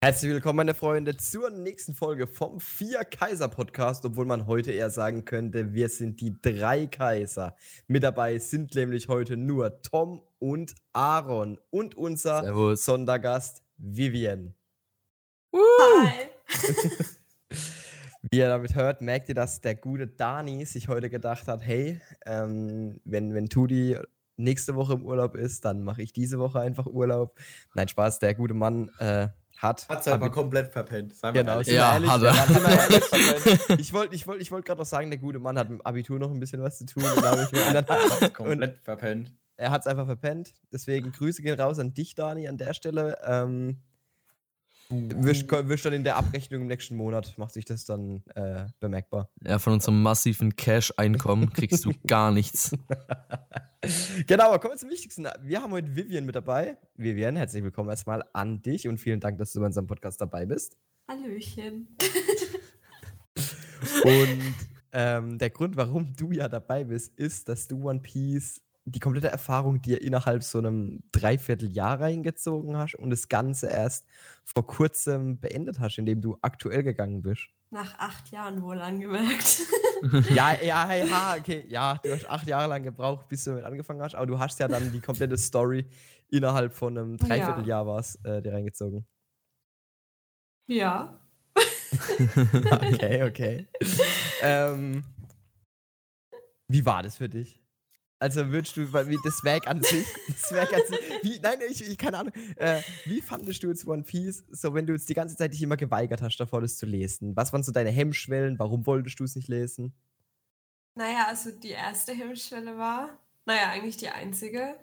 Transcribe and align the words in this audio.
Herzlich 0.00 0.30
willkommen, 0.30 0.58
meine 0.58 0.74
Freunde, 0.74 1.16
zur 1.16 1.50
nächsten 1.50 1.92
Folge 1.92 2.28
vom 2.28 2.60
Vier 2.60 3.02
Kaiser 3.04 3.48
Podcast, 3.48 4.04
obwohl 4.04 4.26
man 4.26 4.46
heute 4.46 4.70
eher 4.70 4.90
sagen 4.90 5.24
könnte, 5.24 5.74
wir 5.74 5.88
sind 5.88 6.20
die 6.20 6.40
drei 6.40 6.86
Kaiser. 6.86 7.56
Mit 7.88 8.04
dabei 8.04 8.38
sind 8.38 8.76
nämlich 8.76 9.08
heute 9.08 9.36
nur 9.36 9.82
Tom 9.82 10.22
und 10.38 10.76
Aaron 10.92 11.58
und 11.70 11.96
unser 11.96 12.42
Servus. 12.44 12.84
Sondergast 12.84 13.64
Vivian. 13.76 14.54
Hi. 15.52 16.28
Wie 18.30 18.38
ihr 18.38 18.48
damit 18.50 18.76
hört, 18.76 19.00
merkt 19.00 19.28
ihr, 19.30 19.34
dass 19.34 19.60
der 19.60 19.74
gute 19.74 20.06
Dani 20.06 20.64
sich 20.64 20.86
heute 20.86 21.10
gedacht 21.10 21.48
hat, 21.48 21.60
hey, 21.60 22.00
ähm, 22.24 23.00
wenn, 23.04 23.34
wenn 23.34 23.48
Tudi 23.48 23.98
nächste 24.36 24.76
Woche 24.76 24.92
im 24.92 25.04
Urlaub 25.04 25.34
ist, 25.34 25.64
dann 25.64 25.82
mache 25.82 26.02
ich 26.02 26.12
diese 26.12 26.38
Woche 26.38 26.60
einfach 26.60 26.86
Urlaub. 26.86 27.36
Nein, 27.74 27.88
Spaß, 27.88 28.20
der 28.20 28.36
gute 28.36 28.54
Mann 28.54 28.92
äh, 29.00 29.26
hat. 29.58 29.88
Hat 29.88 30.00
es 30.00 30.08
aber 30.08 30.30
komplett 30.30 30.72
verpennt. 30.72 31.14
Seien 31.16 31.34
wir 31.34 31.42
Genau, 31.42 31.54
ehrlich. 31.54 31.68
Ja, 31.68 31.94
ehrlich, 31.94 32.10
hat 32.10 32.22
er. 32.22 33.78
Ich 33.78 33.92
wollte 33.92 34.14
ich 34.14 34.26
wollt, 34.26 34.40
ich 34.40 34.50
wollt 34.50 34.64
gerade 34.64 34.78
noch 34.80 34.86
sagen, 34.86 35.10
der 35.10 35.18
gute 35.18 35.38
Mann 35.38 35.58
hat 35.58 35.68
mit 35.68 35.80
dem 35.80 35.86
Abitur 35.86 36.18
noch 36.18 36.30
ein 36.30 36.40
bisschen 36.40 36.62
was 36.62 36.78
zu 36.78 36.86
tun. 36.86 37.02
Und 37.02 37.16
ich 37.16 37.52
mir, 37.52 37.66
und 37.68 37.74
dann, 37.74 37.86
Hat's 37.88 38.32
komplett 38.32 38.78
verpennt. 38.82 39.32
er 39.56 39.70
hat 39.70 39.82
es 39.82 39.86
einfach 39.86 40.06
verpennt. 40.06 40.54
Deswegen 40.72 41.12
Grüße 41.12 41.42
gehen 41.42 41.60
raus 41.60 41.78
an 41.78 41.92
dich, 41.94 42.14
Dani, 42.14 42.48
an 42.48 42.56
der 42.56 42.74
Stelle. 42.74 43.18
Ähm, 43.26 43.82
wirst, 44.90 45.50
wirst 45.50 45.84
dann 45.84 45.92
in 45.92 46.04
der 46.04 46.16
Abrechnung 46.16 46.62
im 46.62 46.66
nächsten 46.66 46.96
Monat, 46.96 47.36
macht 47.36 47.52
sich 47.52 47.64
das 47.64 47.84
dann 47.84 48.22
äh, 48.34 48.66
bemerkbar. 48.80 49.30
Ja, 49.44 49.58
von 49.58 49.74
unserem 49.74 50.02
massiven 50.02 50.56
Cash-Einkommen 50.56 51.52
kriegst 51.52 51.84
du 51.84 51.92
gar 52.06 52.30
nichts. 52.32 52.72
Genau, 54.26 54.48
aber 54.48 54.58
kommen 54.58 54.74
wir 54.74 54.78
zum 54.78 54.90
Wichtigsten. 54.90 55.28
Wir 55.42 55.62
haben 55.62 55.70
heute 55.70 55.94
Vivian 55.94 56.26
mit 56.26 56.34
dabei. 56.34 56.76
Vivian, 56.96 57.36
herzlich 57.36 57.62
willkommen 57.62 57.88
erstmal 57.88 58.24
an 58.32 58.60
dich 58.60 58.88
und 58.88 58.98
vielen 58.98 59.20
Dank, 59.20 59.38
dass 59.38 59.52
du 59.52 59.60
bei 59.60 59.66
unserem 59.66 59.86
Podcast 59.86 60.20
dabei 60.20 60.46
bist. 60.46 60.76
Hallöchen. 61.08 61.96
Und 64.02 64.54
ähm, 64.92 65.38
der 65.38 65.50
Grund, 65.50 65.76
warum 65.76 66.12
du 66.16 66.32
ja 66.32 66.48
dabei 66.48 66.84
bist, 66.84 67.16
ist, 67.16 67.48
dass 67.48 67.68
du 67.68 67.88
One 67.88 68.00
Piece 68.00 68.60
die 68.92 69.00
komplette 69.00 69.28
Erfahrung 69.28 69.80
dir 69.82 70.00
innerhalb 70.02 70.42
so 70.42 70.58
einem 70.58 71.02
Dreivierteljahr 71.12 72.00
reingezogen 72.00 72.76
hast 72.76 72.94
und 72.96 73.10
das 73.10 73.28
Ganze 73.28 73.68
erst 73.68 74.06
vor 74.44 74.66
kurzem 74.66 75.40
beendet 75.40 75.80
hast, 75.80 75.98
indem 75.98 76.20
du 76.20 76.38
aktuell 76.42 76.82
gegangen 76.82 77.22
bist. 77.22 77.48
Nach 77.70 77.98
acht 77.98 78.30
Jahren 78.30 78.62
wohl 78.62 78.80
angemerkt. 78.80 79.62
ja, 80.30 80.54
ja, 80.62 80.94
ja, 80.94 81.36
okay, 81.38 81.64
ja, 81.68 81.98
du 82.02 82.12
hast 82.12 82.28
acht 82.28 82.46
Jahre 82.46 82.68
lang 82.68 82.82
gebraucht, 82.84 83.28
bis 83.28 83.44
du 83.44 83.50
damit 83.50 83.64
angefangen 83.64 84.00
hast, 84.02 84.14
aber 84.14 84.26
du 84.26 84.38
hast 84.38 84.58
ja 84.60 84.68
dann 84.68 84.92
die 84.92 85.00
komplette 85.00 85.36
Story 85.36 85.86
innerhalb 86.30 86.72
von 86.74 86.96
einem 86.96 87.16
Ja. 87.18 87.26
Dreivierteljahr 87.26 87.86
was 87.86 88.16
äh, 88.24 88.40
dir 88.42 88.52
reingezogen. 88.52 89.06
ja. 90.68 91.18
Okay, 92.70 93.22
okay. 93.24 93.66
ähm, 94.42 95.04
wie 96.68 96.84
war 96.84 97.02
das 97.02 97.16
für 97.16 97.28
dich? 97.28 97.57
Also 98.20 98.50
würdest 98.50 98.76
du, 98.76 98.92
wie 98.92 99.18
das 99.22 99.44
Werk 99.44 99.68
an 99.68 99.80
sich, 99.82 100.06
das 100.26 100.52
Werk 100.52 100.72
an 100.72 100.80
sich, 100.88 100.98
wie, 101.22 101.38
nein, 101.38 101.58
ich, 101.70 101.88
ich 101.88 101.96
keine 101.96 102.18
Ahnung, 102.18 102.32
äh, 102.56 102.80
wie 103.04 103.20
fandest 103.20 103.62
du 103.62 103.68
jetzt 103.68 103.86
One 103.86 104.02
Piece, 104.02 104.44
so 104.50 104.74
wenn 104.74 104.86
du 104.86 104.92
jetzt 104.92 105.08
die 105.08 105.14
ganze 105.14 105.36
Zeit 105.36 105.52
dich 105.52 105.62
immer 105.62 105.76
geweigert 105.76 106.20
hast, 106.20 106.36
davor 106.38 106.60
das 106.60 106.76
zu 106.76 106.86
lesen? 106.86 107.36
Was 107.36 107.52
waren 107.52 107.62
so 107.62 107.70
deine 107.70 107.90
Hemmschwellen? 107.90 108.58
Warum 108.58 108.86
wolltest 108.86 109.20
du 109.20 109.24
es 109.24 109.36
nicht 109.36 109.48
lesen? 109.48 109.94
Naja, 110.96 111.26
also 111.28 111.52
die 111.52 111.70
erste 111.70 112.12
Hemmschwelle 112.12 112.76
war, 112.76 113.10
naja, 113.46 113.70
eigentlich 113.70 113.98
die 113.98 114.08
einzige, 114.08 114.74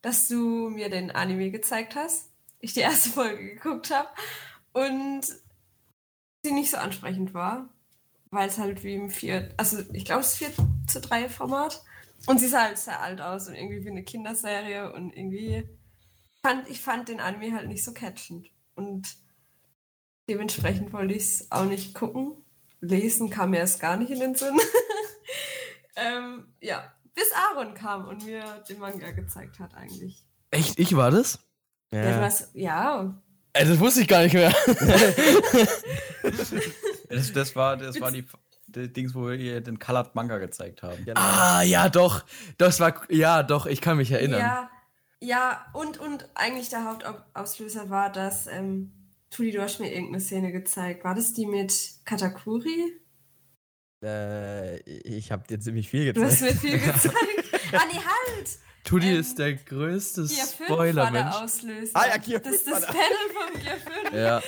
dass 0.00 0.26
du 0.26 0.68
mir 0.68 0.90
den 0.90 1.12
Anime 1.12 1.52
gezeigt 1.52 1.94
hast, 1.94 2.30
ich 2.58 2.74
die 2.74 2.80
erste 2.80 3.10
Folge 3.10 3.54
geguckt 3.54 3.90
habe 3.90 4.08
und 4.72 5.22
sie 6.42 6.52
nicht 6.52 6.70
so 6.70 6.78
ansprechend 6.78 7.32
war, 7.32 7.68
weil 8.30 8.48
es 8.48 8.58
halt 8.58 8.82
wie 8.82 8.94
im 8.94 9.10
4, 9.10 9.54
also 9.56 9.78
ich 9.92 10.04
glaube 10.04 10.22
es 10.22 10.32
ist 10.32 10.38
4 10.38 10.50
zu 10.88 11.00
3 11.00 11.28
Format 11.28 11.84
und 12.26 12.40
sie 12.40 12.48
sah 12.48 12.62
halt 12.62 12.78
sehr 12.78 13.00
alt 13.00 13.20
aus 13.20 13.48
und 13.48 13.54
irgendwie 13.54 13.84
wie 13.84 13.90
eine 13.90 14.04
Kinderserie 14.04 14.92
und 14.92 15.16
irgendwie 15.16 15.68
fand 16.42 16.68
ich 16.68 16.80
fand 16.80 17.08
den 17.08 17.20
Anime 17.20 17.54
halt 17.54 17.68
nicht 17.68 17.84
so 17.84 17.92
catchend 17.92 18.50
und 18.74 19.16
dementsprechend 20.28 20.92
wollte 20.92 21.14
ich 21.14 21.22
es 21.22 21.52
auch 21.52 21.64
nicht 21.64 21.94
gucken. 21.94 22.36
Lesen 22.80 23.30
kam 23.30 23.50
mir 23.50 23.58
erst 23.58 23.80
gar 23.80 23.96
nicht 23.96 24.10
in 24.10 24.20
den 24.20 24.34
Sinn. 24.34 24.58
ähm, 25.96 26.48
ja, 26.60 26.92
bis 27.14 27.30
Aaron 27.32 27.74
kam 27.74 28.08
und 28.08 28.24
mir 28.24 28.42
den 28.68 28.78
Manga 28.78 29.12
gezeigt 29.12 29.60
hat 29.60 29.74
eigentlich. 29.74 30.24
Echt, 30.50 30.78
ich 30.78 30.96
war 30.96 31.10
das? 31.10 31.38
Ja, 31.92 32.20
hast, 32.20 32.54
ja, 32.54 33.22
Ey, 33.54 33.66
das 33.66 33.78
wusste 33.78 34.00
ich 34.00 34.08
gar 34.08 34.22
nicht 34.22 34.34
mehr. 34.34 34.54
Das, 37.12 37.30
das 37.30 37.54
war, 37.54 37.76
das 37.76 38.00
war 38.00 38.10
die 38.10 38.24
Dings, 38.72 39.14
wo 39.14 39.26
wir 39.28 39.34
ihr 39.34 39.60
den 39.60 39.78
Colored 39.78 40.14
Manga 40.14 40.38
gezeigt 40.38 40.82
haben. 40.82 41.04
Ah, 41.14 41.62
ja, 41.62 41.88
doch. 41.88 42.24
Das 42.58 42.80
war, 42.80 42.94
ja, 43.10 43.42
doch, 43.42 43.66
ich 43.66 43.80
kann 43.80 43.96
mich 43.96 44.10
erinnern. 44.10 44.40
ja, 44.40 44.70
ja, 45.20 45.66
und, 45.72 45.98
und 45.98 46.28
eigentlich 46.34 46.68
der 46.70 46.84
Hauptauslöser 46.84 47.90
war, 47.90 48.10
dass, 48.10 48.46
ähm, 48.48 48.92
Tudi, 49.30 49.50
du 49.50 49.62
hast 49.62 49.78
mir 49.80 49.90
irgendeine 49.90 50.20
Szene 50.20 50.52
gezeigt. 50.52 51.04
War 51.04 51.14
das 51.14 51.32
die 51.32 51.46
mit 51.46 51.72
Katakuri? 52.04 53.00
Äh, 54.04 54.80
ich 54.80 55.30
habe 55.32 55.46
dir 55.46 55.60
ziemlich 55.60 55.88
viel 55.88 56.12
Du 56.12 56.22
hast 56.22 56.40
gezeigt. 56.40 56.62
mir 56.64 56.70
viel 56.70 56.78
gezeigt. 56.92 57.16
ah, 57.72 57.82
nee, 57.90 57.98
halt! 57.98 58.48
Tudi 58.84 59.10
Ähm, 59.10 59.20
ist 59.20 59.38
der 59.38 59.54
größte 59.54 60.22
Gear 60.24 60.46
5 60.46 60.60
war 60.60 60.66
Spoiler-Mensch. 60.76 61.30
der 61.34 61.44
Auslöser. 61.44 61.90
Ah, 61.94 62.06
ja, 62.08 62.16
Gear 62.16 62.40
Das 62.40 62.52
ist 62.54 62.64
5 62.64 62.72
war 62.74 62.80
das 62.80 62.90
der- 62.90 62.98
Panel 62.98 63.52
vom 63.52 63.62
Gear 63.62 63.76
5. 63.76 64.12
Ja. 64.14 64.42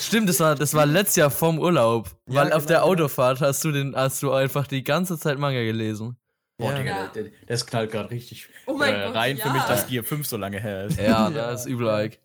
Stimmt, 0.00 0.28
das 0.28 0.40
war, 0.40 0.54
das 0.56 0.74
war 0.74 0.86
letztes 0.86 1.16
Jahr 1.16 1.30
vorm 1.30 1.58
Urlaub. 1.58 2.10
Ja, 2.26 2.34
weil 2.42 2.52
auf 2.52 2.66
genau, 2.66 2.66
der 2.66 2.76
genau. 2.78 2.86
Autofahrt 3.04 3.40
hast 3.40 3.62
du 3.64 3.70
den, 3.72 3.94
hast 3.94 4.22
du 4.22 4.32
einfach 4.32 4.66
die 4.66 4.82
ganze 4.82 5.18
Zeit 5.18 5.38
Manga 5.38 5.62
gelesen. 5.62 6.16
Boah, 6.58 6.72
Ja. 6.72 6.78
Digga, 6.78 7.06
der, 7.14 7.22
der, 7.24 7.32
das 7.46 7.66
knallt 7.66 7.92
gerade 7.92 8.10
richtig 8.10 8.48
Oh 8.66 8.74
mein 8.74 8.94
äh, 8.94 9.04
Gott, 9.06 9.14
rein 9.14 9.36
für 9.36 9.46
ja. 9.48 9.52
mich, 9.52 9.62
dass 9.64 9.86
Gear 9.86 10.02
5 10.04 10.26
so 10.26 10.36
lange 10.36 10.58
her 10.60 10.86
ist. 10.86 10.98
Ja, 10.98 11.04
Ja. 11.30 11.30
das 11.30 11.60
ist 11.62 11.66
übel 11.66 11.86
like. 11.86 12.18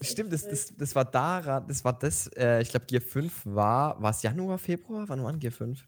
Stimmt, 0.00 0.32
das, 0.32 0.48
das, 0.48 0.74
das 0.76 0.94
war 0.96 1.04
daran, 1.04 1.68
das 1.68 1.84
war 1.84 1.92
das, 1.96 2.26
äh, 2.36 2.60
ich 2.60 2.70
glaube, 2.70 2.86
Gear 2.86 3.00
5 3.02 3.42
war, 3.44 4.02
war 4.02 4.10
es 4.10 4.20
Januar, 4.22 4.58
Februar? 4.58 5.08
Wann 5.08 5.22
war 5.22 5.32
Gear 5.34 5.52
5? 5.52 5.86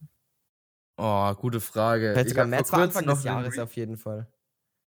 Oh, 0.98 1.34
gute 1.34 1.60
Frage. 1.60 2.10
Vielleicht 2.12 2.26
Ich 2.26 2.32
sogar 2.32 2.46
März 2.46 2.70
war 2.72 2.80
Anfang 2.82 3.06
des 3.06 3.24
Jahres 3.24 3.56
Re- 3.56 3.62
auf 3.64 3.72
jeden 3.74 3.96
Fall. 3.96 4.28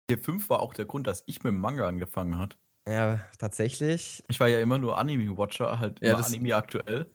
Gear 0.07 0.19
5 0.19 0.49
war 0.49 0.59
auch 0.59 0.73
der 0.73 0.85
Grund, 0.85 1.07
dass 1.07 1.23
ich 1.25 1.43
mit 1.43 1.51
dem 1.51 1.59
Manga 1.59 1.87
angefangen 1.87 2.37
hat. 2.37 2.57
Ja, 2.87 3.19
tatsächlich. 3.39 4.23
Ich 4.27 4.39
war 4.39 4.47
ja 4.47 4.59
immer 4.59 4.77
nur 4.77 4.97
Anime-Watcher, 4.97 5.79
halt 5.79 5.99
Ja, 6.01 6.09
immer 6.09 6.17
das- 6.19 6.27
Anime 6.27 6.55
aktuell. 6.55 7.11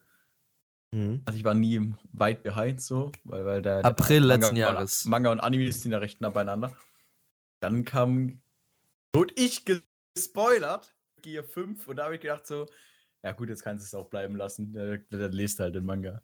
Mhm. 0.93 1.23
Also 1.25 1.39
ich 1.39 1.45
war 1.45 1.55
nie 1.55 1.95
weit 2.12 2.43
behind 2.43 2.81
so, 2.83 3.12
weil, 3.23 3.45
weil 3.45 3.62
der, 3.62 3.83
der 3.83 3.91
April 3.91 4.21
Manga, 4.23 4.34
letzten 4.34 4.56
Jahres. 4.56 5.05
Manga 5.05 5.31
und 5.31 5.39
Anime 5.39 5.71
sind 5.71 5.93
ja 5.93 5.99
recht 5.99 6.21
nah 6.21 6.31
beieinander. 6.31 6.77
Dann 7.61 7.84
kam 7.84 8.43
und 9.15 9.39
ich 9.39 9.65
gespoilert, 9.65 10.97
Gear 11.22 11.45
5, 11.45 11.87
und 11.87 11.97
da 11.97 12.05
habe 12.05 12.17
ich 12.17 12.21
gedacht 12.21 12.47
so, 12.47 12.67
ja 13.22 13.31
gut, 13.33 13.51
jetzt 13.51 13.62
kannst 13.62 13.84
du 13.84 13.87
es 13.87 13.95
auch 13.95 14.09
bleiben 14.09 14.34
lassen. 14.34 14.72
Dann 14.72 15.05
dann 15.11 15.33
lest 15.33 15.61
halt 15.61 15.77
den 15.77 15.84
Manga. 15.84 16.22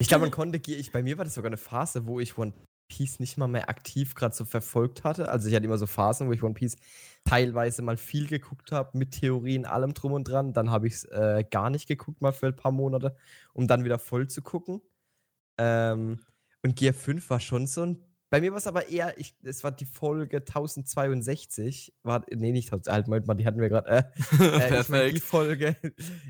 Ich 0.00 0.08
glaube, 0.08 0.22
man 0.22 0.30
konnte 0.32 0.58
Gear, 0.58 0.80
ich, 0.80 0.90
bei 0.90 1.02
mir 1.04 1.16
war 1.18 1.24
das 1.24 1.34
sogar 1.34 1.50
eine 1.50 1.56
Phase, 1.56 2.04
wo 2.06 2.18
ich 2.18 2.36
One 2.36 2.52
Piece 2.92 3.20
nicht 3.20 3.38
mal 3.38 3.48
mehr 3.48 3.70
aktiv 3.70 4.14
gerade 4.14 4.34
so 4.34 4.44
verfolgt 4.44 5.02
hatte. 5.02 5.30
Also 5.30 5.48
ich 5.48 5.54
hatte 5.54 5.64
immer 5.64 5.78
so 5.78 5.86
Phasen, 5.86 6.28
wo 6.28 6.32
ich 6.32 6.42
One 6.42 6.52
Piece 6.52 6.76
teilweise 7.24 7.80
mal 7.80 7.96
viel 7.96 8.26
geguckt 8.26 8.70
habe, 8.70 8.98
mit 8.98 9.12
Theorien, 9.12 9.64
allem 9.64 9.94
drum 9.94 10.12
und 10.12 10.24
dran. 10.24 10.52
Dann 10.52 10.70
habe 10.70 10.88
ich 10.88 10.94
es 10.94 11.04
äh, 11.06 11.42
gar 11.50 11.70
nicht 11.70 11.88
geguckt, 11.88 12.20
mal 12.20 12.32
für 12.32 12.48
ein 12.48 12.56
paar 12.56 12.72
Monate, 12.72 13.16
um 13.54 13.66
dann 13.66 13.84
wieder 13.84 13.98
voll 13.98 14.28
zu 14.28 14.42
gucken. 14.42 14.82
Ähm, 15.56 16.20
und 16.62 16.76
Gear 16.76 16.92
5 16.92 17.30
war 17.30 17.40
schon 17.40 17.66
so 17.66 17.86
ein. 17.86 18.04
Bei 18.28 18.40
mir 18.40 18.50
war 18.50 18.58
es 18.58 18.66
aber 18.66 18.88
eher, 18.88 19.18
ich, 19.18 19.34
es 19.42 19.64
war 19.64 19.72
die 19.72 19.86
Folge 19.86 20.38
1062. 20.38 21.94
War, 22.02 22.24
nee, 22.30 22.52
nicht 22.52 22.72
1000, 22.72 22.92
halt, 22.92 23.06
Moment 23.06 23.26
mal, 23.26 23.34
die 23.34 23.46
hatten 23.46 23.60
wir 23.60 23.70
gerade. 23.70 23.88
Äh, 23.88 24.02
äh, 24.40 24.80
ich 24.80 24.88
meine 24.90 25.12
die. 25.12 25.20
Folge, 25.20 25.76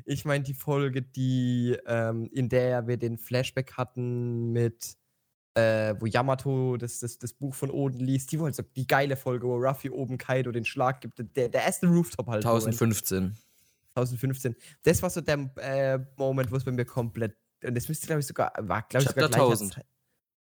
ich 0.05 0.25
meine 0.25 0.45
die 0.45 0.55
Folge, 0.55 1.03
die, 1.03 1.77
ähm, 1.87 2.29
in 2.33 2.49
der 2.49 2.87
wir 2.87 2.99
den 2.99 3.19
Flashback 3.19 3.75
hatten 3.75 4.53
mit, 4.53 4.97
äh, 5.55 5.95
wo 6.01 6.07
Yamato 6.07 6.77
das, 6.77 7.01
das, 7.01 7.19
das 7.19 7.33
Buch 7.35 7.55
von 7.55 7.71
Oden 7.71 8.01
liest, 8.01 8.33
die 8.33 8.39
war 8.39 8.47
halt 8.47 8.55
so 8.55 8.63
die 8.63 8.87
geile 8.87 9.17
Folge, 9.17 9.47
wo 9.47 9.57
Ruffy 9.57 9.91
oben 9.91 10.17
Kaido 10.19 10.51
den 10.53 10.65
Schlag 10.65 11.01
gibt, 11.01 11.19
der, 11.37 11.49
der 11.49 11.63
erste 11.65 11.87
Rooftop 11.87 12.27
halt. 12.29 12.45
Moment. 12.45 12.65
1015. 12.67 13.37
2015. 13.95 14.57
Das 14.83 15.03
war 15.03 15.11
so 15.11 15.21
der 15.21 15.51
äh, 15.57 15.99
Moment, 16.17 16.51
wo 16.51 16.57
es 16.57 16.65
bei 16.65 16.73
mir 16.73 16.85
komplett, 16.85 17.37
und 17.65 17.75
das 17.77 17.89
müsste 17.89 18.07
glaube 18.07 18.21
ich 18.21 18.27
sogar, 18.27 18.53
war 18.59 18.83
glaube 18.83 19.03
ich 19.03 19.09
Chapter 19.09 19.23
sogar 19.27 19.29
gleicher 19.29 19.45
1000. 19.45 19.75
Zeit- 19.75 19.87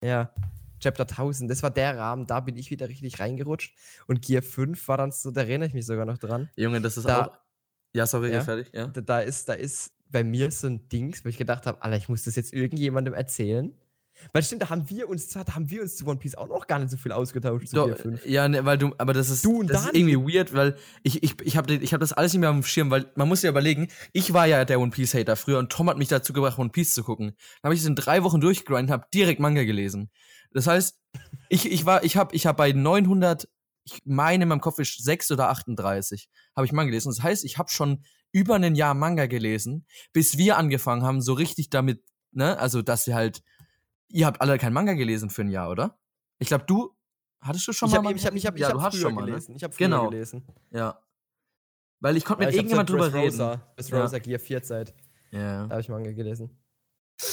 Ja, 0.04 0.34
Chapter 0.80 1.06
1000, 1.08 1.50
das 1.50 1.62
war 1.62 1.70
der 1.70 1.96
Rahmen, 1.96 2.26
da 2.26 2.40
bin 2.40 2.56
ich 2.56 2.70
wieder 2.70 2.88
richtig 2.88 3.18
reingerutscht 3.18 3.74
und 4.06 4.22
Gear 4.22 4.42
5 4.42 4.86
war 4.88 4.98
dann 4.98 5.10
so, 5.10 5.30
da 5.30 5.40
erinnere 5.40 5.68
ich 5.68 5.74
mich 5.74 5.86
sogar 5.86 6.04
noch 6.04 6.18
dran. 6.18 6.48
Junge, 6.56 6.80
das 6.80 6.96
ist 6.98 7.08
Da- 7.08 7.26
auch. 7.26 7.38
Ja, 7.94 8.06
sorry, 8.06 8.30
ja? 8.32 8.42
fertig, 8.42 8.70
ja. 8.74 8.86
da, 8.88 9.00
da 9.00 9.20
ist, 9.20 9.48
da 9.48 9.54
ist 9.54 9.92
bei 10.10 10.22
mir 10.22 10.50
so 10.50 10.66
ein 10.66 10.88
Dings, 10.90 11.24
wo 11.24 11.30
ich 11.30 11.38
gedacht 11.38 11.66
habe, 11.66 11.82
Alter, 11.82 11.96
ich 11.96 12.08
muss 12.10 12.24
das 12.24 12.36
jetzt 12.36 12.52
irgendjemandem 12.52 13.14
erzählen. 13.14 13.74
Weil 14.32 14.42
stimmt, 14.42 14.62
da 14.62 14.70
haben 14.70 14.88
wir 14.88 15.08
uns, 15.08 15.28
da 15.28 15.44
haben 15.54 15.70
wir 15.70 15.82
uns 15.82 15.96
zu 15.96 16.06
One 16.06 16.18
Piece 16.18 16.34
auch 16.34 16.48
noch 16.48 16.66
gar 16.66 16.78
nicht 16.78 16.90
so 16.90 16.96
viel 16.96 17.12
ausgetauscht. 17.12 17.68
Zu 17.68 17.76
Doch, 17.76 17.86
Gear 17.86 17.96
5. 17.96 18.26
ja, 18.26 18.48
ne, 18.48 18.64
weil 18.64 18.78
du, 18.78 18.92
aber 18.98 19.12
das 19.12 19.30
ist, 19.30 19.44
Du 19.44 19.60
und 19.60 19.68
das 19.68 19.86
ist 19.86 19.94
irgendwie 19.94 20.16
weird, 20.16 20.52
weil 20.54 20.76
ich, 21.02 21.22
ich, 21.22 21.40
ich 21.42 21.56
habe 21.56 21.74
ich 21.74 21.92
hab 21.92 22.00
das 22.00 22.12
alles 22.12 22.32
nicht 22.32 22.40
mehr 22.40 22.50
auf 22.50 22.56
dem 22.56 22.64
Schirm, 22.64 22.90
weil 22.90 23.10
man 23.14 23.28
muss 23.28 23.42
ja 23.42 23.50
überlegen, 23.50 23.88
ich 24.12 24.32
war 24.32 24.46
ja 24.46 24.64
der 24.64 24.80
One 24.80 24.90
Piece 24.90 25.14
Hater 25.14 25.36
früher 25.36 25.58
und 25.58 25.70
Tom 25.70 25.88
hat 25.88 25.98
mich 25.98 26.08
dazu 26.08 26.32
gebracht, 26.32 26.58
One 26.58 26.70
Piece 26.70 26.94
zu 26.94 27.02
gucken. 27.02 27.28
Dann 27.62 27.68
habe 27.68 27.74
ich 27.74 27.80
es 27.80 27.86
in 27.86 27.96
drei 27.96 28.22
Wochen 28.22 28.40
durchgegrindet, 28.40 28.92
habe 28.92 29.06
direkt 29.12 29.40
Manga 29.40 29.64
gelesen. 29.64 30.10
Das 30.52 30.66
heißt, 30.66 30.98
ich, 31.48 31.70
ich 31.70 31.86
war, 31.86 32.04
ich 32.04 32.16
habe, 32.16 32.34
ich 32.34 32.46
habe 32.46 32.56
bei 32.56 32.72
900, 32.72 33.48
ich 33.84 34.00
meine, 34.04 34.42
in 34.42 34.48
meinem 34.48 34.60
Kopf 34.60 34.78
ist 34.78 35.02
6 35.02 35.30
oder 35.30 35.48
38, 35.50 36.28
habe 36.56 36.66
ich 36.66 36.72
Manga 36.72 36.90
gelesen. 36.90 37.10
Das 37.10 37.22
heißt, 37.22 37.44
ich 37.44 37.58
habe 37.58 37.70
schon 37.70 38.04
über 38.32 38.56
ein 38.56 38.74
Jahr 38.74 38.94
Manga 38.94 39.26
gelesen, 39.26 39.86
bis 40.12 40.38
wir 40.38 40.56
angefangen 40.56 41.02
haben, 41.02 41.20
so 41.20 41.32
richtig 41.32 41.70
damit, 41.70 42.02
ne, 42.32 42.58
also 42.58 42.82
dass 42.82 43.06
wir 43.06 43.14
halt, 43.14 43.42
ihr 44.10 44.26
habt 44.26 44.40
alle 44.40 44.58
kein 44.58 44.72
Manga 44.72 44.94
gelesen 44.94 45.30
für 45.30 45.42
ein 45.42 45.48
Jahr, 45.48 45.70
oder? 45.70 45.98
Ich 46.38 46.48
glaube, 46.48 46.64
du 46.66 46.94
hattest 47.40 47.66
du 47.68 47.72
schon 47.72 47.88
Ich 47.88 47.92
mal 47.92 47.98
habe 47.98 48.04
Manga 48.06 48.16
ich 48.16 48.26
hab, 48.26 48.34
ich 48.34 48.46
hab, 48.46 48.54
ich 48.56 48.60
ja, 48.62 48.68
hab 48.68 48.74
du 48.74 48.82
hast 48.82 48.94
früher 48.94 49.02
schon 49.02 49.14
mal, 49.14 49.20
ne? 49.22 49.26
gelesen. 49.32 49.56
Ich 49.56 49.64
habe 49.64 49.72
früher 49.74 49.86
Genau. 49.88 50.08
gelesen. 50.10 50.46
Ja. 50.70 51.00
Weil 52.00 52.16
ich 52.16 52.24
konnte 52.24 52.42
Ja, 52.44 52.46
mit 52.48 52.54
ich 52.54 52.58
hab 52.58 52.64
irgendjemand 52.64 52.88
zur 52.90 52.98
drüber 52.98 53.12
reden. 53.12 53.60
Dressrosa 53.76 54.18
Gear 54.18 54.38
4 54.38 54.62
Zeit. 54.62 54.94
Ja. 55.30 55.64
Da 55.66 55.70
habe 55.70 55.80
ich 55.80 55.88
Manga 55.88 56.12
gelesen. 56.12 56.56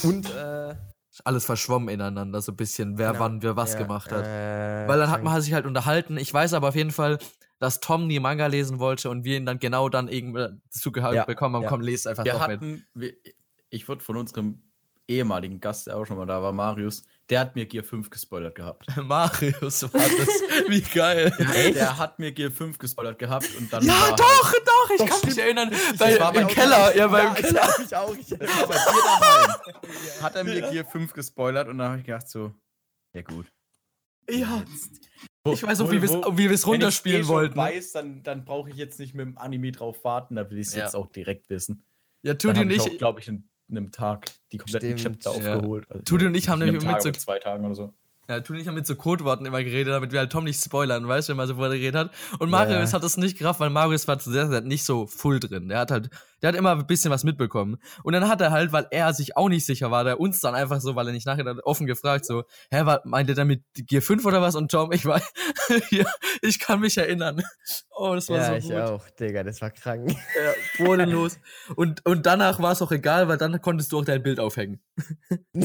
Und, 0.03 0.29
äh, 0.33 0.75
Alles 1.23 1.45
verschwommen 1.45 1.87
ineinander, 1.87 2.41
so 2.41 2.51
ein 2.51 2.57
bisschen, 2.57 2.97
wer 2.97 3.11
genau, 3.13 3.19
wann 3.23 3.41
wer 3.41 3.55
was 3.55 3.73
ja, 3.73 3.79
gemacht 3.79 4.11
hat. 4.11 4.25
Äh, 4.25 4.85
Weil 4.87 4.99
dann 4.99 5.09
hat 5.11 5.23
man 5.23 5.39
sich 5.41 5.53
halt 5.53 5.65
unterhalten. 5.65 6.17
Ich 6.17 6.33
weiß 6.33 6.53
aber 6.53 6.67
auf 6.69 6.75
jeden 6.75 6.91
Fall, 6.91 7.19
dass 7.57 7.79
Tom 7.79 8.07
nie 8.07 8.19
Manga 8.19 8.47
lesen 8.47 8.79
wollte 8.79 9.09
und 9.09 9.23
wir 9.23 9.37
ihn 9.37 9.45
dann 9.45 9.59
genau 9.59 9.87
dann 9.87 10.09
irgendwie 10.09 10.59
zugehört 10.71 11.13
Ja, 11.13 11.23
bekommen 11.23 11.55
haben, 11.55 11.63
ja. 11.63 11.69
komm, 11.69 11.79
lest 11.79 12.05
einfach 12.07 12.25
Wir 12.25 12.33
noch 12.33 12.47
mit. 12.47 12.57
hatten, 12.59 12.85
wir, 12.95 13.13
ich 13.69 13.87
wurde 13.87 14.03
von 14.03 14.17
unserem 14.17 14.61
ehemaligen 15.07 15.59
Gast, 15.59 15.87
der 15.87 15.97
auch 15.97 16.05
schon 16.05 16.17
mal 16.17 16.25
da 16.25 16.41
war, 16.41 16.51
Marius, 16.51 17.03
der 17.29 17.39
hat 17.41 17.55
mir 17.55 17.65
Gear 17.65 17.83
5 17.83 18.09
gespoilert 18.09 18.55
gehabt. 18.55 18.85
Marius 19.03 19.83
war 19.83 19.89
das. 20.01 20.67
Wie 20.67 20.81
geil. 20.81 21.31
Der 21.73 21.97
hat 21.97 22.19
mir 22.19 22.31
Gear 22.31 22.51
5 22.51 22.77
gespoilert 22.77 23.19
gehabt 23.19 23.47
und 23.57 23.71
dann 23.71 23.83
Ja, 23.83 23.93
war 23.93 24.15
doch, 24.15 24.53
doch, 24.65 24.89
ich 24.91 24.97
Doch, 24.97 25.07
kann 25.21 25.29
mich 25.29 25.37
erinnern. 25.37 25.71
Ich 25.93 25.97
Bei, 25.99 26.19
war 26.19 26.35
Im 26.35 26.47
Keller, 26.47 26.95
ja, 26.95 27.07
beim 27.07 27.27
ja, 27.27 27.33
Keller. 27.33 27.69
Ich 27.83 27.95
auch, 27.95 28.15
ich 28.17 28.33
auch. 28.33 28.39
Ich 28.39 28.39
bei 28.39 28.45
dir 28.45 29.03
daheim. 29.03 29.51
Hat 30.21 30.35
er 30.35 30.43
mir 30.43 30.61
Gear 30.61 30.85
5 30.85 31.13
gespoilert 31.13 31.67
und 31.67 31.77
dann 31.77 31.89
habe 31.89 31.99
ich 31.99 32.05
gedacht 32.05 32.27
so, 32.29 32.53
ja 33.15 33.21
gut. 33.21 33.45
Ja, 34.29 34.63
Wo- 35.43 35.53
ich 35.53 35.61
weiß 35.61 35.81
auch, 35.81 35.87
wo- 35.87 35.91
wie 35.91 36.01
wir 36.01 36.09
es 36.09 36.11
wir's 36.49 36.63
wenn 36.65 36.71
runterspielen 36.71 37.21
eh 37.21 37.23
schon 37.23 37.35
wollten. 37.35 37.55
weiß, 37.55 37.91
dann, 37.91 38.23
dann 38.23 38.43
brauche 38.43 38.71
ich 38.71 38.75
jetzt 38.75 38.97
nicht 38.99 39.13
mit 39.13 39.27
dem 39.27 39.37
Anime 39.37 39.71
drauf 39.71 40.03
warten, 40.03 40.35
da 40.35 40.49
will 40.49 40.57
ich 40.57 40.67
es 40.67 40.73
Ja. 40.75 40.85
jetzt 40.85 40.95
auch 40.95 41.07
direkt 41.11 41.47
wissen. 41.51 41.85
Ja, 42.23 42.33
Tudi 42.33 42.59
und 42.61 42.71
ich 42.71 42.77
ich, 42.77 42.93
auch, 42.93 42.97
glaube 42.97 43.19
ich, 43.19 43.27
in 43.27 43.47
einem 43.69 43.91
Tag 43.91 44.27
die 44.51 44.57
kompletten 44.57 44.97
Stimmt, 44.97 45.23
Chapter 45.23 45.41
ja. 45.43 45.55
aufgeholt. 45.55 45.85
Also 45.89 46.03
Tudi 46.03 46.25
und 46.25 46.35
ich 46.35 46.49
haben 46.49 46.59
nämlich 46.59 46.83
mit 46.85 47.01
so- 47.01 47.11
zwei 47.11 47.39
Tagen 47.39 47.65
oder 47.65 47.75
so. 47.75 47.93
Ja, 48.27 48.39
tu 48.39 48.53
nicht 48.53 48.71
mit 48.71 48.87
so 48.87 48.95
Codeworten 48.95 49.45
immer 49.45 49.63
geredet, 49.63 49.93
damit 49.93 50.11
wir 50.11 50.17
halt 50.19 50.31
Tom 50.31 50.45
nicht 50.45 50.59
spoilern, 50.59 51.07
weißt 51.07 51.29
du, 51.29 51.31
wenn 51.31 51.37
man 51.37 51.47
so 51.47 51.55
vorher 51.55 51.77
geredet 51.77 51.95
hat. 51.95 52.11
Und 52.39 52.49
Marius 52.49 52.91
Ja. 52.91 52.95
hat 52.95 53.03
das 53.03 53.17
nicht 53.17 53.37
gerafft, 53.37 53.59
weil 53.59 53.69
Marius 53.69 54.07
war 54.07 54.19
sehr, 54.19 54.47
sehr 54.47 54.61
nicht 54.61 54.83
so 54.83 55.05
full 55.05 55.39
drin. 55.39 55.69
Der 55.69 55.77
hat 55.77 55.91
halt, 55.91 56.09
der 56.41 56.49
hat 56.49 56.55
immer 56.55 56.71
ein 56.71 56.87
bisschen 56.87 57.11
was 57.11 57.23
mitbekommen. 57.23 57.77
Und 58.03 58.13
dann 58.13 58.27
hat 58.27 58.41
er 58.41 58.51
halt, 58.51 58.71
weil 58.71 58.87
er 58.91 59.13
sich 59.13 59.37
auch 59.37 59.49
nicht 59.49 59.65
sicher 59.65 59.91
war, 59.91 60.03
der 60.03 60.19
uns 60.19 60.41
dann 60.41 60.55
einfach 60.55 60.81
so, 60.81 60.95
weil 60.95 61.07
er 61.07 61.13
nicht 61.13 61.25
nachher 61.25 61.45
offen 61.65 61.87
gefragt, 61.87 62.25
so, 62.25 62.43
hä, 62.71 62.81
was, 62.83 62.99
meint 63.05 63.29
ihr 63.29 63.35
damit 63.35 63.63
Gear 63.73 64.01
5 64.01 64.25
oder 64.25 64.41
was? 64.41 64.55
Und 64.55 64.71
Tom, 64.71 64.91
ich 64.91 65.05
war, 65.05 65.21
ja, 65.91 66.05
ich 66.41 66.59
kann 66.59 66.79
mich 66.79 66.97
erinnern. 66.97 67.41
Oh, 67.89 68.13
das 68.13 68.29
war 68.29 68.37
Ja, 68.37 68.47
so 68.47 68.53
ich 68.55 68.65
gut. 68.65 68.75
auch, 68.75 69.09
Digga, 69.11 69.43
das 69.43 69.61
war 69.61 69.71
krank. 69.71 70.11
Ja, 70.11 70.85
bodenlos. 70.85 71.39
Und, 71.75 72.05
und 72.05 72.25
danach 72.25 72.59
war 72.59 72.73
es 72.73 72.81
auch 72.81 72.91
egal, 72.91 73.27
weil 73.27 73.37
dann 73.37 73.61
konntest 73.61 73.91
du 73.91 73.99
auch 73.99 74.05
dein 74.05 74.21
Bild 74.21 74.39
aufhängen. 74.39 74.81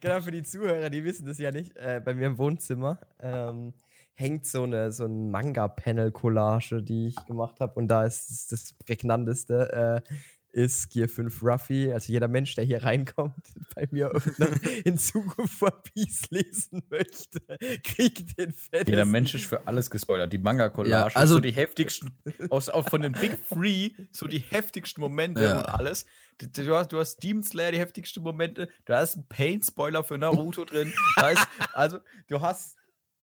genau, 0.00 0.20
für 0.20 0.30
die 0.30 0.42
Zuhörer, 0.42 0.90
die 0.90 1.04
wissen 1.04 1.26
das 1.26 1.38
ja 1.38 1.50
nicht. 1.50 1.76
Äh, 1.76 2.00
bei 2.04 2.14
mir 2.14 2.26
im 2.26 2.38
Wohnzimmer 2.38 2.98
ähm, 3.20 3.72
hängt 4.14 4.46
so 4.46 4.62
eine 4.64 4.92
so 4.92 5.04
ein 5.06 5.30
Manga-Panel-Collage, 5.30 6.82
die 6.82 7.08
ich 7.08 7.16
gemacht 7.26 7.60
habe. 7.60 7.74
Und 7.74 7.88
da 7.88 8.04
ist 8.04 8.30
das, 8.30 8.46
das 8.48 8.72
prägnanteste 8.84 10.02
äh, 10.08 10.14
ist 10.54 10.90
Gear 10.90 11.08
5 11.08 11.42
Ruffy. 11.42 11.90
Also 11.92 12.12
jeder 12.12 12.28
Mensch, 12.28 12.54
der 12.54 12.64
hier 12.64 12.82
reinkommt, 12.84 13.34
bei 13.74 13.88
mir 13.90 14.12
in 14.84 14.98
Zukunft 14.98 15.62
One 15.62 15.72
Piece 15.94 16.30
lesen 16.30 16.82
möchte, 16.90 17.40
kriegt 17.82 18.38
den 18.38 18.52
fetten. 18.52 18.90
Jeder 18.90 19.06
Mensch 19.06 19.34
ist 19.34 19.46
für 19.46 19.66
alles 19.66 19.90
gespoilert. 19.90 20.30
Die 20.32 20.38
Manga-Collage, 20.38 20.90
Ja, 20.90 21.06
also- 21.20 21.34
so 21.34 21.40
die 21.40 21.52
heftigsten, 21.52 22.10
aus, 22.50 22.68
auch 22.68 22.88
von 22.90 23.00
den 23.00 23.12
Big 23.12 23.38
Three, 23.48 23.92
so 24.12 24.26
die 24.26 24.40
heftigsten 24.40 25.00
Momente 25.00 25.42
Ja. 25.42 25.58
und 25.60 25.66
alles. 25.70 26.04
Du, 26.38 26.48
du, 26.48 26.76
hast, 26.76 26.92
du 26.92 26.98
hast 26.98 27.22
Demon 27.22 27.42
Slayer, 27.44 27.72
die 27.72 27.78
heftigsten 27.78 28.22
Momente. 28.22 28.68
Da 28.84 29.00
ist 29.02 29.16
ein 29.16 29.26
Pain-Spoiler 29.28 30.04
für 30.04 30.18
Naruto 30.18 30.64
drin. 30.66 30.92
Ist, 31.32 31.46
also, 31.72 31.98
du 32.26 32.40
hast, 32.40 32.76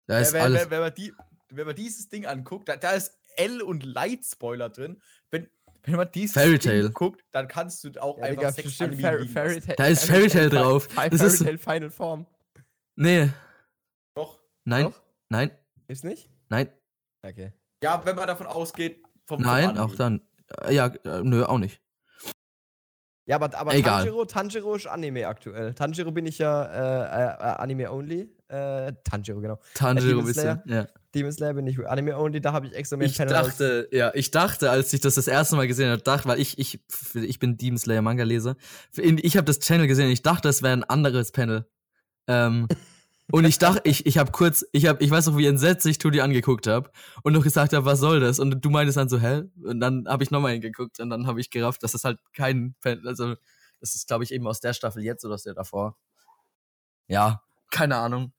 Da 0.08 0.20
ist 0.20 0.34
wenn, 0.34 0.42
alles. 0.42 0.62
wenn, 0.64 0.72
wenn, 0.72 0.80
man 0.82 0.94
die, 0.94 1.14
wenn 1.50 1.66
man 1.68 1.76
dieses 1.76 2.10
Ding 2.10 2.26
anguckt, 2.26 2.68
da, 2.70 2.76
da 2.76 2.92
ist 2.92 3.18
L- 3.36 3.62
und 3.62 3.84
Light-Spoiler 3.84 4.70
drin. 4.70 5.02
Wenn, 5.32 5.50
wenn 5.84 5.96
man 5.96 6.12
dieses 6.12 6.34
Fairy 6.34 6.60
Ding 6.60 6.92
guckt, 6.94 7.24
dann 7.32 7.48
kannst 7.48 7.84
du 7.84 7.90
auch 8.02 8.18
Ja, 8.18 8.26
einfach 8.26 8.54
Digga, 8.54 8.62
bestimmt 8.64 8.94
Anime 8.94 9.02
Fairy, 9.02 9.28
Fairy 9.60 9.76
Da 9.76 9.86
ist 9.88 10.06
Fairy 10.06 10.28
Tail 10.30 10.50
Fi- 10.50 10.56
drauf. 10.56 10.84
Fairy 10.86 11.16
ist- 11.16 11.44
Tail 11.44 11.58
Final 11.58 11.90
Form. 11.90 12.26
Nee, 12.96 13.30
Doch. 14.16 14.40
nein, 14.66 14.84
Doch? 14.86 15.02
nein, 15.30 15.52
Ist 15.88 16.04
nicht? 16.04 16.30
nein, 16.50 16.70
Okay. 17.26 17.54
Ja, 17.82 18.06
wenn 18.06 18.16
man 18.16 18.28
davon 18.28 18.48
ausgeht, 18.48 19.04
vom, 19.26 19.42
nein, 19.42 19.78
auch 19.78 19.96
dann. 19.96 20.22
Äh, 20.62 20.74
Ja, 20.76 20.88
äh, 20.88 21.22
nö, 21.24 21.44
auch 21.46 21.58
nicht. 21.58 21.82
Ja, 23.26 23.38
aber, 23.38 23.58
aber 23.58 23.74
Egal. 23.74 24.04
Tanjiro, 24.04 24.26
Tanjiro 24.26 24.76
ist 24.76 24.88
Anime 24.88 25.28
aktuell. 25.28 25.74
Tanjiro 25.74 26.12
bin 26.12 26.26
ich 26.26 26.40
ja 26.40 26.64
äh, 26.64 27.34
äh, 27.34 27.62
Anime 27.62 27.92
only. 27.92 28.30
Äh, 28.50 28.94
Tanjiro, 29.04 29.40
genau. 29.40 29.60
Tanjiro 29.74 30.08
Demon 30.08 30.26
bisschen. 30.26 30.62
Ja. 30.66 30.88
Demon 31.14 31.32
Slayer 31.32 31.54
bin 31.54 31.68
ich 31.68 31.80
Anime 31.88 32.18
only, 32.18 32.42
da 32.42 32.54
habe 32.54 32.68
ich 32.68 32.74
extra 32.74 32.98
ein 32.98 33.02
Ich 33.04 33.18
Panel 33.18 33.34
dachte, 33.34 33.88
ja, 33.92 34.12
ich 34.16 34.32
dachte, 34.32 34.72
als 34.72 34.92
ich 34.94 35.02
das 35.02 35.16
das 35.16 35.28
erste 35.28 35.56
Mal 35.56 35.68
gesehen 35.68 35.92
habe, 35.92 36.02
dachte, 36.02 36.28
weil 36.28 36.40
ich, 36.40 36.58
ich, 36.58 36.80
ich 37.14 37.40
bin 37.40 37.58
Demon 37.58 37.78
Slayer 37.78 38.02
Manga 38.02 38.24
Leser. 38.24 38.56
Ich 38.98 39.38
habe 39.38 39.46
das 39.46 39.60
Channel 39.60 39.88
gesehen, 39.88 40.10
ich 40.10 40.24
dachte, 40.24 40.50
es 40.50 40.64
wäre 40.64 40.74
ein 40.74 40.84
anderes 40.84 41.32
Panel. 41.32 41.66
Ähm, 42.28 42.68
und 43.34 43.46
ich 43.46 43.58
dachte, 43.58 43.82
ich, 43.86 44.06
ich 44.06 44.20
habe 44.20 44.32
kurz, 44.32 44.64
ich 44.74 44.86
habe, 44.86 45.04
ich 45.04 45.10
weiß 45.10 45.26
noch, 45.26 45.38
wie 45.38 45.48
entsetzt 45.48 45.88
ich 45.88 45.98
Tudi 45.98 46.22
angeguckt 46.22 46.68
habe 46.68 46.92
und 47.24 47.34
noch 47.34 47.42
gesagt 47.42 47.74
habe, 47.74 47.84
was 47.84 47.98
soll 47.98 48.20
das? 48.20 48.38
Und 48.38 48.64
du 48.64 48.70
meintest 48.70 48.96
dann 48.96 49.10
so, 49.10 49.20
hä? 49.20 49.42
Und 49.64 49.80
dann 49.80 50.08
habe 50.08 50.22
ich 50.22 50.30
nochmal 50.30 50.52
hingeguckt 50.52 51.00
und 51.00 51.10
dann 51.10 51.26
habe 51.26 51.42
ich 51.42 51.50
gerafft, 51.50 51.82
dass 51.82 51.94
das 51.94 52.04
halt 52.04 52.20
kein 52.34 52.76
Panel, 52.80 53.08
also 53.08 53.34
das 53.80 53.96
ist, 53.96 54.08
glaube 54.08 54.24
ich, 54.24 54.32
eben 54.32 54.46
aus 54.46 54.60
der 54.60 54.74
Staffel 54.74 55.02
jetzt 55.02 55.26
oder 55.26 55.34
aus 55.34 55.42
der 55.42 55.56
davor. 55.56 55.98
Ja, 57.08 57.42
keine 57.72 57.96
Ahnung. 57.96 58.34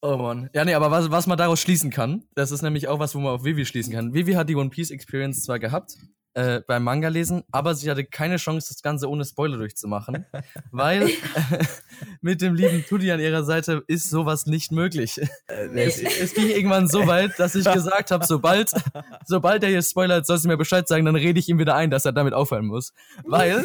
Oh 0.00 0.16
Mann. 0.16 0.48
Ja, 0.54 0.64
nee, 0.64 0.72
aber 0.72 0.90
was, 0.90 1.10
was 1.10 1.26
man 1.26 1.36
daraus 1.36 1.60
schließen 1.60 1.90
kann, 1.90 2.24
das 2.34 2.52
ist 2.52 2.62
nämlich 2.62 2.88
auch 2.88 2.98
was, 2.98 3.14
wo 3.14 3.18
man 3.18 3.34
auf 3.34 3.44
Vivi 3.44 3.66
schließen 3.66 3.92
kann. 3.92 4.14
Vivi 4.14 4.32
hat 4.32 4.48
die 4.48 4.56
One 4.56 4.70
Piece 4.70 4.90
Experience 4.90 5.42
zwar 5.42 5.58
gehabt, 5.58 5.98
äh, 6.36 6.60
beim 6.66 6.84
Manga 6.84 7.08
lesen, 7.08 7.44
aber 7.50 7.74
sie 7.74 7.90
hatte 7.90 8.04
keine 8.04 8.36
Chance, 8.36 8.68
das 8.74 8.82
Ganze 8.82 9.08
ohne 9.08 9.24
Spoiler 9.24 9.56
durchzumachen, 9.56 10.26
weil 10.70 11.08
mit 12.20 12.42
dem 12.42 12.54
lieben 12.54 12.84
Tudi 12.86 13.10
an 13.10 13.20
ihrer 13.20 13.42
Seite 13.42 13.82
ist 13.86 14.10
sowas 14.10 14.44
nicht 14.44 14.70
möglich. 14.70 15.18
Es, 15.46 16.02
es 16.02 16.34
ging 16.34 16.50
irgendwann 16.50 16.88
so 16.88 17.06
weit, 17.06 17.38
dass 17.38 17.54
ich 17.54 17.64
gesagt 17.64 18.10
habe, 18.10 18.26
sobald, 18.26 18.70
sobald 19.24 19.62
er 19.62 19.70
hier 19.70 19.80
spoilert, 19.80 20.26
soll 20.26 20.36
sie 20.36 20.48
mir 20.48 20.58
Bescheid 20.58 20.86
sagen, 20.86 21.06
dann 21.06 21.16
rede 21.16 21.38
ich 21.38 21.48
ihm 21.48 21.58
wieder 21.58 21.74
ein, 21.74 21.90
dass 21.90 22.04
er 22.04 22.12
damit 22.12 22.34
aufhören 22.34 22.66
muss. 22.66 22.92
Weil 23.24 23.64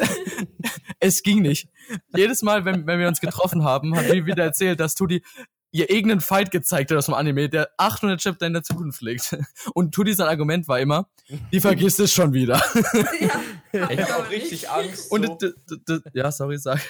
es 1.02 1.24
ging 1.24 1.42
nicht. 1.42 1.68
Jedes 2.16 2.42
Mal, 2.42 2.64
wenn, 2.64 2.88
wenn 2.88 3.00
wir 3.00 3.10
uns 3.10 3.20
getroffen 3.20 3.66
haben, 3.66 3.98
hat 3.98 4.06
Vivi 4.06 4.28
wieder 4.28 4.46
erzählt, 4.46 4.80
dass 4.80 4.96
Tudi 4.96 5.24
ihr 5.72 5.90
irgendeinen 5.90 6.22
Fight 6.22 6.52
gezeigt 6.52 6.92
hat 6.92 6.98
aus 6.98 7.06
dem 7.06 7.14
Anime, 7.16 7.48
der 7.50 7.70
800 7.78 8.20
Chapter 8.20 8.46
in 8.48 8.54
der 8.54 8.64
Zukunft 8.64 9.02
liegt. 9.02 9.36
Und 9.74 9.94
Tudi 9.94 10.14
sein 10.14 10.28
Argument 10.28 10.68
war 10.68 10.80
immer, 10.80 11.10
die 11.52 11.60
vergisst 11.62 12.00
es 12.00 12.14
schon 12.14 12.34
wieder. 12.34 12.62
Ja, 13.74 13.90
Ich 13.90 14.02
habe 14.02 14.14
aber 14.16 14.24
auch 14.26 14.30
richtig. 14.30 14.70
Angst. 14.70 15.10
Und 15.14 15.26
so. 15.26 15.36
d- 15.36 15.54
d- 15.70 15.78
d- 15.88 16.10
ja, 16.12 16.30
sorry, 16.30 16.58
sag. 16.58 16.82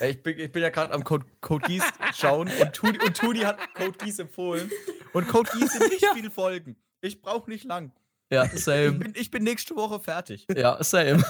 Ja, 0.00 0.06
ich, 0.06 0.22
bin, 0.22 0.38
ich 0.38 0.50
bin 0.50 0.62
ja 0.62 0.70
gerade 0.70 0.90
am 0.94 1.04
Code, 1.04 1.26
Code 1.42 1.66
Geass 1.68 1.84
schauen 2.16 2.48
und 2.58 2.72
Tudi, 2.72 2.98
und 2.98 3.14
Tudi 3.14 3.40
hat 3.40 3.58
Code 3.74 3.92
Geass 3.98 4.18
empfohlen. 4.20 4.70
Und 5.12 5.28
Code 5.28 5.50
Geass 5.52 5.74
sind 5.74 5.90
nicht 5.90 6.06
viele 6.14 6.30
Folgen. 6.30 6.76
Ich 7.02 7.20
brauche 7.20 7.50
nicht 7.50 7.64
lang. 7.64 7.92
Ja, 8.30 8.44
Ich 8.44 8.64
same. 8.64 8.92
bin, 8.92 9.12
ich 9.16 9.30
bin 9.30 9.44
nächste 9.44 9.76
Woche 9.76 10.00
fertig. 10.00 10.46
Ja, 10.56 10.82
same. 10.82 11.22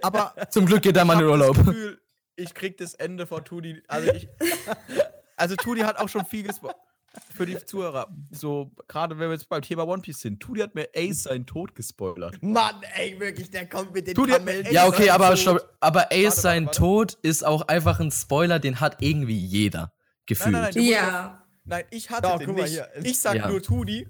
Aber 0.00 0.34
Zum 0.50 0.64
Glück 0.64 0.80
geht 0.80 0.96
er 0.96 1.04
mal 1.04 1.12
in 1.14 1.18
ich 1.20 1.24
hab 1.26 1.30
Urlaub. 1.32 1.56
Das 1.56 1.66
Gefühl, 1.66 2.00
ich 2.36 2.54
krieg 2.54 2.78
das 2.78 2.94
Ende 2.94 3.26
von 3.26 3.44
Tudi. 3.44 3.82
Also, 3.86 4.10
ich, 4.14 4.28
also 5.38 5.56
Tudi 5.56 5.80
hat 5.80 5.98
auch 5.98 6.08
schon 6.08 6.24
viel 6.24 6.46
gespo- 6.48 6.74
für 7.34 7.46
die 7.46 7.56
Zuhörer. 7.64 8.08
So, 8.30 8.70
gerade 8.86 9.18
wenn 9.18 9.28
wir 9.28 9.34
jetzt 9.34 9.48
beim 9.48 9.62
Thema 9.62 9.86
One 9.88 10.02
Piece 10.02 10.20
sind. 10.20 10.40
Tudi 10.40 10.60
hat 10.60 10.74
mir 10.74 10.88
Ace 10.94 11.22
seinen 11.24 11.46
Tod 11.46 11.74
gespoilert. 11.74 12.40
Mann, 12.42 12.82
ey, 12.96 13.18
wirklich, 13.18 13.50
der 13.50 13.66
kommt 13.68 13.92
mit 13.94 14.06
den 14.06 14.14
Tu 14.14 14.26
dir- 14.26 14.34
Kamellen. 14.34 14.66
Ja, 14.70 14.86
okay, 14.86 15.10
aber, 15.10 15.36
stopp, 15.36 15.76
aber 15.80 16.12
Ace 16.12 16.24
Warte, 16.26 16.40
sein 16.40 16.66
warte. 16.66 16.78
Tod 16.78 17.18
ist 17.22 17.44
auch 17.44 17.62
einfach 17.68 17.98
ein 18.00 18.10
Spoiler, 18.10 18.58
den 18.58 18.78
hat 18.80 19.00
irgendwie 19.00 19.38
jeder 19.38 19.92
gefühlt. 20.26 20.52
Nein, 20.52 20.62
nein, 20.64 20.72
nein. 20.74 20.84
Ja. 20.84 21.44
Nein, 21.64 21.84
ich 21.90 22.08
hatte 22.10 22.28
Doch, 22.28 22.38
den 22.38 22.54
nicht. 22.54 22.68
hier. 22.68 22.88
Ich 23.02 23.18
sag 23.18 23.36
Ja. 23.36 23.48
nur 23.48 23.62
Tudi. 23.62 24.06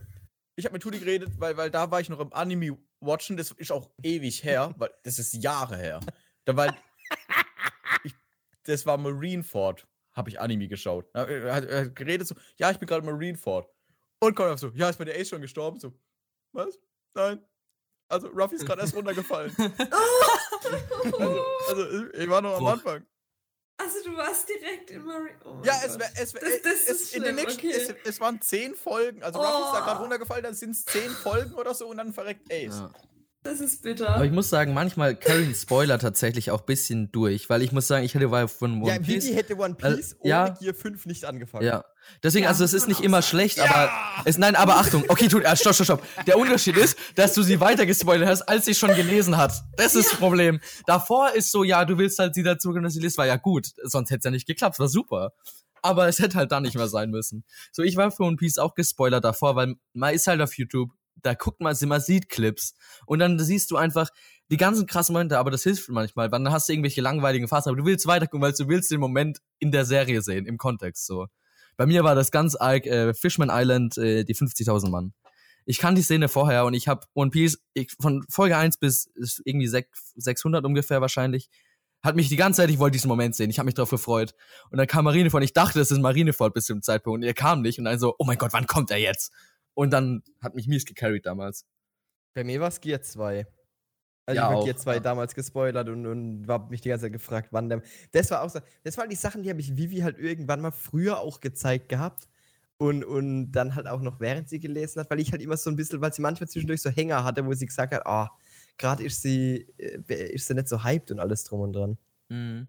Ich 0.57 0.65
habe 0.65 0.73
mit 0.75 0.83
Tudi 0.83 0.99
geredet, 0.99 1.31
weil, 1.39 1.57
weil 1.57 1.71
da 1.71 1.91
war 1.91 2.01
ich 2.01 2.09
noch 2.09 2.21
im 2.21 2.33
Anime 2.33 2.77
watchen. 3.01 3.37
Das 3.37 3.53
ist 3.53 3.71
auch 3.73 3.91
ewig 4.03 4.43
her, 4.45 4.75
weil 4.79 4.91
das 5.05 5.19
ist 5.21 5.33
Jahre 5.35 5.77
her. 5.77 6.01
Da 6.45 6.57
war 6.57 6.77
ich, 8.05 8.13
das 8.65 8.85
war 8.87 8.97
Marineford, 8.99 9.87
habe 10.19 10.29
ich 10.29 10.39
Anime 10.41 10.69
geschaut. 10.69 11.07
Er 11.15 11.55
hat, 11.55 11.65
er 11.65 11.81
hat 11.87 11.97
geredet 11.97 12.27
so, 12.29 12.35
ja, 12.57 12.71
ich 12.71 12.79
bin 12.79 12.87
gerade 12.87 13.07
Marineford. 13.07 13.67
Und 14.21 14.35
kommt 14.35 14.49
einfach 14.51 14.59
so, 14.59 14.69
ja, 14.75 14.91
ist 14.91 14.99
bei 14.99 15.05
der 15.07 15.19
Ace 15.19 15.29
schon 15.31 15.41
gestorben? 15.41 15.79
So, 15.81 15.93
was? 16.53 16.79
Nein. 17.15 17.43
Also, 18.11 18.29
Ruffy 18.29 18.57
ist 18.57 18.67
gerade 18.67 18.81
erst 18.81 18.95
runtergefallen. 18.97 19.55
also, 21.19 21.45
also, 21.69 22.13
ich 22.15 22.29
war 22.29 22.41
noch 22.43 22.55
am 22.55 22.65
Boah. 22.65 22.73
Anfang. 22.73 23.07
Also 23.81 24.03
du 24.05 24.17
warst 24.17 24.49
direkt 24.49 24.91
in 24.91 25.05
Marie. 25.05 25.31
Oh 25.45 25.61
Ja, 25.63 25.75
es, 25.85 25.97
wär, 25.99 26.11
es, 26.21 26.35
wär, 26.35 26.41
Das- 26.41 26.63
das 26.63 26.73
es, 26.89 26.89
ist 27.03 27.15
in 27.15 27.23
den 27.23 27.37
nächsten, 27.37 27.61
okay. 27.65 27.71
es, 27.77 27.95
es 28.05 28.21
waren 28.21 28.41
zehn 28.41 28.75
Folgen. 28.75 29.23
Also 29.23 29.39
Ruffy 29.39 29.63
ist 29.67 29.73
da 29.73 29.81
Oh. 29.83 29.85
gerade 29.85 30.01
runtergefallen, 30.01 30.43
dann 30.43 30.55
sind 30.55 30.71
es 30.73 30.85
zehn 30.85 31.11
Folgen 31.11 31.55
oder 31.55 31.73
so 31.75 31.87
und 31.87 31.99
dann 31.99 32.13
verreckt 32.13 32.53
Ace. 32.53 32.75
Ja. 32.81 32.91
Das 33.45 33.61
ist 33.61 33.81
Aber 33.87 33.95
bitter. 33.95 34.25
ich 34.25 34.33
muss 34.33 34.51
sagen, 34.51 34.75
manchmal 34.75 35.15
carryen 35.15 35.55
Spoiler 35.55 35.99
tatsächlich 35.99 36.51
auch 36.51 36.61
ein 36.61 36.67
bisschen 36.67 37.13
durch, 37.13 37.49
weil 37.49 37.63
ich 37.63 37.71
muss 37.73 37.87
sagen, 37.87 38.05
ich 38.05 38.15
hätte 38.15 38.31
weil 38.33 38.49
von 38.49 38.83
One 38.83 38.93
Ja, 38.93 38.99
Piece. 38.99 39.25
Vivi 39.27 39.35
hätte 39.35 39.57
One 39.57 39.77
Äh, 39.81 39.95
Piece 39.95 40.17
ohne 40.21 40.29
ja. 40.31 40.49
Gear 40.49 40.75
5 40.75 41.07
nicht 41.07 41.25
angefangen. 41.25 41.65
Ja. 41.65 41.85
Deswegen, 42.23 42.45
Ja, 42.45 42.51
also 42.51 42.65
es 42.65 42.73
ist 42.75 42.89
nicht 42.89 43.01
immer 43.01 43.23
sagen. 43.23 43.31
schlecht, 43.31 43.61
aber 43.61 43.91
es, 44.25 44.39
nein, 44.39 44.57
aber 44.57 44.77
Achtung, 44.77 45.05
okay, 45.09 45.29
tut, 45.29 45.45
äh, 45.45 45.57
stopp, 45.57 45.75
stopp, 45.75 45.85
stopp. 45.85 46.03
Der 46.27 46.37
Unterschied 46.39 46.77
ist, 46.77 46.99
dass 47.15 47.33
du 47.35 47.43
sie 47.43 47.61
weiter 47.61 47.87
gespoilert 47.87 48.29
hast, 48.29 48.43
als 48.43 48.65
sie 48.65 48.75
schon 48.75 48.95
gelesen 48.95 49.37
hat. 49.37 49.53
Das 49.77 49.95
ist 49.95 50.11
das 50.13 50.19
Problem. 50.19 50.61
Davor 50.87 51.33
ist 51.33 51.53
so, 51.53 51.63
ja, 51.65 51.85
du 51.85 51.97
willst 51.97 52.19
halt 52.19 52.35
sie 52.35 52.43
dazu, 52.43 52.73
dass 52.73 52.95
sie 52.95 53.01
liest, 53.01 53.19
war 53.19 53.27
ja 53.27 53.37
gut. 53.37 53.69
Sonst 53.85 54.11
hätte 54.11 54.19
es 54.19 54.25
ja 54.25 54.31
nicht 54.33 54.47
geklappt, 54.47 54.79
war 54.81 54.89
super. 54.89 55.33
Aber 55.81 56.09
es 56.09 56.19
hätte 56.19 56.37
halt 56.39 56.51
dann 56.51 56.65
nicht 56.65 56.75
mehr 56.75 56.89
sein 56.89 57.11
müssen. 57.11 57.45
So, 57.71 57.83
ich 57.83 57.97
war 57.97 58.11
für 58.11 58.25
One 58.25 58.37
Piece 58.37 58.59
auch 58.59 58.75
gespoilert 58.75 59.25
davor, 59.25 59.55
weil 59.55 59.77
man 59.93 60.13
ist 60.13 60.27
halt 60.27 60.41
auf 60.41 60.55
YouTube, 60.59 60.91
da 61.23 61.35
guckt 61.35 61.61
man, 61.61 61.77
man 61.87 62.01
sieht 62.01 62.29
Clips 62.29 62.75
und 63.07 63.19
dann 63.19 63.39
siehst 63.39 63.71
du 63.71 63.77
einfach 63.77 64.11
die 64.51 64.57
ganzen 64.57 64.87
krassen 64.87 65.13
Momente, 65.13 65.39
aber 65.39 65.51
das 65.51 65.63
hilft 65.63 65.89
manchmal, 65.89 66.33
weil 66.33 66.43
dann 66.43 66.53
hast 66.53 66.69
du 66.69 66.73
irgendwelche 66.73 67.01
langweiligen 67.01 67.49
Phasen, 67.49 67.71
aber 67.71 67.79
du 67.79 67.85
willst 67.85 68.07
weitergucken, 68.07 68.41
weil 68.41 68.53
du 68.53 68.69
willst 68.69 68.91
den 68.91 69.01
Moment 69.01 69.39
in 69.59 69.73
der 69.73 69.85
Serie 69.85 70.23
sehen, 70.23 70.47
im 70.47 70.57
Kontext 70.59 71.07
so. 71.07 71.27
Bei 71.77 71.87
mir 71.87 72.03
war 72.03 72.15
das 72.15 72.31
ganz 72.31 72.57
arg 72.57 72.87
äh, 72.87 73.15
Fishman 73.15 73.51
Island, 73.53 73.99
äh, 73.99 74.25
die 74.25 74.35
50.000 74.35 74.91
Mann. 74.91 75.13
Ich 75.65 75.79
kann 75.79 75.95
die 75.95 76.03
Szene 76.03 76.29
vorher 76.29 76.65
und 76.65 76.73
ich 76.75 76.89
habe 76.89 77.07
One 77.15 77.31
Piece 77.31 77.59
ich, 77.75 77.93
von 78.01 78.25
Folge 78.31 78.57
1 78.57 78.79
bis 78.79 79.11
irgendwie 79.45 79.69
sech- 79.69 79.87
600 80.17 80.65
ungefähr 80.65 81.01
wahrscheinlich. 81.03 81.51
Hat 82.03 82.17
mich 82.17 82.29
die 82.29 82.37
ganze 82.37 82.63
Zeit, 82.63 82.71
ich 82.71 82.79
wollte 82.79 82.93
diesen 82.93 83.09
Moment 83.09 83.35
sehen, 83.37 83.51
ich 83.51 83.59
habe 83.59 83.67
mich 83.67 83.75
darauf 83.75 83.91
gefreut. 83.91 84.35
Und 84.71 84.79
dann 84.79 84.87
kam 84.87 85.05
Marineford, 85.05 85.45
ich 85.45 85.53
dachte, 85.53 85.79
es 85.81 85.91
ist 85.91 85.99
Marineford 85.99 86.55
bis 86.55 86.65
zum 86.67 86.81
Zeitpunkt 86.81 87.19
und 87.19 87.23
er 87.25 87.35
kam 87.35 87.61
nicht 87.61 87.79
und 87.79 87.85
dann 87.85 87.99
so, 87.99 88.15
oh 88.19 88.25
mein 88.25 88.39
Gott, 88.39 88.53
wann 88.53 88.67
kommt 88.67 88.91
er 88.91 88.99
jetzt? 88.99 89.33
Und 89.79 89.91
dann 89.93 90.25
hat 90.41 90.57
mich 90.57 90.67
mies 90.67 90.85
gecarried 90.85 91.25
damals. 91.25 91.65
Bei 92.35 92.43
mir 92.43 92.61
war 92.61 92.67
es 92.67 92.81
Gear 92.81 93.01
2. 93.01 93.47
Also 94.27 94.37
Ja, 94.37 94.51
ich 94.51 94.57
habe 94.57 94.65
Gear 94.65 94.77
2 94.77 94.95
ja. 94.95 95.01
damals 95.01 95.37
gespoilert 95.37 95.89
und, 95.89 96.05
und 96.05 96.49
hab 96.49 96.73
mich 96.73 96.81
die 96.81 96.89
ganze 96.89 97.05
Zeit 97.05 97.13
gefragt, 97.13 97.51
wann 97.53 97.69
der. 97.69 97.83
Das 98.11 98.29
war 98.33 98.43
auch 98.43 98.51
so. 98.51 98.59
Das 98.83 98.99
waren 98.99 99.09
die 99.09 99.15
Sachen, 99.15 99.45
die 99.45 99.51
habe 99.51 99.61
ich 99.61 99.77
Vivi 99.77 99.99
halt 99.99 100.19
irgendwann 100.19 100.61
mal 100.61 100.73
früher 100.73 101.21
auch 101.21 101.39
gezeigt 101.39 101.89
gehabt. 101.89 102.29
Und, 102.77 103.05
und 103.05 103.53
dann 103.53 103.77
halt 103.77 103.87
auch 103.87 104.01
noch 104.01 104.19
während 104.19 104.49
sie 104.49 104.59
gelesen 104.59 104.99
hat, 104.99 105.11
weil 105.11 105.21
ich 105.21 105.31
halt 105.31 105.43
immer 105.43 105.57
so 105.57 105.71
ein 105.71 105.77
bisschen, 105.77 106.01
weil 106.01 106.13
sie 106.13 106.23
manchmal 106.23 106.49
zwischendurch 106.49 106.83
so 106.83 106.91
Hänger 106.91 107.23
hatte, 107.23 107.47
wo 107.47 107.53
sie 107.53 107.67
gesagt 107.67 107.95
hat, 107.95 108.05
ah, 108.05 108.37
gerade 108.79 109.05
ist 109.05 109.23
sie, 109.23 109.69
äh, 109.79 110.33
ist 110.33 110.49
sie 110.49 110.55
nicht 110.55 110.69
so 110.69 110.83
hyped 110.83 111.13
und 111.13 111.21
alles 111.21 111.45
drum 111.45 111.61
und 111.61 111.73
dran. 111.75 111.99
Mhm. 112.31 112.67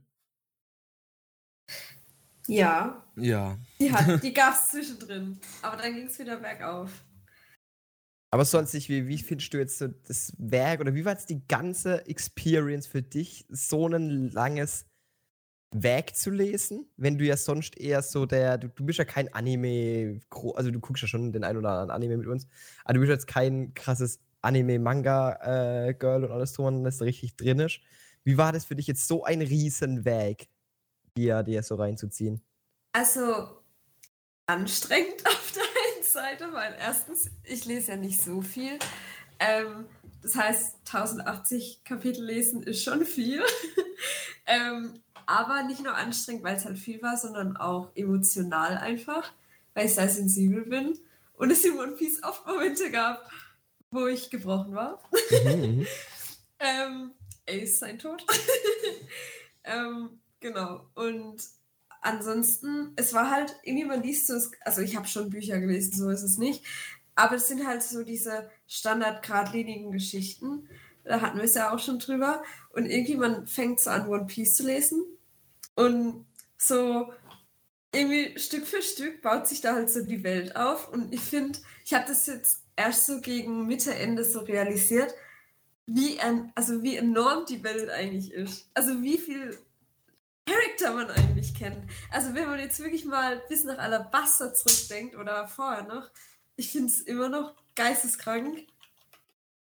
Ja, 2.49 3.05
Ja. 3.15 3.57
die, 3.79 3.91
hat, 3.91 4.23
die 4.23 4.33
gab 4.33 4.53
es 4.53 4.69
zwischendrin. 4.69 5.39
Aber 5.61 5.77
dann 5.77 5.93
ging 5.93 6.07
es 6.07 6.17
wieder 6.19 6.37
bergauf. 6.37 6.89
Aber 8.31 8.45
sonst, 8.45 8.73
nicht, 8.73 8.89
wie, 8.89 9.07
wie 9.07 9.17
findest 9.17 9.53
du 9.53 9.57
jetzt 9.57 9.79
so 9.79 9.87
das 9.87 10.33
Werk 10.37 10.81
oder 10.81 10.93
wie 10.93 11.03
war 11.03 11.13
jetzt 11.13 11.29
die 11.29 11.45
ganze 11.47 12.05
Experience 12.07 12.85
für 12.85 13.01
dich, 13.01 13.45
so 13.49 13.87
ein 13.87 14.29
langes 14.31 14.85
Werk 15.71 16.15
zu 16.15 16.31
lesen, 16.31 16.87
wenn 16.97 17.17
du 17.17 17.25
ja 17.25 17.37
sonst 17.37 17.77
eher 17.77 18.01
so 18.01 18.25
der, 18.25 18.57
du, 18.57 18.69
du 18.69 18.85
bist 18.85 18.99
ja 18.99 19.05
kein 19.05 19.33
Anime, 19.33 20.19
also 20.55 20.71
du 20.71 20.79
guckst 20.79 21.01
ja 21.01 21.07
schon 21.07 21.31
den 21.31 21.43
ein 21.43 21.57
oder 21.57 21.69
anderen 21.69 21.91
Anime 21.91 22.17
mit 22.17 22.27
uns, 22.27 22.47
aber 22.83 22.95
du 22.95 22.99
bist 23.01 23.11
jetzt 23.11 23.27
kein 23.27 23.73
krasses 23.73 24.19
Anime-Manga-Girl 24.41 26.25
und 26.25 26.31
alles 26.31 26.53
drum 26.53 26.83
das 26.83 27.01
richtig 27.01 27.35
drin 27.35 27.59
ist. 27.59 27.81
Wie 28.23 28.37
war 28.37 28.51
das 28.51 28.65
für 28.65 28.75
dich 28.75 28.87
jetzt 28.87 29.07
so 29.07 29.23
ein 29.23 29.41
Riesenweg, 29.41 30.49
dir, 31.17 31.43
dir 31.43 31.63
so 31.63 31.75
reinzuziehen? 31.75 32.41
Also 32.93 33.61
anstrengend 34.47 35.25
auf 35.25 35.53
der 35.53 35.63
einen 35.63 36.03
Seite, 36.03 36.53
weil 36.53 36.75
erstens, 36.79 37.29
ich 37.43 37.65
lese 37.65 37.91
ja 37.91 37.97
nicht 37.97 38.21
so 38.21 38.41
viel. 38.41 38.79
Ähm, 39.39 39.85
das 40.21 40.35
heißt, 40.35 40.75
1080 40.85 41.83
Kapitel 41.83 42.25
lesen 42.25 42.63
ist 42.63 42.83
schon 42.83 43.05
viel. 43.05 43.41
ähm, 44.45 45.01
aber 45.25 45.63
nicht 45.63 45.83
nur 45.83 45.95
anstrengend, 45.95 46.43
weil 46.43 46.57
es 46.57 46.65
halt 46.65 46.77
viel 46.77 47.01
war, 47.01 47.15
sondern 47.15 47.55
auch 47.55 47.91
emotional 47.95 48.77
einfach, 48.77 49.31
weil 49.73 49.85
ich 49.85 49.95
sehr 49.95 50.09
sensibel 50.09 50.65
bin. 50.65 50.99
Und 51.33 51.51
es 51.51 51.63
in 51.63 51.77
One 51.79 51.93
Piece 51.93 52.21
oft 52.23 52.45
Momente 52.45 52.91
gab, 52.91 53.29
wo 53.91 54.07
ich 54.07 54.29
gebrochen 54.29 54.75
war. 54.75 55.01
Mhm, 55.45 55.85
Ähm, 56.61 57.11
Ace 57.47 57.79
sein 57.79 57.97
Tod. 57.99 58.25
ähm, 59.63 60.19
genau. 60.39 60.89
Und 60.95 61.41
ansonsten, 62.01 62.93
es 62.95 63.13
war 63.13 63.29
halt, 63.29 63.55
irgendwie 63.63 63.85
man 63.85 64.03
liest 64.03 64.27
so, 64.27 64.39
also 64.61 64.81
ich 64.81 64.95
habe 64.95 65.07
schon 65.07 65.29
Bücher 65.29 65.59
gelesen, 65.59 65.93
so 65.93 66.09
ist 66.09 66.23
es 66.23 66.37
nicht. 66.37 66.65
Aber 67.15 67.35
es 67.35 67.47
sind 67.47 67.67
halt 67.67 67.83
so 67.83 68.03
diese 68.03 68.49
standardgradlinigen 68.67 69.91
Geschichten. 69.91 70.69
Da 71.03 71.21
hatten 71.21 71.37
wir 71.37 71.43
es 71.45 71.55
ja 71.55 71.73
auch 71.73 71.79
schon 71.79 71.99
drüber. 71.99 72.43
Und 72.71 72.85
irgendwie 72.85 73.17
man 73.17 73.45
fängt 73.45 73.79
so 73.79 73.89
an, 73.89 74.07
One 74.07 74.25
Piece 74.25 74.55
zu 74.55 74.63
lesen. 74.63 75.03
Und 75.75 76.25
so 76.57 77.11
irgendwie 77.93 78.37
Stück 78.37 78.67
für 78.67 78.81
Stück 78.81 79.21
baut 79.21 79.47
sich 79.47 79.61
da 79.61 79.73
halt 79.73 79.89
so 79.89 80.03
die 80.03 80.23
Welt 80.23 80.55
auf. 80.55 80.89
Und 80.89 81.13
ich 81.13 81.21
finde, 81.21 81.59
ich 81.83 81.93
habe 81.93 82.05
das 82.07 82.27
jetzt 82.27 82.63
erst 82.75 83.05
so 83.05 83.19
gegen 83.19 83.67
Mitte, 83.67 83.93
Ende 83.93 84.23
so 84.23 84.39
realisiert, 84.39 85.13
wie, 85.87 86.19
also 86.55 86.83
wie 86.83 86.97
enorm 86.97 87.45
die 87.45 87.63
Welt 87.63 87.89
eigentlich 87.89 88.31
ist. 88.31 88.69
Also 88.73 89.01
wie 89.01 89.17
viel 89.17 89.57
Charakter 90.49 90.93
man 90.93 91.09
eigentlich 91.11 91.53
kennt. 91.53 91.77
Also 92.11 92.33
wenn 92.33 92.47
man 92.47 92.59
jetzt 92.59 92.79
wirklich 92.79 93.05
mal 93.05 93.41
bis 93.49 93.63
nach 93.63 93.77
Alabaster 93.77 94.53
zurückdenkt 94.53 95.15
oder 95.15 95.47
vorher 95.47 95.83
noch, 95.83 96.09
ich 96.55 96.71
finde 96.71 96.87
es 96.87 97.01
immer 97.01 97.29
noch 97.29 97.53
geisteskrank, 97.75 98.65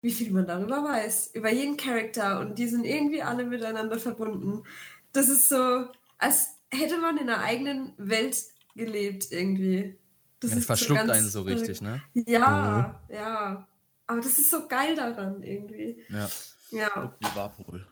wie 0.03 0.13
viel 0.13 0.31
man 0.31 0.47
darüber 0.47 0.83
weiß. 0.85 1.33
Über 1.35 1.51
jeden 1.51 1.77
Charakter 1.77 2.41
und 2.41 2.59
die 2.59 2.69
sind 2.69 2.85
irgendwie 2.85 3.23
alle 3.23 3.45
miteinander 3.45 3.99
verbunden. 3.99 4.65
Das 5.13 5.29
ist 5.29 5.49
so, 5.49 5.87
als 6.19 6.55
hätte 6.73 6.99
man 6.99 7.19
in 7.19 7.29
einer 7.29 7.43
eigenen 7.43 7.93
Welt 7.99 8.37
gelebt 8.75 9.27
irgendwie. 9.31 9.99
Das 10.39 10.51
Das 10.51 10.61
ist 10.61 10.67
verschluckt 10.67 11.01
ganz 11.01 11.13
einen 11.13 11.29
so 11.29 11.43
richtig, 11.43 11.83
ne? 11.83 12.03
Ja, 12.15 13.01
ja. 13.09 13.67
Aber 14.07 14.21
das 14.21 14.39
ist 14.39 14.51
so 14.51 14.67
geil 14.67 14.95
daran 14.97 15.43
irgendwie. 15.43 16.03
Ja. 16.09 16.29
Ja. 16.71 17.15
Wie 17.19 17.37
war 17.37 17.53
wohl? 17.67 17.87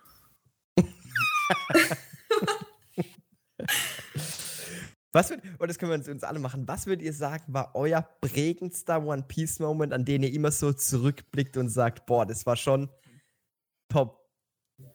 Was 5.18 5.30
würd, 5.30 5.42
und 5.58 5.68
das 5.68 5.78
können 5.78 5.90
wir 5.90 5.98
uns, 5.98 6.08
uns 6.08 6.22
alle 6.22 6.38
machen, 6.38 6.68
was 6.68 6.87
würdet 6.87 7.04
ihr 7.04 7.12
sagen, 7.12 7.42
war 7.48 7.72
euer 7.75 8.02
prägendster 8.20 9.04
One 9.04 9.25
Piece 9.26 9.58
Moment, 9.58 9.92
an 9.92 10.04
den 10.04 10.22
ihr 10.22 10.32
immer 10.32 10.52
so 10.52 10.72
zurückblickt 10.72 11.56
und 11.56 11.70
sagt, 11.70 12.06
boah, 12.06 12.25
das 12.25 12.46
war 12.46 12.54
schon 12.54 12.88
top, 13.88 14.20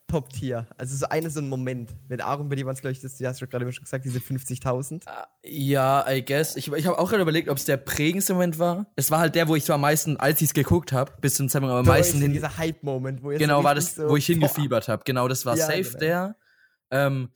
top 0.08 0.30
Tier. 0.30 0.66
Also 0.78 0.96
so 0.96 1.08
eine 1.10 1.30
so 1.30 1.42
ein 1.42 1.50
Moment. 1.50 1.94
Mit 2.08 2.22
Aaron, 2.22 2.48
bei 2.48 2.56
dir 2.56 2.66
waren 2.66 2.74
es, 2.74 2.80
glaube 2.80 2.94
ich, 2.94 3.02
das, 3.02 3.18
du 3.18 3.28
hast 3.28 3.42
gerade 3.42 3.70
schon 3.74 3.84
gesagt, 3.84 4.06
diese 4.06 4.20
50.000. 4.20 5.04
Ja, 5.44 6.10
I 6.10 6.24
guess. 6.24 6.56
Ich, 6.56 6.72
ich 6.72 6.88
habe 6.88 6.98
auch 6.98 7.10
gerade 7.10 7.24
überlegt, 7.24 7.50
ob 7.50 7.58
es 7.58 7.66
der 7.66 7.76
prägendste 7.76 8.32
Moment 8.34 8.58
war. 8.60 8.86
Es 8.96 9.12
war 9.12 9.20
halt 9.20 9.36
der, 9.36 9.50
wo 9.50 9.58
ich 9.58 9.66
so 9.66 9.74
am 9.74 9.82
meisten, 9.82 10.16
als 10.16 10.40
ich 10.40 10.48
es 10.48 10.54
geguckt 10.54 10.94
habe, 10.94 11.12
bis 11.20 11.36
zum 11.36 11.50
Zeitpunkt 11.50 11.76
am 11.76 11.84
Für 11.84 11.92
meisten 11.92 12.22
hin, 12.22 12.32
dieser 12.32 12.58
Hype-Moment, 12.58 13.24
wo 13.24 13.32
ihr 13.32 13.40
Genau, 13.40 13.62
war 13.66 13.76
das, 13.76 13.96
so, 13.96 14.08
wo 14.08 14.16
ich 14.16 14.26
hingefiebert 14.26 14.88
habe. 14.88 15.04
Genau, 15.04 15.28
das 15.28 15.46
war 15.46 15.58
Ja, 15.58 15.66
safe 15.66 15.84
genau. 15.84 16.00
der. 16.00 16.36
Ähm, 16.92 17.30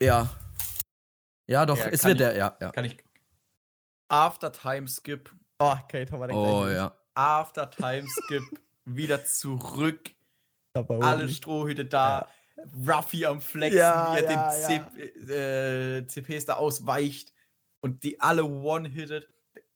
ja. 0.00 0.30
Ja, 1.46 1.64
doch, 1.66 1.76
Ja, 1.78 1.86
es 1.86 2.04
wird 2.04 2.14
ich- 2.14 2.18
der, 2.18 2.36
ja, 2.36 2.56
ja. 2.60 2.70
Kann 2.72 2.84
ich. 2.84 2.96
After 4.08 4.52
Time 4.52 4.88
Skip. 4.88 5.34
Oh, 5.58 5.74
okay, 5.84 6.04
Tom 6.04 6.20
Oh, 6.22 6.66
ja. 6.68 6.94
After 7.14 7.70
Time 7.70 8.06
Skip. 8.08 8.42
wieder 8.84 9.24
zurück. 9.24 10.10
Alle. 10.74 11.28
Strohhüte 11.28 11.84
da. 11.84 12.28
Ruffy 12.86 13.26
am 13.26 13.40
Flexen, 13.40 13.78
Ja, 13.78 14.14
wie 14.14 14.22
er 14.24 14.30
ja, 14.30 14.78
den 14.78 14.86
C 15.26 15.32
äh, 15.32 16.06
CPs 16.06 16.46
da 16.46 16.54
ausweicht. 16.54 17.32
Und 17.80 18.02
die 18.02 18.20
alle 18.20 18.44
one-hitted. 18.44 19.28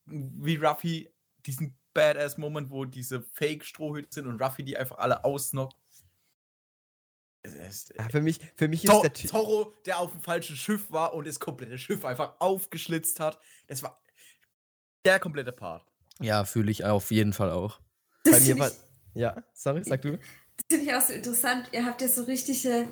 Wie 0.05 0.55
Ruffy 0.55 1.13
diesen 1.45 1.77
Badass-Moment, 1.93 2.69
wo 2.69 2.85
diese 2.85 3.21
Fake-Strohhüte 3.21 4.09
sind 4.11 4.27
und 4.27 4.41
Ruffy 4.41 4.63
die 4.63 4.77
einfach 4.77 4.97
alle 4.97 5.23
ausnockt. 5.23 5.75
Es 7.43 7.53
ist- 7.55 7.93
Ja, 7.97 8.07
für 8.09 8.21
mich, 8.21 8.39
für 8.55 8.67
mich 8.67 8.83
ist 8.83 8.89
To 8.91 9.01
der 9.01 9.13
Typ. 9.13 9.29
Zorro, 9.31 9.73
der 9.85 9.99
auf 9.99 10.11
dem 10.11 10.21
falschen 10.21 10.55
Schiff 10.55 10.91
war 10.91 11.13
und 11.13 11.25
das 11.27 11.39
komplette 11.39 11.77
Schiff 11.77 12.05
einfach 12.05 12.35
aufgeschlitzt 12.39 13.19
hat. 13.19 13.39
Das 13.67 13.81
war 13.83 13.99
der 15.05 15.19
komplette 15.19 15.51
Part. 15.51 15.83
Ja, 16.19 16.45
fühle 16.45 16.69
ich 16.71 16.85
auf 16.85 17.09
jeden 17.09 17.33
Fall 17.33 17.49
auch. 17.51 17.79
Das 18.23 18.33
Bei 18.35 18.39
mir 18.41 18.45
finde 18.45 18.61
war. 18.61 18.67
ich, 18.69 18.75
Ja, 19.15 19.43
sorry, 19.53 19.83
sag 19.83 20.01
du. 20.03 20.17
das 20.17 20.19
find 20.69 20.83
ich 20.83 20.93
auch 20.93 21.01
so 21.01 21.13
interessant. 21.13 21.69
Ihr 21.71 21.85
habt 21.85 22.01
ja 22.01 22.07
so 22.07 22.23
richtige 22.23 22.87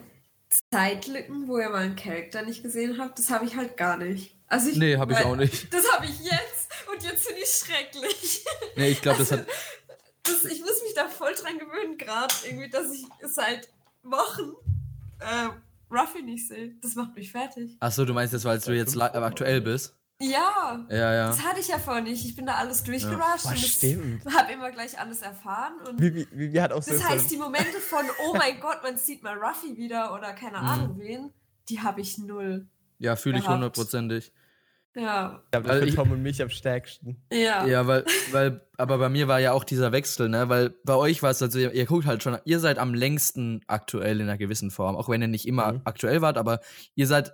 Zeitlücken, 0.74 1.48
wo 1.48 1.60
ihr 1.60 1.70
mal 1.70 1.84
einen 1.84 1.96
Charakter 1.96 2.42
nicht 2.42 2.64
gesehen 2.64 2.98
habt, 3.00 3.20
das 3.20 3.30
habe 3.30 3.46
ich 3.46 3.56
halt 3.56 3.78
gar 3.78 3.98
nicht. 3.98 4.36
Also 4.48 4.70
ich, 4.72 4.78
Nee, 4.78 4.98
habe 4.98 5.14
ich 5.14 5.20
auch 5.20 5.36
nicht. 5.36 5.72
Das 5.74 5.86
habe 5.92 6.06
ich 6.06 6.20
jetzt 6.22 6.70
und 6.92 7.04
jetzt 7.04 7.24
finde 7.28 7.42
ich 7.42 7.50
schrecklich. 7.50 8.46
Nee, 8.76 8.90
ich 8.90 9.02
glaube, 9.02 9.20
das 9.20 9.32
hat. 9.32 9.46
Das, 10.24 10.44
ich 10.46 10.60
muss 10.62 10.82
mich 10.84 10.94
da 10.96 11.08
voll 11.08 11.34
dran 11.36 11.58
gewöhnen, 11.60 11.98
gerade 12.00 12.34
irgendwie, 12.46 12.70
dass 12.70 12.92
ich 12.92 13.06
seit 13.24 13.70
Wochen 14.04 14.54
äh, 15.20 15.50
Ruffy 15.94 16.22
nicht 16.22 16.48
sehe. 16.48 16.76
Das 16.82 16.96
macht 16.96 17.16
mich 17.16 17.32
fertig. 17.32 17.78
Achso, 17.80 18.06
du 18.06 18.14
meinst 18.14 18.34
jetzt, 18.34 18.46
weil 18.46 18.60
du 18.60 18.76
jetzt 18.76 18.96
li- 18.96 19.02
aktuell 19.02 19.62
bist? 19.62 19.96
Ja, 20.22 20.86
Ja, 20.90 21.14
ja. 21.14 21.28
das 21.28 21.44
hatte 21.46 21.62
ich 21.62 21.70
ja 21.70 21.80
vorher 21.80 22.04
nicht. 22.04 22.26
Ich 22.26 22.36
bin 22.36 22.46
da 22.46 22.56
alles 22.56 22.84
durchgerusht 22.84 23.44
Boah, 23.44 23.52
und 23.52 23.58
stimmt. 23.58 24.26
habe 24.36 24.52
immer 24.52 24.70
gleich 24.72 25.00
alles 25.00 25.22
erfahren. 25.22 25.74
Und 25.88 26.02
Vivi, 26.02 26.28
Vivi 26.32 26.58
hat 26.58 26.74
auch 26.74 26.84
so. 26.84 26.92
das 26.92 27.04
heißt, 27.08 27.32
die 27.32 27.38
Momente 27.38 27.80
von, 27.80 28.04
oh 28.28 28.36
mein 28.38 28.60
Gott, 28.60 28.80
man 28.84 28.98
sieht 28.98 29.24
mal 29.24 29.38
Ruffy 29.38 29.78
wieder 29.78 30.14
oder 30.14 30.34
keine 30.34 30.60
Mhm. 30.60 30.66
Ahnung 30.68 31.00
wen, 31.00 31.34
die 31.70 31.80
habe 31.82 32.02
ich 32.02 32.18
null. 32.18 32.68
Ja, 32.98 33.16
fühle 33.16 33.40
ich 33.40 33.48
hundertprozentig. 33.48 34.34
Ja, 34.96 35.42
ich 35.46 35.52
glaube, 35.52 35.68
das 35.68 35.76
weil 35.76 35.82
für 35.84 35.88
ich- 35.88 35.96
Tom 35.96 36.12
und 36.12 36.22
mich 36.24 36.42
am 36.42 36.50
stärksten. 36.50 37.24
ja. 37.32 37.66
Ja, 37.66 37.86
weil, 37.88 38.06
weil, 38.32 38.68
aber 38.78 38.98
bei 38.98 39.10
mir 39.10 39.28
war 39.28 39.40
ja 39.40 39.52
auch 39.54 39.64
dieser 39.64 39.92
Wechsel, 39.92 40.30
ne? 40.30 40.50
Weil 40.50 40.72
bei 40.84 40.96
euch 40.96 41.22
war 41.22 41.30
es 41.30 41.42
also, 41.42 41.60
ihr, 41.60 41.72
ihr 41.74 41.86
guckt 41.86 42.06
halt 42.06 42.24
schon, 42.24 42.38
ihr 42.46 42.60
seid 42.60 42.80
am 42.80 42.94
längsten 42.94 43.62
aktuell 43.68 44.20
in 44.20 44.28
einer 44.28 44.38
gewissen 44.38 44.72
Form, 44.72 44.96
auch 44.96 45.08
wenn 45.08 45.22
ihr 45.22 45.28
nicht 45.28 45.48
immer 45.48 45.72
Mhm. 45.74 45.82
aktuell 45.86 46.22
wart, 46.22 46.38
aber 46.38 46.60
ihr 46.96 47.06
seid, 47.08 47.32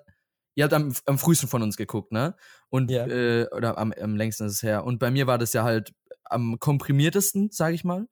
ihr 0.56 0.66
habt 0.66 0.74
am, 0.74 0.94
am 1.06 1.18
frühesten 1.18 1.48
von 1.48 1.62
uns 1.64 1.78
geguckt, 1.78 2.12
ne? 2.12 2.36
Und, 2.70 2.92
Ja. 2.92 3.08
äh, 3.08 3.48
oder 3.56 3.78
am, 3.78 3.94
am 3.94 4.16
längsten 4.18 4.46
ist 4.46 4.54
es 4.54 4.64
her. 4.64 4.84
Und 4.84 5.00
bei 5.00 5.10
mir 5.10 5.26
war 5.28 5.38
das 5.38 5.54
ja 5.54 5.64
halt 5.64 5.94
am 6.26 6.60
komprimiertesten, 6.60 7.50
sag 7.52 7.74
ich 7.74 7.84
mal. 7.86 8.06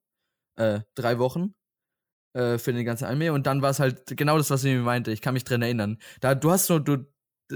Äh, 0.55 0.81
drei 0.95 1.19
Wochen. 1.19 1.53
Äh, 2.35 2.57
für 2.57 2.73
den 2.73 2.83
ganzen 2.85 3.05
Anime. 3.05 3.31
Und 3.33 3.45
dann 3.45 3.62
war 3.62 3.69
es 3.69 3.79
halt 3.79 4.17
genau 4.17 4.38
das, 4.38 4.50
was 4.50 4.63
ich 4.63 4.73
mir 4.73 4.81
meinte. 4.81 5.12
Ich 5.12 5.21
kann 5.21 5.33
mich 5.35 5.43
dran 5.43 5.62
erinnern. 5.62 6.00
Da, 6.21 6.33
du 6.33 6.50
hast 6.51 6.65
so, 6.65 6.79
du, 6.79 7.05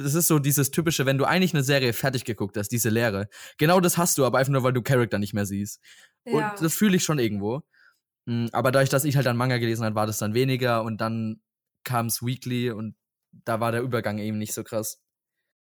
das 0.04 0.13
ist 0.13 0.27
so 0.27 0.39
dieses 0.39 0.72
typische, 0.72 1.06
wenn 1.06 1.18
du 1.18 1.25
eigentlich 1.25 1.54
eine 1.54 1.63
Serie 1.63 1.94
fertig 1.94 2.25
geguckt 2.25 2.58
hast, 2.58 2.70
diese 2.70 2.89
Leere. 2.89 3.30
Genau 3.58 3.80
das 3.80 3.98
hast 3.98 4.18
du, 4.18 4.25
aber 4.25 4.38
einfach 4.38 4.51
nur, 4.51 4.63
weil 4.63 4.74
du 4.74 4.82
Charakter 4.82 5.20
nicht 5.20 5.34
mehr 5.34 5.46
siehst. 5.46 5.82
ja. 6.25 6.51
Und 6.51 6.62
das 6.62 6.74
fühle 6.74 6.98
ich 6.98 7.04
schon 7.04 7.20
irgendwo. 7.20 7.63
Mm, 8.25 8.48
Aber 8.51 8.72
dadurch, 8.72 8.89
dass 8.89 9.06
ich 9.06 9.16
halt 9.16 9.25
dann 9.25 9.38
Manga 9.38 9.58
gelesen 9.58 9.86
habe, 9.86 9.96
war 9.96 10.08
das 10.08 10.18
dann 10.20 10.34
weniger 10.34 10.84
und 10.84 11.00
dann 11.01 11.42
kam 11.84 12.08
es 12.08 12.22
weekly 12.22 12.72
und 12.72 12.96
da 13.32 13.60
war 13.60 13.72
der 13.72 13.82
Übergang 13.82 14.18
eben 14.18 14.38
nicht 14.38 14.54
so 14.54 14.63
krass. 14.63 15.01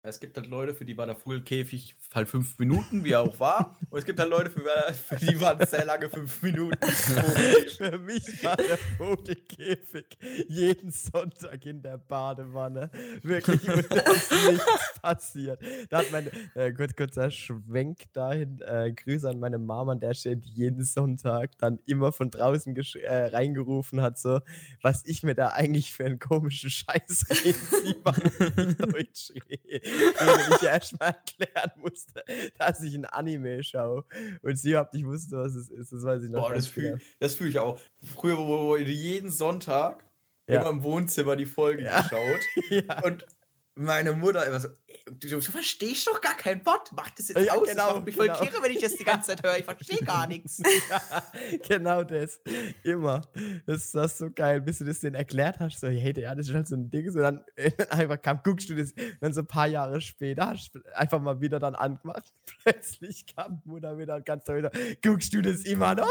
Es 0.02 0.18
gibt 0.18 0.34
halt 0.38 0.46
Leute, 0.46 0.74
für 0.74 0.86
die 0.86 0.96
war 0.96 1.04
der 1.04 1.14
Vogelkäfig 1.14 1.94
halt 2.14 2.26
fünf 2.26 2.58
Minuten, 2.58 3.04
wie 3.04 3.12
er 3.12 3.20
auch 3.20 3.38
war. 3.38 3.76
Und 3.90 3.98
es 3.98 4.06
gibt 4.06 4.18
halt 4.18 4.30
Leute, 4.30 4.48
für, 4.48 5.16
die 5.16 5.38
waren 5.38 5.64
sehr 5.66 5.84
lange 5.84 6.08
fünf 6.08 6.42
Minuten. 6.42 6.78
Für 7.76 7.98
mich 7.98 8.42
war 8.42 8.56
der 8.56 8.78
Vogelkäfig 8.78 10.06
jeden 10.48 10.90
Sonntag 10.90 11.64
in 11.66 11.82
der 11.82 11.98
Badewanne. 11.98 12.90
Wirklich, 13.22 13.68
und 13.68 13.90
da 13.90 14.00
ist 14.12 14.32
nichts 14.32 15.00
passiert. 15.02 15.60
Da 15.90 15.98
hat 15.98 16.10
mein, 16.10 16.30
äh, 16.54 16.72
kurz, 16.72 16.96
kurzer 16.96 17.30
Schwenk 17.30 18.12
dahin, 18.14 18.60
äh, 18.62 18.92
Grüße 18.92 19.28
an 19.28 19.38
meine 19.38 19.58
Mama, 19.58 19.92
an 19.92 20.00
der 20.00 20.14
steht 20.14 20.46
jeden 20.46 20.82
Sonntag 20.82 21.58
dann 21.58 21.78
immer 21.86 22.12
von 22.12 22.30
draußen 22.30 22.74
äh, 22.76 23.26
reingerufen 23.26 24.00
hat, 24.00 24.18
so, 24.18 24.40
was 24.82 25.04
ich 25.04 25.22
mir 25.22 25.34
da 25.34 25.48
eigentlich 25.48 25.92
für 25.92 26.06
einen 26.06 26.18
komischen 26.18 26.70
Scheiß 26.70 27.26
rede, 27.44 27.58
sie 27.58 27.96
mal 28.02 28.74
Deutsch 28.74 29.32
rede. 29.50 29.89
Und 30.20 30.56
ich 30.56 30.62
erst 30.62 30.98
mal 30.98 31.06
erklären 31.06 31.70
musste, 31.76 32.24
dass 32.58 32.82
ich 32.82 32.94
ein 32.94 33.04
Anime 33.04 33.62
schaue. 33.62 34.04
Und 34.42 34.56
sie 34.56 34.70
überhaupt 34.70 34.94
nicht 34.94 35.06
wusste, 35.06 35.36
was 35.38 35.54
es 35.54 35.70
ist. 35.70 35.92
Das 35.92 36.02
weiß 36.02 36.22
ich 36.24 36.30
noch 36.30 36.48
Boah, 36.48 36.54
das 36.54 36.72
genau. 36.72 36.88
fühle 36.96 37.00
das 37.18 37.34
fühl 37.34 37.48
ich 37.48 37.58
auch. 37.58 37.80
Früher, 38.16 38.38
wo, 38.38 38.46
wo 38.46 38.76
jeden 38.76 39.30
Sonntag 39.30 40.04
Ja. 40.48 40.60
immer 40.60 40.70
im 40.70 40.82
Wohnzimmer 40.82 41.36
die 41.36 41.46
Folgen 41.46 41.84
Ja. 41.84 42.02
geschaut. 42.02 42.40
Ja. 42.70 43.02
Und 43.04 43.26
meine 43.74 44.12
Mutter 44.12 44.46
immer 44.46 44.60
so, 44.60 44.68
du, 45.10 45.28
du 45.28 45.40
verstehst 45.40 46.06
doch 46.06 46.20
gar 46.20 46.36
kein 46.36 46.64
Wort. 46.66 46.90
Mach 46.94 47.10
das 47.10 47.28
jetzt 47.28 47.44
Ja, 47.44 47.54
aus. 47.54 47.68
genau, 47.68 47.94
macht 47.94 48.06
mich 48.06 48.16
voll 48.16 48.26
genau. 48.28 48.40
kirre, 48.40 48.62
wenn 48.62 48.72
ich 48.72 48.80
das 48.80 48.94
die 48.96 49.04
ganze 49.04 49.28
Zeit 49.28 49.42
höre. 49.44 49.58
Ich 49.58 49.64
verstehe 49.64 49.98
gar 50.04 50.26
nichts. 50.26 50.58
ja, 50.90 51.22
genau 51.68 52.02
das. 52.04 52.40
Immer. 52.82 53.22
Das 53.66 53.84
ist 53.84 53.94
das 53.94 54.18
so 54.18 54.30
geil, 54.30 54.60
bis 54.60 54.78
du 54.78 54.84
das 54.84 55.00
denen 55.00 55.14
erklärt 55.16 55.58
hast. 55.60 55.80
So, 55.80 55.88
hey, 55.88 56.18
ja, 56.20 56.34
das 56.34 56.48
ist 56.48 56.54
halt 56.54 56.68
so 56.68 56.76
ein 56.76 56.90
Ding. 56.90 57.10
So, 57.10 57.18
dann 57.20 57.44
einfach 57.90 58.20
kam, 58.20 58.40
guckst 58.44 58.68
du 58.70 58.74
das, 58.76 58.92
dann 59.20 59.32
so 59.32 59.40
ein 59.40 59.46
paar 59.46 59.66
Jahre 59.66 60.00
später 60.00 60.46
hast 60.48 60.74
du 60.74 60.80
einfach 60.94 61.20
mal 61.20 61.40
wieder 61.40 61.58
dann 61.58 61.74
angemacht. 61.74 62.32
Plötzlich 62.62 63.24
kam 63.34 63.62
Mutter 63.64 63.96
wieder 63.98 64.20
ganz 64.20 64.44
doll 64.44 64.58
wieder, 64.58 64.70
guckst 65.02 65.32
du 65.34 65.40
das 65.42 65.62
immer 65.62 65.94
noch? 65.94 66.08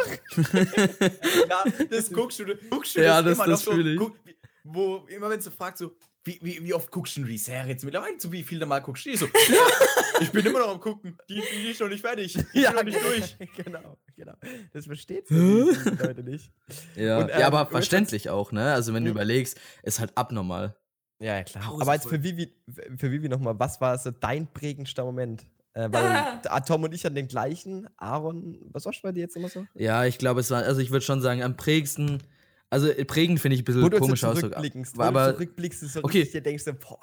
Ja, 1.50 1.64
das 1.90 2.12
guckst 2.12 2.40
du, 2.40 2.46
guckst 2.70 2.96
du 2.96 3.02
Ja, 3.04 3.22
das, 3.22 3.38
das- 3.38 3.46
immer 3.46 3.48
das 3.48 3.66
noch 3.66 3.74
so, 3.74 3.80
ich. 3.80 3.98
guck, 3.98 4.16
wo 4.64 4.98
immer 5.08 5.30
wenn 5.30 5.42
sie 5.42 5.52
fragt 5.52 5.78
so, 5.78 5.96
wie, 6.30 6.40
wie, 6.42 6.64
wie 6.64 6.74
oft 6.76 6.92
guckst 6.92 7.18
du 7.18 7.24
die 7.24 7.38
Serie 7.38 7.72
jetzt 7.72 7.84
mittlerweile? 7.84 8.18
Zu 8.18 8.32
wie 8.32 8.44
viele 8.44 8.68
Mal 8.68 8.80
guckst 8.80 9.06
du 9.06 9.10
die? 9.10 9.18
So, 9.18 9.26
ja, 9.50 9.62
ich 10.22 10.32
bin 10.32 10.46
immer 10.46 10.60
noch 10.60 10.70
am 10.70 10.80
gucken. 10.80 11.18
Die, 11.28 11.42
die 11.42 11.72
ist 11.72 11.82
noch 11.82 11.90
nicht 11.90 12.02
fertig. 12.02 12.34
Die 12.54 12.60
ist 12.60 12.74
noch 12.74 12.84
nicht 12.84 13.00
durch. 13.02 13.38
genau, 13.66 13.98
genau. 14.16 14.34
Das 14.72 14.86
versteht 14.86 15.30
Leute 15.30 16.24
nicht. 16.24 16.52
Ja, 16.96 17.20
Und, 17.20 17.30
ja 17.30 17.40
ähm, 17.40 17.44
aber 17.46 17.62
und 17.62 17.72
verständlich 17.72 18.30
auch, 18.30 18.52
ne? 18.52 18.74
Also 18.74 18.94
wenn 18.94 19.06
du 19.06 19.12
überlegst, 19.12 19.60
ist 19.82 20.00
halt 20.00 20.16
abnormal. 20.16 20.76
Ja, 21.20 21.38
ja, 21.38 21.44
klar. 21.44 21.64
Pause 21.64 21.82
Aber 21.82 21.94
jetzt 21.96 22.08
für 22.08 22.22
Vivi, 22.22 22.54
für 22.68 23.12
Vivi 23.12 23.28
nochmal, 23.28 23.60
was 23.60 23.82
war 23.82 23.98
so 23.98 24.12
dein 24.12 24.48
prägendster 24.54 25.04
Moment? 25.04 25.46
Äh, 25.74 25.90
weil 25.92 26.40
ah, 26.48 26.60
Tom 26.62 26.84
und 26.84 26.94
ich 26.94 27.06
hatten 27.06 27.16
den 27.16 27.28
gleichen. 27.28 27.90
Aaron, 27.98 28.60
was 28.72 28.84
du 28.84 28.92
bei 29.02 29.12
dir 29.12 29.22
jetzt 29.22 29.36
immer 29.36 29.50
so? 29.50 29.66
Ja, 29.74 30.06
ich 30.06 30.18
glaube, 30.18 30.42
es 30.42 30.52
war, 30.52 30.64
also 30.64 30.80
ich 30.80 30.92
würde 30.92 31.06
schon 31.06 31.22
sagen, 31.22 31.42
am 31.44 31.58
prägsten, 31.58 32.22
also 32.70 32.88
äh, 32.90 33.06
prägend 33.06 33.40
finde 33.40 33.56
ich 33.56 33.62
ein 33.62 33.66
bisschen 33.66 33.84
Wo 33.84 33.90
du 33.90 34.00
komisch 34.00 34.22
so 34.22 34.28
aus. 34.28 34.40
zurückblickst, 34.40 34.98
wo 34.98 35.02
aber 35.02 35.28
du 35.28 35.34
zurückblickst, 35.34 35.84
ist 35.84 35.94
so 35.94 36.00
Okay. 36.04 36.20
richtig, 36.20 36.32
dir 36.34 36.42
denkst 36.42 36.66
du, 36.66 36.74
boah, 36.74 37.00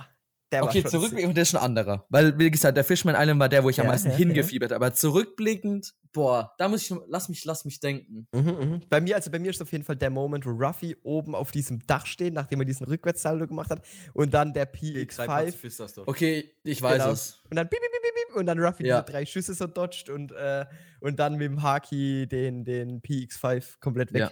der 0.52 0.62
okay, 0.62 0.84
war 0.84 0.90
schon 0.90 1.00
zurückblickend, 1.00 1.36
der 1.36 1.42
ist 1.42 1.50
schon 1.50 1.60
anderer. 1.60 2.06
Weil, 2.08 2.38
wie 2.38 2.50
gesagt, 2.50 2.76
der 2.76 2.84
Fishman 2.84 3.16
Island 3.18 3.40
war 3.40 3.48
der, 3.48 3.64
wo 3.64 3.68
ich 3.70 3.80
am 3.80 3.86
Ja, 3.86 3.92
meisten 3.92 4.08
ja, 4.08 4.12
ja. 4.12 4.18
hingefiebert 4.18 4.70
habe. 4.70 4.84
Aber 4.84 4.94
zurückblickend, 4.94 5.92
boah, 6.12 6.54
da 6.58 6.68
muss 6.68 6.88
ich, 6.88 6.96
lass 7.08 7.28
mich, 7.28 7.44
lass 7.44 7.64
mich 7.64 7.80
denken. 7.80 8.28
Mhm, 8.32 8.40
mhm. 8.42 8.80
Bei 8.88 9.00
mir, 9.00 9.16
also 9.16 9.28
bei 9.32 9.40
mir 9.40 9.50
ist 9.50 9.60
auf 9.60 9.72
jeden 9.72 9.82
Fall 9.82 9.96
der 9.96 10.10
Moment, 10.10 10.46
wo 10.46 10.50
Ruffy 10.50 10.96
oben 11.02 11.34
auf 11.34 11.50
diesem 11.50 11.84
Dach 11.88 12.06
steht, 12.06 12.32
nachdem 12.32 12.60
er 12.60 12.64
diesen 12.64 12.86
Rückwärtssaldo 12.86 13.48
gemacht 13.48 13.70
hat 13.70 13.84
und 14.14 14.32
dann 14.34 14.52
der 14.54 14.72
PX5 14.72 16.02
Okay, 16.06 16.52
ich 16.62 16.80
weiß 16.80 16.98
Genau. 17.02 17.12
es. 17.12 17.40
und 17.50 17.56
dann 17.56 17.68
piep, 17.68 17.80
piep, 17.80 17.90
piep, 17.90 18.14
piep, 18.28 18.36
und 18.36 18.46
dann 18.46 18.60
Ruffy 18.60 18.86
Ja. 18.86 19.00
diese 19.00 19.12
drei 19.12 19.26
Schüsse 19.26 19.52
so 19.54 19.66
dodgt 19.66 20.08
und, 20.10 20.30
äh, 20.30 20.64
und 21.00 21.18
dann 21.18 21.34
mit 21.36 21.46
dem 21.46 21.62
Haki 21.62 22.28
den, 22.28 22.64
den 22.64 23.02
PX5 23.02 23.80
komplett 23.80 24.12
Ja. 24.12 24.28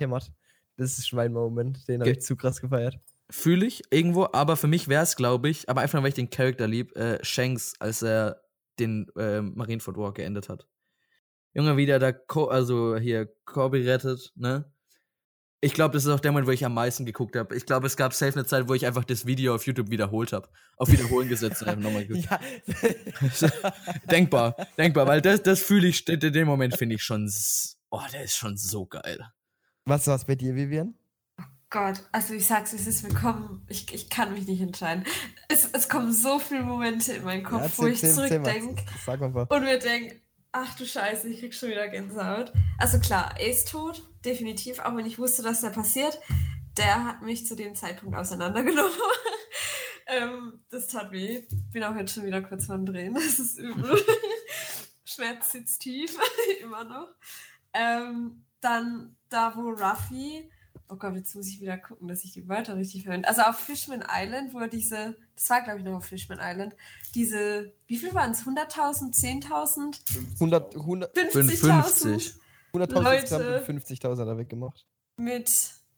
Das 0.76 0.98
ist 0.98 1.12
mein 1.12 1.32
Moment, 1.32 1.86
den 1.88 2.00
habe 2.00 2.10
ich 2.10 2.20
zu 2.20 2.36
krass 2.36 2.60
gefeiert. 2.60 2.98
Fühle 3.30 3.66
ich 3.66 3.82
irgendwo, 3.90 4.28
aber 4.32 4.56
für 4.56 4.66
mich 4.66 4.88
wäre 4.88 5.02
es, 5.02 5.16
glaube 5.16 5.48
ich, 5.48 5.68
aber 5.68 5.80
einfach 5.80 5.94
nur, 5.94 6.02
weil 6.02 6.10
ich 6.10 6.14
den 6.14 6.30
Charakter 6.30 6.66
lieb, 6.66 6.94
äh, 6.96 7.18
Shanks, 7.24 7.74
als 7.78 8.02
er 8.02 8.42
den 8.78 9.06
äh, 9.16 9.40
Marineford 9.40 9.96
War 9.96 10.12
geendet 10.12 10.48
hat. 10.48 10.66
Junge, 11.54 11.76
wie 11.76 11.86
der 11.86 12.00
da, 12.00 12.12
Co 12.12 12.46
also 12.46 12.96
hier, 12.96 13.32
Corby 13.44 13.88
rettet, 13.88 14.32
ne? 14.34 14.70
Ich 15.60 15.72
glaube, 15.72 15.94
das 15.94 16.04
ist 16.04 16.10
auch 16.10 16.20
der 16.20 16.30
Moment, 16.32 16.46
wo 16.46 16.50
ich 16.50 16.62
am 16.66 16.74
meisten 16.74 17.06
geguckt 17.06 17.36
habe. 17.36 17.56
Ich 17.56 17.64
glaube, 17.64 17.86
es 17.86 17.96
gab 17.96 18.12
safe 18.12 18.34
eine 18.34 18.44
Zeit, 18.44 18.68
wo 18.68 18.74
ich 18.74 18.84
einfach 18.84 19.04
das 19.04 19.24
Video 19.24 19.54
auf 19.54 19.64
YouTube 19.66 19.90
wiederholt 19.90 20.34
habe. 20.34 20.46
Auf 20.76 20.90
Wiederholen 20.92 21.26
gesetzt 21.26 21.62
und 21.62 21.68
einfach 21.68 21.82
nochmal 21.82 22.04
geguckt. 22.06 22.28
Denkbar, 24.10 24.56
denkbar, 24.76 25.06
weil 25.06 25.22
das, 25.22 25.42
das 25.42 25.62
fühle 25.62 25.88
ich, 25.88 26.06
in 26.06 26.20
dem 26.20 26.46
Moment 26.46 26.76
finde 26.76 26.96
ich 26.96 27.02
schon, 27.02 27.32
oh, 27.88 28.02
der 28.12 28.24
ist 28.24 28.36
schon 28.36 28.58
so 28.58 28.84
geil. 28.84 29.26
Was 29.86 30.06
war's 30.06 30.24
bei 30.24 30.34
dir, 30.34 30.54
Vivian? 30.54 30.94
Gott, 31.68 32.02
also 32.10 32.32
ich 32.32 32.46
sag's, 32.46 32.72
es 32.72 32.86
ist 32.86 33.02
willkommen. 33.02 33.66
Ich, 33.68 33.92
ich 33.92 34.08
kann 34.08 34.32
mich 34.32 34.46
nicht 34.46 34.62
entscheiden. 34.62 35.04
Es, 35.48 35.68
es 35.72 35.90
kommen 35.90 36.10
so 36.10 36.38
viele 36.38 36.62
Momente 36.62 37.12
in 37.12 37.24
meinen 37.24 37.42
Kopf, 37.42 37.78
wo 37.78 37.86
ich 37.86 38.00
zurückdenke 38.00 38.82
Sag 39.04 39.20
mal 39.20 39.34
was. 39.34 39.50
und 39.50 39.62
mir 39.62 39.78
denke, 39.78 40.22
ach 40.52 40.74
du 40.76 40.86
Scheiße, 40.86 41.28
ich 41.28 41.40
krieg 41.40 41.52
schon 41.52 41.68
wieder 41.68 41.88
Gänsehaut. 41.88 42.52
Also 42.78 42.98
klar, 42.98 43.34
er 43.38 43.50
ist 43.50 43.68
tot, 43.68 44.08
definitiv, 44.24 44.78
auch 44.78 44.96
wenn 44.96 45.04
ich 45.04 45.18
wusste, 45.18 45.42
dass 45.42 45.60
der 45.60 45.70
passiert. 45.70 46.18
Der 46.78 47.04
hat 47.04 47.20
mich 47.20 47.46
zu 47.46 47.54
dem 47.54 47.74
Zeitpunkt 47.74 48.16
auseinandergenommen. 48.16 48.90
ähm, 50.06 50.64
das 50.70 50.86
tat 50.86 51.12
weh. 51.12 51.42
Bin 51.72 51.84
auch 51.84 51.94
jetzt 51.94 52.14
schon 52.14 52.24
wieder 52.24 52.40
kurz 52.40 52.66
vorm 52.66 52.86
Drehen. 52.86 53.14
Das 53.20 53.38
ist 53.38 53.58
übel. 53.58 54.02
Schmerz 55.04 55.52
sitzt 55.52 55.82
tief, 55.82 56.16
immer 56.62 56.84
noch. 56.84 57.08
Ähm, 57.74 58.44
dann 58.60 59.16
da, 59.34 59.54
wo 59.56 59.70
Ruffy 59.70 60.48
Oh 60.88 60.96
Gott, 60.96 61.14
jetzt 61.14 61.34
muss 61.34 61.48
ich 61.48 61.60
wieder 61.60 61.78
gucken, 61.78 62.08
dass 62.08 62.24
ich 62.24 62.32
die 62.32 62.46
Wörter 62.48 62.76
richtig 62.76 63.04
verwende. 63.04 63.26
Also 63.28 63.42
auf 63.42 63.58
Fishman 63.58 64.04
Island, 64.08 64.52
wo 64.52 64.60
er 64.60 64.68
diese, 64.68 65.16
das 65.34 65.48
war 65.48 65.62
glaube 65.62 65.78
ich 65.78 65.84
noch 65.84 65.96
auf 65.96 66.04
Fishman 66.04 66.38
Island, 66.40 66.74
diese, 67.14 67.72
wie 67.86 67.96
viel 67.96 68.12
waren 68.12 68.32
es? 68.32 68.44
100.000, 68.44 69.14
10.000, 69.14 70.00
100, 70.34 70.76
100, 70.76 71.16
50.000 71.16 71.82
50. 71.82 72.34
100.000 72.74 73.00
Leute. 73.00 73.16
insgesamt 73.16 73.68
und 73.68 73.84
50.000 73.84 74.20
hat 74.20 74.28
er 74.28 74.38
weggemacht. 74.38 74.86
mit 75.16 75.50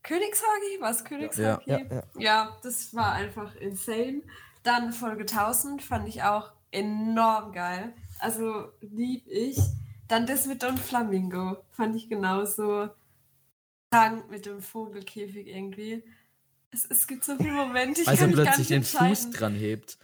Königshagi? 0.03 0.81
Was 0.81 1.05
Königshagi? 1.05 1.71
Ja, 1.71 1.81
ja. 1.81 2.03
Ja, 2.17 2.57
das 2.63 2.95
war 2.95 3.13
einfach 3.13 3.57
insane. 3.57 4.23
Dann 4.63 4.93
Folge 4.93 5.23
1000 5.23 5.83
fand 5.83 6.07
ich 6.07 6.23
auch 6.23 6.53
enorm 6.71 7.53
geil. 7.53 7.93
Also 8.21 8.71
lieb 8.81 9.27
ich. 9.27 9.59
Dann 10.07 10.27
das 10.27 10.47
mit 10.47 10.63
Don 10.63 10.77
Flamingo 10.77 11.57
fand 11.73 11.97
ich 11.97 12.09
genauso 12.09 12.89
krank 13.97 14.31
mit 14.31 14.47
dem 14.47 14.63
Vogelkäfig 14.63 15.47
irgendwie. 15.47 16.03
Es, 16.71 16.85
es 16.85 17.07
gibt 17.07 17.25
so 17.25 17.37
viele 17.37 17.53
Momente, 17.53 18.03
ich 18.03 18.09
Als 18.09 18.21
er 18.21 18.27
kann 18.27 18.37
mich 18.37 18.45
plötzlich 18.45 18.71
nicht 18.71 18.95
den 18.95 19.09
Fuß 19.09 19.31
dran 19.31 19.55
hebt. 19.55 19.99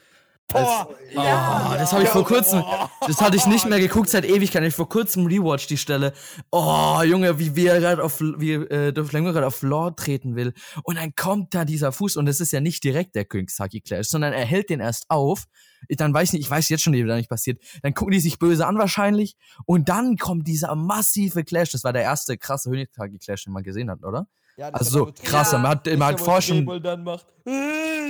Boah, 0.49 0.89
Ja. 1.15 1.71
Oh, 1.71 1.75
das 1.79 1.93
habe 1.93 2.03
ich 2.03 2.09
vor 2.11 2.25
kurzem, 2.25 2.63
das 3.07 3.21
hatte 3.21 3.37
ich 3.37 3.47
nicht 3.47 3.67
mehr 3.67 3.81
geguckt 3.81 4.11
seit 4.11 4.25
Ewigkeit. 4.25 4.63
Ich 4.65 4.75
vor 4.75 4.89
kurzem 4.89 5.27
rewatch 5.27 5.67
die 5.67 5.79
Stelle. 5.79 6.13
Oh, 6.51 7.01
Junge, 7.05 7.39
wie, 7.39 7.67
er 7.67 7.81
gerade 7.81 8.03
auf, 8.05 8.21
wie 8.21 8.53
äh, 8.53 8.91
Lundgren 8.91 9.25
gerade 9.25 9.47
auf 9.47 9.63
Lord 9.63 9.99
treten 9.99 10.37
will. 10.37 10.53
Und 10.83 10.97
dann 10.99 11.15
kommt 11.15 11.55
da 11.55 11.65
dieser 11.65 11.93
Fuß 11.93 12.17
und 12.17 12.29
es 12.29 12.41
ist 12.41 12.53
ja 12.53 12.61
nicht 12.61 12.85
direkt 12.85 13.15
der 13.15 13.25
Königshaki 13.25 13.81
Clash, 13.81 14.09
sondern 14.09 14.33
er 14.33 14.45
hält 14.45 14.69
den 14.71 14.81
erst 14.81 15.11
auf. 15.11 15.45
Dann 15.89 16.13
weiß 16.13 16.29
ich 16.29 16.33
nicht, 16.35 16.43
ich 16.43 16.51
weiß 16.51 16.69
jetzt 16.69 16.83
schon, 16.83 16.93
wie 16.93 17.05
da 17.05 17.17
nicht 17.17 17.31
passiert. 17.31 17.61
Dann 17.83 17.95
gucken 17.95 18.13
die 18.13 18.21
sich 18.21 18.39
böse 18.39 18.67
an 18.67 18.79
wahrscheinlich. 18.79 19.37
Und 19.65 19.89
dann 19.89 20.17
kommt 20.17 20.47
dieser 20.47 20.75
massive 20.75 21.45
Clash. 21.45 21.71
Das 21.71 21.83
war 21.83 21.93
der 21.93 22.03
erste 22.03 22.37
krasse 22.37 22.71
Königshaki 22.71 23.19
Clash, 23.19 23.45
den 23.45 23.53
man 23.53 23.63
gesehen 23.63 23.91
hat, 23.91 24.05
oder? 24.05 24.27
Ja, 24.57 24.71
das 24.71 24.81
Also 24.83 25.07
so 25.07 25.13
krasser. 25.25 25.59
Man 25.59 25.71
hat, 25.71 25.87
man 25.87 26.05
hat 26.09 26.21
vorher 26.21 26.43
schon. 26.43 26.67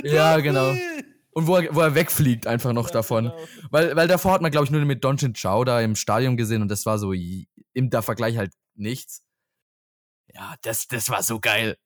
Ja, 0.03 0.39
genau. 0.39 0.73
Und 1.33 1.47
wo 1.47 1.57
er, 1.57 1.73
wo 1.75 1.81
er 1.81 1.95
wegfliegt 1.95 2.47
einfach 2.47 2.73
noch 2.73 2.87
Ja, 2.87 2.93
davon. 2.93 3.25
genau. 3.25 3.37
Weil, 3.71 3.95
weil 3.95 4.07
davor 4.07 4.33
hat 4.33 4.41
man, 4.41 4.51
glaube 4.51 4.65
ich, 4.65 4.71
nur 4.71 4.83
mit 4.85 5.03
Donchin 5.03 5.33
Chao 5.33 5.63
da 5.63 5.81
im 5.81 5.95
Stadion 5.95 6.37
gesehen 6.37 6.61
und 6.61 6.69
das 6.69 6.85
war 6.85 6.99
so 6.99 7.11
im 7.13 7.89
der 7.89 8.01
Vergleich 8.01 8.37
halt 8.37 8.53
nichts. 8.75 9.23
Ja, 10.33 10.55
das, 10.61 10.87
das 10.87 11.09
war 11.09 11.23
so 11.23 11.39
geil. 11.39 11.77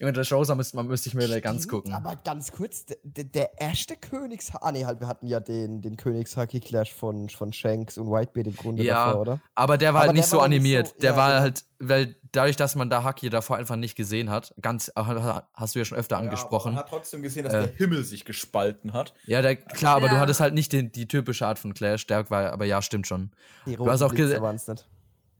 Junge, 0.00 0.12
der 0.12 0.24
Show 0.24 0.44
müsste, 0.54 0.76
man 0.76 0.86
müsste 0.86 1.08
ich 1.08 1.14
mir 1.14 1.28
da 1.28 1.40
ganz 1.40 1.62
Stimmt, 1.64 1.70
gucken. 1.70 1.92
Aber 1.94 2.16
ganz 2.16 2.52
kurz, 2.52 2.84
der, 2.86 3.24
der, 3.24 3.60
erste 3.60 3.96
Königs... 3.96 4.50
Ah, 4.60 4.72
nee, 4.72 4.84
halt, 4.84 5.00
wir 5.00 5.06
hatten 5.08 5.26
ja 5.26 5.40
den, 5.40 5.80
den 5.82 5.96
Königshaki-Clash 5.96 6.92
von, 6.94 7.28
von 7.28 7.52
Shanks 7.52 7.98
und 7.98 8.10
Whitebeard 8.10 8.46
im 8.48 8.56
Grunde 8.56 8.82
Ja, 8.82 9.06
davor, 9.06 9.20
oder? 9.20 9.40
Aber 9.54 9.78
der 9.78 9.94
war 9.94 10.00
Aber 10.02 10.08
halt 10.08 10.16
nicht 10.16 10.24
der 10.26 10.30
so 10.30 10.38
war 10.38 10.48
nicht 10.48 10.58
animiert. 10.60 10.88
so- 10.88 10.94
der 11.00 11.10
ja, 11.12 11.16
war 11.16 11.28
genau. 11.30 11.40
halt, 11.42 11.64
weil 11.78 12.16
dadurch, 12.32 12.56
dass 12.56 12.74
man 12.74 12.90
da 12.90 13.02
Haki 13.04 13.30
davor 13.30 13.56
einfach 13.56 13.76
nicht 13.76 13.96
gesehen 13.96 14.30
hat, 14.30 14.54
ganz, 14.60 14.92
hast 14.94 15.74
du 15.74 15.78
ja 15.78 15.84
schon 15.84 15.96
öfter 15.98 16.16
Ja, 16.16 16.22
angesprochen. 16.22 16.72
man 16.74 16.80
hat 16.80 16.88
trotzdem 16.88 17.22
gesehen, 17.22 17.44
dass 17.44 17.54
Äh. 17.54 17.62
der 17.68 17.74
Himmel 17.76 18.04
sich 18.04 18.24
gespalten 18.24 18.92
hat. 18.92 19.14
Ja, 19.26 19.40
der, 19.42 19.56
klar, 19.56 19.96
aber 19.96 20.08
du 20.08 20.14
Ja. 20.14 20.20
hattest 20.20 20.40
halt 20.40 20.54
nicht 20.54 20.72
den, 20.72 20.92
die 20.92 21.08
typische 21.08 21.46
Art 21.46 21.58
von 21.58 21.72
Clash, 21.74 22.06
der 22.06 22.28
war, 22.30 22.52
aber 22.52 22.64
ja, 22.64 22.82
stimmt 22.82 23.06
schon. 23.06 23.30
Die 23.66 23.76
Du 23.76 23.90
hast 23.90 24.02
auch 24.02 24.10
Blitze 24.12 24.36
gese- 24.36 24.42
waren's 24.42 24.66
nicht. 24.68 24.88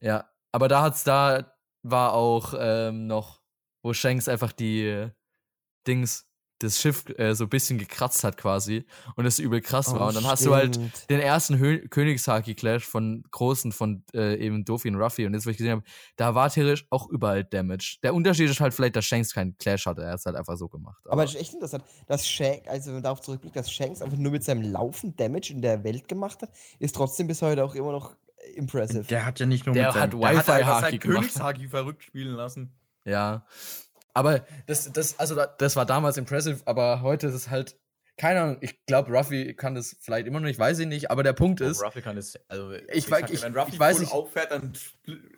Ja, 0.00 0.24
aber 0.52 0.68
da 0.68 0.82
hat's 0.82 1.04
da 1.04 1.52
war 1.82 2.12
auch 2.14 2.54
ähm, 2.58 3.06
noch, 3.06 3.37
wo 3.88 3.94
Shanks 3.94 4.28
einfach 4.28 4.52
die 4.52 4.82
äh, 4.86 5.10
Dings, 5.86 6.26
das 6.60 6.78
Schiff 6.80 7.04
äh, 7.16 7.34
so 7.34 7.44
ein 7.44 7.48
bisschen 7.50 7.78
gekratzt 7.78 8.22
hat 8.24 8.36
quasi 8.36 8.84
und 9.16 9.24
es 9.24 9.38
übel 9.38 9.60
krass 9.62 9.94
war. 9.94 10.08
Und 10.08 10.16
dann 10.16 10.26
hast 10.26 10.44
du 10.44 10.54
halt 10.54 10.76
Oh, 10.76 10.80
stimmt. 10.80 11.08
den 11.08 11.20
ersten 11.20 11.58
Hö 11.58 11.86
Königshaki-Clash 11.88 12.84
von 12.84 13.22
Großen, 13.30 13.72
von 13.72 14.04
äh, 14.12 14.34
eben 14.44 14.64
Dofi 14.64 14.88
und 14.88 14.96
Ruffy 14.96 15.24
und 15.24 15.32
jetzt, 15.34 15.46
wo 15.46 15.50
ich 15.50 15.56
gesehen 15.56 15.70
habe, 15.72 15.82
da 16.16 16.34
war 16.34 16.50
theoretisch 16.50 16.84
auch 16.90 17.08
überall 17.08 17.44
Damage. 17.44 17.98
Der 18.02 18.12
Unterschied 18.12 18.50
ist 18.50 18.60
halt 18.60 18.74
vielleicht, 18.74 18.96
dass 18.96 19.04
Shanks 19.06 19.32
keinen 19.32 19.56
Clash 19.56 19.86
hatte, 19.86 20.02
er 20.02 20.10
hat 20.10 20.18
es 20.18 20.26
halt 20.26 20.36
einfach 20.36 20.56
so 20.56 20.68
gemacht. 20.68 21.00
Aber 21.08 21.24
es 21.24 21.34
ist 21.34 21.40
echt 21.40 21.54
interessant, 21.54 21.84
dass 22.08 22.28
Shanks, 22.28 22.68
also 22.68 22.88
wenn 22.88 22.94
man 22.94 23.02
darauf 23.04 23.20
zurückblickt, 23.22 23.56
dass 23.56 23.72
Shanks 23.72 24.02
einfach 24.02 24.18
nur 24.18 24.32
mit 24.32 24.44
seinem 24.44 24.70
Laufen 24.70 25.16
Damage 25.16 25.50
in 25.52 25.62
der 25.62 25.84
Welt 25.84 26.08
gemacht 26.08 26.42
hat, 26.42 26.50
ist 26.80 26.94
trotzdem 26.94 27.26
bis 27.28 27.40
heute 27.40 27.64
auch 27.64 27.74
immer 27.76 27.92
noch 27.92 28.16
impressive. 28.56 29.04
Der 29.04 29.24
hat 29.24 29.38
ja 29.40 29.46
nicht 29.46 29.64
nur 29.66 29.74
Der 29.74 29.86
mit 29.88 29.94
hat 29.94 30.10
seinem, 30.10 30.20
der 30.20 30.36
hat 30.36 30.48
einfach 30.50 30.80
sein. 30.80 30.98
Königshaki 30.98 31.68
verrückt 31.68 32.02
spielen 32.02 32.34
lassen. 32.34 32.72
Ja. 33.08 33.46
Aber 34.14 34.44
das, 34.66 34.90
das, 34.92 35.18
also 35.18 35.34
da- 35.34 35.46
das 35.46 35.76
war 35.76 35.86
damals 35.86 36.16
impressive, 36.16 36.60
aber 36.66 37.02
heute 37.02 37.28
ist 37.28 37.34
es 37.34 37.50
halt, 37.50 37.76
keine 38.16 38.40
Ahnung, 38.40 38.58
ich 38.62 38.84
glaube, 38.86 39.12
Ruffy 39.12 39.54
kann 39.54 39.74
das 39.76 39.96
vielleicht 40.00 40.26
immer 40.26 40.40
noch 40.40 40.46
nicht, 40.48 40.58
weiß 40.58 40.80
ich 40.80 40.86
nicht, 40.88 41.10
aber 41.10 41.22
der 41.22 41.34
Punkt 41.34 41.60
ist, 41.60 41.80
Oh, 41.80 41.84
Ruffy 41.86 42.02
kann 42.02 42.16
es, 42.16 42.34
also 42.48 42.72
Ich 42.92 43.06
sag 43.06 43.26
dir, 43.28 43.34
ich- 43.34 43.42
wenn 43.42 43.56
Ruffy 43.56 43.74
ich 43.74 43.78
weiß 43.80 44.00
nicht- 44.00 44.12
auffährt, 44.12 44.50
dann 44.50 44.72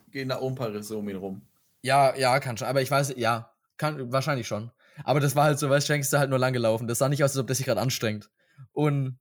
gehen 0.08 0.30
da 0.30 0.38
auch 0.38 0.48
ein 0.48 0.54
paar 0.54 0.72
Risse 0.72 0.96
um 0.96 1.08
ihn 1.08 1.16
rum. 1.16 1.46
ja, 1.82 2.14
ja, 2.16 2.40
kann 2.40 2.56
schon, 2.56 2.68
aber 2.68 2.80
ich 2.80 2.90
weiß, 2.90 3.14
ja, 3.16 3.52
kann, 3.76 4.10
wahrscheinlich 4.12 4.46
schon. 4.48 4.70
Aber 5.04 5.20
das 5.20 5.36
war 5.36 5.44
halt 5.44 5.58
so, 5.58 5.68
weißt 5.70 5.86
Shanks 5.86 6.06
ist 6.06 6.12
da 6.12 6.18
halt 6.18 6.30
nur 6.30 6.38
lang 6.38 6.52
gelaufen. 6.52 6.86
Das 6.88 6.98
sah 6.98 7.08
nicht 7.08 7.22
aus, 7.24 7.30
als 7.32 7.38
ob 7.38 7.46
das 7.46 7.56
sich 7.58 7.66
gerade 7.66 7.80
anstrengt. 7.80 8.30
Und, 8.72 9.18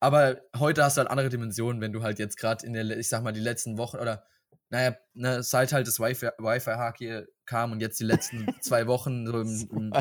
aber 0.00 0.40
heute 0.58 0.84
hast 0.84 0.96
du 0.96 1.00
halt 1.00 1.10
andere 1.10 1.28
Dimensionen, 1.28 1.80
wenn 1.80 1.92
du 1.92 2.02
halt 2.02 2.18
jetzt 2.18 2.36
gerade 2.38 2.64
in 2.66 2.72
der, 2.72 2.84
ich 2.96 3.08
sag 3.08 3.22
mal, 3.22 3.32
die 3.32 3.40
letzten 3.40 3.76
Wochen 3.78 3.96
oder, 3.98 4.24
naja, 4.68 4.96
ne, 5.14 5.42
seit 5.42 5.72
halt 5.72 5.86
das 5.88 5.98
Wi-Fi- 5.98 6.30
Wi-Fi-Haki 6.38 7.24
kam 7.50 7.72
und 7.72 7.80
jetzt 7.80 7.98
die 7.98 8.04
letzten 8.04 8.48
zwei 8.60 8.86
Wochen 8.86 9.26
so 9.26 9.40
im, 9.40 9.68
im 9.72 9.92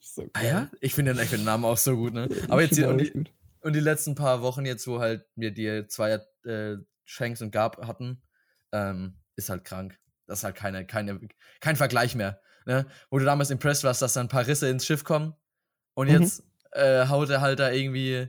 so 0.00 0.26
Ah 0.32 0.42
ja? 0.42 0.70
Ich 0.80 0.94
finde 0.94 1.12
den, 1.14 1.26
find 1.26 1.40
den 1.42 1.44
Namen 1.44 1.66
auch 1.66 1.76
so 1.76 1.94
gut, 1.94 2.14
ne? 2.14 2.26
Aber 2.48 2.62
jetzt 2.62 2.78
die, 2.78 2.84
und, 2.84 2.98
die, 2.98 3.12
und 3.60 3.74
die 3.74 3.80
letzten 3.80 4.14
paar 4.14 4.40
Wochen 4.40 4.64
jetzt, 4.64 4.86
wo 4.86 4.98
halt 4.98 5.26
wir 5.36 5.50
die 5.52 5.86
zwei 5.88 6.18
äh, 6.44 6.76
Shanks 7.04 7.42
und 7.42 7.50
Gab 7.50 7.86
hatten, 7.86 8.22
ähm, 8.72 9.18
ist 9.36 9.50
halt 9.50 9.64
krank. 9.64 9.98
Das 10.26 10.38
ist 10.38 10.44
halt 10.44 10.56
keine, 10.56 10.86
keine, 10.86 11.20
kein 11.60 11.76
Vergleich 11.76 12.14
mehr. 12.14 12.40
Ne? 12.64 12.86
Wo 13.10 13.18
du 13.18 13.26
damals 13.26 13.50
impressed 13.50 13.84
warst, 13.84 14.00
dass 14.00 14.14
da 14.14 14.20
ein 14.20 14.28
paar 14.28 14.46
Risse 14.46 14.68
ins 14.68 14.86
Schiff 14.86 15.04
kommen 15.04 15.34
und 15.94 16.06
Mhm. 16.06 16.14
jetzt 16.14 16.44
äh, 16.72 17.06
haut 17.08 17.28
er 17.28 17.42
halt 17.42 17.58
da 17.58 17.70
irgendwie, 17.70 18.28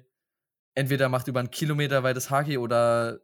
entweder 0.75 1.07
macht 1.07 1.27
über 1.29 1.39
einen 1.39 1.51
Kilometer 1.51 2.03
weites 2.03 2.29
Haki 2.29 2.57
oder 2.57 3.21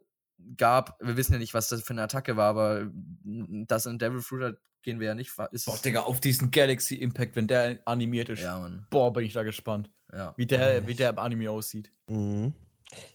Gab, 0.56 0.96
wir 1.00 1.16
wissen 1.16 1.32
ja 1.32 1.38
nicht, 1.38 1.54
was 1.54 1.68
das 1.68 1.82
für 1.82 1.90
eine 1.92 2.02
Attacke 2.02 2.36
war, 2.36 2.50
aber 2.50 2.84
mm, 3.24 3.64
das 3.66 3.86
in 3.86 3.98
Devil 3.98 4.20
Fruit 4.20 4.42
hat, 4.42 4.56
gehen 4.82 5.00
wir 5.00 5.08
ja 5.08 5.14
nicht. 5.14 5.32
Ist 5.52 5.66
Boah, 5.66 5.76
Digga, 5.84 6.00
auf 6.02 6.20
diesen 6.20 6.50
Galaxy 6.50 6.94
Impact, 6.96 7.36
wenn 7.36 7.46
der 7.46 7.78
animiert 7.84 8.28
ist. 8.28 8.42
ja, 8.42 8.58
Mann. 8.58 8.86
Boah, 8.90 9.12
bin 9.12 9.24
ich 9.24 9.32
da 9.32 9.42
gespannt. 9.42 9.90
Ja. 10.12 10.32
Wie 10.36 10.46
der, 10.46 10.86
wie 10.86 10.94
der 10.94 11.10
im 11.10 11.18
Anime 11.18 11.50
aussieht. 11.50 11.92
Mhm. 12.08 12.54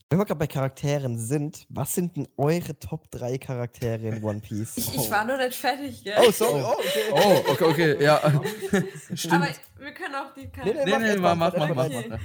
Wenn 0.09 0.19
wir 0.19 0.25
gerade 0.25 0.37
bei 0.37 0.45
Charakteren 0.45 1.17
sind, 1.17 1.65
was 1.69 1.95
sind 1.95 2.15
denn 2.15 2.27
eure 2.37 2.77
Top 2.77 3.09
3 3.09 3.39
Charaktere 3.39 4.09
in 4.09 4.23
One 4.23 4.39
Piece? 4.41 4.77
Ich, 4.77 4.93
ich 4.93 5.09
war 5.09 5.25
noch 5.25 5.37
nicht 5.39 5.55
fertig, 5.55 6.03
gell? 6.03 6.13
Oh, 6.19 6.29
sorry. 6.31 6.61
Oh, 6.63 6.75
okay. 6.77 7.11
Oh, 7.11 7.51
okay, 7.51 7.63
okay, 7.63 8.03
ja. 8.03 8.17
Aber 8.23 8.43
Stimmt. 9.15 9.59
wir 9.79 9.91
können 9.93 10.13
auch 10.13 10.31
die 10.35 10.41
Nee, 10.41 10.47
Charaktere. 10.49 10.85
nee, 10.85 10.97
Nee, 11.07 11.13
nee, 11.15 11.19
mach, 11.19 11.35
mach, 11.35 11.53
mach, 11.57 11.67
mach, 11.69 11.75
mach, 11.75 11.85
okay. 11.85 12.05
mach. 12.09 12.19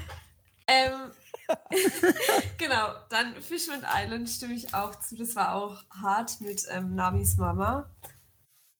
Ähm, 0.66 0.92
genau, 2.58 2.94
dann 3.10 3.34
Fishman 3.40 3.84
Island 3.86 4.28
stimme 4.28 4.54
ich 4.54 4.74
auch 4.74 4.94
zu. 5.00 5.16
Das 5.16 5.34
war 5.36 5.54
auch 5.54 5.82
hart 5.90 6.40
mit 6.40 6.64
ähm, 6.70 6.94
Namis 6.94 7.36
Mama. 7.36 7.90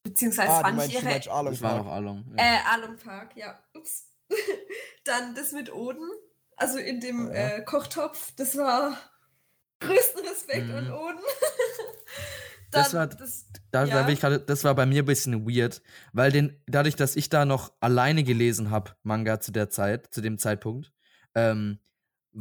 Beziehungsweise 0.03 0.51
Ah, 0.51 0.61
fand 0.61 0.83
ich 0.85 0.95
ihre. 0.95 1.05
meinst 1.05 1.29
Arlong 1.29 1.53
Das 1.53 1.63
war 1.63 1.71
Park. 1.75 1.85
noch 1.85 1.93
Along. 1.93 2.25
Ja. 2.37 2.45
Äh, 2.45 2.59
Alum 2.73 2.97
Park, 2.97 3.37
ja. 3.37 3.59
Ups. 3.75 4.07
dann 5.05 5.35
das 5.35 5.53
mit 5.53 5.73
Oden. 5.73 6.09
Also 6.57 6.79
in 6.79 7.01
dem 7.01 7.29
Ja. 7.29 7.57
äh, 7.57 7.63
Kochtopf. 7.65 8.33
Das 8.37 8.57
war 8.57 8.97
größten 9.81 10.27
Respekt 10.27 10.67
Mhm. 10.69 10.75
an 10.75 10.93
Oden. 10.93 11.21
Das 12.71 12.91
Dann 12.91 12.99
war- 13.11 13.17
das, 13.17 13.47
Da, 13.71 13.85
Ja. 13.85 14.03
da 14.03 14.09
ich 14.11 14.21
gerade, 14.21 14.41
das 14.41 14.63
war 14.65 14.75
bei 14.75 14.85
mir 14.85 15.03
ein 15.03 15.07
bisschen 15.07 15.47
weird, 15.49 15.81
weil 16.13 16.31
den, 16.33 16.63
dadurch, 16.67 16.97
dass 16.97 17.17
ich 17.17 17.31
da 17.31 17.47
noch 17.47 17.73
alleine 17.81 18.25
gelesen 18.25 18.71
habe, 18.71 18.95
Manga 19.03 19.41
zu 19.41 19.53
der 19.53 19.71
Zeit, 19.71 20.13
zu 20.13 20.21
dem 20.21 20.37
Zeitpunkt, 20.39 20.93
ähm, 21.35 21.79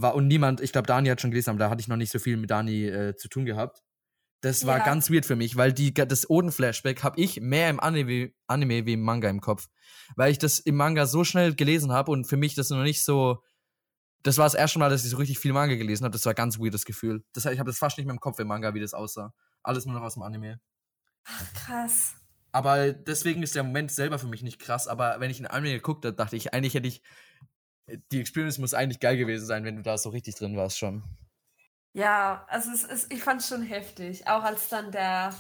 war 0.02 0.16
und 0.16 0.28
niemand, 0.28 0.62
ich 0.62 0.72
glaube, 0.72 0.88
Dani 0.88 1.10
hat 1.10 1.22
schon 1.22 1.32
gelesen, 1.32 1.50
aber 1.52 1.60
da 1.60 1.70
hatte 1.70 1.82
ich 1.82 1.88
noch 1.88 1.98
nicht 1.98 2.12
so 2.12 2.20
viel 2.20 2.38
mit 2.38 2.50
Dani 2.52 2.86
äh, 2.86 3.16
zu 3.16 3.28
tun 3.30 3.46
gehabt. 3.46 3.82
Das 4.42 4.68
war 4.68 4.78
Ja. 4.78 4.86
ganz 4.86 5.10
weird 5.12 5.26
für 5.26 5.36
mich, 5.36 5.56
weil 5.56 5.74
die, 5.74 5.94
das 5.94 6.30
Oden-Flashback 6.30 7.04
habe 7.04 7.20
ich 7.20 7.42
mehr 7.42 7.70
im 7.72 7.80
Anime, 7.80 8.32
Anime 8.46 8.86
wie 8.86 8.94
im 8.94 9.02
Manga 9.02 9.30
im 9.30 9.42
Kopf. 9.42 9.68
Weil 10.16 10.32
ich 10.32 10.38
das 10.38 10.60
im 10.60 10.76
Manga 10.76 11.08
so 11.08 11.24
schnell 11.24 11.56
gelesen 11.56 11.92
habe 11.92 12.12
und 12.12 12.26
für 12.26 12.38
mich 12.38 12.54
das 12.54 12.70
noch 12.70 12.84
nicht 12.84 13.04
so. 13.04 13.42
Das 14.24 14.38
war 14.38 14.46
das 14.46 14.54
erste 14.54 14.78
Mal, 14.80 14.90
dass 14.90 15.04
ich 15.04 15.10
so 15.10 15.18
richtig 15.18 15.40
viel 15.40 15.54
Manga 15.54 15.76
gelesen 15.76 16.04
habe. 16.04 16.12
Das 16.12 16.26
war 16.26 16.34
ein 16.34 16.36
ganz 16.36 16.60
weirdes 16.60 16.86
Gefühl. 16.86 17.24
Das, 17.34 17.46
ich 17.46 17.60
habe 17.60 17.70
das 17.70 17.80
fast 17.80 17.98
nicht 17.98 18.06
mehr 18.06 18.14
im 18.14 18.20
Kopf 18.20 18.40
im 18.40 18.48
Manga, 18.48 18.74
wie 18.74 18.80
das 18.80 18.94
aussah. 18.94 19.34
Alles 19.64 19.86
nur 19.86 19.96
noch 19.96 20.04
aus 20.04 20.14
dem 20.14 20.24
Anime. 20.24 20.60
krass. 21.56 22.16
Aber 22.52 22.92
deswegen 22.94 23.44
ist 23.44 23.56
der 23.56 23.64
Moment 23.64 23.92
selber 23.92 24.18
für 24.20 24.28
mich 24.28 24.42
nicht 24.44 24.60
krass. 24.60 24.88
Aber 24.88 25.20
wenn 25.20 25.30
ich 25.30 25.40
in 25.40 25.46
Anime 25.48 25.74
geguckt 25.76 26.06
habe, 26.06 26.16
dachte 26.16 26.36
ich, 26.36 26.54
eigentlich 26.54 26.74
hätte 26.74 26.88
ich. 26.88 27.02
Die 28.12 28.20
Experience 28.20 28.58
muss 28.58 28.74
eigentlich 28.74 29.00
geil 29.00 29.18
gewesen 29.18 29.46
sein, 29.46 29.64
wenn 29.64 29.78
du 29.78 29.82
da 29.82 29.98
so 29.98 30.10
richtig 30.10 30.36
drin 30.36 30.58
warst 30.58 30.78
schon. 30.78 31.04
Ja, 31.94 32.46
also 32.50 32.72
es 32.72 32.84
ist, 32.84 33.12
ich 33.14 33.24
fand 33.24 33.42
es 33.42 33.48
schon 33.48 33.64
heftig. 33.64 34.28
Auch 34.28 34.44
als 34.44 34.70
dann 34.70 34.92
der, 34.92 35.34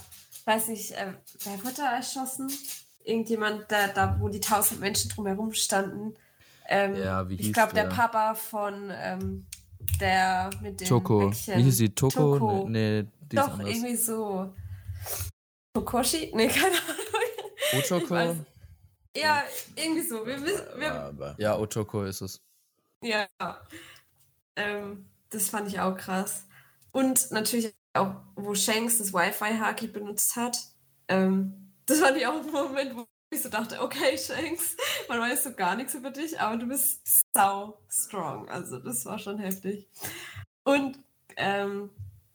weiß 0.46 0.70
nicht, 0.70 0.92
äh, 0.92 1.14
wer 1.44 1.64
wurde 1.64 1.76
da 1.78 1.96
erschossen? 1.98 2.52
Irgendjemand, 3.04 3.70
der, 3.70 3.90
da 3.90 4.18
wo 4.20 4.30
die 4.30 4.40
tausend 4.40 4.80
Menschen 4.80 5.10
drumherum 5.10 5.54
standen. 5.54 6.16
Ähm, 6.68 6.96
Ja, 6.96 7.30
wie 7.30 7.36
Ich 7.36 7.48
hieß 7.48 7.54
glaube, 7.54 7.74
der 7.74 7.88
der? 7.88 7.96
Papa 7.96 8.34
von 8.36 8.92
ähm, 8.94 9.46
der 10.02 10.50
mit 10.62 10.82
dem 10.82 10.88
Toko. 10.88 11.30
Bäckchen. 11.30 11.58
Wie 11.60 11.64
hieß 11.64 11.78
sie? 11.78 11.90
Toko? 11.90 12.38
Toko. 12.40 12.68
Nee, 12.70 13.04
nee 13.04 13.08
die 13.32 13.36
ist 13.38 13.46
Doch, 13.46 13.54
anders. 13.60 13.70
irgendwie 13.70 13.96
so. 13.96 14.54
Tokoshi? 15.74 16.32
Nee, 16.34 16.48
keine 16.48 16.76
Ahnung. 16.76 17.34
Ich 17.74 17.92
weiß- 17.92 18.36
Ja, 19.21 19.43
irgendwie 19.75 20.01
so. 20.01 20.25
Wir 20.25 20.41
wissen, 20.43 20.65
wir, 20.77 21.36
Ja, 21.38 21.58
Otoko 21.58 22.03
ist 22.03 22.21
es. 22.21 22.41
Ja. 23.01 23.27
Ähm, 24.56 25.06
das 25.30 25.49
fand 25.49 25.67
ich 25.67 25.80
auch 25.80 25.95
krass. 25.97 26.45
Und 26.91 27.32
natürlich 27.32 27.73
auch, 27.93 28.15
wo 28.36 28.56
Shanks 28.56 28.99
das 28.99 29.13
Wi-Fi-Haki 29.13 29.88
benutzt 29.88 30.36
hat. 30.36 30.58
Ähm, 31.08 31.71
das 31.86 31.99
fand 31.99 32.17
ich 32.17 32.27
auch 32.27 32.41
ein 32.41 32.51
Moment, 32.51 32.95
wo 32.95 33.06
ich 33.32 33.41
so 33.41 33.49
dachte, 33.49 33.82
okay, 33.82 34.17
Shanks, 34.17 34.75
man 35.10 35.19
weiß 35.19 35.43
so 35.43 35.53
gar 35.53 35.75
nichts 35.75 35.93
über 35.95 36.12
dich, 36.12 36.39
aber 36.39 36.58
du 36.58 36.67
bist 36.67 37.01
sau 37.34 37.80
strong. 37.89 38.49
Also 38.49 38.80
das 38.80 39.06
war 39.06 39.19
schon 39.19 39.39
heftig. 39.39 39.88
Und 40.63 40.99
ähm, 41.38 41.89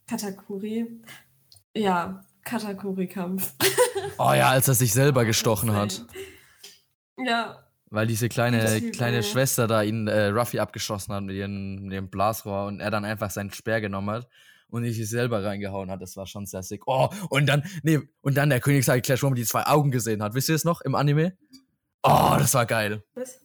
Katakuri, 0.08 1.00
ja, 1.76 2.24
Katakuri-Kampf. 2.44 3.52
Oh 4.18 4.32
ja, 4.32 4.50
als 4.50 4.68
er 4.68 4.74
sich 4.74 4.92
selber 4.92 5.24
gestochen 5.24 5.72
hat. 5.72 6.04
Ja, 7.18 7.64
Weil 7.90 8.06
diese 8.06 8.28
kleine, 8.28 8.80
kleine. 8.92 9.22
Schwester 9.22 9.66
da 9.66 9.82
ihn, 9.82 10.08
äh, 10.08 10.28
Ruffy 10.28 10.58
abgeschossen 10.58 11.14
hat 11.14 11.22
mit 11.24 11.36
ihrem, 11.36 11.82
mit 11.82 11.92
ihrem 11.92 12.08
Blasrohr 12.08 12.66
und 12.66 12.80
er 12.80 12.90
dann 12.90 13.04
einfach 13.04 13.30
seinen 13.30 13.52
Speer 13.52 13.80
genommen 13.80 14.10
hat 14.10 14.28
und 14.68 14.84
sich 14.84 15.08
selber 15.08 15.44
reingehauen 15.44 15.90
hat. 15.90 16.00
Das 16.00 16.16
war 16.16 16.26
schon 16.26 16.46
sehr 16.46 16.62
sick. 16.62 16.82
Oh, 16.86 17.10
und 17.28 17.46
dann, 17.46 17.64
nee, 17.82 18.00
und 18.22 18.36
dann 18.36 18.48
der 18.48 18.60
König 18.60 18.84
sagt 18.84 19.04
Clash, 19.04 19.22
wo 19.22 19.26
man 19.26 19.34
die 19.34 19.44
zwei 19.44 19.66
Augen 19.66 19.90
gesehen 19.90 20.22
hat. 20.22 20.34
Wisst 20.34 20.48
ihr 20.48 20.54
es 20.54 20.64
noch 20.64 20.80
im 20.80 20.94
Anime? 20.94 21.36
Oh, 22.02 22.34
das 22.38 22.54
war 22.54 22.64
geil. 22.66 23.04
Was? 23.14 23.40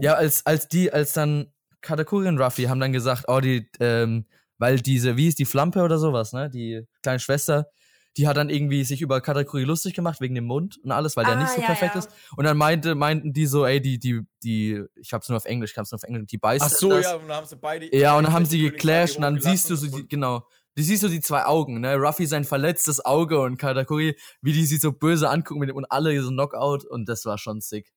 Ja, 0.00 0.14
als, 0.14 0.44
als 0.46 0.68
die, 0.68 0.92
als 0.92 1.12
dann 1.12 1.52
Katakuri 1.80 2.26
und 2.26 2.40
Ruffy 2.40 2.64
haben 2.64 2.80
dann 2.80 2.92
gesagt, 2.92 3.26
oh, 3.28 3.40
die, 3.40 3.70
ähm, 3.78 4.26
weil 4.58 4.80
diese, 4.80 5.16
wie 5.16 5.28
ist 5.28 5.38
die 5.38 5.44
Flampe 5.44 5.82
oder 5.82 5.98
sowas, 5.98 6.32
ne? 6.32 6.50
Die 6.50 6.82
kleine 7.02 7.20
Schwester, 7.20 7.68
die 8.16 8.26
hat 8.26 8.36
dann 8.36 8.48
irgendwie 8.48 8.84
sich 8.84 9.02
über 9.02 9.20
Katakuri 9.20 9.64
lustig 9.64 9.94
gemacht 9.94 10.20
wegen 10.20 10.34
dem 10.34 10.46
Mund 10.46 10.78
und 10.82 10.90
alles, 10.90 11.16
weil 11.16 11.24
der 11.24 11.36
Ah, 11.36 11.42
nicht 11.42 11.52
so 11.52 11.60
ja, 11.60 11.66
perfekt 11.66 11.94
ja. 11.94 11.98
ist. 12.00 12.10
Und 12.36 12.44
dann 12.44 12.56
meinte, 12.56 12.94
meinten 12.94 13.32
die 13.32 13.46
so, 13.46 13.66
ey, 13.66 13.80
die, 13.80 13.98
die, 13.98 14.22
die, 14.42 14.82
ich 14.96 15.12
hab's 15.12 15.28
nur 15.28 15.36
auf 15.36 15.44
Englisch, 15.44 15.72
ich 15.72 15.78
hab's 15.78 15.90
nur 15.92 15.98
auf 15.98 16.02
Englisch, 16.02 16.26
die 16.26 16.38
beißen 16.38 16.68
Ach 16.70 16.76
so, 16.76 16.90
das. 16.90 17.04
ja, 17.04 17.14
und 17.16 17.28
dann 17.28 17.36
haben 17.36 17.46
sie 17.46 17.56
beide. 17.56 17.96
Ja, 17.96 18.16
und 18.16 18.24
dann 18.24 18.32
haben 18.32 18.46
sie 18.46 18.58
die 18.58 18.70
geclasht 18.70 19.16
und 19.16 19.22
dann 19.22 19.40
siehst 19.40 19.68
du 19.68 19.76
so, 19.76 19.86
die, 19.88 20.08
genau, 20.08 20.46
du 20.74 20.82
siehst 20.82 21.02
so 21.02 21.08
die 21.08 21.20
zwei 21.20 21.44
Augen, 21.44 21.80
ne? 21.80 21.96
Ruffy 21.96 22.26
sein 22.26 22.44
verletztes 22.44 23.04
Auge 23.04 23.40
und 23.40 23.58
Katakuri, 23.58 24.16
wie 24.40 24.52
die 24.52 24.64
sich 24.64 24.80
so 24.80 24.92
böse 24.92 25.28
angucken 25.28 25.60
mit 25.60 25.68
dem, 25.68 25.76
und 25.76 25.90
alle 25.90 26.20
so 26.22 26.30
Knockout 26.30 26.84
und 26.84 27.08
das 27.08 27.24
war 27.24 27.38
schon 27.38 27.60
sick. 27.60 27.92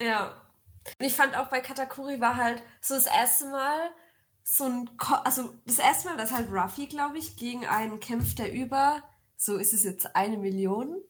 Ja. 0.00 0.42
Und 1.00 1.06
ich 1.06 1.14
fand 1.14 1.36
auch 1.36 1.48
bei 1.48 1.60
Katakuri 1.60 2.20
war 2.20 2.36
halt 2.36 2.62
so 2.80 2.94
das 2.94 3.06
erste 3.06 3.46
Mal 3.46 3.90
so 4.44 4.64
ein, 4.64 4.96
Ko 4.96 5.14
also 5.24 5.52
das 5.66 5.80
erste 5.80 6.08
Mal, 6.08 6.16
dass 6.16 6.30
halt 6.30 6.48
Ruffy, 6.50 6.86
glaube 6.86 7.18
ich, 7.18 7.36
gegen 7.36 7.66
einen 7.66 7.98
kämpft, 7.98 8.38
der 8.38 8.52
über, 8.52 9.02
so 9.36 9.56
ist 9.56 9.72
es 9.72 9.84
jetzt 9.84 10.14
eine 10.16 10.38
Million 10.38 11.02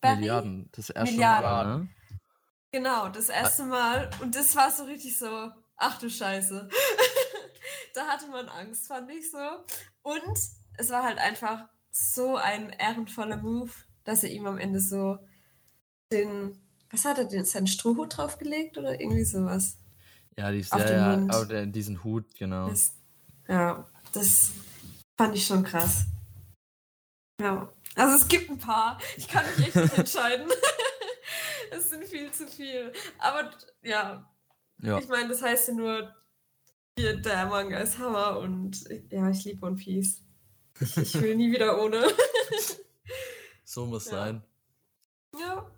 Berry? 0.00 0.16
Milliarden, 0.16 0.68
das 0.72 0.90
erste 0.90 1.14
Milliarden. 1.14 1.50
Mal, 1.50 1.78
ne? 1.78 1.88
Genau, 2.72 3.08
das 3.08 3.28
erste 3.28 3.64
Mal. 3.64 4.10
Und 4.20 4.34
das 4.34 4.56
war 4.56 4.70
so 4.70 4.84
richtig 4.84 5.16
so, 5.16 5.50
ach 5.76 5.98
du 5.98 6.10
Scheiße. 6.10 6.68
da 7.94 8.06
hatte 8.06 8.28
man 8.28 8.48
Angst, 8.48 8.88
fand 8.88 9.10
ich 9.10 9.30
so. 9.30 9.38
Und 10.02 10.38
es 10.76 10.90
war 10.90 11.04
halt 11.04 11.18
einfach 11.18 11.68
so 11.90 12.36
ein 12.36 12.70
ehrenvoller 12.70 13.36
Move, 13.36 13.70
dass 14.02 14.24
er 14.24 14.30
ihm 14.30 14.46
am 14.46 14.58
Ende 14.58 14.80
so 14.80 15.18
den, 16.10 16.58
was 16.90 17.04
hat 17.04 17.18
er 17.18 17.24
denn, 17.24 17.44
seinen 17.44 17.66
Strohhut 17.66 18.16
draufgelegt 18.16 18.76
oder 18.76 19.00
irgendwie 19.00 19.24
sowas? 19.24 19.78
Ja, 20.36 20.50
die, 20.50 20.64
Auf 20.68 20.80
ja, 20.80 21.16
ja, 21.16 21.66
diesen 21.66 22.02
Hut, 22.02 22.34
genau. 22.36 22.68
Das, 22.68 22.92
ja, 23.46 23.86
das 24.12 24.50
fand 25.16 25.36
ich 25.36 25.46
schon 25.46 25.62
krass. 25.62 26.06
Ja, 27.40 27.72
also 27.96 28.16
es 28.16 28.28
gibt 28.28 28.48
ein 28.50 28.58
paar. 28.58 28.98
Ich 29.16 29.28
kann 29.28 29.44
mich 29.56 29.66
echt 29.66 29.76
nicht 29.76 29.98
entscheiden. 29.98 30.48
es 31.70 31.90
sind 31.90 32.04
viel 32.04 32.30
zu 32.32 32.46
viel. 32.46 32.92
Aber 33.18 33.50
ja, 33.82 34.30
Ja. 34.78 34.98
ich 34.98 35.08
meine, 35.08 35.28
das 35.28 35.42
heißt 35.42 35.68
ja 35.68 35.74
nur, 35.74 36.14
hier, 36.98 37.16
der 37.20 37.46
Manga 37.46 37.78
ist 37.78 37.98
Hammer 37.98 38.38
und 38.38 38.84
ja, 39.10 39.28
ich 39.30 39.44
liebe 39.44 39.66
One 39.66 39.76
Piece. 39.76 40.22
Ich, 40.80 40.96
ich 40.96 41.20
will 41.20 41.34
nie 41.36 41.50
wieder 41.52 41.82
ohne. 41.82 42.06
So 43.66 43.86
muss 43.86 44.04
Ja. 44.06 44.10
sein. 44.12 44.44
ja. 45.38 45.70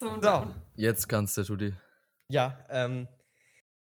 So, 0.00 0.08
und 0.10 0.14
So. 0.16 0.20
dann. 0.20 0.62
Jetzt 0.74 1.08
kannst 1.08 1.36
du, 1.38 1.44
Tudi. 1.44 1.74
Ja, 2.28 2.58
ähm, 2.68 3.08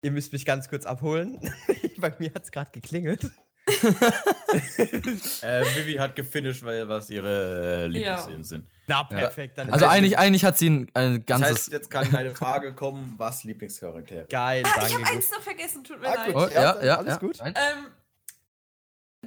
ihr 0.02 0.10
müsst 0.10 0.32
mich 0.32 0.44
ganz 0.44 0.68
kurz 0.68 0.84
abholen. 0.86 1.38
Bei 1.98 2.16
mir 2.18 2.32
hat 2.34 2.44
es 2.44 2.50
gerade 2.50 2.70
geklingelt. 2.72 3.30
Äh, 5.42 5.64
Vivi 5.74 5.94
hat 5.94 6.14
gefinisht, 6.16 6.62
weil 6.64 6.88
was 6.88 7.10
ihre 7.10 7.84
äh, 7.84 7.86
Lieblingsszenen 7.88 8.44
sind. 8.44 8.66
Na, 8.86 9.02
perfekt. 9.04 9.58
Dann 9.58 9.70
Also 9.70 9.86
eigentlich, 9.86 10.12
ich- 10.12 10.18
eigentlich 10.18 10.44
hat 10.44 10.56
sie 10.58 10.70
ein, 10.70 10.90
ein 10.94 11.24
Das 11.24 11.26
ganzes. 11.40 11.48
heißt, 11.56 11.72
jetzt 11.72 11.90
kann 11.90 12.14
eine 12.14 12.34
Frage 12.34 12.74
kommen, 12.74 13.14
was 13.16 13.44
Lieblingscharaktere? 13.44 14.26
Geil, 14.26 14.62
Ah, 14.64 14.68
ich 14.68 14.74
danke. 14.74 14.92
habe 14.94 15.02
gut. 15.04 15.12
eins 15.12 15.30
noch 15.30 15.40
vergessen, 15.42 15.84
tut 15.84 16.00
mir 16.00 16.08
Ah, 16.08 16.14
leid. 16.14 16.26
gut. 16.32 16.36
oh, 16.36 16.48
Ja, 16.54 16.62
ja, 16.62 16.72
dann 16.74 16.86
ja, 16.86 16.96
alles 16.98 17.12
ja. 17.14 17.18
gut. 17.18 17.38
Ähm, 17.42 17.86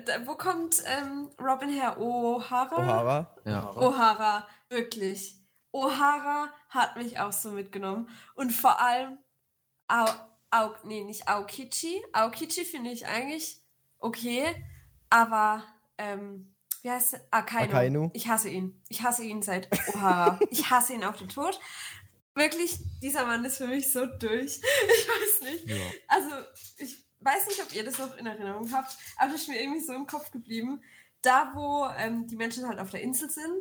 da, 0.05 0.25
wo 0.27 0.35
kommt 0.35 0.81
ähm, 0.85 1.29
Robin 1.41 1.69
her? 1.69 1.97
O'Hara? 1.99 2.75
O'Hara. 2.77 3.27
Ja. 3.45 3.69
O'Hara, 3.75 4.47
wirklich. 4.69 5.35
O'Hara 5.73 6.47
hat 6.69 6.95
mich 6.97 7.19
auch 7.19 7.33
so 7.33 7.51
mitgenommen. 7.51 8.09
Und 8.35 8.51
vor 8.51 8.79
allem, 8.81 9.17
Ao, 9.87 10.07
Ao, 10.51 10.75
nee, 10.83 11.03
nicht 11.03 11.27
Aokichi. 11.27 12.01
Aokichi 12.13 12.63
finde 12.65 12.91
ich 12.91 13.05
eigentlich 13.05 13.61
okay, 13.99 14.43
aber, 15.09 15.63
ähm, 15.97 16.55
wie 16.81 16.91
heißt 16.91 17.13
er? 17.13 17.21
Akainu. 17.31 17.69
Akainu. 17.69 18.11
Ich 18.13 18.27
hasse 18.27 18.49
ihn. 18.49 18.81
Ich 18.89 19.03
hasse 19.03 19.23
ihn 19.23 19.41
seit 19.41 19.71
O'Hara. 19.71 20.39
ich 20.49 20.69
hasse 20.69 20.93
ihn 20.93 21.03
auf 21.03 21.17
den 21.17 21.29
Tod. 21.29 21.59
Wirklich, 22.35 22.79
dieser 23.01 23.25
Mann 23.25 23.43
ist 23.43 23.57
für 23.57 23.67
mich 23.67 23.91
so 23.91 24.05
durch. 24.05 24.61
Ich 24.87 25.07
weiß 25.07 25.51
nicht. 25.51 25.67
Ja. 25.67 25.85
Also, 26.07 26.29
ich 26.77 27.03
weiß 27.19 27.47
nicht, 27.47 27.61
ob 27.61 27.73
ihr 27.73 27.83
das 27.83 27.97
noch 27.97 28.15
in 28.17 28.25
Erinnerung 28.25 28.71
habt, 28.71 28.97
aber 29.17 29.31
das 29.31 29.41
ist 29.41 29.49
mir 29.49 29.61
irgendwie 29.61 29.81
so 29.83 29.93
im 29.93 30.07
Kopf 30.07 30.31
geblieben. 30.31 30.81
Da, 31.21 31.51
wo 31.53 31.85
ähm, 31.97 32.27
die 32.27 32.37
Menschen 32.37 32.67
halt 32.67 32.79
auf 32.79 32.91
der 32.91 33.01
Insel 33.01 33.29
sind 33.29 33.53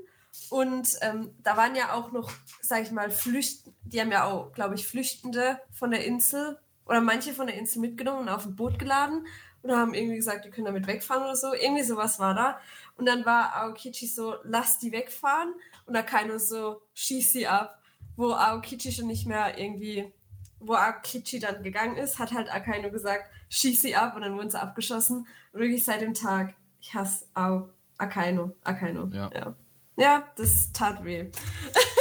und 0.50 0.96
ähm, 1.02 1.34
da 1.42 1.56
waren 1.56 1.74
ja 1.74 1.94
auch 1.94 2.12
noch, 2.12 2.30
sag 2.60 2.82
ich 2.82 2.90
mal, 2.90 3.10
Flüchten, 3.10 3.74
die 3.82 4.00
haben 4.00 4.12
ja 4.12 4.24
auch, 4.24 4.52
glaube 4.52 4.74
ich, 4.74 4.86
Flüchtende 4.86 5.60
von 5.72 5.90
der 5.90 6.04
Insel 6.04 6.58
oder 6.86 7.00
manche 7.00 7.32
von 7.32 7.46
der 7.46 7.56
Insel 7.56 7.80
mitgenommen 7.80 8.20
und 8.20 8.28
auf 8.28 8.46
ein 8.46 8.56
Boot 8.56 8.78
geladen 8.78 9.26
und 9.68 9.76
haben 9.76 9.94
irgendwie 9.94 10.16
gesagt, 10.16 10.44
die 10.44 10.50
können 10.50 10.66
damit 10.66 10.86
wegfahren 10.86 11.22
oder 11.22 11.36
so. 11.36 11.52
Irgendwie 11.52 11.82
sowas 11.82 12.18
war 12.18 12.34
da. 12.34 12.60
Und 12.96 13.06
dann 13.06 13.24
war 13.24 13.54
Aokichi 13.54 14.06
so, 14.06 14.36
lass 14.44 14.78
die 14.78 14.92
wegfahren 14.92 15.54
und 15.86 15.96
Akainu 15.96 16.38
so, 16.38 16.82
schieß 16.94 17.32
sie 17.32 17.46
ab. 17.46 17.80
Wo 18.16 18.32
Aokichi 18.32 18.90
schon 18.92 19.06
nicht 19.06 19.26
mehr 19.26 19.58
irgendwie 19.58 20.12
wo 20.60 20.74
Aokichi 20.74 21.38
dann 21.38 21.62
gegangen 21.62 21.96
ist, 21.96 22.18
hat 22.18 22.32
halt 22.32 22.52
Akainu 22.52 22.90
gesagt, 22.90 23.30
schieß 23.48 23.82
sie 23.82 23.96
ab 23.96 24.16
und 24.16 24.22
dann 24.22 24.36
wurden 24.36 24.50
sie 24.50 24.60
abgeschossen. 24.60 25.26
Und 25.52 25.60
wirklich 25.60 25.84
seit 25.84 26.00
dem 26.00 26.14
Tag, 26.14 26.54
ich 26.80 26.94
hasse 26.94 27.26
Ao, 27.34 27.68
Akainu, 27.96 28.52
Akainu. 28.64 29.08
Ja. 29.12 29.30
ja. 29.34 29.54
Ja, 29.96 30.28
das 30.36 30.70
tat 30.72 31.04
weh. 31.04 31.26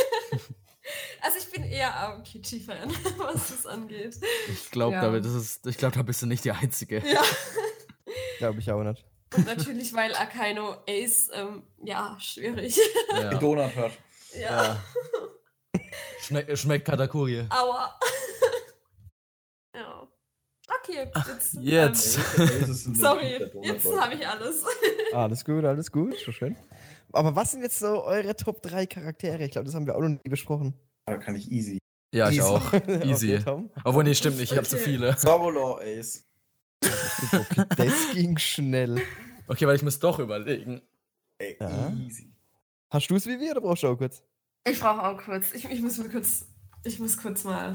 also 1.21 1.37
ich 1.39 1.51
bin 1.51 1.63
eher 1.63 1.93
Aokichi-Fan, 1.95 2.89
was 3.17 3.49
das 3.49 3.65
angeht. 3.65 4.15
Ich 4.47 4.71
glaube, 4.71 4.95
Ja. 4.95 5.09
da, 5.11 5.19
das 5.19 5.33
ist, 5.33 5.65
ich 5.67 5.77
glaub, 5.77 5.93
da 5.93 6.01
bist 6.01 6.21
du 6.21 6.25
nicht 6.25 6.43
die 6.45 6.51
Einzige. 6.51 6.99
Ja. 7.07 7.21
Glaube 8.37 8.59
ich 8.59 8.71
auch 8.71 8.83
nicht. 8.83 9.03
Und 9.35 9.45
natürlich, 9.45 9.93
weil 9.93 10.15
Akainu 10.15 10.75
Ace, 10.87 11.29
ähm, 11.33 11.63
ja, 11.83 12.15
schwierig. 12.19 12.79
Ja. 13.11 13.33
Donut 13.35 13.75
hört. 13.75 13.91
ja. 14.39 14.39
Ja. 14.63 14.83
Schmeck, 16.21 16.57
schmeckt 16.57 16.85
Katakuri. 16.85 17.45
Aua. 17.49 17.97
ja. 19.75 20.07
Okay, 20.81 21.09
jetzt. 21.15 21.53
Jetzt. 21.61 22.19
Ähm, 22.37 22.95
sorry, 22.95 23.49
jetzt 23.63 23.85
habe 23.85 24.13
ich 24.15 24.27
alles. 24.27 24.63
Alles 25.13 25.45
gut, 25.45 25.63
alles 25.65 25.91
gut. 25.91 26.19
Schon 26.19 26.33
schön. 26.33 26.55
Aber 27.17 27.35
was 27.35 27.51
sind 27.51 27.61
jetzt 27.63 27.79
so 27.79 28.03
eure 28.03 28.35
Top 28.35 28.61
3 28.61 28.85
Charaktere? 28.85 29.43
Ich 29.43 29.51
glaube, 29.51 29.65
das 29.65 29.75
haben 29.75 29.85
wir 29.85 29.95
auch 29.95 30.01
noch 30.01 30.09
nie 30.09 30.29
besprochen. 30.29 30.73
Da 31.05 31.17
kann 31.17 31.35
ich 31.35 31.51
easy. 31.51 31.79
Ja, 32.13 32.29
ich 32.29 32.37
Easy. 32.37 32.47
auch. 32.47 32.73
Easy. 33.03 33.35
Okay. 33.45 33.63
Obwohl, 33.83 34.03
nee, 34.03 34.15
stimmt 34.15 34.37
nicht. 34.37 34.51
Ich 34.51 34.57
habe 34.57 34.67
zu 34.67 34.77
viele. 34.77 35.15
Sabolor 35.17 35.81
Ace. 35.81 36.23
Okay, 37.33 37.65
das 37.75 38.11
ging 38.13 38.37
schnell. 38.37 39.01
Okay, 39.47 39.65
weil 39.65 39.75
ich 39.75 39.81
muss 39.83 39.97
doch 39.99 40.19
überlegen. 40.19 40.81
Ey, 41.39 41.57
Ja. 41.59 41.91
easy. 41.93 42.31
Hast 42.91 43.09
du 43.09 43.15
es 43.15 43.25
wie 43.25 43.39
wir 43.39 43.51
oder 43.51 43.61
brauchst 43.61 43.81
du 43.83 43.87
auch 43.87 43.97
kurz? 43.97 44.21
Ich 44.67 44.79
brauche 44.79 45.01
auch 45.03 45.17
kurz. 45.17 45.51
Ich, 45.53 45.65
ich 45.65 45.81
muss 45.81 45.97
mir 45.97 46.07
kurz. 46.09 46.45
Ich 46.83 46.99
muss 46.99 47.17
kurz 47.17 47.43
mal. 47.43 47.73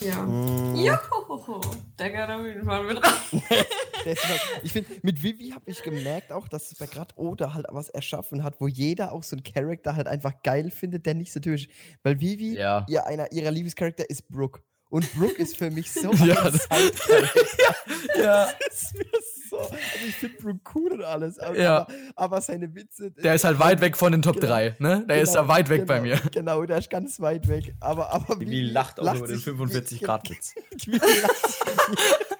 Ja. 0.00 0.22
Mm, 0.22 0.74
Johoho. 0.76 1.60
Der 1.98 2.10
geht 2.10 2.28
auf 2.28 2.44
jeden 2.44 2.64
Fall 2.64 2.84
mit 2.84 2.98
rein. 3.02 3.12
ist 4.06 4.22
ich 4.62 4.72
finde, 4.72 4.90
mit 5.02 5.22
Vivi 5.22 5.50
habe 5.50 5.70
ich 5.70 5.82
gemerkt 5.82 6.32
auch, 6.32 6.48
dass 6.48 6.74
bei 6.74 6.86
gerade 6.86 7.14
Oda 7.16 7.54
halt 7.54 7.66
was 7.70 7.88
erschaffen 7.88 8.42
hat, 8.44 8.60
wo 8.60 8.68
jeder 8.68 9.12
auch 9.12 9.22
so 9.22 9.36
einen 9.36 9.42
Charakter 9.42 9.94
halt 9.96 10.06
einfach 10.08 10.32
geil 10.42 10.70
findet, 10.70 11.06
der 11.06 11.14
nicht 11.14 11.32
so 11.32 11.40
typisch 11.40 11.66
ist. 11.66 11.72
Weil 12.02 12.20
Vivi, 12.20 12.56
Ja. 12.56 12.84
ihr, 12.88 13.06
einer 13.06 13.30
ihrer 13.32 13.50
Lieblingscharakter 13.50 14.08
ist 14.08 14.28
Brooke. 14.28 14.60
Und 14.90 15.10
Brooke 15.14 15.40
ist 15.40 15.56
für 15.56 15.70
mich 15.70 15.90
so 15.90 16.12
Ja, 16.24 16.42
ein 16.42 16.52
das- 16.52 16.64
Side-Charakter. 16.64 17.76
Ja. 18.22 18.46
Das 18.68 18.82
ist 18.82 18.94
mir 18.94 19.04
so. 19.48 19.56
Also 19.58 19.74
ich 20.06 20.14
finde 20.16 20.36
Brooke 20.42 20.60
cool 20.74 20.92
und 20.92 21.02
alles, 21.02 21.38
aber, 21.38 21.58
Ja. 21.58 21.76
aber, 21.82 21.92
aber 22.16 22.40
seine 22.42 22.74
Witze. 22.74 23.10
Der 23.10 23.34
ist 23.34 23.44
halt 23.44 23.58
weit 23.58 23.80
weg 23.80 23.96
von 23.96 24.12
den 24.12 24.20
Top 24.22 24.34
Genau. 24.36 24.48
3, 24.48 24.76
ne? 24.80 25.04
Der 25.08 25.22
ist 25.22 25.30
Genau, 25.32 25.42
da 25.42 25.48
weit 25.48 25.68
weg 25.70 25.76
genau, 25.82 25.88
bei 25.88 26.00
mir. 26.02 26.16
Genau, 26.30 26.64
der 26.66 26.78
ist 26.78 26.90
ganz 26.90 27.20
weit 27.20 27.48
weg. 27.48 27.74
Aber, 27.80 28.12
aber 28.12 28.38
Wie 28.40 28.46
Vivi 28.46 28.60
lacht 28.70 29.00
auch 29.00 29.14
über 29.14 29.26
den 29.26 29.36
sich- 29.38 29.46
45-Grad-Witz. 29.48 30.54
Vivi 30.86 30.98
lacht 30.98 31.42
Das 31.42 32.31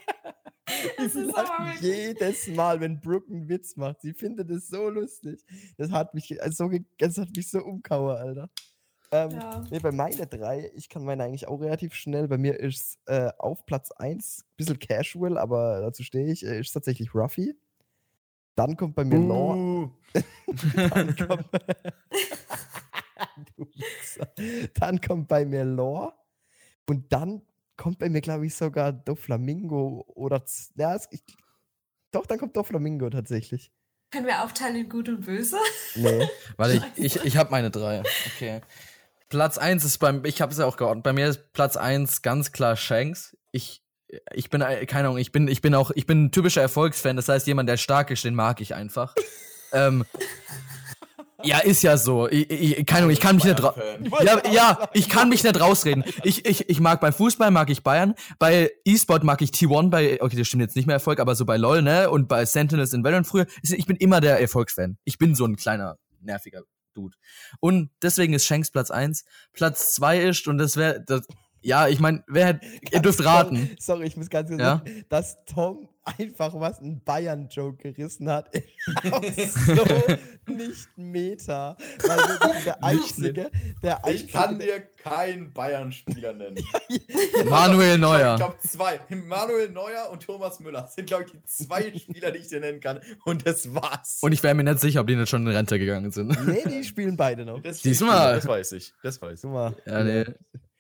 Sie 1.09 1.21
ist 1.27 1.37
lacht 1.37 1.81
jedes 1.81 2.49
Mal, 2.49 2.81
wenn 2.81 3.01
Brooke 3.01 3.33
einen 3.33 3.49
Witz 3.49 3.77
macht. 3.77 4.01
Sie 4.03 4.13
findet 4.13 4.51
es 4.51 4.69
so 4.69 4.89
lustig. 4.89 5.45
Das 5.77 5.91
hat 5.91 6.15
mich, 6.15 6.43
also 6.43 6.69
so, 6.71 6.79
das 6.99 7.19
hat 7.19 7.29
mich 7.37 7.51
so 7.51 7.61
umkauen, 7.61 8.17
Alter. 8.17 8.51
Ähm, 9.11 9.31
Ja. 9.33 9.65
nee, 9.71 9.79
bei 9.79 9.93
meine 9.93 10.27
drei, 10.27 10.71
ich 10.75 10.89
kann 10.89 11.05
meine 11.05 11.25
eigentlich 11.25 11.47
auch 11.47 11.61
relativ 11.61 11.95
schnell. 11.95 12.29
Bei 12.29 12.39
mir 12.39 12.59
ist 12.59 12.99
äh, 13.07 13.31
auf 13.39 13.67
Platz 13.67 13.91
1, 13.93 14.45
bisschen 14.57 14.79
casual, 14.79 15.37
aber 15.37 15.81
dazu 15.81 16.03
stehe 16.03 16.33
ich, 16.33 16.45
äh, 16.47 16.61
ist 16.61 16.73
tatsächlich 16.73 17.15
Ruffy. 17.15 17.55
Dann 18.55 18.77
kommt 18.77 18.95
bei 18.95 19.05
mir 19.05 19.19
Law. 19.19 19.55
Uh, 19.55 19.91
Dann 20.77 21.17
kommt, 21.29 21.47
Du 23.57 23.65
Wichser. 23.67 24.33
Dann 24.75 25.01
kommt 25.01 25.29
bei 25.29 25.45
mir 25.45 25.65
Law. 25.65 26.13
Und 26.89 27.13
dann 27.13 27.43
kommt 27.83 27.99
bei 27.99 28.09
mir, 28.09 28.21
glaube 28.21 28.47
ich, 28.47 28.55
sogar 28.55 28.93
Doflamingo 28.93 30.05
oder. 30.15 30.41
Ja, 30.77 30.95
es, 30.95 31.09
ich, 31.11 31.21
doch, 32.13 32.27
dann 32.27 32.39
kommt 32.39 32.57
Doflamingo 32.57 33.11
tatsächlich. 33.11 33.73
Können 34.13 34.27
wir 34.27 34.45
aufteilen 34.45 34.77
in 34.77 34.89
gut 34.89 35.09
und 35.09 35.27
böse? 35.27 35.57
Nee. 35.97 36.29
Warte, 36.57 36.85
ich, 36.95 37.17
ich, 37.17 37.25
ich 37.25 37.37
habe 37.37 37.51
meine 37.51 37.73
drei. 37.73 38.05
Okay. 38.35 38.61
Platz 39.31 39.59
eins 39.59 39.85
ist 39.85 39.99
beim, 39.99 40.25
ich 40.25 40.41
habe 40.41 40.53
es 40.53 40.59
ja 40.59 40.67
auch 40.67 40.77
geordnet. 40.77 41.03
Bei 41.03 41.13
mir 41.13 41.27
ist 41.27 41.53
Platz 41.55 41.77
eins 41.77 42.23
ganz 42.23 42.53
klar 42.53 42.77
Shanks. 42.77 43.37
Ich, 43.51 43.83
ich 44.33 44.49
bin, 44.49 44.61
äh, 44.61 44.87
keine 44.87 45.09
Ahnung, 45.09 45.19
ich 45.19 45.33
bin, 45.33 45.49
ich 45.49 45.61
bin 45.61 45.75
auch, 45.75 45.91
ich 45.91 46.07
bin 46.07 46.27
ein 46.27 46.31
typischer 46.31 46.63
Erfolgsfan. 46.63 47.17
Das 47.17 47.29
heißt, 47.29 47.49
jemand, 47.49 47.69
der 47.69 47.79
stark 47.79 48.13
ist, 48.13 48.25
den 48.25 48.37
mag 48.37 48.61
ich 48.61 48.77
einfach. 48.77 49.17
ähm, 49.73 50.05
ja, 51.45 51.59
ist 51.59 51.83
ja 51.83 51.97
so. 51.97 52.29
Ich, 52.29 52.51
ich, 52.51 52.87
keine 52.87 53.01
Ahnung, 53.01 53.11
ich 53.11 53.21
kann 53.21 53.37
mich 53.37 53.45
nicht 53.45 53.63
ra- 53.63 53.73
Bayern-Fan. 53.73 54.27
ja, 54.27 54.51
ja, 54.53 54.89
ich 54.93 55.09
kann 55.09 55.29
mich 55.29 55.43
nicht 55.45 55.61
rausreden. 55.61 56.05
Ich, 56.25 56.45
ich, 56.47 56.69
ich 56.69 56.81
mag 56.81 57.01
beim 57.01 57.13
Fußball 57.13 57.51
mag 57.51 57.71
ich 57.71 57.83
Bayern, 57.83 58.15
bei 58.39 58.71
E-Sport 58.85 59.25
mag 59.25 59.43
ich 59.43 59.51
T1, 59.51 59.91
bei, 59.91 60.21
okay, 60.23 60.37
das 60.37 60.47
stimmt 60.49 60.63
jetzt 60.63 60.77
nicht 60.77 60.87
mehr 60.87 60.95
Erfolg, 60.95 61.21
aber 61.21 61.35
so 61.35 61.45
bei 61.45 61.57
LoL, 61.57 61.83
ne, 61.83 62.11
und 62.11 62.29
bei 62.29 62.45
Sentinels 62.45 62.93
in 62.93 63.05
Valorant 63.05 63.27
früher, 63.27 63.47
ich 63.63 63.87
bin 63.87 63.97
immer 63.97 64.21
der 64.21 64.41
Erfolgsfan. 64.41 64.99
Ich 65.05 65.19
bin 65.19 65.35
so 65.35 65.45
ein 65.45 65.57
kleiner, 65.57 65.99
nerviger 66.21 66.63
Dude. 66.95 67.17
Und 67.61 67.91
deswegen 68.03 68.35
ist 68.35 68.47
Shanks 68.47 68.71
Platz 68.71 68.91
eins. 68.91 69.25
Platz 69.53 69.95
zwei 69.95 70.21
ist, 70.21 70.47
und 70.47 70.59
das 70.59 70.77
wäre, 70.77 71.03
das, 71.07 71.27
ja, 71.63 71.89
ich 71.89 72.01
meine, 72.01 72.23
wer 72.27 72.47
hätte, 72.47 72.67
ihr 72.91 73.01
dürft 73.01 73.25
raten. 73.25 73.57
Sorry, 73.57 73.77
sorry, 73.79 74.07
ich 74.07 74.17
muss 74.17 74.29
ganz 74.31 74.49
kurz 74.49 74.61
Ja? 74.61 74.77
sagen, 74.85 75.05
dass 75.09 75.45
Tom 75.47 75.89
einfach 76.05 76.53
was 76.59 76.81
einen 76.81 77.01
Bayern-Joke 77.05 77.93
gerissen 77.93 78.29
hat. 78.29 78.51
So 79.67 80.53
nicht 80.53 80.89
Meta. 80.97 81.77
Weil 82.03 82.19
wirklich 82.19 82.65
der 82.65 82.83
Einzige, 82.83 83.51
der 83.83 84.05
Einzige. 84.05 84.25
Ich 84.27 84.33
kann 84.33 84.59
dir 84.59 84.81
keinen 84.81 85.53
Bayern-Spieler 85.53 86.33
nennen. 86.33 86.59
Manuel 87.49 87.95
Ich 87.95 88.01
Neuer. 88.01 88.37
glaube 88.37 88.57
zwei. 88.67 89.01
Manuel 89.11 89.71
Neuer 89.71 90.11
und 90.11 90.23
Thomas 90.25 90.59
Müller 90.59 90.89
sind, 90.89 91.07
glaube 91.07 91.25
ich, 91.27 91.31
die 91.33 91.43
zwei 91.45 91.97
Spieler, 91.97 92.33
die 92.33 92.39
ich 92.39 92.49
dir 92.49 92.59
nennen 92.61 92.81
kann. 92.81 92.99
Und 93.25 93.47
das 93.47 93.73
war's. 93.73 94.19
Und 94.23 94.33
ich 94.33 94.43
wäre 94.43 94.55
mir 94.57 94.65
nicht 94.65 94.81
sicher, 94.81 95.01
ob 95.03 95.07
die 95.07 95.15
nicht 95.17 95.29
schon 95.29 95.47
in 95.47 95.53
Rente 95.55 95.79
gegangen 95.79 96.11
sind. 96.11 96.37
Nee, 96.47 96.65
die 96.69 96.83
spielen 96.85 97.17
beide 97.17 97.45
noch. 97.45 97.61
das 97.63 97.81
Diesmal. 97.81 98.35
Das 98.35 98.47
weiß 98.47 98.73
ich. 98.73 98.93
Das 99.05 99.23
weiß 99.23 99.35
ich. 99.35 99.43
Guck 99.43 99.53
mal. 99.53 99.75
Ja, 99.87 100.03
nee. 100.03 100.25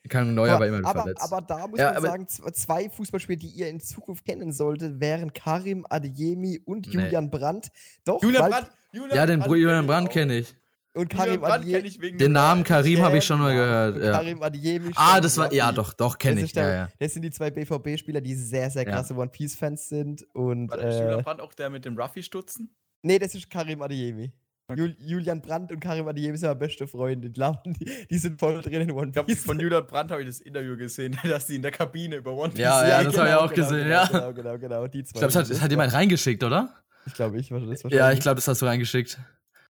Kann 0.08 0.34
Neuer 0.34 0.58
war 0.58 0.66
immer 0.66 0.86
aber, 0.86 1.02
verletzt. 1.02 1.22
aber 1.22 1.40
da 1.42 1.66
muss 1.68 1.78
Ja, 1.78 1.86
man 1.92 1.96
aber- 1.98 2.06
sagen, 2.08 2.26
zwei 2.28 2.90
Fußballspieler, 2.90 3.38
die 3.38 3.48
ihr 3.48 3.68
in 3.68 3.80
Zukunft 3.80 4.24
kennen 4.24 4.52
solltet, 4.52 5.00
wären 5.00 5.32
Karim 5.32 5.86
Adeyemi 5.88 6.60
und 6.64 6.86
Nee. 6.88 6.94
Julian 7.04 7.30
Brandt. 7.30 7.68
Doch, 8.04 8.20
Julian 8.22 8.50
Brandt. 8.50 8.70
Julian 8.92 9.16
ja, 9.16 9.26
den 9.26 9.38
Brandt 9.40 9.52
Julian 9.56 9.78
kenn 9.78 9.86
Brandt 9.86 10.10
kenne 10.10 10.36
ich. 10.38 10.54
Und 10.94 11.10
Julian 11.10 11.26
Karim 11.26 11.40
Brandt 11.40 11.64
kenne 11.64 11.76
Adeyemi. 11.78 11.88
ich 11.88 12.00
wegen 12.02 12.18
Den 12.18 12.26
dem 12.28 12.32
Namen 12.32 12.48
Namen. 12.48 12.64
Karim 12.64 13.00
habe 13.00 13.16
ich 13.16 13.24
schon 13.24 13.38
mal 13.38 13.54
gehört. 13.54 14.02
Ja. 14.02 14.12
Karim 14.12 14.42
Adeyemi. 14.42 14.90
Ah, 14.96 15.20
das 15.20 15.38
war, 15.38 15.50
ja, 15.52 15.72
doch, 15.72 15.94
doch, 15.94 16.18
kenne 16.18 16.40
ich. 16.40 16.46
ist 16.46 16.56
der- 16.56 16.68
Ja, 16.68 16.74
ja. 16.74 16.88
Das 16.98 17.12
sind 17.14 17.22
die 17.22 17.30
zwei 17.30 17.50
BVB-Spieler, 17.50 18.20
die 18.20 18.34
sehr, 18.34 18.68
sehr 18.70 18.84
krasse 18.84 19.14
One 19.16 19.30
Piece-Fans 19.30 19.88
sind. 19.88 20.26
Und 20.34 20.68
War 20.70 20.76
der 20.78 20.92
Julian 20.92 21.20
äh, 21.20 21.22
Brandt 21.22 21.40
auch 21.40 21.54
der 21.54 21.70
mit 21.70 21.84
dem 21.86 21.96
Ruffy-Stutzen? 21.98 22.74
nee, 23.02 23.18
das 23.18 23.34
ist 23.34 23.48
Karim 23.48 23.80
Adeyemi. 23.80 24.32
Jul 24.74 24.96
Julian 24.98 25.42
Brandt 25.42 25.70
und 25.70 25.80
Karim 25.80 26.08
Adeyemi 26.08 26.36
sind 26.38 26.46
ja 26.46 26.54
beste 26.54 26.86
Freunde. 26.86 27.28
Die, 27.28 27.32
glauben, 27.34 27.74
die, 27.74 28.06
die 28.10 28.18
sind 28.18 28.38
voll 28.38 28.60
drin 28.62 28.82
in 28.82 28.90
One 28.92 29.08
Ich 29.08 29.12
glaube, 29.12 29.26
Piece. 29.26 29.44
von 29.44 29.58
Julian 29.60 29.86
Brandt 29.86 30.10
habe 30.10 30.22
ich 30.22 30.28
das 30.28 30.40
Interview 30.40 30.76
gesehen, 30.76 31.18
dass 31.24 31.46
die 31.46 31.56
in 31.56 31.62
der 31.62 31.72
Kabine 31.72 32.16
über 32.16 32.32
One 32.32 32.50
Piece 32.50 32.60
Ja, 32.60 32.86
ja, 32.88 33.02
das 33.04 33.16
habe 33.18 33.28
ich 33.28 33.34
auch 33.34 33.52
genau, 33.52 33.68
gesehen, 33.68 33.84
genau, 33.84 33.90
ja. 33.90 34.06
Genau, 34.06 34.32
genau, 34.32 34.58
genau. 34.58 34.86
Die 34.86 35.04
zwei 35.04 35.16
Ich 35.16 35.20
glaube, 35.20 35.32
das 35.34 35.48
das 35.48 35.60
hat 35.60 35.70
jemand 35.70 35.92
reingeschickt, 35.92 36.42
oder? 36.44 36.74
Ich 37.06 37.14
glaube, 37.14 37.38
ich 37.38 37.50
war 37.50 37.60
das 37.60 37.82
Ja, 37.82 37.90
wahrscheinlich. 37.90 38.18
ich 38.18 38.22
glaube, 38.22 38.36
das 38.36 38.48
hast 38.48 38.62
du 38.62 38.66
reingeschickt. 38.66 39.18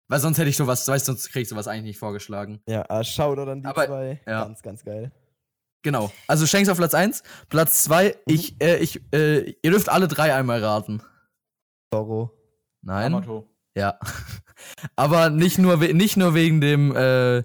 Weil 0.10 0.20
sonst 0.22 0.38
hätte 0.38 0.50
ich 0.50 0.56
sowas, 0.58 0.88
weißt 0.88 1.06
du, 1.08 1.12
sonst 1.12 1.30
krieg 1.32 1.42
ich 1.44 1.50
sowas 1.50 1.68
eigentlich 1.68 1.84
nicht 1.84 2.00
vorgeschlagen. 2.00 2.62
Ja, 2.68 2.86
ah, 2.88 3.04
Shoutout 3.04 3.52
an 3.52 3.62
die 3.62 3.68
Aber- 3.68 3.86
zwei. 3.86 4.22
ja. 4.26 4.46
Ganz, 4.46 4.62
ganz 4.64 4.84
geil. 4.86 5.12
Genau. 5.84 6.12
Also 6.28 6.46
Shanks 6.48 6.70
auf 6.70 6.78
Platz 6.78 6.94
1. 6.94 7.24
Platz 7.50 7.84
2, 7.84 8.16
ich, 8.26 8.56
äh, 8.62 8.78
ich, 8.78 9.02
äh, 9.14 9.52
ihr 9.62 9.72
dürft 9.72 9.90
alle 9.90 10.08
drei 10.08 10.34
einmal 10.34 10.64
raten. 10.64 11.02
Zorro. 11.94 12.32
Nein? 12.82 13.14
Amato. 13.14 13.48
Ja. 13.78 14.00
aber 14.96 15.30
nicht 15.30 15.60
nur, 15.60 15.78
nicht 15.78 16.18
nur 16.18 16.34
wegen 16.34 16.62
dem, 16.62 16.96
äh, 16.96 17.44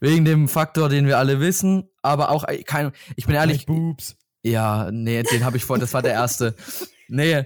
wegen 0.00 0.24
dem 0.24 0.48
Faktor, 0.48 0.88
den 0.88 1.06
wir 1.06 1.18
alle 1.18 1.40
wissen, 1.40 1.88
aber 2.02 2.30
auch, 2.30 2.44
äh, 2.46 2.62
kein, 2.62 2.92
ich 3.16 3.26
bin 3.26 3.34
ehrlich, 3.34 3.66
Boobs. 3.66 4.16
ja, 4.42 4.90
nee, 4.92 5.22
den 5.22 5.44
habe 5.44 5.56
ich 5.56 5.64
vor, 5.64 5.78
das 5.78 5.94
war 5.94 6.02
der 6.02 6.12
erste. 6.12 6.54
Nee, 7.08 7.44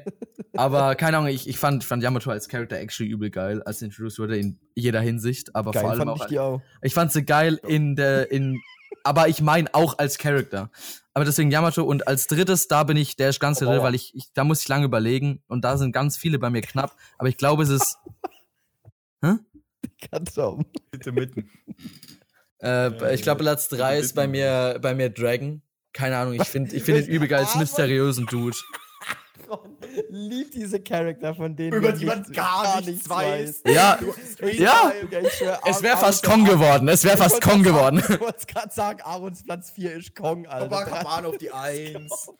aber 0.54 0.94
keine 0.94 1.16
Ahnung, 1.16 1.28
ich, 1.28 1.48
ich 1.48 1.58
fand, 1.58 1.82
fand 1.82 2.00
Yamato 2.00 2.30
als 2.30 2.48
Charakter 2.48 2.78
actually 2.78 3.10
übel 3.10 3.30
geil, 3.30 3.64
als 3.64 3.82
introduced 3.82 4.20
wurde 4.20 4.36
in 4.38 4.60
jeder 4.76 5.00
Hinsicht, 5.00 5.56
aber 5.56 5.72
vor 5.72 5.82
Geil 5.82 5.90
allem 5.90 5.98
fand 5.98 6.10
auch 6.10 6.20
ich 6.20 6.26
die 6.26 6.38
auch. 6.38 6.62
Ich 6.82 6.94
fand 6.94 7.10
sie 7.10 7.24
geil 7.24 7.58
in 7.66 7.96
der, 7.96 8.30
in, 8.30 8.60
aber 9.02 9.26
ich 9.26 9.40
meine 9.40 9.74
auch 9.74 9.98
als 9.98 10.18
Charakter. 10.18 10.70
Aber 11.16 11.24
deswegen 11.24 11.50
Yamato 11.50 11.82
und 11.82 12.06
als 12.08 12.26
drittes, 12.26 12.68
da 12.68 12.84
bin 12.84 12.98
ich, 12.98 13.16
der 13.16 13.30
ist 13.30 13.40
ganz 13.40 13.62
Oh, 13.62 13.64
irre, 13.64 13.78
wow. 13.78 13.84
weil 13.84 13.94
ich, 13.94 14.14
ich, 14.14 14.34
da 14.34 14.44
muss 14.44 14.60
ich 14.60 14.68
lange 14.68 14.84
überlegen 14.84 15.42
und 15.48 15.64
da 15.64 15.78
sind 15.78 15.92
ganz 15.92 16.18
viele 16.18 16.38
bei 16.38 16.50
mir 16.50 16.60
knapp, 16.60 16.94
aber 17.16 17.30
ich 17.30 17.38
glaube, 17.38 17.62
es 17.62 17.70
ist, 17.70 17.96
Ganz 20.10 20.36
oben. 20.36 20.66
Bitte 20.90 21.12
mitten. 21.12 21.48
äh, 22.60 23.14
ich 23.14 23.22
glaube, 23.22 23.42
Platz 23.44 23.68
drei 23.68 23.98
ist 23.98 24.14
bei 24.14 24.28
mir, 24.28 24.78
bei 24.82 24.94
mir 24.94 25.08
Dragon. 25.08 25.62
Keine 25.94 26.18
Ahnung, 26.18 26.34
ich 26.34 26.42
finde, 26.44 26.76
ich 26.76 26.82
finde 26.82 27.00
ihn 27.00 27.06
übel 27.08 27.28
geil 27.28 27.44
als 27.44 27.54
mysteriösen 27.56 28.26
Dude. 28.26 28.58
Ron 29.96 30.04
liebt 30.10 30.54
diese 30.54 30.80
Charakter, 30.80 31.34
von 31.34 31.54
denen 31.56 31.72
Über 31.72 31.92
die 31.92 32.04
man 32.04 32.18
nichts- 32.20 32.32
gar 32.32 32.80
nichts 32.80 33.08
weiß. 33.08 33.62
Ja, 33.66 33.98
Ich 34.42 34.58
Ja. 34.58 34.92
schwör, 35.38 35.60
es 35.66 35.82
wäre 35.82 35.96
fast 35.96 36.24
Kong 36.24 36.44
geworden, 36.44 36.88
es 36.88 37.04
wäre 37.04 37.14
Ich 37.14 37.20
fast 37.20 37.34
wollte 37.36 37.48
Kong 37.48 37.62
geworden. 37.62 37.98
Ich 38.08 38.20
wollte 38.20 38.46
gerade 38.46 38.72
sagen, 38.74 39.00
Aarons 39.02 39.42
Platz 39.44 39.70
4 39.70 39.92
ist 39.96 40.14
Kong, 40.14 40.46
Alter. 40.46 40.68
Copacabana 40.68 41.28
auf 41.28 41.38
die 41.38 41.50
Eins. 41.50 42.30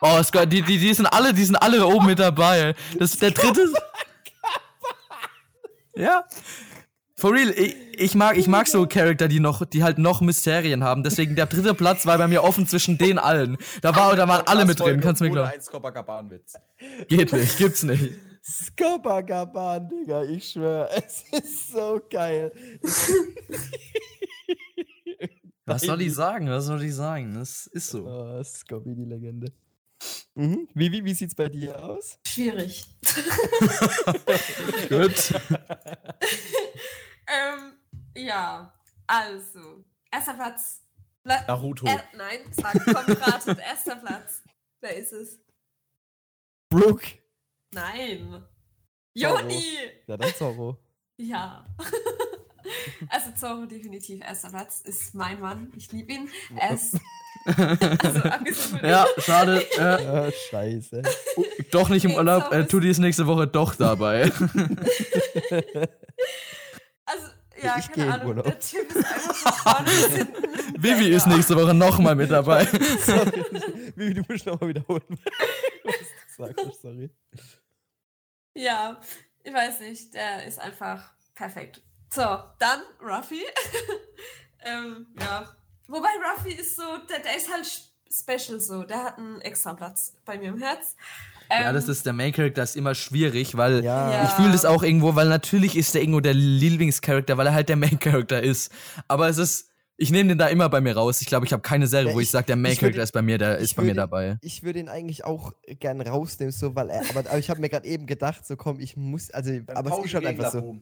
Oh, 0.00 0.16
es, 0.20 0.30
die, 0.30 0.62
die, 0.62 0.78
die 0.78 0.94
sind 0.94 1.06
alle, 1.06 1.32
die 1.34 1.44
sind 1.44 1.56
alle 1.56 1.86
oben 1.86 2.06
mit 2.06 2.18
dabei. 2.18 2.74
Das 2.98 3.12
ist 3.12 3.22
der 3.22 3.30
dritte. 3.32 3.72
Ja. 5.94 6.24
For 7.20 7.34
real, 7.34 7.50
ich, 7.50 7.76
ich 7.98 8.14
mag, 8.14 8.38
ich 8.38 8.46
mag 8.48 8.66
so 8.66 8.86
Charakter, 8.86 9.28
die 9.28 9.40
noch, 9.40 9.66
die 9.66 9.82
halt 9.82 9.98
noch 9.98 10.22
Mysterien 10.22 10.82
haben. 10.82 11.02
Deswegen 11.02 11.36
der 11.36 11.44
dritte 11.44 11.74
Platz 11.74 12.06
war 12.06 12.16
bei 12.16 12.26
mir 12.26 12.42
offen 12.42 12.66
zwischen 12.66 12.96
den 12.96 13.18
allen. 13.18 13.58
Da 13.82 13.94
war, 13.94 14.16
da 14.16 14.26
waren 14.26 14.46
alle 14.46 14.64
mit 14.64 14.80
drin, 14.80 15.02
kannst 15.02 15.20
du 15.20 15.26
mir 15.26 15.30
glauben. 15.32 15.50
eins 15.50 15.70
Copacabana-Witz. 15.70 16.54
Geht 17.08 17.34
nicht, 17.34 17.58
gibt's 17.58 17.82
nicht. 17.82 18.14
Skopagaban, 18.42 19.90
Digga, 19.90 20.24
ich 20.24 20.48
schwör, 20.52 20.88
es 20.96 21.24
ist 21.30 21.72
so 21.72 22.00
geil. 22.08 22.52
Was 25.66 25.82
soll 25.82 26.00
ich 26.00 26.14
sagen? 26.14 26.48
Was 26.48 26.64
soll 26.64 26.82
ich 26.82 26.94
sagen? 26.94 27.34
Das 27.34 27.66
ist 27.66 27.90
so. 27.90 28.06
Oh, 28.06 28.42
Scobby, 28.42 28.94
die 28.94 29.04
Legende. 29.04 29.52
Mhm. 30.34 30.68
Wie, 30.72 30.90
wie, 30.90 31.04
wie 31.04 31.12
sieht's 31.12 31.34
bei 31.34 31.50
dir 31.50 31.84
aus? 31.84 32.18
Schwierig. 32.26 32.86
Gut. 34.88 35.34
Ähm, 37.30 37.72
ja, 38.16 38.72
also. 39.06 39.84
Erster 40.12 40.34
Platz. 40.34 40.82
Pla 41.22 41.44
Naruto. 41.46 41.86
er, 41.86 42.02
nein, 42.16 42.40
sag, 42.52 42.72
komm, 42.84 42.94
ratet. 43.16 43.58
Erster 43.66 43.96
Platz. 43.96 44.42
Wer 44.80 44.96
ist 44.96 45.12
es? 45.12 45.38
Brooke. 46.70 47.06
Nein. 47.72 48.42
Zorro. 49.18 49.38
Joni! 49.40 49.64
Ja, 50.06 50.16
dann 50.16 50.34
Zorro. 50.34 50.76
Ja. 51.18 51.66
Also 53.08 53.32
Zorro 53.32 53.64
definitiv 53.66 54.20
erster 54.22 54.50
Platz 54.50 54.80
ist 54.82 55.14
mein 55.14 55.40
Mann. 55.40 55.72
Ich 55.76 55.90
liebe 55.90 56.12
ihn. 56.12 56.28
Er 56.56 56.72
ist 56.74 56.94
also 57.46 58.76
Ja, 58.82 59.06
schade. 59.18 59.62
Äh, 59.76 59.80
Ah, 60.06 60.30
scheiße. 60.50 61.02
doch 61.72 61.88
nicht 61.88 62.04
im 62.04 62.10
Okay, 62.12 62.18
Urlaub. 62.18 62.52
Äh, 62.52 62.66
Tutti 62.66 62.90
ist 62.90 62.98
nächste 62.98 63.26
Woche 63.26 63.46
doch 63.48 63.74
dabei. 63.74 64.30
Ja, 67.62 67.76
Ich 67.78 67.88
geh 67.88 67.94
keine 67.94 68.06
in 68.06 68.12
Ahnung. 68.12 68.28
Urlaub. 68.28 68.44
Der 68.44 68.60
Typ 68.60 68.90
ist 68.94 69.06
einfach. 69.06 69.84
Vivi 70.78 71.10
ist 71.10 71.26
nächste 71.26 71.56
Woche 71.56 71.74
nochmal 71.74 72.14
mit 72.14 72.30
dabei. 72.30 72.64
sorry. 73.04 73.44
Wie, 73.96 74.14
du 74.14 74.22
musst 74.28 74.46
nochmal 74.46 74.70
wiederholen. 74.70 75.02
Hast, 76.38 76.80
sorry. 76.82 77.10
Ja, 78.54 79.00
ich 79.42 79.52
weiß 79.52 79.80
nicht. 79.80 80.14
Der 80.14 80.46
ist 80.46 80.58
einfach 80.58 81.12
perfekt. 81.34 81.82
So, 82.12 82.22
dann 82.58 82.82
Ruffy. 83.00 83.44
ähm, 84.60 85.06
ja. 85.20 85.54
Wobei 85.86 86.08
Ruffy 86.32 86.52
ist 86.52 86.76
so, 86.76 86.98
der, 87.08 87.20
der 87.20 87.36
ist 87.36 87.52
halt 87.52 87.66
special 88.10 88.60
so. 88.60 88.84
Der 88.84 89.04
hat 89.04 89.18
einen 89.18 89.40
extra 89.42 89.74
Platz 89.74 90.14
bei 90.24 90.38
mir 90.38 90.48
im 90.48 90.58
Herz. 90.58 90.96
Ja, 91.50 91.68
Ähm, 91.68 91.74
das 91.74 91.88
ist 91.88 92.06
der 92.06 92.12
Main 92.12 92.32
Character 92.32 92.62
ist 92.62 92.76
immer 92.76 92.94
schwierig, 92.94 93.56
weil 93.56 93.82
Ja. 93.84 94.10
Ja. 94.12 94.24
ich 94.24 94.30
fühle 94.30 94.52
das 94.52 94.64
auch 94.64 94.82
irgendwo, 94.82 95.14
weil 95.16 95.28
natürlich 95.28 95.76
ist 95.76 95.94
der 95.94 96.02
irgendwo 96.02 96.20
der 96.20 96.34
Lieblingscharakter, 96.34 97.36
weil 97.36 97.46
er 97.48 97.54
halt 97.54 97.68
der 97.68 97.76
Main 97.76 97.98
Character 97.98 98.42
ist. 98.42 98.70
Aber 99.08 99.28
es 99.28 99.38
ist, 99.38 99.68
ich 99.96 100.10
nehme 100.10 100.28
den 100.30 100.38
da 100.38 100.46
immer 100.46 100.68
bei 100.68 100.80
mir 100.80 100.96
raus. 100.96 101.20
Ich 101.20 101.26
glaube, 101.26 101.44
ich 101.46 101.52
habe 101.52 101.60
keine 101.62 101.86
Serie, 101.86 102.08
Ja, 102.10 102.14
wo 102.14 102.20
ich, 102.20 102.24
ich- 102.26 102.30
sage, 102.30 102.46
der 102.46 102.56
Main 102.56 102.76
Character 102.76 103.02
ist 103.02 103.12
bei 103.12 103.20
mir, 103.22 103.36
der 103.38 103.58
ich 103.58 103.64
ist 103.64 103.74
bei 103.76 103.82
mir 103.82 103.88
würde- 103.88 103.96
dabei. 103.96 104.38
Ich 104.42 104.62
würde 104.62 104.78
ihn 104.78 104.88
eigentlich 104.88 105.24
auch 105.24 105.52
gern 105.66 106.00
rausnehmen, 106.00 106.52
so, 106.52 106.74
weil 106.74 106.88
er, 106.88 107.02
aber, 107.10 107.20
aber 107.28 107.38
ich 107.38 107.50
habe 107.50 107.60
mir 107.60 107.68
gerade 107.68 107.86
eben 107.86 108.06
gedacht, 108.06 108.46
so 108.46 108.56
komm, 108.56 108.80
ich 108.80 108.96
muss, 108.96 109.30
also, 109.30 109.50
Dann 109.60 109.76
aber 109.76 109.90
es 109.98 110.04
ist 110.06 110.12
wir 110.22 110.28
einfach 110.28 110.52
so. 110.52 110.76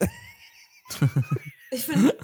Ich 1.72 1.84
finde, 1.84 2.16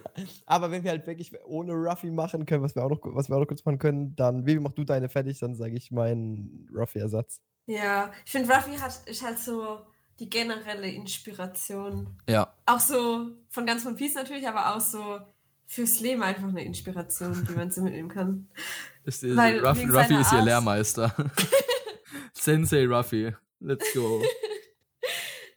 Aber 0.46 0.72
wenn 0.72 0.82
wir 0.82 0.90
halt 0.90 1.06
wirklich 1.06 1.30
ohne 1.44 1.72
Ruffy 1.72 2.10
machen 2.10 2.46
können, 2.46 2.64
was 2.64 2.74
wir 2.74 2.82
auch 2.84 2.90
noch, 2.90 2.98
was 3.04 3.28
wir 3.28 3.36
auch 3.36 3.40
noch 3.40 3.46
kurz 3.46 3.64
machen 3.64 3.78
können, 3.78 4.16
dann, 4.16 4.44
Vivi, 4.44 4.58
mach 4.58 4.72
du 4.72 4.82
deine 4.82 5.08
fertig, 5.08 5.38
dann 5.38 5.54
sage 5.54 5.76
ich 5.76 5.92
meinen 5.92 6.68
Ruffy-Ersatz. 6.74 7.40
Ja, 7.66 8.12
ich 8.24 8.32
finde, 8.32 8.52
Ruffy 8.52 8.76
hat, 8.76 9.00
ist 9.06 9.22
halt 9.22 9.38
so 9.38 9.80
die 10.18 10.30
generelle 10.30 10.88
Inspiration. 10.88 12.16
Ja. 12.28 12.52
Auch 12.64 12.80
so 12.80 13.32
von 13.50 13.66
ganz 13.66 13.84
One 13.84 13.96
Piece 13.96 14.14
natürlich, 14.14 14.46
aber 14.48 14.74
auch 14.74 14.80
so 14.80 15.20
fürs 15.66 16.00
Leben 16.00 16.22
einfach 16.22 16.48
eine 16.48 16.64
Inspiration, 16.64 17.46
die 17.48 17.52
man 17.52 17.70
so 17.70 17.82
mitnehmen 17.82 18.08
kann. 18.08 18.48
Ist, 19.04 19.22
ist, 19.22 19.36
Weil 19.36 19.64
Ruffy, 19.64 19.84
Ruffy 19.84 20.16
ist 20.16 20.32
ihr 20.32 20.42
Lehrmeister. 20.42 21.14
Sensei 22.32 22.86
Ruffy. 22.86 23.32
Let's 23.60 23.92
go. 23.94 24.22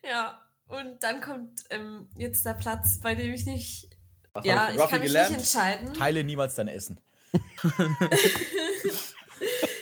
Ja, 0.03 0.41
und 0.67 1.03
dann 1.03 1.21
kommt 1.21 1.63
ähm, 1.69 2.09
jetzt 2.15 2.43
der 2.43 2.55
Platz, 2.55 2.99
bei 2.99 3.13
dem 3.13 3.31
ich 3.31 3.45
nicht. 3.45 3.89
Was 4.33 4.43
ja, 4.43 4.69
ich 4.69 4.75
von 4.75 4.81
Ruffy 4.81 4.91
kann 4.91 4.99
mich 5.01 5.07
gelernt? 5.09 5.29
nicht 5.29 5.39
entscheiden. 5.39 5.93
Teile 5.93 6.23
niemals 6.23 6.55
dein 6.55 6.67
Essen. 6.67 6.99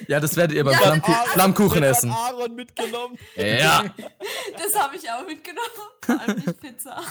Ja, 0.07 0.19
das 0.19 0.35
werdet 0.37 0.55
ihr 0.55 0.63
beim 0.63 0.73
Ja, 0.73 0.79
Flammku 0.79 1.11
Aaron- 1.11 1.29
Flammkuchen 1.29 1.83
essen. 1.83 2.11
Aaron 2.11 2.55
mitgenommen. 2.55 3.17
Ja. 3.35 3.85
Das 4.57 4.75
habe 4.81 4.95
ich 4.95 5.09
auch 5.11 5.25
mitgenommen. 5.25 5.67
Vor 6.01 6.19
allem 6.19 6.41
die 6.45 6.53
Pizza. 6.53 7.01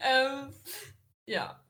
ähm, 0.00 0.52
ja. 1.26 1.60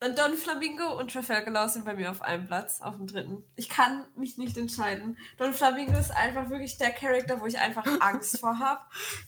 Dann 0.00 0.16
Don 0.16 0.36
Flamingo 0.36 0.98
und 0.98 1.12
Trafalgar 1.12 1.50
Law 1.52 1.68
sind 1.68 1.86
bei 1.86 1.94
mir 1.94 2.10
auf 2.10 2.20
einem 2.20 2.46
Platz, 2.46 2.82
auf 2.82 2.94
dem 2.96 3.06
dritten. 3.06 3.42
Ich 3.56 3.70
kann 3.70 4.04
mich 4.16 4.36
nicht 4.36 4.56
entscheiden. 4.58 5.16
Don 5.38 5.54
Flamingo 5.54 5.98
ist 5.98 6.10
einfach 6.10 6.50
wirklich 6.50 6.76
der 6.76 6.90
Charakter, 6.90 7.40
wo 7.40 7.46
ich 7.46 7.58
einfach 7.58 7.86
Angst 8.00 8.38
vor 8.38 8.58
habe. 8.58 8.80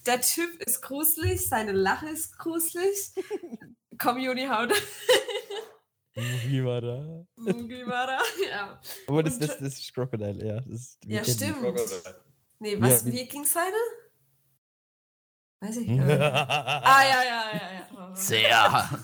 Der 0.05 0.20
Typ 0.20 0.61
ist 0.62 0.82
gruselig, 0.82 1.49
seine 1.49 1.72
Lache 1.72 2.09
ist 2.11 2.37
gruselig. 2.39 3.12
Komm, 3.99 4.18
Juni, 4.18 4.47
haut. 4.49 4.74
Wie 6.17 6.64
war 6.64 6.81
da? 6.81 7.25
Mugimara. 7.37 8.19
Ja. 8.51 8.81
Aber 9.07 9.23
das, 9.23 9.39
das, 9.39 9.59
das 9.59 9.75
ist 9.79 9.93
Crocodile, 9.95 10.45
ja. 10.47 10.61
Das 10.67 10.99
Ja, 11.05 11.23
stimmt. 11.25 11.57
Nee, 12.59 12.81
was? 12.81 13.05
Ja, 13.05 13.07
wie- 13.07 13.12
wie 13.19 13.27
ging's 13.27 13.55
weiter? 13.55 13.77
Weiß 15.61 15.77
ich 15.77 15.87
gar 15.97 16.05
nicht. 16.07 16.21
ah, 16.21 17.03
ja, 17.03 17.23
ja, 17.23 17.45
ja, 17.53 17.73
ja. 17.99 18.14
Sehr. 18.14 19.01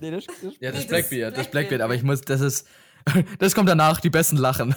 nee, 0.00 0.10
das, 0.10 0.26
das 0.26 0.36
Ja, 0.42 0.48
das 0.50 0.60
Nee, 0.60 0.70
das 0.72 0.86
Blackbeard, 0.86 1.36
das 1.36 1.48
Blackbeard, 1.48 1.50
Blackbeard, 1.50 1.80
aber 1.82 1.94
ich 1.94 2.02
muss, 2.02 2.20
das 2.20 2.40
ist, 2.42 2.66
das 3.38 3.54
kommt 3.54 3.68
danach, 3.68 4.00
die 4.00 4.10
besten 4.10 4.36
lachen. 4.36 4.74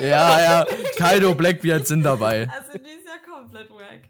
Ja, 0.00 0.40
ja, 0.40 0.66
Kaido, 0.96 1.34
Blackbeard 1.34 1.86
sind 1.86 2.02
dabei. 2.02 2.48
Also 2.48 2.72
die 2.78 2.90
ist 2.90 3.06
ja 3.06 3.18
komplett 3.32 3.70
wack. 3.70 4.02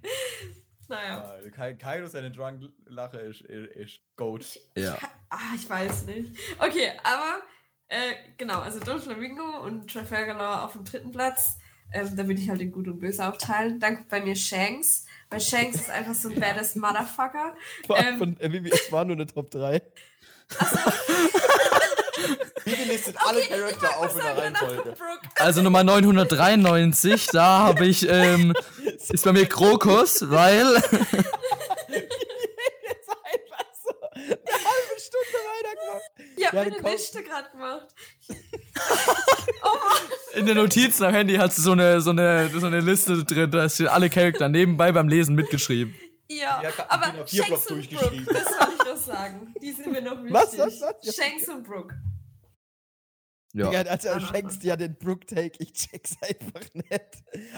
Naja. 0.88 1.38
Ja, 1.42 1.50
Kai- 1.50 1.74
Kaido 1.74 2.06
seine 2.06 2.30
Drunk-Lache 2.30 3.18
ist, 3.18 3.40
ist, 3.42 3.72
ist 3.76 4.00
Goat. 4.16 4.58
Ja. 4.76 4.96
Ah, 5.30 5.54
ich 5.54 5.68
weiß 5.68 6.04
nicht. 6.06 6.38
Okay, 6.58 6.92
aber 7.02 7.40
äh, 7.88 8.14
genau, 8.36 8.60
also 8.60 8.78
Don 8.80 9.00
Flamingo 9.00 9.60
und 9.64 9.92
Trafalgar 9.92 10.36
Law 10.36 10.64
auf 10.64 10.72
dem 10.72 10.84
dritten 10.84 11.12
Platz. 11.12 11.58
Ähm, 11.92 12.16
da 12.16 12.26
würde 12.26 12.40
ich 12.40 12.48
halt 12.50 12.60
in 12.60 12.72
Gut 12.72 12.88
und 12.88 12.98
Böse 12.98 13.26
aufteilen. 13.28 13.78
Dann 13.78 13.96
kommt 13.96 14.08
bei 14.08 14.20
mir 14.20 14.34
Shanks. 14.36 15.06
Weil 15.30 15.40
Shanks 15.40 15.76
ist 15.76 15.90
einfach 15.90 16.14
so 16.14 16.28
ein 16.28 16.38
badass 16.40 16.74
Motherfucker. 16.76 17.54
Ähm. 17.94 18.18
von, 18.18 18.40
äh, 18.40 18.68
es 18.70 18.90
war 18.90 19.04
nur 19.04 19.16
eine 19.16 19.26
Top 19.26 19.50
3. 19.50 19.80
Wie 20.48 20.54
listet 22.88 23.16
alle 23.26 23.38
Okay, 23.38 23.46
ich 23.70 23.78
Charakter 23.78 23.96
auf 23.98 24.14
in 24.16 24.22
der 24.22 24.36
Reihenfolge. 24.36 24.94
Also 25.36 25.62
Nummer 25.62 25.84
993, 25.84 27.26
da 27.32 27.58
habe 27.60 27.86
ich, 27.86 28.08
ähm, 28.08 28.54
ist 29.08 29.24
bei 29.24 29.32
mir 29.32 29.46
Krokus, 29.46 30.30
weil, 30.30 30.66
Jetzt 31.88 33.08
einfach 33.08 33.66
so 33.82 33.90
eine 34.12 34.34
halbe 34.34 35.00
Stunde 35.00 35.38
weitergemacht. 35.52 36.10
Ich 36.36 36.46
habe 36.46 36.56
Ja, 36.56 36.64
meine 36.64 36.76
komm. 36.82 36.90
Liste 36.92 37.22
gerade 37.22 37.50
gemacht. 37.50 37.86
oh 39.62 39.68
Mann. 39.68 40.02
in 40.34 40.46
den 40.46 40.56
Notizen 40.56 41.04
am 41.04 41.14
Handy 41.14 41.34
hast 41.36 41.58
du 41.58 41.62
so 41.62 41.72
eine, 41.72 42.00
so 42.00 42.10
eine, 42.10 42.48
so 42.50 42.66
eine 42.66 42.80
Liste 42.80 43.24
drin, 43.24 43.50
da 43.50 43.68
stehen 43.68 43.88
alle 43.88 44.10
Charakter 44.10 44.48
nebenbei 44.48 44.92
beim 44.92 45.08
Lesen 45.08 45.34
mitgeschrieben. 45.34 45.94
Ja, 46.28 46.60
Ja, 46.60 46.70
aber 46.88 47.06
den 47.12 47.22
A4-Block 47.22 47.28
Shanks 47.28 47.66
und 47.70 47.88
Brooke, 47.90 47.98
durchgeschrieben. 47.98 48.26
das 48.26 48.44
wollte 48.58 48.72
ich 48.78 48.84
noch 48.84 48.96
sagen. 48.96 49.54
Die 49.62 49.72
sind 49.72 49.92
mir 49.92 50.02
noch 50.02 50.16
wichtig. 50.22 50.32
Was, 50.32 50.58
was, 50.58 50.80
was? 50.80 51.14
Shanks 51.14 51.48
und 51.48 51.62
Brooke. 51.62 51.94
Ja, 53.56 53.72
Ja, 53.72 53.80
also 53.82 54.08
du 54.14 54.20
schenkst 54.20 54.62
ja 54.64 54.76
den 54.76 54.96
Brook-Take, 54.96 55.52
ich 55.58 55.72
check's 55.72 56.16
einfach 56.22 56.60
nicht. 56.74 56.90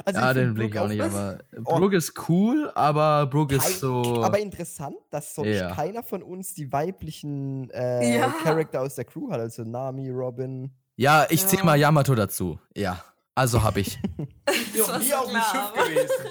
Also 0.04 0.20
ja 0.20 0.28
ich 0.30 0.34
den 0.36 0.54
blick 0.54 0.76
auch 0.76 0.86
nicht, 0.88 1.00
aber 1.00 1.38
Oh. 1.64 1.76
Brooke 1.78 1.96
ist 1.96 2.12
cool, 2.28 2.70
aber 2.74 3.26
Brooke 3.26 3.56
ist 3.56 3.80
so, 3.80 4.22
Aber 4.22 4.38
interessant, 4.38 4.96
dass 5.10 5.34
sonst 5.34 5.48
Ja. 5.48 5.74
keiner 5.74 6.02
von 6.02 6.22
uns 6.22 6.54
die 6.54 6.70
weiblichen 6.72 7.68
äh, 7.70 8.16
Ja. 8.18 8.28
Charakter 8.42 8.80
aus 8.82 8.94
der 8.94 9.04
Crew 9.06 9.30
hat. 9.30 9.40
Also 9.40 9.64
Nami, 9.64 10.08
Robin. 10.10 10.70
ja, 10.96 11.26
ich 11.30 11.44
zähl 11.46 11.58
Ja. 11.58 11.64
mal 11.64 11.76
Yamato 11.78 12.14
dazu, 12.14 12.58
ja, 12.76 13.02
also 13.34 13.62
hab 13.62 13.76
ich. 13.76 13.98
Ich 14.74 14.86
war 14.88 14.98
nie 15.00 15.06
so 15.06 15.14
auf 15.16 15.24
dem 15.24 15.30
klar, 15.30 15.72
Schiff 15.74 15.84
gewesen. 15.88 16.26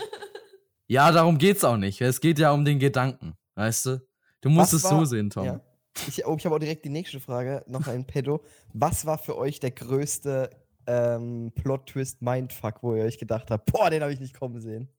Ja, 0.88 1.12
darum 1.12 1.38
geht's 1.38 1.64
auch 1.66 1.76
nicht, 1.78 2.00
es 2.02 2.22
geht 2.22 2.40
ja 2.40 2.52
um 2.52 2.64
den 2.64 2.80
Gedanken, 2.80 3.34
weißt 3.56 3.86
du? 3.88 4.08
Du 4.42 4.50
musst 4.50 4.72
Was 4.72 4.84
es 4.84 4.90
so 4.90 4.98
war- 5.00 5.06
sehen, 5.06 5.30
Tom. 5.30 5.46
Ja. 5.46 5.60
Ich, 6.08 6.26
oh, 6.26 6.36
ich 6.38 6.46
habe 6.46 6.56
auch 6.56 6.60
direkt 6.60 6.86
die 6.86 6.90
nächste 6.90 7.20
Frage, 7.20 7.64
noch 7.68 7.88
ein 7.88 8.06
Pedo. 8.06 8.44
Was 8.74 9.06
war 9.06 9.18
für 9.18 9.38
euch 9.38 9.60
der 9.60 9.72
größte 9.72 10.50
ähm, 10.86 11.52
Plot-Twist-Mindfuck, 11.56 12.84
wo 12.84 12.96
ihr 12.96 13.04
euch 13.04 13.18
gedacht 13.18 13.52
habt, 13.52 13.72
boah, 13.72 13.90
den 13.90 14.02
habe 14.02 14.14
ich 14.14 14.20
nicht 14.20 14.38
kommen 14.38 14.60
sehen? 14.62 14.90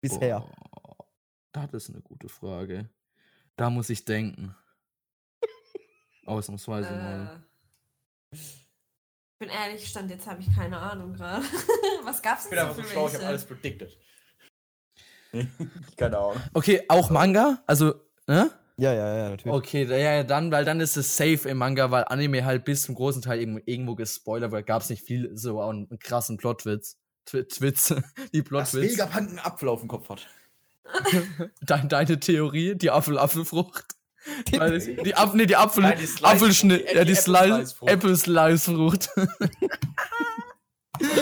Bisher. 0.00 0.44
Oh, 0.44 1.04
das 1.52 1.72
ist 1.72 1.90
eine 1.90 2.02
gute 2.02 2.28
Frage. 2.28 2.88
Da 3.56 3.70
muss 3.70 3.90
ich 3.90 4.04
denken. 4.04 4.54
Ausnahmsweise 6.26 6.90
mal. 6.90 7.44
Äh, 8.32 8.36
ich 8.36 8.68
bin 9.38 9.48
ehrlich, 9.48 9.86
stand 9.88 10.10
jetzt 10.10 10.26
habe 10.26 10.40
ich 10.40 10.54
keine 10.54 10.78
Ahnung 10.78 11.14
gerade. 11.14 11.44
Was 12.04 12.22
gab's 12.22 12.44
Ich 12.44 12.50
denn 12.50 12.58
bin 12.58 12.66
so 12.66 12.70
einfach 12.70 12.84
so 12.84 12.90
schlau, 12.90 13.08
ich 13.08 13.14
habe 13.14 13.26
alles 13.26 13.44
predicted. 13.44 13.98
Keine 15.96 16.18
Ahnung. 16.18 16.42
Okay, 16.52 16.82
auch 16.88 17.10
Manga? 17.10 17.62
Also, 17.66 17.94
ne? 18.26 18.50
Ja, 18.76 18.92
ja, 18.92 19.16
ja, 19.16 19.28
natürlich. 19.30 19.54
Okay, 19.56 19.84
da- 19.86 19.96
ja, 19.96 20.22
dann, 20.24 20.50
weil 20.50 20.64
dann 20.64 20.80
ist 20.80 20.96
es 20.96 21.16
safe 21.16 21.48
im 21.48 21.58
Manga, 21.58 21.90
weil 21.92 22.04
Anime 22.08 22.44
halt 22.44 22.64
bis 22.64 22.82
zum 22.82 22.94
großen 22.96 23.22
Teil 23.22 23.40
eben 23.40 23.60
irgendwo 23.66 23.94
gespoilert 23.94 24.50
wird. 24.50 24.66
Gab's 24.66 24.90
nicht 24.90 25.02
viel 25.04 25.30
so 25.36 25.60
einen 25.60 25.88
krassen 26.00 26.36
Plotwitz. 26.38 26.96
Twi- 27.26 27.44
Twitz, 27.48 27.88
die 28.34 28.42
Dass 28.42 28.72
Plotwitz. 28.72 28.92
Vegapunk 28.92 29.28
einen 29.28 29.38
Apfel 29.38 29.68
auf 29.68 29.80
dem 29.80 29.88
Kopf 29.88 30.08
hat. 30.08 30.26
Dein, 31.62 31.88
deine 31.88 32.18
Theorie, 32.20 32.74
die 32.74 32.90
Apfel-Apfelfrucht. 32.90 33.86
Es- 34.52 34.86
die, 34.86 35.14
Apfel, 35.14 35.36
nee, 35.36 35.46
die 35.46 35.56
Apfel, 35.56 35.82
Nein, 35.82 35.98
die 35.98 36.06
Slice- 36.06 36.24
Apfelschnitt, 36.24 36.90
die- 36.90 36.94
ja, 36.96 37.04
die 37.04 37.12
die 37.12 37.14
Slice. 37.14 37.76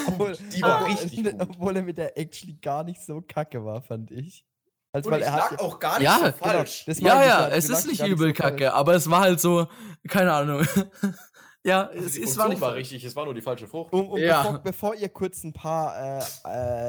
Obwohl, 0.06 0.36
Die 0.54 0.62
war 0.62 0.82
obwohl, 0.82 0.92
richtig 0.92 1.24
gut. 1.24 1.34
obwohl 1.40 1.76
er 1.76 1.82
mit 1.82 1.98
der 1.98 2.16
actually 2.18 2.54
gar 2.60 2.84
nicht 2.84 3.00
so 3.02 3.20
kacke 3.22 3.64
war, 3.64 3.82
fand 3.82 4.10
ich. 4.10 4.44
Also, 4.92 5.08
Und 5.08 5.14
weil 5.14 5.20
ich 5.22 5.26
er 5.26 5.32
hat 5.50 5.58
auch 5.58 5.78
gar 5.78 5.98
nicht 5.98 6.04
Ja, 6.04 6.16
so 6.16 6.22
genau, 6.24 6.36
falsch. 6.36 6.84
das 6.84 7.00
Ja, 7.00 7.24
ja, 7.24 7.48
es 7.48 7.68
ist 7.70 7.86
nicht 7.86 8.00
übel 8.04 8.28
so 8.28 8.34
falsch. 8.34 8.36
kacke, 8.36 8.74
aber 8.74 8.94
es 8.94 9.08
war 9.08 9.20
halt 9.22 9.40
so, 9.40 9.66
keine 10.06 10.32
Ahnung. 10.34 10.66
ja, 11.64 11.86
Also 11.86 12.04
es, 12.04 12.18
es 12.18 12.36
war 12.36 12.48
nicht 12.50 12.60
war 12.60 12.74
richtig, 12.74 13.02
es 13.02 13.16
war 13.16 13.24
nur 13.24 13.32
die 13.32 13.40
falsche 13.40 13.66
Frucht. 13.66 13.92
Um, 13.94 14.08
um 14.10 14.18
Ja. 14.20 14.42
bevor, 14.42 14.58
bevor 14.58 14.94
ihr 14.94 15.08
kurz 15.08 15.44
ein 15.44 15.54
paar 15.54 16.20
äh, 16.20 16.24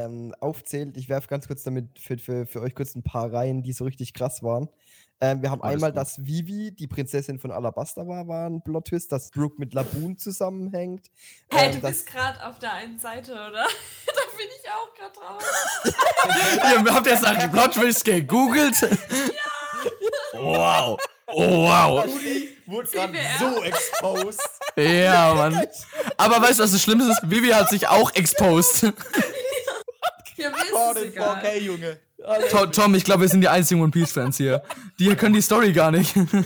ähm, 0.06 0.36
aufzählt, 0.42 0.98
ich 0.98 1.08
werfe 1.08 1.28
ganz 1.30 1.48
kurz 1.48 1.64
damit 1.64 1.98
für, 1.98 2.18
für, 2.18 2.46
für 2.46 2.60
euch 2.62 2.76
kurz 2.76 2.94
ein 2.96 3.04
paar 3.04 3.32
rein, 3.32 3.64
die 3.64 3.72
so 3.72 3.86
richtig 3.86 4.14
krass 4.14 4.44
waren. 4.44 4.68
Ähm, 5.24 5.42
wir 5.42 5.52
haben 5.52 5.62
Alles 5.62 5.76
einmal, 5.76 5.92
gut. 5.92 5.98
dass 6.02 6.26
Vivi 6.26 6.72
die 6.72 6.86
Prinzessin 6.88 7.40
von 7.40 7.52
Alabasta 7.52 8.06
war, 8.06 8.28
war 8.28 8.50
ein 8.50 8.62
Plot-Twist, 8.62 9.10
dass 9.12 9.32
Brooke 9.32 9.56
mit 9.58 9.74
Laboon 9.74 10.18
zusammenhängt. 10.18 11.06
Hey, 11.50 11.68
ähm, 11.68 11.76
du 11.76 11.80
dass- 11.80 11.92
bist 11.92 12.08
gerade 12.08 12.46
auf 12.46 12.60
der 12.60 12.74
einen 12.74 13.00
Seite, 13.00 13.32
oder? 13.32 13.52
da 14.06 14.22
bin 14.38 14.48
ich 14.60 14.70
auch 14.70 14.94
gerade 14.94 15.14
drauf. 15.14 16.84
Ihr 16.86 16.94
habt 16.94 17.08
jetzt 17.08 17.22
nach 17.24 17.38
dem 17.40 17.52
Plot-Twist 17.52 18.04
gegoogelt? 18.04 18.76
Wow. 20.34 21.00
Oh, 21.28 21.64
wow. 21.68 22.06
Rudi 22.06 22.50
wurde 22.66 22.90
gerade 22.90 23.18
so 23.40 23.64
exposed. 23.64 24.42
Ja, 24.76 25.34
Mann. 25.36 25.68
Aber 26.18 26.42
weißt 26.42 26.60
du, 26.60 26.64
was 26.64 26.72
das 26.74 26.82
Schlimmste 26.82 27.12
ist? 27.12 27.22
Vivi 27.30 27.50
hat 27.50 27.70
sich 27.70 27.88
auch 27.88 28.14
exposed. 28.16 28.92
Ja, 30.36 30.50
mir 30.50 30.56
Oh, 30.74 30.92
ist 30.92 30.98
es 30.98 31.04
egal. 31.14 31.44
4K, 31.46 31.58
Junge. 31.60 32.00
To- 32.52 32.66
Tom, 32.68 32.96
ich 32.96 33.04
glaube, 33.04 33.22
wir 33.22 33.30
sind 33.30 33.42
die 33.42 33.50
einzigen 33.50 33.82
One 33.82 33.92
Piece-Fans 33.92 34.38
hier. 34.38 34.64
Die 35.00 35.14
können 35.16 35.34
die 35.34 35.42
Story 35.42 35.74
gar 35.74 35.92
nicht. 35.92 36.16
Natürlich, 36.16 36.40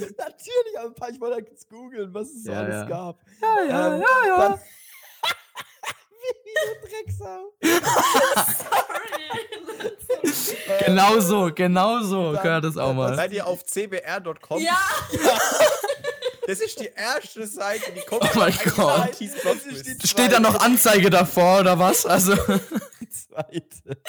aber 0.80 0.88
ein 0.88 0.96
paar, 0.96 1.10
ich 1.10 1.20
wollte 1.22 1.46
jetzt 1.50 1.70
googeln, 1.70 2.12
was 2.14 2.30
es 2.30 2.44
so 2.46 2.52
Ja, 2.52 2.60
alles 2.62 2.76
ja. 2.76 2.86
gab. 2.86 3.20
Ja, 3.42 3.64
ja, 3.64 3.98
ja, 3.98 4.38
Dann, 4.38 4.60
Vivi, 6.24 6.54
du 6.82 6.88
Drecksau. 6.88 7.54
Sorry. 8.58 9.38
Genau 10.86 11.20
so, 11.20 11.52
genau 11.54 12.02
so 12.02 12.34
Dann- 12.34 12.44
gehört 12.44 12.64
das 12.64 12.78
auch 12.78 12.94
mal. 12.94 13.16
Seid 13.16 13.34
ihr 13.34 13.46
auf 13.46 13.64
cbr.com? 13.66 14.62
ja, 14.62 14.78
Das 16.48 16.60
ist 16.62 16.80
die 16.80 16.90
erste 16.96 17.46
Seite, 17.46 17.92
die 17.92 18.00
kommt. 18.02 18.24
Oh 18.24 18.30
mein 18.40 18.54
Gott. 18.76 19.18
Piece. 19.18 19.36
Steht 20.10 20.32
da 20.32 20.40
noch 20.40 20.62
Anzeige 20.62 21.10
davor 21.10 21.60
oder 21.60 21.78
was? 21.78 22.06
Also, 22.06 22.36
Die 23.02 23.10
zweite. 23.10 24.02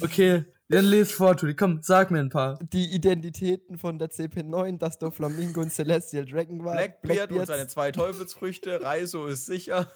okay. 0.00 0.44
Dann 0.68 0.86
les 0.86 1.12
vor, 1.12 1.36
Tudi. 1.36 1.54
Komm, 1.54 1.80
sag 1.82 2.10
mir 2.10 2.20
ein 2.20 2.30
paar. 2.30 2.58
Die 2.72 2.94
Identitäten 2.94 3.76
von 3.78 3.98
der 3.98 4.10
CP9, 4.10 4.78
dass 4.78 4.98
der 4.98 5.10
Flamingo 5.12 5.60
und 5.60 5.70
Celestial 5.70 6.24
Dragon 6.24 6.64
war. 6.64 6.72
Blackbeard 6.74 7.02
und 7.02 7.08
Blackbeard. 7.36 7.46
seine 7.46 7.66
zwei 7.68 7.92
Teufelsfrüchte. 7.92 8.80
Reiso 8.82 9.26
ist 9.26 9.44
sicher. 9.46 9.88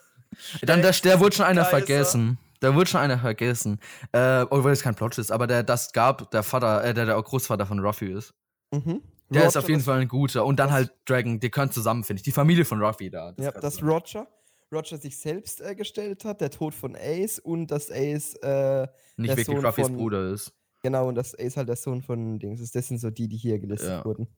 Dann, 0.63 0.83
der, 0.83 0.93
der 0.93 1.21
wurde 1.21 1.35
schon 1.37 1.47
einer 1.47 1.63
Kaiser. 1.63 1.79
vergessen. 1.79 2.39
Da 2.61 2.75
wurde 2.75 2.91
schon 2.91 3.01
einer 3.01 3.19
vergessen. 3.19 3.79
Äh, 4.13 4.43
obwohl 4.51 4.73
es 4.73 4.83
kein 4.83 4.95
Plot 4.95 5.17
ist, 5.19 5.33
aber 5.33 5.47
der 5.47 5.63
das 5.63 5.93
gab, 5.93 6.31
der 6.33 6.43
Vater, 6.43 6.85
äh, 6.85 6.93
der 6.93 7.07
der 7.07 7.23
Großvater 7.23 7.65
von 7.65 7.79
Ruffy 7.79 8.13
ist. 8.13 8.35
Mhm. 8.71 9.01
Der 9.31 9.43
ist 9.45 9.49
Roger, 9.57 9.59
auf 9.61 9.69
jeden 9.69 9.81
das- 9.81 9.87
Fall 9.87 10.01
ein 10.01 10.09
guter. 10.09 10.45
Und 10.45 10.59
dann 10.59 10.67
das- 10.69 10.75
halt 10.75 10.93
Dragon, 11.07 11.41
die 11.41 11.51
können 11.51 11.71
zusammen, 11.73 12.05
finde 12.05 12.19
ich. 12.21 12.25
Die 12.25 12.33
Familie 12.33 12.65
von 12.67 12.83
Ruffy 12.83 13.09
da. 13.11 13.33
Ja, 13.39 13.53
kann 13.53 13.63
dass. 13.63 13.83
Roger, 13.83 14.27
Roger 14.71 14.99
sich 14.99 15.17
selbst 15.17 15.63
äh, 15.63 15.75
gestellt 15.75 16.27
hat, 16.27 16.41
der 16.43 16.51
Tod 16.51 16.75
von 16.75 16.95
Ace 16.95 17.39
und 17.39 17.69
dass 17.71 17.91
Ace, 17.91 18.35
äh, 18.43 18.87
nicht 19.17 19.31
der 19.31 19.37
wirklich 19.39 19.47
Sohn 19.47 19.65
Ruffys 19.65 19.87
von- 19.87 19.97
Bruder 19.97 20.31
ist. 20.33 20.53
Genau, 20.83 21.09
und 21.09 21.15
dass 21.15 21.39
Ace 21.39 21.57
halt 21.57 21.69
der 21.69 21.77
Sohn 21.77 22.03
von 22.03 22.39
Dings 22.39 22.61
ist. 22.61 22.75
Das 22.75 22.89
sind 22.89 22.99
so 22.99 23.11
die, 23.11 23.29
die 23.29 23.37
hier 23.37 23.59
gelistet 23.59 23.89
Ja. 23.91 24.05
wurden. 24.05 24.29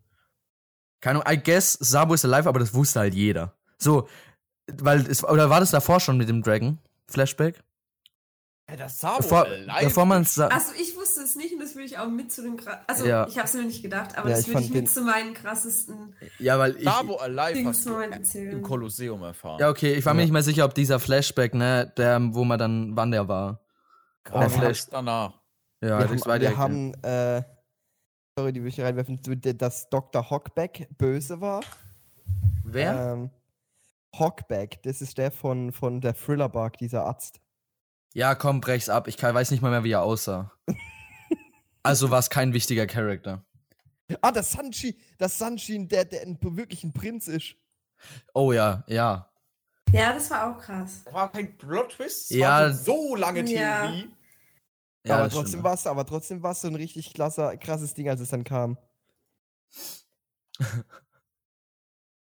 Keine 1.00 1.24
Ahnung, 1.24 1.38
I 1.40 1.42
guess 1.42 1.72
Sabo 1.74 2.14
ist 2.14 2.24
alive, 2.24 2.48
aber 2.48 2.58
das 2.60 2.74
wusste 2.74 3.00
halt 3.00 3.14
jeder. 3.14 3.56
So, 3.78 4.08
weil 4.70 5.00
es, 5.10 5.24
oder 5.24 5.48
war 5.50 5.60
das 5.60 5.70
davor 5.70 5.98
schon 6.00 6.16
mit 6.18 6.28
dem 6.28 6.42
Dragon? 6.42 6.78
Flashback? 7.08 7.62
Ja, 8.68 8.76
das 8.76 9.00
Sabo 9.00 9.16
Bevor, 9.16 9.46
alive. 9.46 9.84
bevor 9.84 10.04
man 10.06 10.22
es 10.22 10.38
Also 10.38 10.72
ich 10.80 10.94
wusste 10.96 11.22
es 11.22 11.34
nicht 11.34 11.52
und 11.54 11.58
das 11.60 11.74
würde 11.74 11.86
ich 11.86 11.98
auch 11.98 12.08
mit 12.08 12.30
zu 12.30 12.42
den. 12.42 12.60
Also 12.86 13.04
Ja. 13.06 13.26
ich 13.26 13.36
habe 13.36 13.48
es 13.48 13.54
mir 13.54 13.64
nicht 13.64 13.82
gedacht, 13.82 14.16
aber 14.16 14.28
Ja, 14.28 14.36
das 14.36 14.42
ich 14.42 14.48
würde 14.48 14.60
fand 14.60 14.66
ich 14.66 14.72
mit 14.82 14.88
zu 14.90 15.00
meinen 15.02 15.34
krassesten 15.34 16.14
Ja, 16.38 16.56
weil 16.58 16.76
ich. 16.76 16.84
Sabo 16.84 17.16
alive 17.16 17.64
hast 17.66 17.84
du 17.86 17.90
Moment 17.90 18.12
im 18.14 18.20
erzählen. 18.20 18.62
Kolosseum 18.62 19.22
erfahren. 19.24 19.58
Ja, 19.58 19.70
okay, 19.70 19.94
ich 19.94 20.04
war 20.06 20.14
mir 20.14 20.22
nicht 20.22 20.30
mehr 20.32 20.44
sicher, 20.44 20.64
ob 20.66 20.74
dieser 20.74 21.00
Flashback, 21.00 21.54
ne, 21.54 21.92
der, 21.96 22.20
wo 22.32 22.44
man 22.44 22.58
dann, 22.60 22.94
wann 22.94 23.10
der 23.10 23.26
war. 23.26 23.60
Der 24.32 24.50
Flash- 24.50 24.86
danach. 24.88 25.39
Ja, 25.82 25.98
wir 25.98 26.08
das 26.08 26.10
haben, 26.10 26.26
war 26.26 26.40
wir 26.40 26.56
haben 26.56 26.94
äh, 27.02 27.42
sorry, 28.40 28.52
die 28.52 28.62
will 28.62 28.68
ich 28.68 28.80
reinwerfen, 28.80 29.20
dass 29.58 29.90
Dr. 29.90 30.30
Hockback 30.30 30.88
böse 30.96 31.40
war. 31.40 31.60
Wer? 32.64 33.12
Ähm, 33.12 33.30
Hockback, 34.18 34.82
das 34.82 35.02
ist 35.02 35.18
der 35.18 35.30
von, 35.30 35.72
von 35.72 36.00
der 36.00 36.14
Thriller-Bark, 36.14 36.78
dieser 36.78 37.04
Arzt. 37.04 37.40
Ja, 38.14 38.34
komm, 38.34 38.60
brech's 38.60 38.88
ab. 38.88 39.08
Ich 39.08 39.16
kann, 39.16 39.34
weiß 39.34 39.50
nicht 39.50 39.62
mal 39.62 39.70
mehr, 39.70 39.84
wie 39.84 39.92
er 39.92 40.02
aussah. 40.02 40.52
also 41.82 42.10
war 42.10 42.18
es 42.18 42.30
kein 42.30 42.52
wichtiger 42.54 42.86
Charakter. 42.86 43.44
Ah, 44.22 44.32
das 44.32 44.52
Sanchi, 44.52 44.98
das 45.18 45.38
Sanchi, 45.38 45.86
der, 45.86 46.04
der 46.04 46.22
ein, 46.22 46.38
wirklich 46.40 46.82
ein 46.82 46.92
Prinz 46.92 47.28
ist. 47.28 47.54
Oh 48.34 48.52
ja, 48.52 48.84
ja. 48.88 49.30
Ja, 49.92 50.12
das 50.14 50.30
war 50.30 50.50
auch 50.50 50.60
krass. 50.60 51.02
Das 51.04 51.14
war 51.14 51.30
kein 51.30 51.56
Plot-Twist. 51.56 52.30
Ja. 52.30 52.72
so 52.72 53.14
lange. 53.14 53.44
Theorie. 53.44 53.60
ja 53.60 53.92
aber 55.08 55.24
das 55.24 55.32
trotzdem 55.34 55.62
war 55.62 55.74
es, 55.74 55.86
aber 55.86 56.04
trotzdem 56.06 56.42
war 56.42 56.54
so 56.54 56.68
ein 56.68 56.74
richtig 56.74 57.14
klasser, 57.14 57.56
krasses 57.56 57.94
Ding, 57.94 58.08
als 58.08 58.20
es 58.20 58.30
dann 58.30 58.44
kam. 58.44 58.76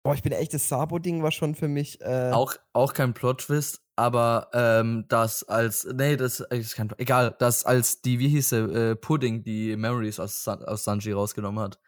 Boah, 0.03 0.15
ich 0.15 0.23
bin 0.23 0.33
echt, 0.33 0.55
das 0.55 0.69
Sabo-Ding 0.69 1.23
war 1.25 1.33
schon 1.33 1.55
für 1.57 1.67
mich. 1.69 2.01
Äh, 2.01 2.31
Auch, 2.33 2.55
auch 2.73 2.93
kein 2.93 3.13
Plot-Twist, 3.13 3.83
aber 3.97 4.49
ähm, 4.53 5.05
das 5.09 5.43
als, 5.49 5.85
nee, 5.93 6.17
das 6.17 6.39
ist 6.41 6.77
kein, 6.77 6.93
egal, 6.99 7.35
das 7.41 7.65
als 7.65 8.03
die, 8.03 8.21
wie 8.21 8.29
hieß 8.29 8.51
der, 8.51 8.69
äh, 8.69 8.95
Pudding, 8.97 9.43
die 9.43 9.75
Memories 9.77 10.21
aus, 10.21 10.45
San- 10.45 10.65
aus 10.65 10.85
Sanji 10.85 11.11
rausgenommen 11.13 11.63
hat. 11.63 11.81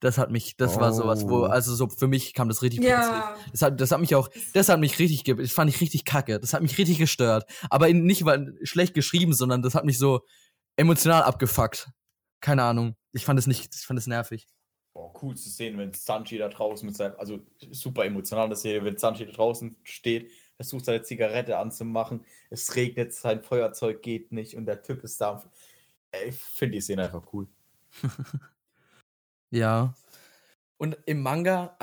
Das 0.00 0.18
hat 0.18 0.30
mich, 0.30 0.56
das 0.58 0.78
war 0.78 0.92
sowas, 0.92 1.26
wo, 1.26 1.40
Oh. 1.40 1.44
also 1.44 1.74
so 1.74 1.88
für 1.88 2.06
mich 2.06 2.34
kam 2.34 2.48
das 2.48 2.60
richtig 2.62 2.80
plötzlich. 2.80 2.98
Ja. 3.06 3.36
Das 3.50 3.62
hat, 3.62 3.80
das 3.80 3.90
hat 3.92 4.00
mich 4.00 4.14
auch, 4.14 4.28
das 4.52 4.68
hat 4.68 4.78
mich 4.78 4.98
richtig, 4.98 5.24
ge- 5.24 5.36
das 5.36 5.52
fand 5.52 5.70
ich 5.70 5.80
richtig 5.80 6.04
kacke. 6.04 6.38
Das 6.38 6.52
hat 6.52 6.60
mich 6.62 6.76
richtig 6.76 6.98
gestört. 6.98 7.44
Aber 7.70 7.88
in, 7.88 8.04
nicht 8.04 8.24
weil 8.26 8.58
schlecht 8.62 8.92
geschrieben, 8.92 9.32
sondern 9.32 9.62
das 9.62 9.74
hat 9.74 9.84
mich 9.86 9.98
so 9.98 10.20
emotional 10.76 11.22
abgefuckt. 11.22 11.88
Keine 12.40 12.62
Ahnung. 12.64 12.94
Ich 13.12 13.24
fand 13.24 13.38
es 13.38 13.46
nicht, 13.46 13.74
ich 13.74 13.86
fand 13.86 13.98
es 13.98 14.06
nervig. 14.06 14.46
Boah, 14.92 15.12
cool 15.22 15.34
zu 15.34 15.48
sehen, 15.48 15.78
wenn 15.78 15.92
Sanji 15.94 16.36
da 16.38 16.48
draußen 16.48 16.84
mit 16.86 16.94
seinem, 16.96 17.14
also 17.18 17.40
super 17.70 18.04
emotional 18.04 18.48
das 18.50 18.62
Serie, 18.62 18.84
wenn 18.84 18.98
Sanji 18.98 19.24
da 19.26 19.32
draußen 19.32 19.76
steht, 19.82 20.30
versucht 20.56 20.84
seine 20.86 21.02
Zigarette 21.02 21.56
anzumachen, 21.58 22.24
es 22.50 22.74
regnet, 22.76 23.12
sein 23.14 23.42
Feuerzeug 23.42 24.02
geht 24.02 24.32
nicht 24.32 24.56
und 24.56 24.66
der 24.66 24.82
Typ 24.82 25.04
ist 25.04 25.20
da. 25.20 25.42
Ey, 26.12 26.28
Ich 26.30 26.36
finde 26.36 26.76
die 26.76 26.80
Szene 26.82 27.04
einfach 27.04 27.22
cool. 27.32 27.46
Ja. 29.50 29.94
Und 30.78 30.96
im 31.06 31.22
Manga, 31.22 31.74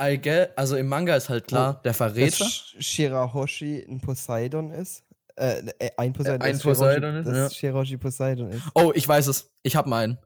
also 0.56 0.76
im 0.76 0.86
Manga 0.86 1.16
ist 1.16 1.28
halt 1.28 1.48
klar, 1.48 1.80
der 1.84 1.94
Verräter. 1.94 2.44
dass 2.44 2.48
Sh- 2.52 2.80
Shirahoshi 2.82 3.84
ein 3.88 4.00
Poseidon 4.00 4.70
ist. 4.70 5.02
Äh, 5.36 5.62
äh, 5.80 5.90
ein 5.96 6.12
Poseidon, 6.12 6.42
ein 6.42 6.52
dass 6.52 6.62
Poseidon 6.62 7.16
ist, 7.16 7.26
dass. 7.26 7.56
Shirahoshi 7.56 7.96
Poseidon 7.96 8.50
ist. 8.50 8.62
Oh, 8.74 8.92
ich 8.94 9.06
weiß 9.08 9.26
es. 9.26 9.50
Ich 9.64 9.74
hab 9.74 9.86
meinen. 9.86 10.18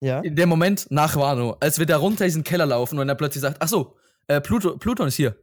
Ja? 0.00 0.20
In 0.20 0.36
dem 0.36 0.48
Moment 0.48 0.86
nach 0.90 1.16
Wano, 1.16 1.56
als 1.60 1.78
wir 1.78 1.86
da 1.86 1.96
runter 1.96 2.24
diesen 2.24 2.44
Keller 2.44 2.66
laufen 2.66 2.98
und 3.00 3.08
er 3.08 3.14
plötzlich 3.16 3.42
sagt, 3.42 3.56
ach 3.60 3.68
so, 3.68 3.96
äh, 4.28 4.40
Pluto, 4.40 4.76
Pluton 4.76 5.08
ist 5.08 5.16
hier. 5.16 5.36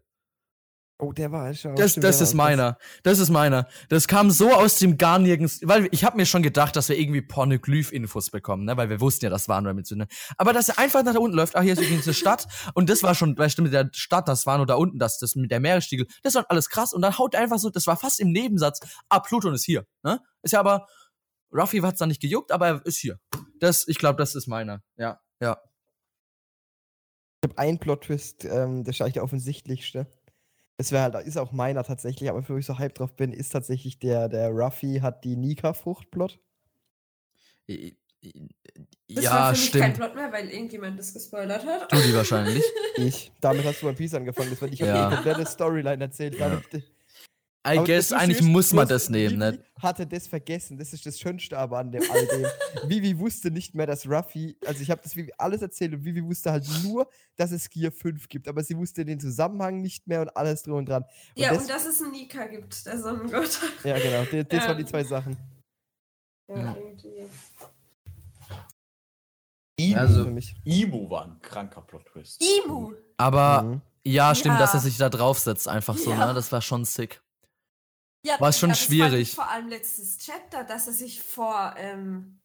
Oh, 1.02 1.12
der 1.12 1.32
war 1.32 1.52
schon. 1.56 1.76
Das, 1.76 1.96
das 1.96 2.18
der 2.20 2.28
ist 2.28 2.36
meiner. 2.36 2.78
Das 3.02 3.18
ist 3.18 3.32
meiner. 3.32 3.68
Das 3.90 4.08
kam 4.08 4.30
so 4.30 4.54
aus 4.54 4.78
dem 4.78 4.98
gar 4.98 5.18
nirgends, 5.18 5.60
weil 5.64 5.88
ich 5.90 6.04
habe 6.04 6.16
mir 6.16 6.28
schon 6.28 6.44
gedacht, 6.44 6.76
dass 6.76 6.90
wir 6.90 7.00
irgendwie 7.00 7.24
Pornoglyph-Infos 7.24 8.30
bekommen, 8.30 8.66
ne, 8.66 8.78
weil 8.78 8.92
wir 8.92 9.02
wussten 9.02 9.26
ja, 9.26 9.32
das 9.32 9.50
waren 9.50 9.66
wir 9.66 9.74
mit 9.74 9.90
ne. 9.90 10.06
Aber 10.38 10.54
dass 10.54 10.70
er 10.70 10.78
einfach 10.78 11.04
nach 11.04 11.14
da 11.14 11.20
unten 11.20 11.36
läuft, 11.36 11.56
ach, 11.56 11.64
hier 11.64 11.74
ist 11.74 11.82
übrigens 11.82 12.06
eine 12.06 12.14
Stadt 12.14 12.46
und 12.76 12.88
das 12.88 13.02
war 13.02 13.16
schon, 13.16 13.36
weißt 13.36 13.58
du, 13.58 13.64
mit 13.64 13.74
der 13.74 13.90
Stadt, 13.94 14.28
das 14.28 14.46
war 14.46 14.58
nur 14.58 14.68
da 14.68 14.76
unten, 14.76 15.00
das, 15.00 15.18
das 15.18 15.36
mit 15.36 15.50
der 15.50 15.60
Meeresstiegel, 15.60 16.06
das 16.22 16.36
war 16.36 16.46
alles 16.50 16.70
krass 16.70 16.94
und 16.94 17.02
dann 17.02 17.18
haut 17.18 17.34
er 17.34 17.42
einfach 17.42 17.58
so, 17.58 17.72
das 17.72 17.88
war 17.88 17.98
fast 17.98 18.20
im 18.20 18.32
Nebensatz, 18.32 18.80
ah, 19.10 19.20
Pluton 19.20 19.56
ist 19.56 19.66
hier, 19.66 19.88
ne. 20.04 20.20
Ist 20.44 20.52
ja 20.52 20.60
aber, 20.60 20.86
Ruffy 21.52 21.80
hat's 21.80 21.98
da 21.98 22.06
nicht 22.06 22.22
gejuckt, 22.22 22.52
aber 22.52 22.68
er 22.68 22.86
ist 22.86 23.00
hier. 23.00 23.20
Das, 23.60 23.88
ich 23.88 23.98
glaube, 23.98 24.18
das 24.18 24.36
ist 24.36 24.46
meiner. 24.46 24.84
Ja, 24.98 25.20
ja. 25.42 25.58
Ich 27.44 27.50
habe 27.50 27.58
einen 27.58 27.80
Plot-Twist, 27.80 28.46
ähm, 28.46 28.84
das 28.84 28.98
ist 28.98 29.02
eigentlich 29.02 29.14
der 29.14 29.24
offensichtlichste. 29.24 30.06
Das 30.82 30.92
wäre 30.92 31.04
halt, 31.04 31.28
ist 31.28 31.38
auch 31.38 31.52
meiner 31.52 31.84
tatsächlich, 31.84 32.28
aber 32.28 32.42
für 32.42 32.58
ich 32.58 32.66
so 32.66 32.80
hype 32.80 32.96
drauf 32.96 33.16
bin, 33.16 33.34
ist 33.34 33.50
tatsächlich 33.50 34.00
der, 34.00 34.28
der 34.30 34.50
Ruffy 34.50 34.98
hat 35.00 35.24
die 35.24 35.36
Nika-Frucht-Plot. 35.36 36.40
Das 37.68 37.76
ja, 39.08 39.32
war 39.32 39.54
für 39.54 39.62
mich 39.62 39.72
kein 39.74 39.82
stimmt. 39.82 39.98
Plot 39.98 40.16
mehr, 40.16 40.32
weil 40.32 40.50
irgendjemand 40.50 40.98
das 40.98 41.14
gespoilert 41.14 41.64
hat. 41.68 41.92
Du 41.92 41.98
die 41.98 42.16
wahrscheinlich. 42.16 42.64
Ich. 42.98 43.32
Damit 43.42 43.64
hast 43.64 43.84
du 43.84 43.88
One 43.88 43.96
Piece 43.96 44.16
angefangen. 44.16 44.50
Das 44.50 44.60
wird 44.60 44.74
ich 44.74 44.82
habe 44.82 44.92
Ja. 44.92 45.08
die 45.10 45.16
komplette 45.18 45.46
Storyline 45.46 46.04
erzählt. 46.04 46.38
Ja. 46.40 46.60
I 47.64 47.78
Aber 47.78 47.84
guess, 47.86 48.12
eigentlich 48.12 48.40
ist, 48.40 48.48
muss 48.48 48.74
man 48.74 48.88
das 48.88 49.08
nehmen, 49.12 49.36
Vivi 49.36 49.38
ne? 49.38 49.64
hatte 49.80 50.08
das 50.08 50.26
vergessen. 50.26 50.80
Das 50.80 50.94
ist 50.94 51.06
das 51.06 51.20
Schönste 51.20 51.60
aber 51.60 51.78
an 51.78 51.92
dem 51.92 52.02
all 52.12 52.26
dem. 52.26 52.46
Vivi 52.90 53.20
wusste 53.20 53.52
nicht 53.52 53.76
mehr, 53.76 53.86
dass 53.86 54.08
Ruffy, 54.08 54.58
also 54.66 54.82
ich 54.82 54.90
habe 54.90 55.00
das 55.04 55.16
Vivi 55.16 55.32
alles 55.38 55.62
erzählt 55.62 55.94
und 55.94 56.04
Vivi 56.04 56.24
wusste 56.26 56.52
halt 56.52 56.68
nur, 56.84 57.08
dass 57.36 57.52
es 57.52 57.70
Gear 57.70 57.92
5 57.92 58.28
gibt, 58.30 58.48
aber 58.48 58.64
sie 58.64 58.76
wusste 58.76 59.06
den 59.06 59.20
Zusammenhang 59.20 59.80
nicht 59.80 60.08
mehr 60.08 60.22
und 60.22 60.36
alles 60.36 60.64
drum 60.64 60.78
und 60.78 60.90
dran. 60.90 61.04
Und 61.04 61.10
ja, 61.36 61.50
das- 61.54 61.62
und 61.62 61.70
dass 61.70 61.86
es 61.86 62.02
einen 62.02 62.12
Nika 62.14 62.46
gibt, 62.48 62.84
der 62.84 62.98
Sonnengott. 63.00 63.60
Ja, 63.84 64.00
genau. 64.00 64.24
Das, 64.32 64.48
das 64.50 64.64
Ja. 64.64 64.68
waren 64.68 64.78
die 64.80 64.86
zwei 64.86 65.04
Sachen. 65.04 65.38
Ja, 66.50 66.58
Ja. 66.58 66.76
irgendwie. 66.76 67.28
Imu, 69.78 69.98
Also- 70.00 70.24
für 70.26 70.32
mich. 70.32 70.56
Imu 70.64 71.10
war 71.12 71.26
ein 71.26 71.40
kranker 71.42 71.82
Plot-Twist. 71.82 72.44
Imu! 72.66 72.94
Aber 73.18 73.62
Mhm. 73.64 73.82
ja, 74.04 74.34
stimmt, 74.34 74.60
dass 74.60 74.72
er 74.74 74.80
Ja. 74.80 74.84
sich 74.84 74.98
da 74.98 75.10
draufsetzt, 75.10 75.68
einfach 75.68 75.96
so, 75.98 76.10
Ja. 76.10 76.26
ne? 76.28 76.34
Das 76.34 76.52
war 76.52 76.62
schon 76.62 76.86
sick. 76.86 77.22
Ja, 78.24 78.40
War 78.40 78.54
schon 78.54 78.70
ja, 78.70 78.74
das 78.76 78.80
fand 78.84 78.90
schwierig. 78.92 79.30
ich 79.30 79.36
Vor 79.36 79.50
allem 79.50 79.68
letztes 79.70 80.18
Chapter, 80.20 80.64
dass 80.64 80.88
er 80.88 80.94
sich 80.94 81.22
vor 81.24 81.74
ähm, 81.78 82.40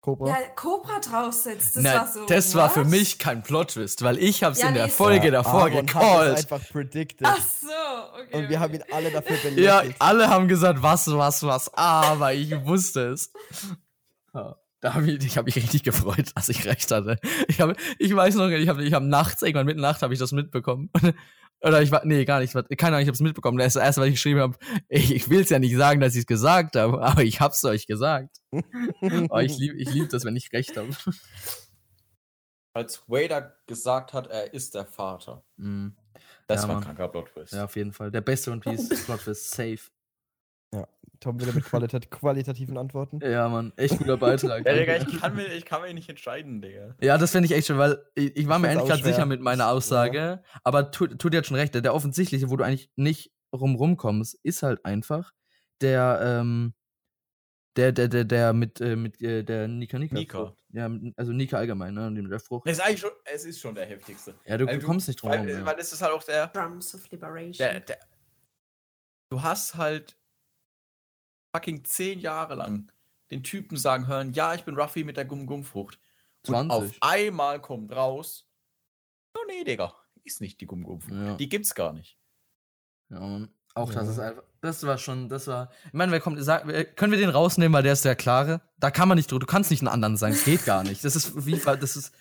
Cobra. 0.00 0.28
ja, 0.28 0.36
Cobra 0.56 0.98
draufsetzt. 1.00 1.76
Das 1.76 1.82
Na, 1.84 1.94
war 1.94 2.08
so. 2.12 2.26
das 2.26 2.54
war 2.54 2.70
für 2.70 2.84
mich 2.84 3.18
kein 3.18 3.42
Plot-Twist, 3.42 4.02
weil 4.02 4.18
ich 4.18 4.42
hab's 4.42 4.60
Ja, 4.60 4.68
in 4.68 4.74
der 4.74 4.88
Folge 4.88 5.26
Ja, 5.26 5.30
davor 5.32 5.62
Aaron 5.62 5.72
hat 5.74 5.84
es 5.84 5.86
gecallt. 5.92 6.38
einfach 6.38 6.68
predicted. 6.70 7.26
Ach 7.26 7.38
so, 7.40 8.20
okay. 8.20 8.36
Und 8.36 8.48
wir 8.48 8.58
haben 8.60 8.74
ihn 8.74 8.82
alle 8.92 9.10
dafür 9.10 9.36
Ja, 9.56 9.80
belächelt. 9.80 9.96
alle 10.00 10.28
haben 10.28 10.48
gesagt, 10.48 10.82
was, 10.82 11.06
was, 11.08 11.42
was, 11.44 11.72
aber 11.74 12.34
ich 12.34 12.52
wusste 12.66 13.08
es. 13.08 13.32
Ja, 14.34 14.56
Da 14.80 14.94
hab 14.94 15.02
ich, 15.04 15.24
ich 15.24 15.36
habe 15.38 15.46
mich 15.46 15.56
richtig 15.56 15.82
gefreut, 15.84 16.32
dass 16.34 16.48
ich 16.48 16.64
recht 16.66 16.90
hatte. 16.90 17.18
Ich, 17.48 17.60
hab, 17.60 17.76
ich 17.98 18.14
weiß 18.14 18.34
noch, 18.36 18.48
ich 18.48 18.68
habe 18.68 18.84
ich 18.84 18.92
hab 18.92 19.02
nachts, 19.04 19.42
irgendwann 19.42 19.66
mitten 19.66 19.80
Nacht 19.80 20.02
habe 20.02 20.12
ich 20.12 20.18
das 20.20 20.32
mitbekommen. 20.32 20.90
Oder 21.66 21.82
ich 21.82 21.90
war, 21.90 22.04
nee, 22.04 22.24
gar 22.24 22.38
nicht, 22.38 22.52
keine 22.52 22.96
Ahnung, 22.96 23.00
ich 23.00 23.08
habe 23.08 23.14
es 23.14 23.20
mitbekommen. 23.20 23.58
Das 23.58 23.74
erste, 23.74 24.00
was 24.00 24.08
ich 24.08 24.14
geschrieben 24.14 24.40
habe. 24.40 24.56
Ich, 24.88 25.12
ich 25.12 25.28
will 25.28 25.40
es 25.40 25.50
ja 25.50 25.58
nicht 25.58 25.76
sagen, 25.76 26.00
dass 26.00 26.14
ich 26.14 26.20
es 26.20 26.26
gesagt 26.26 26.76
habe, 26.76 27.02
aber 27.02 27.22
ich 27.24 27.40
hab's 27.40 27.64
euch 27.64 27.86
gesagt. 27.86 28.36
Oh, 29.30 29.38
ich 29.38 29.58
lieb, 29.58 29.74
ich 29.76 29.92
lieb 29.92 30.08
das, 30.10 30.24
wenn 30.24 30.36
ich 30.36 30.52
recht 30.52 30.76
habe. 30.76 30.88
Als 32.72 33.02
Wader 33.08 33.56
gesagt 33.66 34.12
hat, 34.12 34.28
er 34.28 34.54
ist 34.54 34.74
der 34.74 34.86
Vater. 34.86 35.44
Mhm. 35.56 35.96
Das 36.46 36.62
Ja, 36.62 36.68
war 36.68 36.76
ein 36.76 36.82
kranker 36.82 37.08
Plot-Twist. 37.08 37.52
Ja, 37.52 37.64
auf 37.64 37.76
jeden 37.76 37.92
Fall. 37.92 38.10
Der 38.10 38.20
beste 38.20 38.52
One 38.52 38.60
Piece 38.60 39.04
Plot 39.04 39.20
Twist, 39.20 39.50
safe. 39.50 39.80
Tom 41.20 41.40
wieder 41.40 41.52
mit 41.52 41.64
qualitat 41.64 42.10
qualitativen 42.10 42.76
Antworten. 42.78 43.20
Ja, 43.22 43.48
Mann, 43.48 43.72
echt 43.76 43.98
guter 43.98 44.16
Beitrag. 44.16 44.66
Ja, 44.66 44.74
Digga, 44.74 44.96
ich 44.96 45.20
kann, 45.20 45.34
mir, 45.34 45.46
ich 45.46 45.64
kann 45.64 45.82
mich 45.82 45.94
nicht 45.94 46.08
entscheiden, 46.08 46.60
Digga. 46.60 46.94
Ja, 47.00 47.18
das 47.18 47.32
finde 47.32 47.46
ich 47.46 47.52
echt 47.52 47.66
schön, 47.66 47.78
weil 47.78 47.98
ich, 48.14 48.36
ich 48.36 48.48
war 48.48 48.56
Ich 48.56 48.62
mir 48.62 48.68
eigentlich 48.70 48.88
gerade 48.88 49.02
sicher 49.02 49.26
mit 49.26 49.40
meiner 49.40 49.68
Aussage, 49.68 50.42
aber 50.64 50.90
tut, 50.90 51.18
tut 51.18 51.34
jetzt 51.34 51.48
schon 51.48 51.56
recht. 51.56 51.74
Der, 51.74 51.82
der 51.82 51.94
offensichtliche, 51.94 52.50
wo 52.50 52.56
du 52.56 52.64
eigentlich 52.64 52.90
nicht 52.96 53.32
rum 53.54 53.74
rumkommst, 53.76 54.38
ist 54.42 54.62
halt 54.62 54.84
einfach 54.84 55.32
der, 55.80 56.20
ähm, 56.22 56.74
Der, 57.76 57.92
der, 57.92 58.08
der, 58.08 58.24
der 58.24 58.52
mit, 58.54 58.80
äh, 58.80 58.96
mit 58.96 59.20
äh, 59.20 59.42
der 59.44 59.68
Nika 59.68 59.98
Nika. 59.98 60.14
Nika. 60.14 60.38
Frucht. 60.38 60.64
Ja, 60.72 60.90
also 61.16 61.32
Nika 61.32 61.58
allgemein, 61.58 61.92
ne? 61.94 62.06
und 62.06 62.30
Der 62.30 62.40
Frucht. 62.40 62.66
Es 62.66 62.78
ist 62.78 62.84
eigentlich 62.84 63.00
schon, 63.00 63.10
es 63.24 63.44
ist 63.44 63.60
schon 63.60 63.74
der 63.74 63.84
heftigste. 63.84 64.34
Ja, 64.46 64.56
du 64.56 64.66
Weil 64.66 64.80
kommst 64.80 65.08
nicht 65.08 65.20
drum 65.20 65.30
herum. 65.30 65.46
Weil, 65.46 65.54
ja. 65.54 65.66
weil 65.66 65.78
es 65.78 65.92
ist 65.92 66.00
halt 66.00 66.12
auch 66.12 66.22
der, 66.22 66.46
Drums 66.48 66.94
of 66.94 67.10
Liberation. 67.10 67.68
der, 67.68 67.80
der. 67.80 67.98
Du 69.30 69.42
hast 69.42 69.74
halt 69.74 70.16
fucking 71.56 71.84
zehn 71.84 72.20
Jahre 72.20 72.54
lang 72.54 72.90
den 73.30 73.42
Typen 73.42 73.76
sagen 73.76 74.06
hören, 74.06 74.32
ja, 74.32 74.54
ich 74.54 74.64
bin 74.64 74.78
Ruffy 74.78 75.02
mit 75.04 75.16
der 75.16 75.24
Gumm-Gumm-Frucht. 75.24 75.98
Und 76.46 76.54
20. 76.54 76.70
auf 76.70 76.90
einmal 77.00 77.60
kommt 77.60 77.90
raus, 77.92 78.46
oh 79.34 79.40
nee, 79.48 79.64
Digga, 79.64 79.94
ist 80.22 80.40
nicht 80.40 80.60
die 80.60 80.66
Gumm-Gumm-Frucht. 80.66 81.12
Ja. 81.12 81.34
Die 81.34 81.48
gibt's 81.48 81.74
gar 81.74 81.92
nicht. 81.92 82.18
Ja, 83.08 83.20
Mann. 83.20 83.48
Auch 83.74 83.92
das 83.92 84.06
Ja. 84.06 84.12
ist 84.12 84.18
einfach. 84.18 84.42
Das 84.60 84.82
war 84.86 84.98
schon, 84.98 85.28
das 85.28 85.46
war. 85.46 85.70
Ich 85.86 85.92
meine, 85.92 86.10
wer 86.12 86.20
kommt, 86.20 86.42
sag, 86.42 86.64
können 86.96 87.12
wir 87.12 87.18
den 87.18 87.30
rausnehmen, 87.30 87.72
weil 87.72 87.82
der 87.82 87.92
ist 87.92 88.04
der 88.04 88.16
klare? 88.16 88.60
Da 88.78 88.90
kann 88.90 89.08
man 89.08 89.16
nicht 89.16 89.30
drüber. 89.30 89.40
Du 89.40 89.46
kannst 89.46 89.70
nicht 89.70 89.80
einen 89.80 89.88
anderen 89.88 90.16
sagen. 90.16 90.32
Das 90.34 90.44
geht 90.44 90.64
gar 90.64 90.82
nicht. 90.82 91.04
Das 91.04 91.14
ist 91.14 91.46
wie, 91.46 91.56
das 91.58 91.96
ist. 91.96 92.12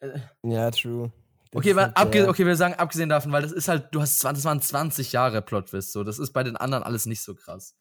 Äh, 0.00 0.18
Ja, 0.42 0.70
true. 0.70 1.12
Das 1.50 1.60
okay, 1.60 1.76
weil, 1.76 1.86
halt 1.86 1.96
abge 1.96 2.28
okay, 2.28 2.44
wir 2.44 2.56
sagen 2.56 2.74
abgesehen 2.74 3.08
davon, 3.08 3.32
weil 3.32 3.42
das 3.42 3.52
ist 3.52 3.68
halt, 3.68 3.88
du 3.94 4.02
hast 4.02 4.18
20, 4.18 4.42
das 4.42 4.44
waren 4.44 4.60
20 4.60 5.12
Jahre 5.12 5.40
Plot-Twist, 5.40 5.92
so. 5.92 6.04
Das 6.04 6.18
ist 6.18 6.32
bei 6.32 6.42
den 6.42 6.56
anderen 6.56 6.82
alles 6.84 7.06
nicht 7.06 7.22
so 7.22 7.34
krass. 7.34 7.74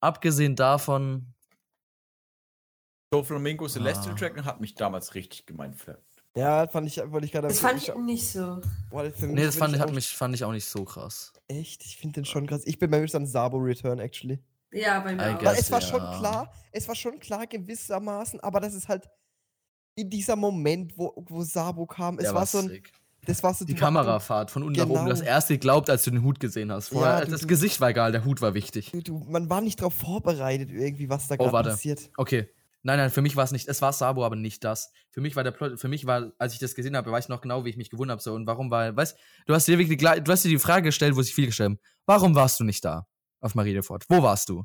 Abgesehen 0.00 0.56
davon, 0.56 1.26
So 3.12 3.22
Flamingo 3.22 3.68
Celestial 3.68 4.14
Ah. 4.14 4.18
Dragon 4.18 4.44
hat 4.44 4.60
mich 4.60 4.74
damals 4.74 5.14
richtig 5.14 5.46
gemeint. 5.46 5.76
Ja, 6.36 6.66
fand 6.66 6.88
ich, 6.88 6.96
wollte 7.12 7.26
ich 7.26 7.32
gerade 7.32 7.46
das 7.46 7.60
fand 7.60 7.80
ich 7.80 7.94
nicht 7.94 8.28
so. 8.28 8.60
Boah, 8.90 9.08
für 9.12 9.26
nee, 9.28 9.44
das 9.44 9.56
fand 9.56 9.72
ich 9.74 9.80
hat 9.80 9.88
auch- 9.90 9.94
mich, 9.94 10.08
fand 10.16 10.34
ich 10.34 10.42
auch 10.42 10.50
nicht 10.50 10.64
so 10.66 10.84
krass. 10.84 11.32
Echt, 11.46 11.84
ich 11.84 11.96
finde 11.96 12.14
den 12.14 12.24
schon 12.24 12.46
krass. 12.48 12.62
Ich 12.64 12.76
bin 12.78 12.90
bei 12.90 12.98
mir 12.98 13.06
dann 13.06 13.24
Sabo 13.26 13.58
Return, 13.58 14.00
actually. 14.00 14.42
Ja, 14.72 14.98
bei 14.98 15.12
I 15.12 15.14
mir 15.14 15.36
auch. 15.36 15.38
guess. 15.38 15.60
Es 15.60 15.70
war 15.70 15.80
ja. 15.80 15.86
schon 15.86 16.00
klar, 16.18 16.52
es 16.72 16.88
war 16.88 16.96
schon 16.96 17.20
klar 17.20 17.46
gewissermaßen, 17.46 18.40
aber 18.40 18.58
das 18.58 18.74
ist 18.74 18.88
halt 18.88 19.08
in 19.94 20.10
dieser 20.10 20.34
Moment, 20.34 20.98
wo, 20.98 21.12
wo 21.28 21.42
Sabo 21.44 21.86
kam, 21.86 22.18
es 22.18 22.24
Der 22.24 22.34
war 22.34 22.46
so 22.46 22.58
ein, 22.58 22.68
sick. 22.68 22.92
Das 23.24 23.42
war 23.42 23.54
so 23.54 23.64
Die 23.64 23.74
Kamerafahrt 23.74 24.50
von 24.50 24.62
unten 24.62 24.78
nach 24.78 24.86
oben, 24.86 24.94
Genau. 25.00 25.08
das 25.08 25.20
erste 25.20 25.54
geglaubt, 25.54 25.90
als 25.90 26.04
du 26.04 26.10
den 26.10 26.22
Hut 26.22 26.40
gesehen 26.40 26.70
hast. 26.72 26.88
Vorher, 26.88 27.20
Ja, 27.20 27.24
du- 27.24 27.30
das 27.30 27.40
du- 27.42 27.46
Gesicht 27.46 27.80
war 27.80 27.90
egal, 27.90 28.12
der 28.12 28.24
Hut 28.24 28.40
war 28.42 28.54
wichtig. 28.54 28.92
Du, 29.04 29.18
man 29.28 29.48
war 29.50 29.60
nicht 29.60 29.80
darauf 29.80 29.94
vorbereitet, 29.94 30.70
irgendwie, 30.70 31.08
was 31.08 31.28
da 31.28 31.36
Oh, 31.38 31.48
gerade 31.50 31.70
passiert. 31.70 32.10
Okay. 32.16 32.48
Nein, 32.86 32.98
nein, 32.98 33.10
für 33.10 33.22
mich 33.22 33.34
war 33.34 33.44
es 33.44 33.50
nicht, 33.52 33.66
es 33.66 33.80
war 33.80 33.94
Sabo, 33.94 34.26
aber 34.26 34.36
nicht 34.36 34.62
das. 34.62 34.92
Für 35.10 35.22
mich 35.22 35.36
war 35.36 35.42
der 35.42 35.52
Plot, 35.52 35.80
für 35.80 35.88
mich 35.88 36.04
war, 36.04 36.32
als 36.38 36.52
ich 36.52 36.58
das 36.58 36.74
gesehen 36.74 36.94
habe, 36.96 37.10
weiß 37.10 37.24
ich 37.24 37.28
noch 37.30 37.40
genau, 37.40 37.64
wie 37.64 37.70
ich 37.70 37.78
mich 37.78 37.88
gewundert 37.88 38.16
habe, 38.16 38.22
so, 38.22 38.34
und 38.34 38.46
warum 38.46 38.70
war, 38.70 38.94
weißt, 38.94 39.16
du 39.46 39.54
hast 39.54 39.66
dir 39.66 39.78
wirklich, 39.78 39.98
gleich- 39.98 40.22
du 40.22 40.30
hast 40.30 40.44
dir 40.44 40.50
die 40.50 40.58
Frage 40.58 40.82
gestellt, 40.82 41.16
wo 41.16 41.22
sich 41.22 41.34
viele 41.34 41.46
gestellt 41.46 41.70
haben, 41.70 41.78
warum 42.04 42.34
warst 42.34 42.60
du 42.60 42.64
nicht 42.64 42.84
da? 42.84 43.06
Auf 43.40 43.54
Marienfort? 43.54 44.00
Wo 44.10 44.22
warst 44.22 44.50
du? 44.50 44.64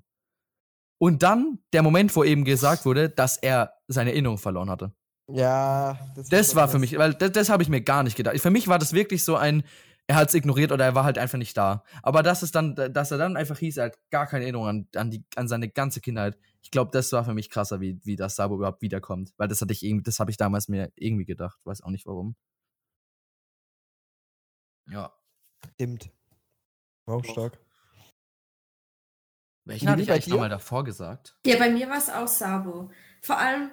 Und 0.98 1.24
dann 1.24 1.60
der 1.72 1.82
Moment, 1.82 2.14
wo 2.14 2.26
eben 2.26 2.44
gesagt 2.44 2.84
wurde, 2.86 3.10
dass 3.10 3.38
er 3.38 3.74
seine 3.88 4.12
Erinnerung 4.12 4.38
verloren 4.38 4.70
hatte. 4.70 4.92
Ja, 5.32 6.00
Das 6.16 6.48
schon 6.48 6.56
war 6.56 6.68
für 6.70 6.80
mich, 6.80 6.98
weil 6.98 7.14
das, 7.14 7.32
das 7.32 7.50
habe 7.50 7.64
ich 7.64 7.70
mir 7.70 7.82
gar 7.82 8.04
nicht 8.04 8.16
gedacht. 8.16 8.40
Für 8.40 8.50
mich 8.50 8.68
war 8.68 8.80
das 8.80 8.94
wirklich 8.94 9.24
so 9.24 9.36
ein, 9.36 9.64
er 10.08 10.16
hat 10.16 10.30
es 10.30 10.34
ignoriert 10.34 10.72
oder 10.72 10.86
er 10.86 10.96
war 10.96 11.04
halt 11.04 11.18
einfach 11.18 11.38
nicht 11.38 11.56
da. 11.56 11.84
Aber 12.02 12.24
dass 12.24 12.42
es 12.42 12.52
dann, 12.52 12.76
dass 12.76 13.12
er 13.12 13.18
dann 13.20 13.38
einfach 13.38 13.58
hieß, 13.60 13.78
er 13.78 13.86
hat 13.86 14.00
gar 14.10 14.26
keine 14.26 14.46
Erinnerung 14.46 14.68
an, 14.68 14.88
an, 14.96 15.12
die, 15.12 15.24
an 15.36 15.48
seine 15.48 15.70
ganze 15.70 16.02
Kindheit. 16.02 16.38
Ich 16.62 16.72
glaube, 16.72 16.92
das 16.92 17.12
war 17.12 17.24
für 17.24 17.34
mich 17.34 17.50
krasser, 17.50 17.80
wie, 17.80 18.00
wie 18.04 18.16
das 18.16 18.36
Sabo 18.36 18.56
überhaupt 18.56 18.82
wiederkommt. 18.82 19.32
Weil 19.38 19.48
das 19.48 19.62
hatte 19.62 19.72
ich 19.72 19.84
irgendwie, 19.84 20.04
das 20.04 20.20
habe 20.20 20.32
ich 20.32 20.38
damals 20.38 20.68
mir 20.68 20.92
irgendwie 20.96 21.26
gedacht. 21.26 21.60
Weiß 21.64 21.82
auch 21.82 21.92
nicht 21.92 22.08
warum. 22.08 22.36
Ja. 24.88 25.14
Stimmt. 25.76 26.10
Auch 27.06 27.24
stark. 27.24 27.60
Welchen 29.66 29.90
hatte 29.90 30.02
ich 30.02 30.12
eigentlich 30.12 30.26
dir? 30.26 30.32
nochmal 30.32 30.50
davor 30.50 30.84
gesagt? 30.84 31.38
Ja, 31.46 31.58
bei 31.58 31.70
mir 31.70 31.88
war 31.88 31.98
es 31.98 32.10
auch 32.10 32.28
Sabo. 32.28 32.90
Vor 33.22 33.38
allem, 33.38 33.72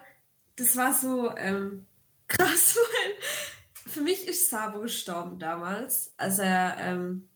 das 0.56 0.76
war 0.76 0.92
so 0.92 1.34
ähm, 1.36 1.86
krass, 2.28 2.76
weil 2.76 3.92
für 3.92 4.00
mich 4.00 4.26
ist 4.26 4.50
Sabo 4.50 4.80
gestorben 4.80 5.38
damals, 5.38 6.12
als 6.16 6.38
er 6.38 6.76
ähm, 6.78 7.28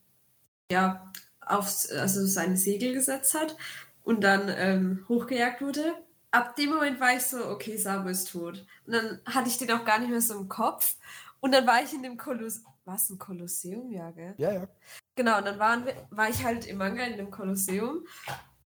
ja, 0.70 1.10
auf 1.40 1.66
also 1.90 2.26
seine 2.26 2.56
Segel 2.56 2.94
gesetzt 2.94 3.34
hat 3.34 3.56
und 4.02 4.22
dann 4.22 4.48
ähm, 4.48 5.04
hochgejagt 5.08 5.60
wurde. 5.62 5.94
Ab 6.32 6.54
dem 6.56 6.70
Moment 6.70 7.00
war 7.00 7.16
ich 7.16 7.22
so, 7.22 7.48
okay, 7.48 7.76
Sabo 7.76 8.08
ist 8.08 8.30
tot. 8.30 8.64
Und 8.86 8.92
dann 8.92 9.20
hatte 9.26 9.48
ich 9.48 9.58
den 9.58 9.70
auch 9.72 9.84
gar 9.84 9.98
nicht 9.98 10.10
mehr 10.10 10.20
so 10.20 10.38
im 10.38 10.48
Kopf. 10.48 10.94
Und 11.40 11.52
dann 11.52 11.66
war 11.66 11.82
ich 11.82 11.92
in 11.92 12.02
dem 12.02 12.16
Kolosseum. 12.16 12.66
War 12.84 12.94
es 12.94 13.10
ein 13.10 13.18
Kolosseum? 13.18 13.90
Ja, 13.90 14.10
gell? 14.12 14.34
Ja, 14.38 14.52
ja. 14.52 14.68
Genau, 15.16 15.38
und 15.38 15.44
dann 15.44 15.58
waren 15.58 15.84
wir, 15.84 15.94
war 16.10 16.28
ich 16.28 16.44
halt 16.44 16.66
im 16.66 16.78
Manga 16.78 17.02
in 17.04 17.16
dem 17.16 17.30
Kolosseum 17.30 18.06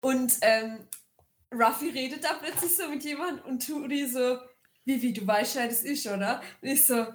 und 0.01 0.37
ähm, 0.43 0.81
Ruffy 1.53 1.91
redet 1.91 2.25
da 2.25 2.35
plötzlich 2.35 2.77
so 2.77 2.89
mit 2.89 3.03
jemand 3.05 3.45
und 3.45 3.65
Turi 3.67 4.07
so, 4.07 4.39
Vivi, 4.85 5.13
du 5.13 5.27
weißt 5.27 5.57
ja, 5.57 5.67
das 5.67 5.83
ist, 5.83 6.07
oder? 6.07 6.43
Und 6.61 6.69
ich 6.69 6.85
so, 6.87 7.07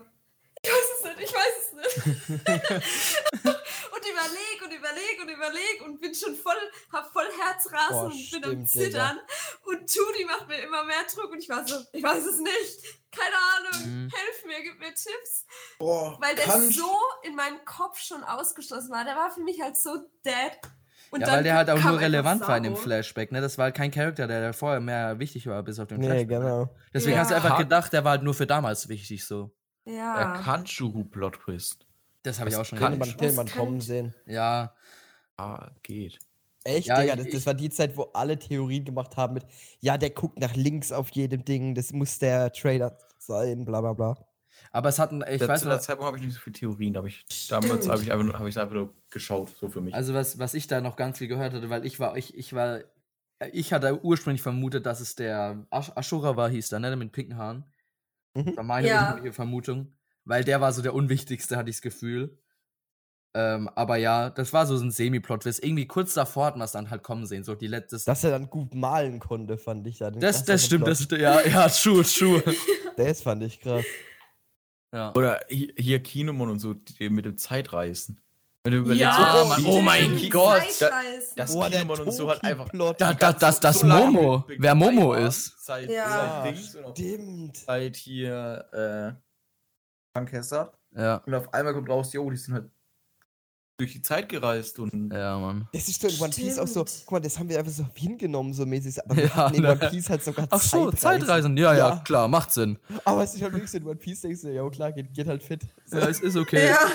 ich 0.62 0.70
weiß 0.72 0.88
es 0.98 1.04
nicht, 1.04 1.20
ich 1.30 1.34
weiß 1.34 1.54
es 1.62 1.74
nicht. 1.74 2.38
und 3.48 4.06
überleg 4.06 4.62
und 4.64 4.72
überleg 4.74 5.22
und 5.22 5.30
überleg 5.30 5.82
und 5.86 6.00
bin 6.00 6.14
schon 6.16 6.36
voll, 6.36 6.56
hab 6.92 7.12
voll 7.14 7.28
Herzrasen 7.40 7.90
Boah, 7.90 8.06
und 8.06 8.32
bin 8.32 8.44
am 8.46 8.66
Zittern. 8.66 9.20
Und 9.66 9.94
Turi 9.94 10.26
macht 10.26 10.48
mir 10.48 10.60
immer 10.60 10.84
mehr 10.86 11.04
Druck 11.14 11.32
und 11.32 11.40
ich 11.40 11.50
war 11.50 11.68
so, 11.68 11.76
ich 11.94 12.04
weiß 12.04 12.26
es 12.26 12.40
nicht. 12.40 12.84
Keine 13.12 13.36
Ahnung, 13.36 13.88
Mhm. 14.06 14.12
helf 14.14 14.46
mir, 14.46 14.62
gib 14.64 14.80
mir 14.80 14.94
Tipps. 14.94 15.46
Boah, 15.80 16.18
Weil 16.20 16.36
der 16.36 16.62
so 16.72 16.96
in 17.24 17.36
meinem 17.36 17.64
Kopf 17.66 18.00
schon 18.00 18.24
ausgeschlossen 18.24 18.92
war. 18.92 19.04
Der 19.06 19.16
war 19.16 19.32
für 19.32 19.42
mich 19.42 19.62
halt 19.62 19.78
so 19.78 19.96
dead. 20.26 20.60
Und 21.12 21.22
ja, 21.22 21.28
weil 21.32 21.44
der 21.44 21.56
halt 21.56 21.70
auch 21.70 21.82
nur 21.84 22.00
relevant 22.00 22.42
war 22.48 22.58
in 22.58 22.64
dem. 22.64 22.76
Flashback, 22.76 23.32
ne? 23.32 23.40
Das 23.42 23.58
war 23.58 23.66
halt 23.66 23.76
kein 23.76 23.92
Charakter, 23.92 24.28
der, 24.28 24.42
der 24.42 24.54
vorher 24.54 24.80
mehr 24.82 25.20
wichtig 25.20 25.48
war, 25.48 25.64
bis 25.64 25.80
auf 25.80 25.88
den 25.88 26.00
Nee, 26.00 26.08
Flashback. 26.08 26.28
genau. 26.30 26.70
Deswegen 26.94 27.14
Ja. 27.16 27.20
hast 27.22 27.32
du 27.32 27.36
einfach 27.36 27.58
gedacht, 27.58 27.94
der 27.94 28.04
war 28.04 28.12
halt 28.12 28.24
nur 28.24 28.34
für 28.34 28.48
damals 28.48 28.90
wichtig, 28.90 29.26
so. 29.26 29.52
Der 29.86 29.94
Ja. 29.96 30.38
Kanchuhu-Plot-Twist. 30.44 31.86
Das 32.24 32.40
habe 32.40 32.50
ich 32.50 32.56
auch 32.58 32.66
schon 32.66 32.78
kann 32.80 32.98
man, 32.98 33.16
den 33.18 33.36
man 33.36 33.48
kommen 33.48 33.72
kann- 33.74 33.82
sehen. 33.82 34.14
Ja, 34.26 34.74
Ah, 35.40 35.70
geht. 35.84 36.18
Echt, 36.64 36.88
Ja, 36.88 37.00
Digga, 37.00 37.16
das, 37.16 37.28
das 37.30 37.46
war 37.46 37.54
die 37.54 37.70
Zeit, 37.70 37.96
wo 37.96 38.10
alle 38.14 38.38
Theorien 38.40 38.84
gemacht 38.84 39.16
haben 39.18 39.36
mit, 39.36 39.46
ja, 39.80 39.98
der 40.00 40.10
guckt 40.10 40.40
nach 40.40 40.56
links 40.56 40.92
auf 40.92 41.10
jedem 41.12 41.46
Ding, 41.46 41.76
das 41.76 41.94
muss 41.94 42.18
der 42.18 42.52
Trader 42.52 42.98
sein, 43.20 43.64
bla 43.64 43.80
bla 43.82 43.94
bla. 43.94 44.18
Aber 44.72 44.90
es 44.90 45.00
hatten, 45.00 45.22
ich 45.30 45.42
Ich 45.42 45.48
weiß 45.48 45.62
zu 45.62 45.68
der 45.68 45.76
noch, 45.78 45.82
Zeitpunkt 45.82 46.08
habe 46.08 46.18
ich 46.18 46.24
nicht 46.24 46.34
so 46.36 46.40
viele 46.42 46.54
Theorien, 46.54 46.94
da 46.94 47.00
habe 47.00 47.08
ich 47.10 47.26
damals 47.50 47.88
habe 47.88 48.02
ich 48.04 48.12
einfach, 48.12 48.26
nur- 48.26 48.38
hab 48.40 48.48
ich 48.48 48.58
einfach 48.60 48.74
nur 48.76 48.94
geschaut, 49.10 49.50
so 49.58 49.70
für 49.70 49.82
mich. 49.82 49.94
also 49.94 50.14
was, 50.14 50.38
was 50.40 50.54
ich 50.54 50.68
da 50.68 50.82
noch 50.82 50.96
ganz 50.96 51.18
viel 51.20 51.28
gehört 51.28 51.54
hatte, 51.54 51.70
weil 51.70 51.86
ich 51.86 52.00
war, 52.00 52.18
ich, 52.18 52.36
ich 52.38 52.54
war, 52.54 52.80
ich 53.52 53.72
hatte 53.74 54.04
ursprünglich 54.04 54.42
vermutet, 54.42 54.86
dass 54.86 55.00
es 55.00 55.16
der 55.16 55.66
Ash 55.72 55.92
Ashura 55.96 56.36
war, 56.36 56.50
hieß 56.50 56.70
der, 56.70 56.80
ne, 56.80 56.88
der 56.88 56.98
mit 56.98 57.12
pinken 57.12 57.38
Haaren. 57.38 57.66
Mhm. 58.36 58.46
Das 58.46 58.58
war 58.58 58.64
meine 58.64 58.88
Ja. 58.88 59.20
Vermutung, 59.32 59.94
weil 60.26 60.44
der 60.44 60.60
war 60.62 60.72
so 60.74 60.82
der 60.82 60.94
unwichtigste, 60.94 61.56
hatte 61.58 61.70
ich 61.70 61.78
das 61.78 61.82
Gefühl. 61.82 62.38
Ähm, 63.36 63.70
aber 63.76 63.98
ja, 63.98 64.32
das 64.32 64.52
war 64.54 64.66
so 64.66 64.76
ein 64.78 64.90
Semi-Plot-Twist. 64.90 65.64
Irgendwie 65.64 65.86
kurz 65.86 66.16
davor 66.16 66.48
hat 66.48 66.56
man 66.58 66.66
es 66.66 66.72
dann 66.72 66.90
halt 66.90 67.04
kommen 67.04 67.28
sehen. 67.28 67.44
So 67.44 67.54
die 67.54 67.68
letzte. 67.68 67.96
Das, 67.98 68.06
Dass 68.06 68.24
er 68.24 68.32
dann 68.32 68.50
gut 68.50 68.74
malen 68.74 69.20
konnte, 69.20 69.60
fand 69.60 69.86
ich 69.86 70.00
dann. 70.00 70.20
das, 70.20 70.40
stimmt, 70.66 70.88
das 70.88 71.04
stimmt. 71.04 71.22
Ja, 71.22 71.42
ja, 71.46 71.68
true, 71.70 72.04
true. 72.04 72.42
Das 72.98 73.22
fand 73.22 73.44
ich 73.44 73.60
krass. 73.60 73.86
Ja. 74.94 75.14
Oder 75.16 75.42
hi- 75.50 75.74
hier 75.78 76.02
Kinemon 76.02 76.50
und 76.50 76.60
so, 76.60 76.74
die 76.74 77.10
mit 77.10 77.26
dem 77.26 77.38
Zeitreisen. 77.38 78.20
Wenn 78.64 78.74
du 78.74 78.80
überlegst, 78.80 79.02
Ja, 79.02 79.38
so, 79.44 79.46
Mann, 79.48 79.66
oh 79.66 79.82
mein 79.82 80.30
Gott, 80.30 80.70
Zeitreisen. 80.72 81.34
das 81.38 81.54
Boah, 81.54 81.70
der 81.70 81.80
Kinemon 81.82 82.00
und 82.02 82.12
so 82.12 82.30
hat 82.30 82.44
einfach. 82.44 82.70
Da- 82.98 83.14
da- 83.14 83.34
das- 83.34 83.60
das 83.62 83.80
so 83.80 83.88
Momo, 83.88 84.44
wer 84.58 84.76
Momo 84.76 85.14
ist. 85.14 85.54
Seit, 85.64 85.90
Ja. 85.90 86.42
seit 86.44 86.56
Dings 86.56 86.78
Stimmt. 86.94 87.58
seit 87.58 87.96
hier 87.96 88.66
äh, 88.74 89.22
Frankester. 90.14 90.74
ja. 90.96 91.18
Und 91.26 91.34
auf 91.36 91.54
einmal 91.54 91.74
kommt 91.74 91.90
raus, 91.90 92.12
jo, 92.14 92.30
die 92.30 92.38
sind 92.38 92.54
halt 92.56 92.70
durch 93.78 93.94
die 93.94 94.02
Zeit 94.02 94.28
gereist 94.30 94.80
und 94.80 95.12
Ja, 95.14 95.38
Mann. 95.38 95.68
Das 95.72 95.88
ist 95.88 96.02
so 96.02 96.08
in 96.08 96.20
One 96.20 96.34
Piece 96.34 96.58
auch 96.58 96.68
so, 96.68 96.84
guck 96.84 97.12
mal, 97.12 97.20
das 97.20 97.38
haben 97.38 97.48
wir 97.48 97.60
einfach 97.60 97.72
so 97.72 97.86
hingenommen, 97.94 98.54
so 98.54 98.66
mäßig. 98.66 99.04
Aber 99.06 99.16
wir 99.16 99.26
Ja, 99.26 99.36
hatten 99.36 99.56
in 99.56 99.62
ne. 99.62 99.72
One 99.72 99.90
Piece 99.90 100.10
halt 100.10 100.24
sogar 100.24 100.48
Ach 100.50 100.62
so, 100.62 100.92
Zeitreisen. 100.92 101.56
Ja, 101.58 101.74
ja, 101.74 101.90
Ja. 101.90 101.96
klar, 102.04 102.28
macht 102.28 102.52
Sinn. 102.52 102.80
Aber 103.06 103.24
es 103.24 103.36
ist 103.36 103.42
halt 103.42 103.54
wirklich 103.54 103.70
so 103.72 103.78
in 103.78 103.86
One 103.86 103.96
Piece, 103.98 104.22
denkst 104.22 104.42
du, 104.42 104.54
ja 104.54 104.68
klar, 104.70 104.92
geht, 104.92 105.14
geht 105.14 105.28
halt 105.28 105.44
fit. 105.44 105.62
So. 105.86 106.00
Ja, 106.00 106.10
es 106.10 106.20
ist 106.20 106.36
okay. 106.36 106.68
Ja. 106.70 106.92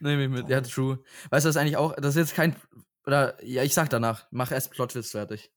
Nehme 0.00 0.24
ich 0.24 0.28
mit. 0.30 0.48
Ja, 0.48 0.60
true. 0.60 0.98
Weißt 1.30 1.44
du, 1.44 1.48
das 1.48 1.56
ist 1.56 1.60
eigentlich 1.60 1.78
auch, 1.78 1.94
das 1.96 2.08
ist 2.14 2.16
jetzt 2.16 2.34
kein, 2.34 2.54
oder, 3.06 3.42
ja, 3.42 3.62
ich 3.62 3.72
sag 3.72 3.88
danach, 3.88 4.26
mach 4.30 4.52
erst 4.52 4.70
Plotwitz 4.70 5.12
fertig. 5.12 5.50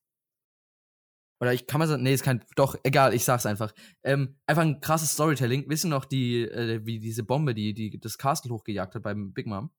Oder 1.40 1.54
ich 1.54 1.68
kann 1.68 1.80
man 1.80 1.88
sagen, 1.88 2.02
nee, 2.02 2.14
ist 2.14 2.24
kein, 2.24 2.44
doch, 2.56 2.76
egal, 2.84 3.14
ich 3.14 3.24
sag's 3.24 3.46
einfach. 3.46 3.74
Ähm, 4.04 4.38
einfach 4.48 4.64
ein 4.64 4.80
krasses 4.82 5.12
Storytelling. 5.12 5.70
Wissen 5.70 5.90
noch 5.90 6.06
die, 6.06 6.42
äh, 6.44 6.84
wie 6.86 7.00
diese 7.00 7.24
Bombe, 7.24 7.54
die, 7.54 7.74
die 7.74 8.00
das 8.00 8.18
Castle 8.18 8.52
hochgejagt 8.52 8.96
hat 8.96 9.04
beim 9.04 9.34
Big 9.34 9.46
Mom? 9.46 9.70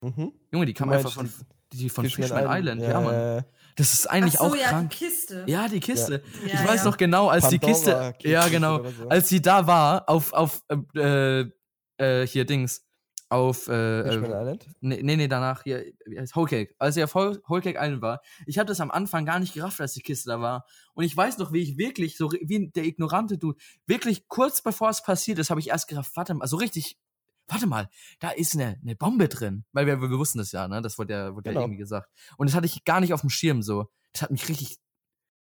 Mhm. 0.00 0.32
Junge, 0.52 0.66
die 0.66 0.74
kam 0.74 0.90
einfach 0.90 1.12
von, 1.12 1.24
meinst 1.26 1.44
die 1.72 1.88
von 1.88 2.04
Fishman 2.04 2.28
Fishman 2.28 2.58
Island, 2.58 2.80
ja, 2.82 3.00
Mann. 3.00 3.14
äh, 3.14 3.42
Das 3.76 3.92
ist 3.92 4.08
eigentlich 4.08 4.36
Ach 4.40 4.44
so, 4.44 4.50
auch 4.52 4.56
ja, 4.56 4.68
krank. 4.68 4.90
die 4.90 4.96
Kiste. 4.96 5.44
Ja, 5.46 5.68
die 5.68 5.80
Kiste. 5.80 6.22
Ja, 6.46 6.54
ich 6.54 6.68
weiß 6.68 6.84
ja. 6.84 6.90
noch 6.90 6.96
genau, 6.96 7.28
als 7.28 7.48
die 7.48 7.58
Kiste, 7.58 7.90
Pandora-Kiste 7.92 8.28
ja 8.30 8.48
genau, 8.48 8.84
so. 8.84 9.08
als 9.08 9.28
sie 9.28 9.42
da 9.42 9.66
war 9.66 10.08
auf 10.08 10.32
auf 10.32 10.62
äh, 10.96 11.44
äh, 11.98 12.26
hier 12.26 12.44
Dings 12.46 12.84
auf 13.30 13.68
äh, 13.68 14.04
Fishman 14.04 14.30
äh, 14.32 14.40
Island? 14.40 14.66
nee, 14.80 15.02
nee, 15.02 15.16
nee, 15.16 15.28
danach 15.28 15.62
hier 15.62 15.84
Whole 16.34 16.48
Cake. 16.48 16.74
Als 16.78 16.96
er 16.96 17.04
auf 17.04 17.14
Whole 17.14 17.42
Whole 17.46 17.60
Cake 17.60 17.78
Island 17.78 18.00
war, 18.00 18.20
ich 18.46 18.58
habe 18.58 18.66
das 18.66 18.80
am 18.80 18.90
Anfang 18.90 19.26
gar 19.26 19.38
nicht 19.38 19.52
gerafft, 19.52 19.80
als 19.80 19.92
die 19.92 20.00
Kiste 20.00 20.30
da 20.30 20.40
war. 20.40 20.64
Und 20.94 21.04
ich 21.04 21.14
weiß 21.14 21.36
noch, 21.38 21.52
wie 21.52 21.60
ich 21.60 21.76
wirklich 21.76 22.16
so 22.16 22.30
wie 22.32 22.70
der 22.70 22.84
ignorante 22.84 23.36
Dude, 23.36 23.58
wirklich 23.86 24.28
kurz 24.28 24.62
bevor 24.62 24.88
es 24.88 25.02
passiert 25.02 25.38
ist, 25.38 25.50
habe 25.50 25.60
ich 25.60 25.68
erst 25.68 25.88
gerafft, 25.88 26.12
warte 26.16 26.32
mal, 26.34 26.46
so 26.46 26.56
richtig 26.56 26.96
Warte 27.48 27.66
mal, 27.66 27.88
da 28.20 28.30
ist 28.30 28.54
eine, 28.54 28.78
eine 28.82 28.94
Bombe 28.94 29.28
drin. 29.28 29.64
Weil 29.72 29.86
wir, 29.86 30.00
wir 30.00 30.10
wussten 30.18 30.38
das 30.38 30.52
ja, 30.52 30.68
ne? 30.68 30.82
Das 30.82 30.98
wurde 30.98 31.12
ja, 31.14 31.34
wurde 31.34 31.48
Genau. 31.48 31.60
ja 31.60 31.64
irgendwie 31.66 31.78
gesagt. 31.78 32.10
Und 32.36 32.48
das 32.48 32.54
hatte 32.54 32.66
ich 32.66 32.84
gar 32.84 33.00
nicht 33.00 33.12
auf 33.14 33.22
dem 33.22 33.30
Schirm 33.30 33.62
so. 33.62 33.88
Das 34.12 34.22
hat 34.22 34.30
mich 34.30 34.48
richtig. 34.48 34.76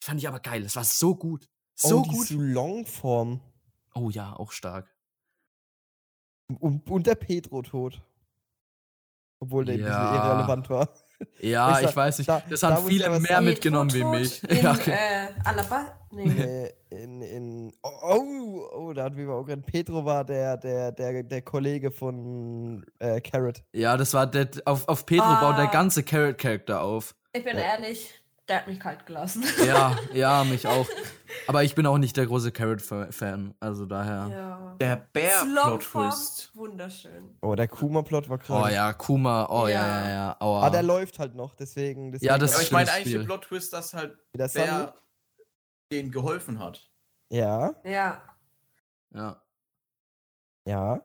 Das 0.00 0.07
fand 0.09 0.20
ich 0.20 0.26
aber 0.28 0.40
geil. 0.40 0.62
Das 0.62 0.74
war 0.76 0.84
so 0.84 1.14
gut. 1.14 1.48
So 1.74 2.00
oh, 2.00 2.03
die 2.03 2.11
gut. 2.11 2.30
Longform. 2.30 3.40
Oh 3.94 4.11
ja, 4.11 4.32
auch 4.34 4.53
stark. 4.53 4.92
Und, 6.59 6.88
und 6.90 7.07
der 7.07 7.14
Pedro 7.14 7.62
tot. 7.62 8.03
Obwohl 9.38 9.64
der 9.64 9.74
ein 9.74 9.78
bisschen 9.78 9.92
Ja. 9.92 10.14
irrelevant 10.34 10.70
war. 10.70 10.88
Ja, 11.40 11.70
Ich 11.72 11.80
ich, 11.82 11.86
sag, 11.88 11.96
weiß 11.96 12.18
nicht. 12.18 12.28
da- 12.28 12.42
das 12.48 12.61
da 12.61 12.74
haben 12.74 12.86
viele 12.86 13.20
mehr 13.20 13.40
mitgenommen 13.40 13.92
wie 13.92 14.05
mich. 14.05 14.42
In, 14.44 14.57
ja, 14.62 14.72
okay. 14.72 14.90
äh, 14.92 15.28
Alaba? 15.44 15.98
Nee. 16.11 16.72
In, 16.93 17.22
in, 17.22 17.72
oh, 17.82 17.88
oh, 18.03 18.68
oh, 18.76 18.93
da 18.93 19.05
hatten 19.05 19.16
wir 19.16 19.28
auch 19.30 19.45
gerade. 19.45 19.62
Pedro 19.62 20.05
war 20.05 20.24
der, 20.24 20.57
der, 20.57 20.93
der, 20.93 21.22
der 21.22 21.43
Kollege 21.43 21.90
von 21.90 22.84
äh, 22.99 23.20
Carrot. 23.20 23.62
ja, 23.72 23.97
das 23.97 24.14
war 24.14 24.26
der, 24.26 24.49
auf, 24.64 24.86
auf 24.88 25.07
Pedro 25.07 25.26
baut 25.40 25.57
der 25.59 25.68
Ah. 25.68 25.72
ganze 25.72 26.03
Carrot-Charakter 26.03 26.82
auf. 26.82 27.14
Ich 27.32 27.45
bin 27.45 27.57
Ja. 27.57 27.62
ehrlich, 27.62 28.12
der 28.49 28.57
hat 28.59 28.66
mich 28.66 28.78
kalt 28.80 29.07
gelassen. 29.07 29.45
Ja, 29.66 29.97
ja, 30.12 30.45
mich 30.51 30.66
auch. 30.66 30.86
Aber 31.47 31.62
ich 31.64 31.74
bin 31.74 31.86
auch 31.86 31.97
nicht 31.99 32.16
der 32.16 32.26
große 32.26 32.53
Carrot-Fan. 32.53 33.55
Also 33.61 33.86
daher. 33.86 34.28
ja. 34.30 34.76
Der 34.80 34.97
Bär-Plot-Twist. 35.12 36.51
wunderschön. 36.55 37.36
Oh, 37.40 37.55
der 37.55 37.68
Kuma-Plot 37.68 38.28
war 38.28 38.38
krass. 38.38 38.64
Oh 38.64 38.68
ja, 38.68 38.93
Kuma. 38.93 39.47
Oh 39.49 39.66
ja, 39.66 39.72
Ja. 39.74 40.01
ja, 40.05 40.11
ja. 40.11 40.36
Aua. 40.40 40.62
Ah, 40.66 40.70
der 40.70 40.82
läuft 40.82 41.18
halt 41.18 41.34
noch, 41.34 41.55
deswegen. 41.55 42.12
deswegen 42.12 42.28
Ja, 42.28 42.38
das 42.38 42.55
Aber 42.55 42.62
ich 42.62 42.72
meine 42.72 42.90
eigentlich 42.93 43.14
den 43.14 43.24
Plot-Twist, 43.24 43.72
dass 43.72 43.95
halt 43.95 44.16
der. 44.34 44.49
Bär 44.49 44.95
denen 45.93 46.11
geholfen 46.11 46.59
hat. 46.59 46.90
Ja, 47.30 47.74
Ja. 47.84 48.22
Ja. 49.14 49.43
ja. 50.66 51.03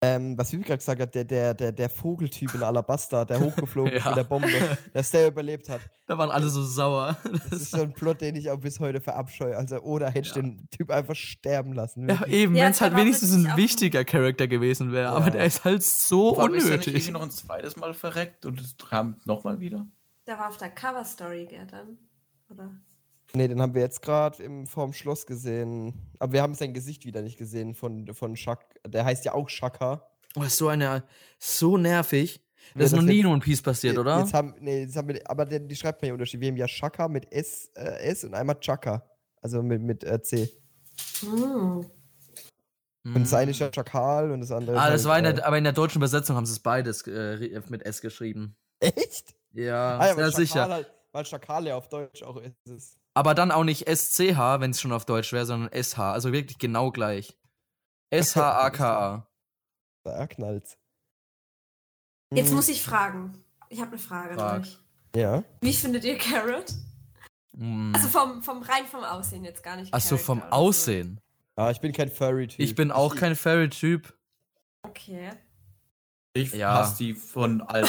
Ähm, 0.00 0.38
was 0.38 0.52
Vivi 0.52 0.62
gerade 0.62 0.78
gesagt 0.78 1.00
hat, 1.02 1.12
der, 1.16 1.24
der, 1.24 1.54
der, 1.54 1.72
der 1.72 1.90
Vogeltyp 1.90 2.54
in 2.54 2.62
Alabasta, 2.62 3.24
der 3.24 3.40
hochgeflogen 3.40 3.92
ist 3.94 4.04
Ja. 4.04 4.10
mit 4.10 4.18
der 4.18 4.24
Bombe, 4.24 4.78
dass 4.92 5.10
der 5.10 5.26
überlebt 5.26 5.68
hat. 5.68 5.80
Da 6.06 6.16
waren 6.16 6.30
alle 6.30 6.48
so 6.48 6.62
sauer. 6.62 7.16
Das 7.50 7.60
ist 7.60 7.70
so 7.72 7.82
ein 7.82 7.92
Plot, 7.92 8.20
den 8.20 8.36
ich 8.36 8.48
auch 8.48 8.60
bis 8.60 8.78
heute 8.78 9.00
verabscheue. 9.00 9.56
Also, 9.56 9.80
oder 9.80 10.06
hätte 10.06 10.28
ich 10.28 10.36
Ja. 10.36 10.42
den 10.42 10.68
Typ 10.70 10.92
einfach 10.92 11.16
sterben 11.16 11.72
lassen. 11.72 12.08
Ja, 12.08 12.24
eben, 12.26 12.54
Ja, 12.54 12.66
wenn 12.66 12.70
es 12.70 12.78
der 12.78 12.84
halt 12.86 12.94
war 12.94 13.00
wenigstens 13.00 13.32
ein 13.32 13.56
wichtiger 13.56 14.04
Charakter 14.04 14.46
gewesen 14.46 14.92
wäre. 14.92 15.08
Aber 15.08 15.30
der 15.32 15.44
ist 15.44 15.64
halt 15.64 15.82
so 15.82 16.36
Vor 16.36 16.44
allem 16.44 16.54
ist 16.54 16.68
er 16.70 16.76
nicht 16.76 16.86
unnötig. 16.86 17.10
noch 17.10 17.22
ein 17.22 17.32
zweites 17.32 17.74
Mal 17.76 17.92
verreckt 17.92 18.46
und 18.46 18.60
es 18.60 18.76
kam 18.76 19.16
nochmal 19.24 19.58
wieder. 19.58 19.84
Der 20.28 20.38
war 20.38 20.48
auf 20.48 20.58
der 20.58 20.70
Cover-Story, 20.70 21.46
gell, 21.46 21.66
dann? 21.66 21.98
Oder? 22.50 22.70
Nee, 23.34 23.48
den 23.48 23.60
haben 23.60 23.74
wir 23.74 23.82
jetzt 23.82 24.00
gerade 24.02 24.42
vorm 24.66 24.92
Schloss 24.92 25.26
gesehen. 25.26 25.92
Aber 26.18 26.32
wir 26.32 26.42
haben 26.42 26.54
sein 26.54 26.72
Gesicht 26.72 27.04
wieder 27.04 27.20
nicht 27.22 27.38
gesehen 27.38 27.74
von, 27.74 28.12
von 28.14 28.36
Shak. 28.36 28.80
Der 28.86 29.04
heißt 29.04 29.24
ja 29.24 29.34
auch 29.34 29.48
Shaka. 29.48 30.08
Oh, 30.36 30.42
ist 30.42 30.56
so 30.56 30.68
eine, 30.68 31.04
so 31.38 31.76
nervig. 31.76 32.36
Ja, 32.36 32.80
Das 32.80 32.86
ist 32.86 32.92
das 32.92 33.00
noch 33.00 33.06
nie 33.06 33.20
in 33.20 33.26
One 33.26 33.40
Piece 33.40 33.62
passiert, 33.62 33.98
oder? 33.98 34.20
Jetzt 34.20 34.34
haben, 34.34 34.54
nee, 34.60 34.80
jetzt 34.82 34.96
haben 34.96 35.08
wir, 35.08 35.20
aber 35.30 35.44
der, 35.44 35.60
die 35.60 35.76
schreibt 35.76 36.02
man 36.02 36.08
ja 36.08 36.14
Unterschied. 36.14 36.40
Wir 36.40 36.48
haben 36.48 36.56
ja 36.56 36.68
Shaka 36.68 37.08
mit 37.08 37.30
S, 37.32 37.70
äh, 37.74 37.98
S 38.10 38.24
und 38.24 38.34
einmal 38.34 38.58
Chaka. 38.60 39.02
Also 39.40 39.62
mit, 39.62 39.82
mit 39.82 40.04
äh, 40.04 40.20
C. 40.22 40.50
Hm. 41.20 41.86
Und 43.14 43.22
das 43.22 43.32
eine 43.32 43.52
ist 43.52 43.60
ja 43.60 43.70
Chakal 43.70 44.30
und 44.32 44.40
das 44.40 44.50
andere 44.50 44.76
ist 44.76 44.82
Ah, 44.82 44.90
das 44.90 45.04
halt, 45.04 45.10
war 45.10 45.18
in 45.18 45.24
äh, 45.24 45.34
der, 45.34 45.46
aber 45.46 45.56
in 45.56 45.64
der 45.64 45.72
deutschen 45.72 45.98
Übersetzung 45.98 46.36
haben 46.36 46.44
sie 46.46 46.52
es 46.52 46.58
beides 46.60 47.06
äh, 47.06 47.60
mit 47.68 47.84
S 47.86 48.00
geschrieben. 48.00 48.56
Echt? 48.80 49.34
Ja, 49.52 49.98
Ah, 49.98 50.08
ja, 50.08 50.14
sehr 50.14 50.32
sicher. 50.32 50.68
Halt, 50.68 50.90
weil 51.12 51.24
Schakal 51.24 51.66
ja 51.66 51.76
auf 51.76 51.88
Deutsch 51.88 52.22
auch 52.22 52.40
ist. 52.64 52.97
Aber 53.18 53.34
dann 53.34 53.50
auch 53.50 53.64
nicht 53.64 53.88
SCH, 53.88 54.38
wenn 54.60 54.70
es 54.70 54.80
schon 54.80 54.92
auf 54.92 55.04
Deutsch 55.04 55.32
wäre, 55.32 55.44
sondern 55.44 55.70
SH. 55.72 55.98
Also 55.98 56.32
wirklich 56.32 56.58
genau 56.58 56.92
gleich. 56.92 57.36
S-H-A-K-A. 58.10 59.26
Da 60.04 60.26
knallt's. 60.28 60.78
Jetzt 62.32 62.50
Hm, 62.50 62.54
muss 62.54 62.68
ich 62.68 62.80
fragen. 62.84 63.42
Ich 63.70 63.80
habe 63.80 63.90
eine 63.90 63.98
Frage 63.98 64.34
Frag. 64.36 64.52
an 64.54 64.60
euch. 64.62 64.78
Ja. 65.16 65.42
Wie 65.60 65.72
findet 65.74 66.04
ihr 66.04 66.16
Carrot? 66.16 66.72
Mm. 67.56 67.92
Also 67.92 68.06
vom, 68.06 68.40
vom 68.44 68.62
rein 68.62 68.86
vom 68.86 69.02
Aussehen 69.02 69.44
jetzt 69.44 69.64
gar 69.64 69.74
nicht. 69.74 69.92
Achso, 69.92 70.16
vom 70.16 70.38
oder 70.38 70.46
so. 70.50 70.52
Aussehen. 70.54 71.20
Ah, 71.56 71.70
ich 71.72 71.80
bin 71.80 71.92
kein 71.92 72.08
Furry-Typ. 72.12 72.60
Ich 72.60 72.76
bin 72.76 72.92
auch 72.92 73.16
kein 73.16 73.34
Fairy-Typ. 73.34 74.14
Okay. 74.82 75.32
Ich 76.34 76.52
Ja. 76.52 76.74
hasse 76.78 76.98
die 76.98 77.14
von 77.14 77.60
allen. 77.62 77.88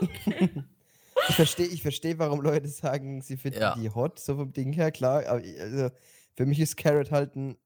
Ich 1.28 1.34
verstehe, 1.36 1.66
ich 1.66 1.82
versteh, 1.82 2.18
warum 2.18 2.40
Leute 2.40 2.68
sagen, 2.68 3.20
sie 3.22 3.36
finden 3.36 3.60
Ja. 3.60 3.74
die 3.74 3.90
hot, 3.90 4.18
so 4.18 4.36
vom 4.36 4.52
Ding 4.52 4.72
her, 4.72 4.90
klar. 4.90 5.26
Aber 5.26 5.42
ich- 5.44 5.60
also, 5.60 5.90
für 6.34 6.46
mich 6.46 6.58
ist 6.60 6.76
Carrot 6.76 7.10
halt 7.10 7.36
ein. 7.36 7.56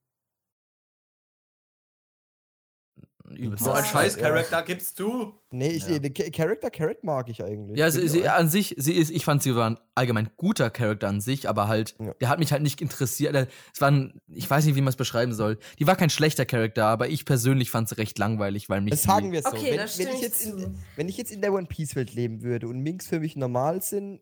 Übelst 3.26 3.64
so 3.64 3.70
ein 3.72 3.82
Ja. 3.82 3.90
Scheiß-Charakter 3.90 4.62
gibst 4.64 5.00
du. 5.00 5.32
Nee, 5.50 5.70
ich, 5.70 5.88
Ja. 5.88 5.98
den 5.98 6.12
Cha- 6.12 6.28
Character 6.30 6.70
Carrot 6.70 7.02
mag 7.04 7.28
ich 7.30 7.42
eigentlich. 7.42 7.78
Ja, 7.78 7.90
sie, 7.90 8.06
sie, 8.06 8.28
an 8.28 8.50
sich, 8.50 8.74
sie 8.76 8.92
ist, 8.92 9.10
ich 9.10 9.24
fand 9.24 9.42
sie 9.42 9.54
war 9.56 9.70
ein 9.70 9.78
allgemein 9.94 10.28
guter 10.36 10.68
Charakter 10.68 11.08
an 11.08 11.22
sich, 11.22 11.48
aber 11.48 11.66
halt, 11.66 11.96
Ja. 11.98 12.12
der 12.20 12.28
hat 12.28 12.38
mich 12.38 12.52
halt 12.52 12.62
nicht 12.62 12.82
interessiert. 12.82 13.34
Es 13.74 13.80
war 13.80 13.90
ein, 13.90 14.20
ich 14.28 14.48
weiß 14.50 14.66
nicht, 14.66 14.74
wie 14.76 14.82
man 14.82 14.88
es 14.90 14.96
beschreiben 14.96 15.32
soll. 15.32 15.58
Die 15.78 15.86
war 15.86 15.96
kein 15.96 16.10
schlechter 16.10 16.44
Charakter, 16.44 16.84
aber 16.86 17.08
ich 17.08 17.24
persönlich 17.24 17.70
fand 17.70 17.88
sie 17.88 17.96
recht 17.96 18.18
langweilig, 18.18 18.68
weil 18.68 18.82
mich. 18.82 18.90
Das 18.90 19.04
sagen 19.04 19.32
wir 19.32 19.40
so. 19.42 19.48
Okay, 19.48 19.70
wenn, 19.78 20.06
wenn, 20.06 20.14
ich 20.14 20.20
jetzt 20.20 20.44
in, 20.44 20.78
wenn 20.96 21.08
ich 21.08 21.16
jetzt 21.16 21.32
in 21.32 21.40
der 21.40 21.54
One 21.54 21.66
Piece-Welt 21.66 22.12
leben 22.12 22.42
würde 22.42 22.68
und 22.68 22.80
Minks 22.80 23.06
für 23.06 23.20
mich 23.20 23.36
normal 23.36 23.80
sind, 23.80 24.20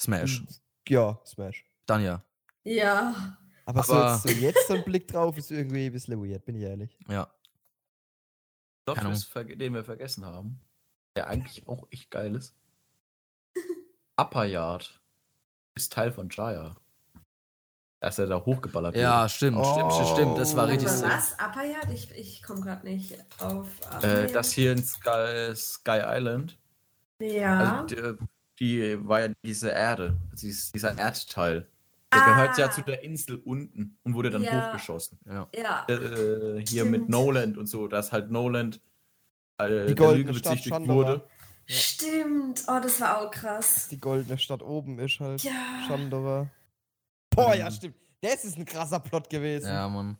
Smash. 0.00 0.42
ja, 0.88 1.20
Smash. 1.26 1.64
Dann 1.86 2.02
ja. 2.02 2.24
Ja. 2.64 3.36
Aber, 3.66 3.80
Aber- 3.88 4.18
so, 4.18 4.28
so 4.28 4.34
jetzt 4.34 4.66
so 4.68 4.74
ein 4.74 4.84
Blick 4.84 5.06
drauf 5.08 5.36
ist 5.36 5.50
irgendwie 5.50 5.86
ein 5.86 5.92
bisschen 5.92 6.18
weird, 6.20 6.44
bin 6.44 6.56
ich 6.56 6.62
ehrlich. 6.62 6.96
Ja. 7.08 7.28
Plot 8.84 8.96
Keine 8.98 9.10
Twist, 9.10 9.32
verge- 9.32 9.56
den 9.56 9.74
wir 9.74 9.84
vergessen 9.84 10.24
haben. 10.24 10.60
Der 11.16 11.26
eigentlich 11.28 11.66
auch 11.68 11.86
echt 11.90 12.10
geil 12.10 12.34
ist. 12.34 12.54
Upper 14.16 14.44
Yard 14.44 15.00
ist 15.74 15.92
Teil 15.92 16.12
von 16.12 16.28
Jaya. 16.30 16.76
Dass 18.00 18.18
er 18.18 18.26
da 18.26 18.44
hochgeballert 18.44 18.96
Ja, 18.96 19.28
stimmt, 19.28 19.64
stimmt, 19.64 19.92
stimmt, 19.92 20.08
stimmt. 20.08 20.38
Das 20.38 20.56
war 20.56 20.64
Oh. 20.66 20.70
richtig 20.70 20.88
Aber 20.88 21.02
was? 21.02 21.34
Upperjard? 21.34 21.90
Ich, 21.92 22.10
ich 22.12 22.42
komme 22.42 22.60
gerade 22.60 22.84
nicht 22.84 23.16
auf. 23.40 23.68
Äh, 23.92 23.96
Upperjard. 23.96 24.34
das 24.34 24.50
hier 24.52 24.72
in 24.72 24.84
Sky, 24.84 25.54
Sky 25.54 26.00
Island. 26.04 26.58
Ja. 27.20 27.82
Also 27.82 27.94
die, 27.94 28.18
die 28.98 29.08
war 29.08 29.20
ja 29.20 29.28
diese 29.44 29.70
Erde, 29.70 30.16
dieses, 30.32 30.72
dieser 30.72 30.98
Erdteil. 30.98 31.68
Der 32.12 32.20
gehört 32.24 32.58
ja 32.58 32.66
Ah. 32.66 32.70
zu 32.70 32.82
der 32.82 33.02
Insel 33.02 33.36
unten 33.36 33.98
und 34.04 34.14
wurde 34.14 34.30
dann 34.30 34.42
Ja. 34.42 34.68
hochgeschossen. 34.68 35.18
Ja. 35.26 35.48
ja. 35.54 35.86
Äh, 35.88 36.56
hier 36.58 36.66
Stimmt. 36.82 36.90
mit 36.90 37.08
Noland 37.08 37.56
und 37.58 37.66
so, 37.66 37.88
dass 37.88 38.12
halt 38.12 38.30
Noland 38.30 38.80
äh, 39.58 39.68
Die 39.86 39.94
der 39.94 39.94
goldene 39.94 40.26
Lüge 40.28 40.38
Stadt 40.38 40.52
bezichtigt 40.52 40.74
Chandora. 40.74 40.94
wurde. 40.96 41.24
Ja. 41.68 41.74
Stimmt. 41.76 42.64
Oh, 42.68 42.80
das 42.82 43.00
war 43.00 43.20
auch 43.22 43.30
krass. 43.30 43.88
Die 43.88 44.00
goldene 44.00 44.36
Stadt 44.38 44.62
oben 44.62 44.98
ist 44.98 45.20
halt 45.20 45.42
Ja. 45.42 45.52
Chandora. 45.86 46.48
Boah, 47.30 47.54
ja, 47.54 47.66
Mhm. 47.70 47.74
stimmt. 47.74 47.94
Das 48.20 48.44
ist 48.44 48.56
ein 48.58 48.64
krasser 48.64 49.00
Plot 49.00 49.30
gewesen. 49.30 49.68
Ja, 49.68 49.88
Mann. 49.88 50.16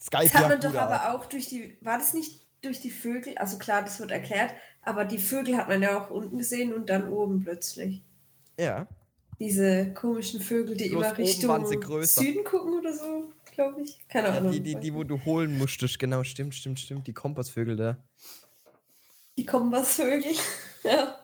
Skype 0.00 0.24
Das 0.24 0.34
hat 0.34 0.48
man 0.48 0.60
doch 0.60 0.74
aber 0.74 1.14
auch 1.14 1.26
durch 1.26 1.46
die. 1.48 1.76
War 1.80 1.98
das 1.98 2.12
nicht 2.14 2.40
durch 2.62 2.80
die 2.80 2.90
Vögel? 2.90 3.36
Also 3.38 3.58
klar, 3.58 3.82
das 3.82 3.98
wird 3.98 4.10
erklärt. 4.10 4.52
Aber 4.82 5.04
die 5.04 5.18
Vögel 5.18 5.56
hat 5.56 5.68
man 5.68 5.82
ja 5.82 5.98
auch 6.00 6.10
unten 6.10 6.38
gesehen 6.38 6.72
und 6.72 6.88
dann 6.90 7.08
oben 7.08 7.42
plötzlich. 7.42 8.02
Ja. 8.58 8.86
Diese 9.38 9.92
komischen 9.92 10.40
Vögel, 10.40 10.76
die 10.76 10.88
Bloß 10.88 11.06
immer 11.06 11.18
Richtung. 11.18 11.66
Süden 12.06 12.44
gucken 12.44 12.78
oder 12.78 12.92
so, 12.94 13.32
glaube 13.52 13.82
ich. 13.82 13.98
Keine 14.08 14.28
Ja, 14.28 14.34
Ahnung. 14.38 14.52
die, 14.52 14.60
die, 14.60 14.76
die, 14.76 14.94
wo 14.94 15.04
du 15.04 15.22
holen 15.24 15.58
musstest, 15.58 15.98
genau, 15.98 16.24
stimmt, 16.24 16.54
stimmt, 16.54 16.80
stimmt. 16.80 17.06
Die 17.06 17.12
Kompassvögel 17.12 17.76
da. 17.76 17.98
Die 19.36 19.44
Kompassvögel. 19.44 20.32
ja. 20.84 21.18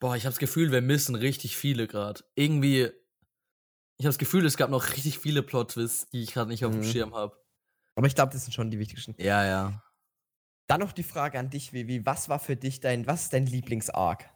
Boah, 0.00 0.16
ich 0.16 0.24
habe 0.24 0.32
das 0.32 0.38
Gefühl, 0.40 0.72
wir 0.72 0.82
missen 0.82 1.14
richtig 1.14 1.56
viele 1.56 1.86
gerade. 1.86 2.22
Irgendwie, 2.34 2.82
ich 3.98 4.04
habe 4.04 4.08
das 4.08 4.18
Gefühl, 4.18 4.44
es 4.44 4.56
gab 4.56 4.68
noch 4.70 4.92
richtig 4.92 5.18
viele 5.20 5.42
Plot-Twists, 5.42 6.08
die 6.10 6.22
ich 6.22 6.32
gerade 6.32 6.50
nicht 6.50 6.64
auf 6.64 6.72
dem 6.72 6.80
Mhm. 6.80 6.84
Schirm 6.84 7.14
habe. 7.14 7.40
Aber 7.94 8.06
ich 8.06 8.14
glaube, 8.14 8.32
das 8.32 8.44
sind 8.44 8.52
schon 8.52 8.70
die 8.70 8.78
wichtigsten. 8.78 9.14
Ja, 9.18 9.44
ja. 9.46 9.82
Dann 10.66 10.80
noch 10.80 10.92
die 10.92 11.04
Frage 11.04 11.38
an 11.38 11.48
dich, 11.48 11.72
Vivi. 11.72 12.04
Was 12.04 12.28
war 12.28 12.40
für 12.40 12.56
dich 12.56 12.80
dein, 12.80 13.06
was 13.06 13.22
ist 13.24 13.32
dein 13.32 13.46
Lieblings-Arc? 13.46 14.28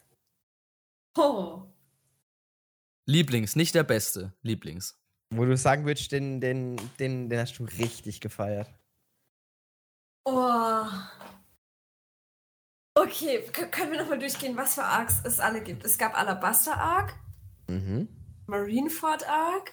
Oh. 1.18 1.64
Lieblings, 3.07 3.57
nicht 3.57 3.75
der 3.75 3.83
beste. 3.85 4.33
Lieblings. 4.43 4.97
Wo 5.33 5.45
du 5.45 5.57
sagen 5.57 5.85
würdest, 5.87 6.11
den, 6.13 6.41
den, 6.41 6.77
den, 6.99 7.29
den 7.29 7.39
hast 7.41 7.59
du 7.59 7.65
richtig 7.65 8.21
gefeiert. 8.21 8.69
Oh. 10.25 10.85
Okay, 12.95 13.43
k- 13.53 13.67
können 13.69 13.93
wir 13.93 14.01
nochmal 14.01 14.19
durchgehen, 14.19 14.57
was 14.57 14.75
für 14.75 14.85
Arcs 14.85 15.21
es 15.25 15.41
alle 15.41 15.63
gibt. 15.63 15.85
Es 15.85 15.97
gab 15.99 16.17
Alabaster 16.19 16.77
Arc, 16.77 17.15
Mhm. 17.69 18.09
Marineford 18.47 19.29
Arc, 19.29 19.73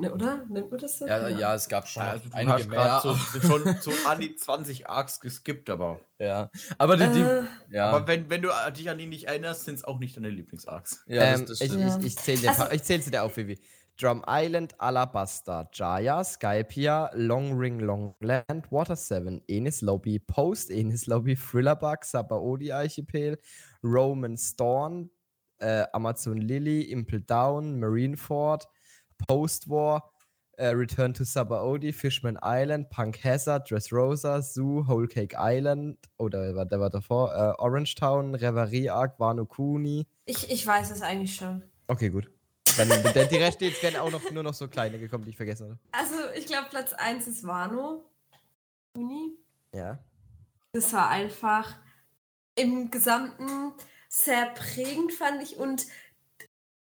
Ne, 0.00 0.12
oder? 0.12 0.44
Nennt 0.48 0.70
man 0.70 0.78
das 0.80 0.98
so? 0.98 1.06
Ja, 1.08 1.28
ja, 1.28 1.54
es 1.56 1.68
gab 1.68 1.88
schon 1.88 2.02
Also, 2.04 2.28
du 2.28 2.34
einige 2.36 2.68
mehr. 2.68 3.00
so, 3.02 3.14
schon 3.40 3.76
so 3.80 3.90
an 4.06 4.20
die 4.20 4.36
20 4.36 4.88
Arcs 4.88 5.18
geskippt, 5.18 5.68
aber. 5.70 5.98
ja. 6.20 6.50
Aber 6.78 6.96
die, 6.96 7.08
die 7.12 7.20
Äh, 7.20 7.42
ja. 7.70 7.90
Aber 7.90 8.06
wenn, 8.06 8.30
wenn 8.30 8.42
du 8.42 8.50
dich 8.76 8.88
an 8.88 8.98
die 8.98 9.06
nicht 9.06 9.24
erinnerst, 9.24 9.64
sind 9.64 9.74
es 9.74 9.84
auch 9.84 9.98
nicht 9.98 10.16
deine 10.16 10.30
Lieblingsarcs. 10.30 11.04
ja, 11.08 11.22
ähm, 11.24 11.40
das, 11.46 11.58
das 11.58 11.60
ich, 11.62 11.66
stimmt. 11.72 11.82
Ja. 11.88 11.98
ich, 11.98 12.06
ich 12.06 12.16
zähle 12.16 12.38
dir, 12.38 12.50
Also- 12.50 12.76
zähl 12.78 13.02
sie 13.02 13.10
dir 13.10 13.24
auf, 13.24 13.36
Vivi. 13.36 13.58
Drum 14.00 14.22
Island, 14.28 14.76
Alabasta, 14.80 15.68
Jaya, 15.72 16.22
Skypia, 16.22 17.10
Long 17.14 17.58
Ring, 17.58 17.80
Longland, 17.80 18.70
Water 18.70 18.94
7, 18.94 19.42
Enis 19.48 19.80
Lobby, 19.80 20.20
Post, 20.20 20.70
Enis 20.70 21.06
Lobby, 21.08 21.34
Thrillerbug, 21.34 22.04
Sabaody 22.04 22.70
Archipel, 22.70 23.36
Roman 23.82 24.36
Storm, 24.36 25.10
äh, 25.58 25.84
Amazon 25.92 26.36
Lily, 26.36 26.82
Impel 26.82 27.22
Down, 27.22 27.80
Marineford, 27.80 28.68
Post 29.26 29.68
War, 29.68 30.10
äh, 30.56 30.68
Return 30.68 31.14
to 31.14 31.24
Sabaody, 31.24 31.92
Fishman 31.92 32.38
Island, 32.42 32.90
Punk 32.90 33.22
Hazard, 33.24 33.70
Dressrosa, 33.70 34.42
Zoo, 34.42 34.86
Whole 34.86 35.08
Cake 35.08 35.36
Island, 35.38 35.98
oder 36.18 36.64
der 36.64 36.80
war 36.80 36.90
davor, 36.90 37.32
äh, 37.32 37.62
Orange 37.62 37.94
Town, 37.94 38.34
Reverie 38.34 38.90
Arc, 38.90 39.18
Wano 39.20 39.46
Kuni. 39.46 40.06
ich, 40.24 40.50
ich 40.50 40.66
weiß 40.66 40.90
es 40.90 41.02
eigentlich 41.02 41.34
schon. 41.34 41.62
Okay, 41.86 42.10
gut. 42.10 42.30
Dann, 42.76 42.88
die 42.88 43.36
Rest 43.36 43.60
jetzt 43.60 43.82
werden 43.82 43.96
auch 43.96 44.10
noch, 44.10 44.30
nur 44.30 44.42
noch 44.42 44.54
so 44.54 44.68
kleine 44.68 44.98
gekommen, 44.98 45.24
die 45.24 45.30
ich 45.30 45.36
vergessen 45.36 45.70
habe. 45.70 45.78
Also, 45.90 46.14
ich 46.36 46.46
glaube, 46.46 46.68
Platz 46.70 46.92
1 46.92 47.26
ist 47.26 47.44
Wano. 47.44 48.04
Uni. 48.94 49.36
Ja. 49.74 49.98
Das 50.72 50.92
war 50.92 51.08
einfach 51.08 51.76
im 52.54 52.90
Gesamten 52.90 53.72
sehr 54.08 54.46
prägend, 54.46 55.12
fand 55.12 55.42
ich. 55.42 55.56
Und 55.56 55.86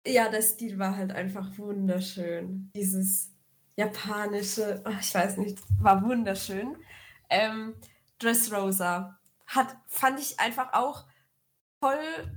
ja, 0.06 0.30
der 0.30 0.42
Stil 0.42 0.80
war 0.80 0.96
halt 0.96 1.12
einfach 1.12 1.58
wunderschön. 1.58 2.72
Dieses 2.76 3.32
japanische, 3.76 4.82
ach, 4.86 5.00
ich 5.00 5.14
weiß 5.14 5.38
nicht, 5.38 5.60
war 5.80 6.04
wunderschön. 6.04 6.76
Ähm, 7.30 7.76
Dressrosa 8.20 9.20
hat, 9.46 9.76
fand 9.88 10.20
ich 10.20 10.40
einfach 10.40 10.74
auch 10.74 11.06
voll 11.80 11.96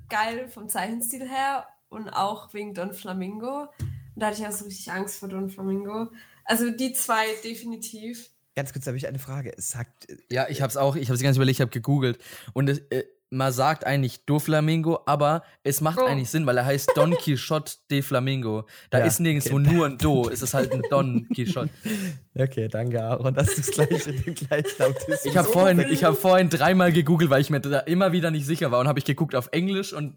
geil 0.09 0.49
vom 0.49 0.69
Zeichenstil 0.69 1.29
her 1.29 1.67
und 1.89 2.09
auch 2.11 2.53
wegen 2.55 2.75
Don 2.75 2.93
Flamingo. 2.93 3.63
Und 3.79 4.17
da 4.17 4.27
hatte 4.27 4.43
ich 4.43 4.47
auch 4.47 4.53
so 4.53 4.65
richtig 4.67 4.91
Angst 4.93 5.19
vor 5.19 5.29
Don 5.29 5.49
Flamingo. 5.49 6.11
Also 6.45 6.71
die 6.71 6.93
zwei 6.93 7.25
definitiv. 7.43 8.31
Ganz 8.57 8.73
kurz 8.73 8.87
habe 8.87 8.97
ich 8.97 9.07
eine 9.07 9.19
Frage. 9.19 9.57
Es 9.57 9.71
sagt. 9.71 10.11
äh, 10.11 10.19
Ja, 10.31 10.49
ich 10.49 10.61
hab's 10.61 10.77
auch, 10.77 10.97
ich 10.97 11.09
hab's 11.09 11.23
ganz 11.23 11.37
überlegt, 11.37 11.59
ich 11.59 11.63
hab 11.63 11.71
gegoogelt. 11.71 12.19
Und 12.53 12.69
es, 12.69 12.81
äh, 12.91 13.05
man 13.33 13.53
sagt 13.53 13.87
eigentlich 13.87 14.25
Doflamingo, 14.27 15.01
aber 15.07 15.45
es 15.63 15.81
macht 15.81 15.99
Oh. 16.01 16.05
eigentlich 16.05 16.31
Sinn, 16.31 16.47
weil 16.47 16.59
er 16.59 16.65
heißt 16.65 16.91
Don 16.97 17.13
Quixote 17.17 17.75
de 17.91 18.03
Flamingo. 18.03 18.67
Da 18.91 18.99
Ja, 18.99 19.05
ist 19.05 19.21
nirgendwo 19.21 19.59
nur 19.61 19.87
ein 19.87 19.99
Do, 19.99 20.29
es 20.29 20.43
ist 20.43 20.53
halt 20.53 20.73
ein 20.73 20.83
Don 20.91 21.29
Quixote. 21.33 21.71
Okay, 22.39 22.69
danke, 22.69 23.03
Aaron, 23.03 23.35
dass 23.35 23.55
du 23.55 23.61
es 23.61 23.71
gleich 23.73 24.07
in 24.07 24.23
dem 24.23 24.35
Gleichlautismus. 24.35 25.25
Ich 25.25 25.37
habe 25.37 25.49
vorhin, 25.49 25.81
ich 25.91 26.05
hab 26.05 26.17
vorhin 26.17 26.49
dreimal 26.49 26.93
gegoogelt, 26.93 27.29
weil 27.31 27.41
ich 27.41 27.51
mir 27.51 27.61
da 27.61 27.81
immer 27.81 28.13
wieder 28.13 28.31
nicht 28.31 28.47
sicher 28.47 28.71
war 28.71 28.81
und 28.81 28.89
habe 28.89 28.99
ich 28.99 29.05
geguckt 29.05 29.35
auf 29.35 29.49
Englisch 29.53 29.93
und 29.93 30.17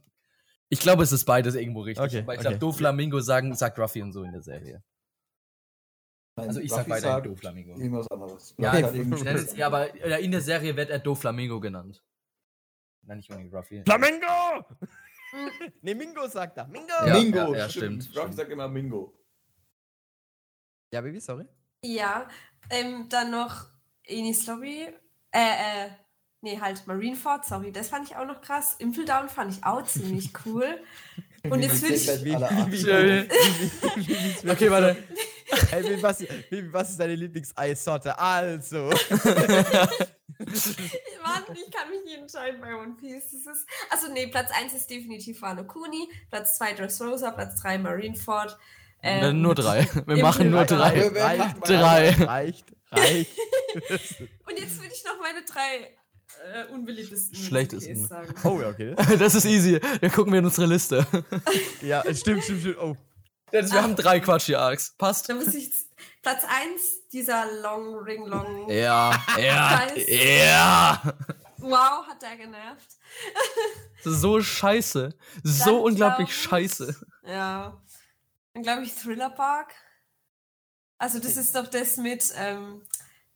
ich 0.70 0.80
glaube, 0.80 1.04
es 1.04 1.12
ist 1.12 1.26
beides 1.26 1.56
irgendwo 1.56 1.82
richtig. 1.82 2.04
Okay, 2.06 2.20
aber 2.22 2.34
ich 2.34 2.40
okay. 2.40 2.50
glaube, 2.50 2.60
Doflamingo 2.60 3.20
sagen, 3.20 3.54
sagt 3.56 3.78
Ruffy 3.78 4.02
und 4.02 4.12
so 4.12 4.24
in 4.24 4.32
der 4.32 4.42
Serie. 4.42 4.84
Nein, 6.36 6.48
Also 6.48 6.62
ich 6.62 6.70
sag 6.72 6.80
Ruffy 6.80 6.90
weiterhin 6.92 7.16
sagt 7.16 7.26
Doflamingo. 7.28 7.80
Irgendwas 7.80 8.08
anderes. 8.10 8.56
Ja, 8.58 8.78
ja, 8.78 8.90
ja, 9.56 9.68
aber 9.68 9.94
äh, 10.04 10.24
in 10.24 10.32
der 10.32 10.42
Serie 10.42 10.76
wird 10.76 10.90
er 10.90 11.00
Doflamingo 11.00 11.60
genannt. 11.60 12.02
Nein, 13.06 13.18
nicht 13.18 13.30
unbedingt 13.30 13.54
Ruffy. 13.54 13.84
Flamingo! 13.86 14.66
Ne, 15.82 15.96
Mingo 15.96 16.28
sagt 16.28 16.58
er. 16.58 16.68
Mingo! 16.68 16.94
Ja, 17.06 17.14
Mingo, 17.14 17.54
ja, 17.54 17.60
ja, 17.60 17.70
stimmt. 17.70 18.04
stimmt, 18.04 18.18
Ruffy 18.18 18.34
sagt 18.34 18.52
immer 18.52 18.68
Mingo. 18.68 19.14
Ja, 20.92 21.02
Baby, 21.02 21.20
sorry. 21.20 21.46
Ja, 21.84 22.28
ähm, 22.70 23.08
dann 23.10 23.32
noch 23.32 23.66
Enis 24.06 24.46
Lobby. 24.48 24.88
Äh, 25.32 25.86
äh, 25.86 25.90
nee, 26.42 26.60
halt 26.60 26.86
Marineford, 26.88 27.46
sorry, 27.46 27.72
das 27.72 27.90
fand 27.90 28.10
ich 28.10 28.16
auch 28.16 28.26
noch 28.26 28.42
krass. 28.42 28.76
Impel 28.80 29.06
Down 29.06 29.28
fand 29.28 29.54
ich 29.54 29.64
auch 29.64 29.84
ziemlich 29.84 30.32
cool. 30.46 30.80
Und 31.50 31.62
jetzt 31.62 31.82
will 31.82 31.92
ich. 31.92 32.10
Okay, 34.50 34.72
warte. 34.72 34.96
Hey, 35.70 35.84
Baby, 35.84 36.02
was, 36.04 36.18
Baby, 36.50 36.74
was 36.74 36.90
ist 36.92 37.00
deine 37.00 37.16
Lieblings-Eissorte? 37.16 38.18
Also. 38.18 38.90
Mann, 40.40 41.44
ich 41.54 41.72
kann 41.72 41.90
mich 41.90 42.04
nicht 42.06 42.18
entscheiden 42.18 42.60
bei 42.62 42.76
One 42.76 42.96
Piece. 43.00 43.32
Das 43.32 43.56
ist, 43.56 43.66
also, 43.90 44.12
nee, 44.12 44.28
Platz 44.28 44.50
1 44.52 44.74
ist 44.74 44.90
definitiv 44.90 45.42
Wano 45.42 45.64
Kuni, 45.66 46.10
Platz 46.30 46.58
2 46.58 46.74
Dressrosa, 46.74 47.32
Platz 47.32 47.62
3 47.62 47.78
Marineford. 47.78 48.58
Äh, 49.02 49.30
Ähm, 49.30 49.42
nur 49.42 49.54
drei. 49.56 49.86
Wir 50.06 50.18
machen 50.24 50.50
nur 50.50 50.64
drei. 50.66 51.10
Wer 51.14 51.26
reicht, 51.26 51.68
Drei. 51.68 52.10
Reicht, 52.12 52.66
reicht. 52.92 53.32
Und 54.48 54.58
jetzt 54.60 54.82
will 54.82 54.90
ich 54.94 55.04
noch 55.04 55.20
meine 55.20 55.44
drei 55.44 55.92
äh, 56.54 56.72
unbeliebtesten 56.72 57.36
Schlechtesten. 57.36 58.08
Sagen. 58.08 58.34
Oh, 58.46 58.62
ja, 58.62 58.70
okay. 58.70 58.96
Das 59.20 59.36
ist 59.36 59.44
easy. 59.46 59.80
Dann 60.00 60.12
gucken 60.12 60.32
wir 60.32 60.40
in 60.40 60.46
unsere 60.46 60.68
Liste. 60.68 61.06
Ja, 61.82 62.02
stimmt, 62.16 62.44
stimmt, 62.44 62.62
stimmt. 62.62 62.78
Oh. 62.80 62.96
Wir 63.54 63.82
haben 63.84 63.96
drei 63.96 64.20
Quatschie-Arcs. 64.20 64.96
Passt. 64.98 65.30
Da 65.30 65.36
muss 65.36 65.54
ich. 65.54 65.72
Platz 66.22 66.44
1, 66.44 67.10
dieser 67.12 67.46
Long 67.62 67.96
Ring 68.00 68.26
Long. 68.26 68.70
Ja, 68.70 69.14
ja, 69.38 69.88
ja. 70.08 71.14
Wow, 71.58 72.08
hat 72.08 72.22
der 72.22 72.36
genervt. 72.38 72.98
So 74.04 74.42
scheiße. 74.42 75.14
So 75.44 75.66
Dann 75.66 75.76
unglaublich 75.84 76.28
glaub 76.30 76.60
ich- 76.62 76.70
scheiße. 76.72 76.96
Ja. 77.26 77.82
Dann 78.54 78.64
glaube 78.64 78.84
ich 78.84 78.96
Thriller 78.96 79.30
Park. 79.30 79.74
Also 80.98 81.20
das 81.20 81.38
ist 81.38 81.56
doch 81.56 81.68
das 81.68 81.98
mit 81.98 82.34
ähm, 82.38 82.82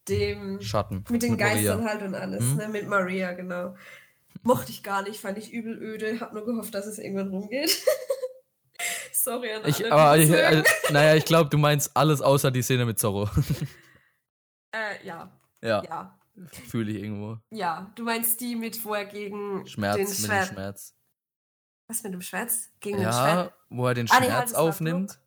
dem 0.08 0.62
Schatten. 0.62 1.04
mit 1.10 1.22
den 1.24 1.32
Mit 1.32 1.40
Maria. 1.42 1.56
Geistern 1.56 1.86
halt 1.90 2.02
und 2.02 2.16
alles, 2.16 2.44
Mhm. 2.44 2.56
ne? 2.58 2.68
Mit 2.70 2.88
Maria, 2.88 3.34
genau. 3.34 3.76
Mochte 4.44 4.72
ich 4.72 4.82
gar 4.84 5.02
nicht, 5.04 5.20
fand 5.20 5.38
ich 5.38 5.52
übel 5.52 5.78
öde, 5.78 6.20
hab 6.22 6.34
nur 6.34 6.46
gehofft, 6.46 6.74
dass 6.74 6.86
es 6.86 7.00
irgendwann 7.00 7.30
rumgeht. 7.30 7.82
Sorry 9.12 9.52
an 9.54 9.62
alle. 9.64 9.70
Ich, 9.70 9.78
die 9.78 9.86
aber, 9.92 10.18
ich, 10.18 10.30
äh, 10.30 10.64
naja, 10.92 11.16
ich 11.16 11.26
glaube, 11.26 11.50
du 11.50 11.58
meinst 11.58 11.96
alles 11.96 12.22
außer 12.22 12.52
die 12.52 12.62
Szene 12.62 12.86
mit 12.86 13.00
Zorro. 13.00 13.30
äh, 14.72 15.06
ja, 15.06 15.32
ja, 15.62 15.84
ja, 15.84 16.20
fühle 16.68 16.92
ich 16.92 17.04
irgendwo. 17.04 17.38
ja. 17.52 17.92
Du 17.96 18.04
meinst 18.04 18.40
die 18.42 18.56
mit, 18.56 18.84
wo 18.86 18.94
er 18.94 19.06
gegen 19.06 19.66
Schmerz 19.68 19.96
den 19.96 20.06
mit 20.08 20.18
dem. 20.42 20.46
Schmerz. 20.54 20.94
Was 21.90 22.04
mit 22.04 22.14
dem 22.14 22.22
Schmerz? 22.22 22.70
Gegen 22.80 22.98
den 22.98 23.04
Ja, 23.06 23.14
Schwert? 23.14 23.54
wo 23.70 23.88
er 23.88 23.94
den 23.94 24.10
Ah, 24.12 24.20
nee, 24.20 24.26
Schmerz 24.28 24.54
war 24.54 24.62
aufnimmt. 24.62 25.20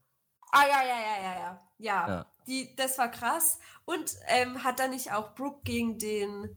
Ah, 0.52 0.62
ja, 0.68 0.82
ja, 0.82 1.00
ja, 1.00 1.22
ja, 1.22 1.34
ja. 1.40 1.68
Ja, 1.78 2.08
Ja. 2.08 2.26
Die, 2.46 2.74
das 2.76 2.98
war 2.98 3.10
krass. 3.10 3.58
Und 3.84 4.14
ähm, 4.26 4.64
hat 4.64 4.78
da 4.80 4.88
nicht 4.88 5.12
auch 5.12 5.34
Brooke 5.34 5.60
gegen 5.64 5.98
den 5.98 6.56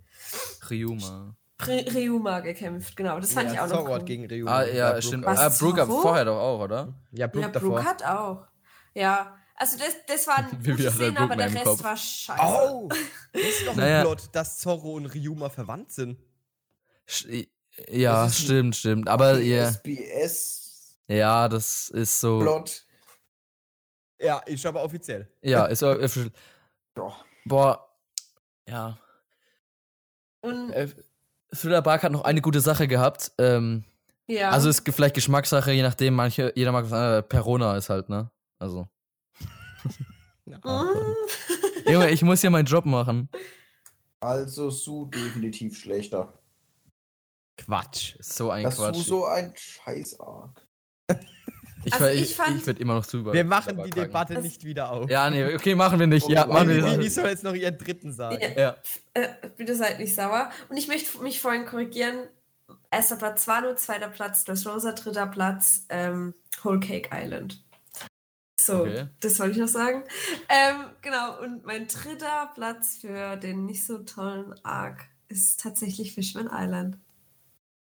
Ryuma. 0.69 1.35
Ryuma 1.61 2.39
gekämpft? 2.41 2.95
Genau, 2.95 3.19
das 3.19 3.33
fand 3.33 3.51
ich 3.51 3.59
auch 3.59 3.67
noch 3.67 3.77
Zorro 3.77 3.93
hat 3.93 4.01
cool. 4.01 4.05
gegen 4.05 4.25
Ryu. 4.25 4.47
Ah, 4.47 4.63
ja, 4.65 4.89
Brooke 4.91 5.01
stimmt. 5.03 5.25
Ah, 5.27 5.49
Brooke 5.49 5.77
Zorro? 5.85 6.01
vorher 6.01 6.25
doch 6.25 6.39
auch, 6.39 6.59
oder? 6.61 6.93
Ja, 7.11 7.27
Brooke 7.27 7.45
ja, 7.45 7.51
davor. 7.51 7.83
Hat 7.83 8.03
auch. 8.03 8.47
Ja, 8.93 9.37
also 9.55 9.77
das, 9.77 9.95
das 10.07 10.27
waren 10.27 10.49
gute 10.63 10.85
hat 10.87 10.93
Szenen, 10.93 11.15
Brooke 11.15 11.23
aber 11.33 11.35
der 11.35 11.53
Rest 11.53 11.63
Kopf. 11.65 11.83
war 11.83 11.97
scheiße. 11.97 12.41
Oh! 12.43 12.89
Das 13.33 13.41
ist 13.41 13.65
doch 13.67 13.75
Naja. 13.75 13.97
ein 13.99 14.03
Plot, 14.03 14.29
dass 14.33 14.59
Zorro 14.59 14.93
und 14.93 15.07
Ryuma 15.07 15.49
verwandt 15.49 15.91
sind. 15.91 16.19
Sch- 17.07 17.47
Ja, 17.89 18.29
stimmt, 18.29 18.75
stimmt. 18.75 19.09
Aber 19.09 19.39
ja, 19.39 19.69
SBS-Plot. 19.71 21.17
ja, 21.17 21.49
das 21.49 21.89
ist 21.89 22.19
so. 22.19 22.63
Ja, 24.19 24.37
ist 24.39 24.65
aber 24.65 24.83
offiziell. 24.83 25.31
Ja, 25.41 25.65
ist 25.65 25.81
äh, 25.81 26.29
Ja. 26.97 27.15
Boah. 27.45 27.89
Ja. 28.67 28.97
Und, 30.41 30.69
Äh, 30.71 30.89
Thriller 31.53 31.81
Bark 31.81 32.03
hat 32.03 32.11
noch 32.11 32.23
eine 32.23 32.41
gute 32.41 32.61
Sache 32.61 32.87
gehabt. 32.87 33.31
Ähm, 33.37 33.83
ja. 34.27 34.49
Also 34.51 34.69
ist 34.69 34.89
vielleicht 34.89 35.15
Geschmackssache, 35.15 35.71
je 35.71 35.83
nachdem, 35.83 36.13
manche, 36.15 36.51
jeder 36.55 36.71
mag 36.71 36.85
was 36.85 36.93
anderes. 36.93 37.25
Perona 37.27 37.77
ist 37.77 37.89
halt, 37.89 38.09
ne? 38.09 38.31
Also. 38.59 38.87
Mm. 40.45 40.55
Junge, 41.87 42.09
ich 42.09 42.21
muss 42.21 42.41
ja 42.41 42.49
meinen 42.49 42.65
Job 42.65 42.85
machen. 42.85 43.29
Also 44.19 44.69
Su 44.69 45.05
definitiv 45.05 45.77
schlechter. 45.77 46.33
Quatsch. 47.57 48.15
Ist 48.15 48.35
so 48.35 48.49
ein 48.49 48.63
Das 48.63 48.77
Su 48.77 48.83
Quatsch. 48.83 48.95
so 49.05 49.25
ein 49.25 49.53
Scheiß-Arc. 49.55 50.65
Ich, 51.85 51.93
Also 51.93 52.05
ich 52.07 52.21
ich, 52.21 52.39
ich 52.39 52.65
würde 52.67 52.81
immer 52.81 52.95
noch 52.95 53.05
zu 53.05 53.17
über. 53.17 53.33
Wir 53.33 53.43
machen 53.43 53.81
die 53.83 53.89
Debatte 53.89 54.35
Das- 54.35 54.43
nicht 54.43 54.63
wieder 54.63 54.91
auf. 54.91 55.09
Ja, 55.09 55.29
nee, 55.29 55.53
okay, 55.55 55.75
machen 55.75 55.99
wir 55.99 56.07
nicht. 56.07 56.27
Ja, 56.29 56.45
machen 56.45 56.69
Die, 56.69 56.75
wir 56.83 56.97
nicht. 56.97 57.13
soll 57.13 57.27
jetzt 57.29 57.43
noch 57.43 57.53
ihren 57.53 57.77
dritten 57.77 58.11
sagen. 58.13 58.37
Ja. 58.41 58.49
Ja. 58.61 58.75
Äh, 59.13 59.29
bitte 59.57 59.75
seid 59.75 59.99
nicht 59.99 60.15
sauer. 60.15 60.49
Und 60.69 60.77
ich 60.77 60.87
möchte 60.87 61.21
mich 61.21 61.39
vorhin 61.41 61.65
korrigieren. 61.65 62.27
Erster 62.89 63.15
Platz 63.17 63.47
Wano, 63.47 63.75
zweiter 63.75 64.07
Platz 64.09 64.45
Dressrosa, 64.45 64.93
dritter 64.93 65.27
Platz 65.27 65.85
ähm, 65.89 66.33
Whole 66.63 66.79
Cake 66.79 67.09
Island. 67.13 67.63
So, 68.59 68.81
Okay. 68.83 69.07
das 69.19 69.39
wollte 69.39 69.51
ich 69.53 69.57
noch 69.57 69.67
sagen. 69.67 70.03
Ähm, 70.47 70.85
genau, 71.01 71.41
und 71.41 71.65
mein 71.65 71.87
dritter 71.87 72.51
Platz 72.55 72.97
für 73.01 73.35
den 73.35 73.65
nicht 73.65 73.85
so 73.85 73.97
tollen 73.99 74.53
Arc 74.63 75.05
ist 75.27 75.59
tatsächlich 75.59 76.13
Fishman 76.13 76.49
Island. 76.51 76.97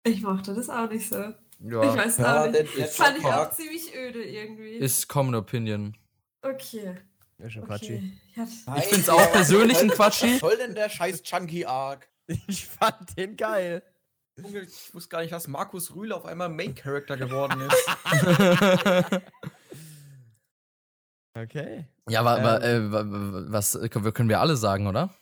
Ich 0.04 0.22
mochte 0.22 0.54
das 0.54 0.70
auch 0.70 0.90
nicht 0.90 1.10
so. 1.10 1.34
Ich 1.64 1.72
Ja, 1.72 1.96
weiß 1.96 2.18
Ja, 2.18 2.42
auch 2.44 2.48
nicht. 2.52 2.78
der 2.78 2.88
Fand 2.88 3.18
ich 3.20 3.26
auch 3.26 3.52
ziemlich 3.52 3.96
öde 3.96 4.24
irgendwie. 4.24 4.72
ist 4.78 5.08
Common 5.08 5.36
Opinion. 5.36 5.96
okay. 6.42 6.96
Ja, 7.38 7.50
schon. 7.50 7.64
Okay. 7.64 8.04
Ja, 8.36 8.46
Ich 8.78 8.84
find's 8.86 9.10
auch 9.10 9.32
persönlich 9.32 9.78
ein 9.80 9.90
Quatschi. 9.90 10.34
Was 10.34 10.40
soll 10.42 10.58
denn 10.58 10.76
der 10.76 10.90
scheiß 10.90 11.24
Chunky 11.24 11.66
Arc? 11.66 12.08
Ich 12.48 12.68
fand 12.68 13.18
den 13.18 13.36
geil. 13.36 13.82
Junge, 14.40 14.62
ich 14.62 14.94
wusste 14.94 15.10
gar 15.10 15.22
nicht, 15.22 15.34
dass 15.34 15.48
Markus 15.48 15.94
Rühle 15.96 16.16
auf 16.16 16.26
einmal 16.26 16.50
Main 16.50 16.74
Character 16.76 17.18
geworden 17.18 17.62
ist. 17.62 19.22
Okay. 21.38 21.86
ja, 22.10 22.20
aber, 22.20 22.32
aber 22.42 22.62
äh, 22.64 22.92
wa- 22.92 23.06
wa- 23.06 23.46
was 23.48 23.76
äh, 23.76 23.88
können 23.88 24.28
wir 24.28 24.42
alle 24.42 24.58
sagen, 24.58 24.88
oder? 24.88 25.16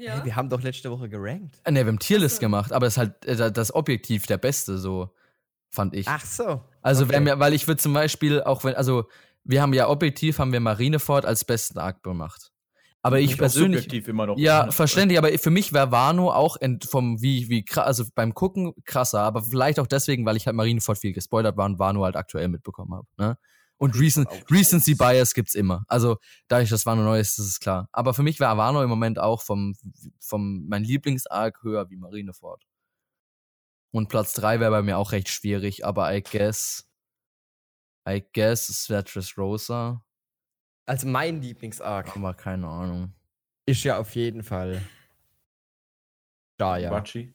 Ja. 0.00 0.14
Hey, 0.16 0.24
wir 0.24 0.36
haben 0.36 0.48
doch 0.48 0.62
letzte 0.62 0.90
Woche 0.90 1.08
gerankt. 1.08 1.60
Ne, 1.68 1.80
wir 1.80 1.86
haben 1.86 1.98
Tierlist 1.98 2.36
so. 2.36 2.40
gemacht, 2.40 2.72
aber 2.72 2.86
es 2.86 2.94
ist 2.94 2.98
halt 2.98 3.24
äh, 3.26 3.36
da- 3.36 3.50
das 3.50 3.74
objektiv 3.74 4.26
der 4.26 4.38
Beste, 4.38 4.78
so 4.78 5.10
fand 5.70 5.94
ich. 5.94 6.08
Ach 6.08 6.24
so. 6.24 6.62
also, 6.82 7.04
okay. 7.04 7.14
wenn 7.14 7.26
wir, 7.26 7.38
weil 7.38 7.52
ich 7.52 7.68
würde 7.68 7.80
zum 7.80 7.92
Beispiel 7.92 8.42
auch 8.42 8.64
wenn, 8.64 8.74
also 8.74 9.08
wir 9.44 9.62
haben 9.62 9.72
ja 9.72 9.88
objektiv 9.88 10.38
haben 10.38 10.52
wir 10.52 10.60
Marineford 10.60 11.24
als 11.24 11.44
besten 11.44 11.78
Arc 11.78 12.02
gemacht. 12.02 12.50
Aber 13.02 13.18
ich 13.18 13.30
Ist 13.30 13.36
auch 13.36 13.38
persönlich, 13.38 14.08
immer 14.08 14.26
noch. 14.26 14.36
ja, 14.36 14.70
verständlich, 14.70 15.16
aber 15.16 15.30
für 15.38 15.48
mich 15.48 15.72
wäre 15.72 15.90
Wano 15.90 16.30
auch 16.30 16.58
vom 16.86 17.22
wie 17.22 17.48
wie 17.48 17.64
also 17.76 18.04
beim 18.14 18.34
Gucken 18.34 18.74
krasser, 18.84 19.20
aber 19.20 19.42
vielleicht 19.42 19.80
auch 19.80 19.86
deswegen, 19.86 20.26
weil 20.26 20.36
ich 20.36 20.46
halt 20.46 20.54
Marineford 20.54 20.98
viel 20.98 21.14
gespoilert 21.14 21.56
war 21.56 21.64
und 21.64 21.78
Wano 21.78 22.04
halt 22.04 22.16
aktuell 22.16 22.48
mitbekommen 22.48 22.92
habe, 22.92 23.06
ne? 23.16 23.38
Und 23.80 23.98
Recent, 23.98 24.28
Recency. 24.50 24.94
Bias 24.94 25.32
gibt's 25.32 25.54
immer. 25.54 25.84
Also, 25.88 26.18
dadurch, 26.48 26.68
dass 26.68 26.84
Wano 26.84 27.02
neu 27.02 27.18
ist, 27.18 27.38
das 27.38 27.46
ist 27.46 27.60
klar. 27.60 27.88
Aber 27.92 28.12
für 28.12 28.22
mich 28.22 28.38
wäre 28.38 28.58
Wano 28.58 28.82
im 28.82 28.90
Moment 28.90 29.18
auch 29.18 29.40
vom, 29.40 29.74
vom 30.20 30.66
mein 30.68 30.84
Lieblingsarc 30.84 31.62
höher 31.62 31.88
wie 31.88 31.96
Marineford. 31.96 32.66
Und 33.90 34.08
Platz 34.10 34.34
drei 34.34 34.60
wäre 34.60 34.70
bei 34.70 34.82
mir 34.82 34.98
auch 34.98 35.12
recht 35.12 35.28
schwierig, 35.30 35.86
aber 35.86 36.14
I 36.14 36.22
guess, 36.22 36.90
I 38.06 38.22
guess 38.34 38.68
es 38.68 38.90
wäre 38.90 39.02
Dressrosa, 39.02 40.04
Also 40.84 41.08
mein 41.08 41.40
Lieblingsarc 41.40 42.14
aber 42.16 42.34
keine 42.34 42.68
Ahnung. 42.68 43.14
ist 43.64 43.82
ja 43.82 43.98
auf 43.98 44.14
jeden 44.14 44.42
Fall. 44.42 44.82
Ja. 46.60 46.90
Quatschi. 46.90 47.34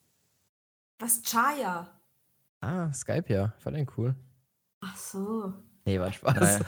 Was, 0.99 1.23
Chaya? 1.23 1.89
Ah, 2.61 2.93
Skype 2.93 3.33
ja. 3.33 3.47
Den 3.65 3.87
cool. 3.97 4.15
Ach 4.81 4.95
so. 4.95 5.64
Nee, 5.85 5.99
war 5.99 6.11
Spaß. 6.11 6.35
Naja. 6.39 6.59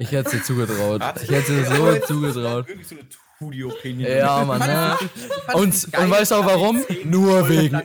Ich 0.00 0.12
hätte 0.12 0.30
sie 0.30 0.42
zugetraut. 0.42 1.02
Hat- 1.02 1.22
Ich 1.22 1.30
hätte 1.30 1.52
sie 1.52 1.60
Ja, 1.62 1.76
so 1.76 1.98
zugetraut. 2.06 2.68
Wirklich 2.68 2.86
so 2.86 2.94
eine 2.94 3.04
Studio-Opinion. 3.36 4.10
Ja, 4.10 4.44
Mann, 4.44 4.60
ne? 4.60 4.96
Und, 5.52 5.74
und 5.98 6.10
weißt 6.10 6.30
du 6.30 6.34
auch 6.36 6.46
warum? 6.46 6.82
Nur 7.04 7.48
wegen. 7.48 7.76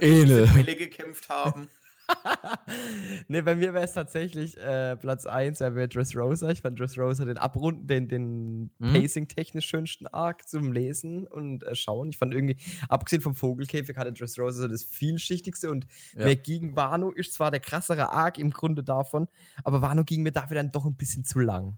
Quelle 0.48 0.76
gekämpft 0.76 1.28
haben. 1.30 1.68
nee, 3.28 3.42
bei 3.42 3.56
mir 3.56 3.74
wäre 3.74 3.84
es 3.86 3.94
tatsächlich 3.94 4.58
äh, 4.58 4.96
Platz 4.98 5.26
1, 5.26 5.60
wäre 5.60 5.88
Dressrosa. 5.88 6.50
Ich 6.50 6.62
fand 6.62 6.80
Dressrosa 6.80 7.26
den 7.26 7.38
Abrunden, 7.38 7.88
den, 7.88 8.08
den 8.08 8.72
Mhm. 8.80 8.94
Pacing-technisch 8.94 9.68
schönsten 9.68 10.08
Arc 10.08 10.48
zum 10.48 10.72
Lesen 10.72 11.28
und 11.28 11.64
äh, 11.64 11.76
Schauen. 11.76 12.10
Ich 12.10 12.18
fand 12.18 12.34
irgendwie, 12.34 12.58
abgesehen 12.90 13.22
vom 13.22 13.36
Vogelkäfig, 13.36 13.96
hatte 13.98 14.14
Dressrosa 14.14 14.64
so 14.64 14.68
das 14.68 14.84
vielschichtigste 14.84 15.70
und 15.70 15.86
Ja. 16.14 16.26
wer 16.26 16.36
gegen 16.36 16.76
Wano 16.76 17.12
ist 17.12 17.34
zwar 17.34 17.52
der 17.52 17.60
krassere 17.60 18.10
Arc 18.12 18.38
im 18.38 18.52
Grunde 18.52 18.84
davon, 18.84 19.28
aber 19.64 19.82
Wano 19.82 20.04
ging 20.04 20.24
mir 20.24 20.32
dafür 20.32 20.56
dann 20.56 20.72
doch 20.72 20.86
ein 20.86 20.96
bisschen 20.96 21.26
zu 21.26 21.40
lang. 21.40 21.78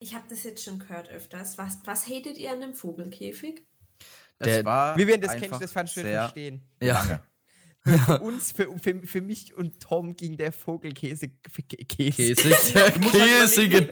Ich 0.00 0.14
habe 0.14 0.24
das 0.30 0.44
jetzt 0.44 0.62
schon 0.64 0.78
gehört 0.78 1.08
öfters. 1.10 1.58
Was, 1.58 1.78
was 1.84 2.06
hatet 2.06 2.38
ihr 2.38 2.52
an 2.52 2.60
dem 2.60 2.74
Vogelkäfig? 2.74 3.62
Der- 4.40 4.64
war 4.64 4.96
Wie 4.96 5.06
wir 5.08 5.18
das 5.18 5.36
kennen, 5.36 5.56
das 5.60 5.72
fand 5.72 5.88
ich 5.88 5.94
schön 5.94 6.06
verstehen. 6.06 6.62
Ja. 6.80 7.20
Für 7.88 8.20
uns, 8.20 8.52
für, 8.52 8.78
für, 8.78 9.06
für 9.06 9.20
mich 9.20 9.54
und 9.54 9.80
Tom 9.80 10.16
ging 10.16 10.36
der 10.36 10.52
Vogelkäse. 10.52 11.30
für 11.50 11.62
Kä- 11.62 11.86
Käse. 11.86 12.34
Käsig, 12.44 12.72
der 12.74 12.90
käsige, 12.92 13.90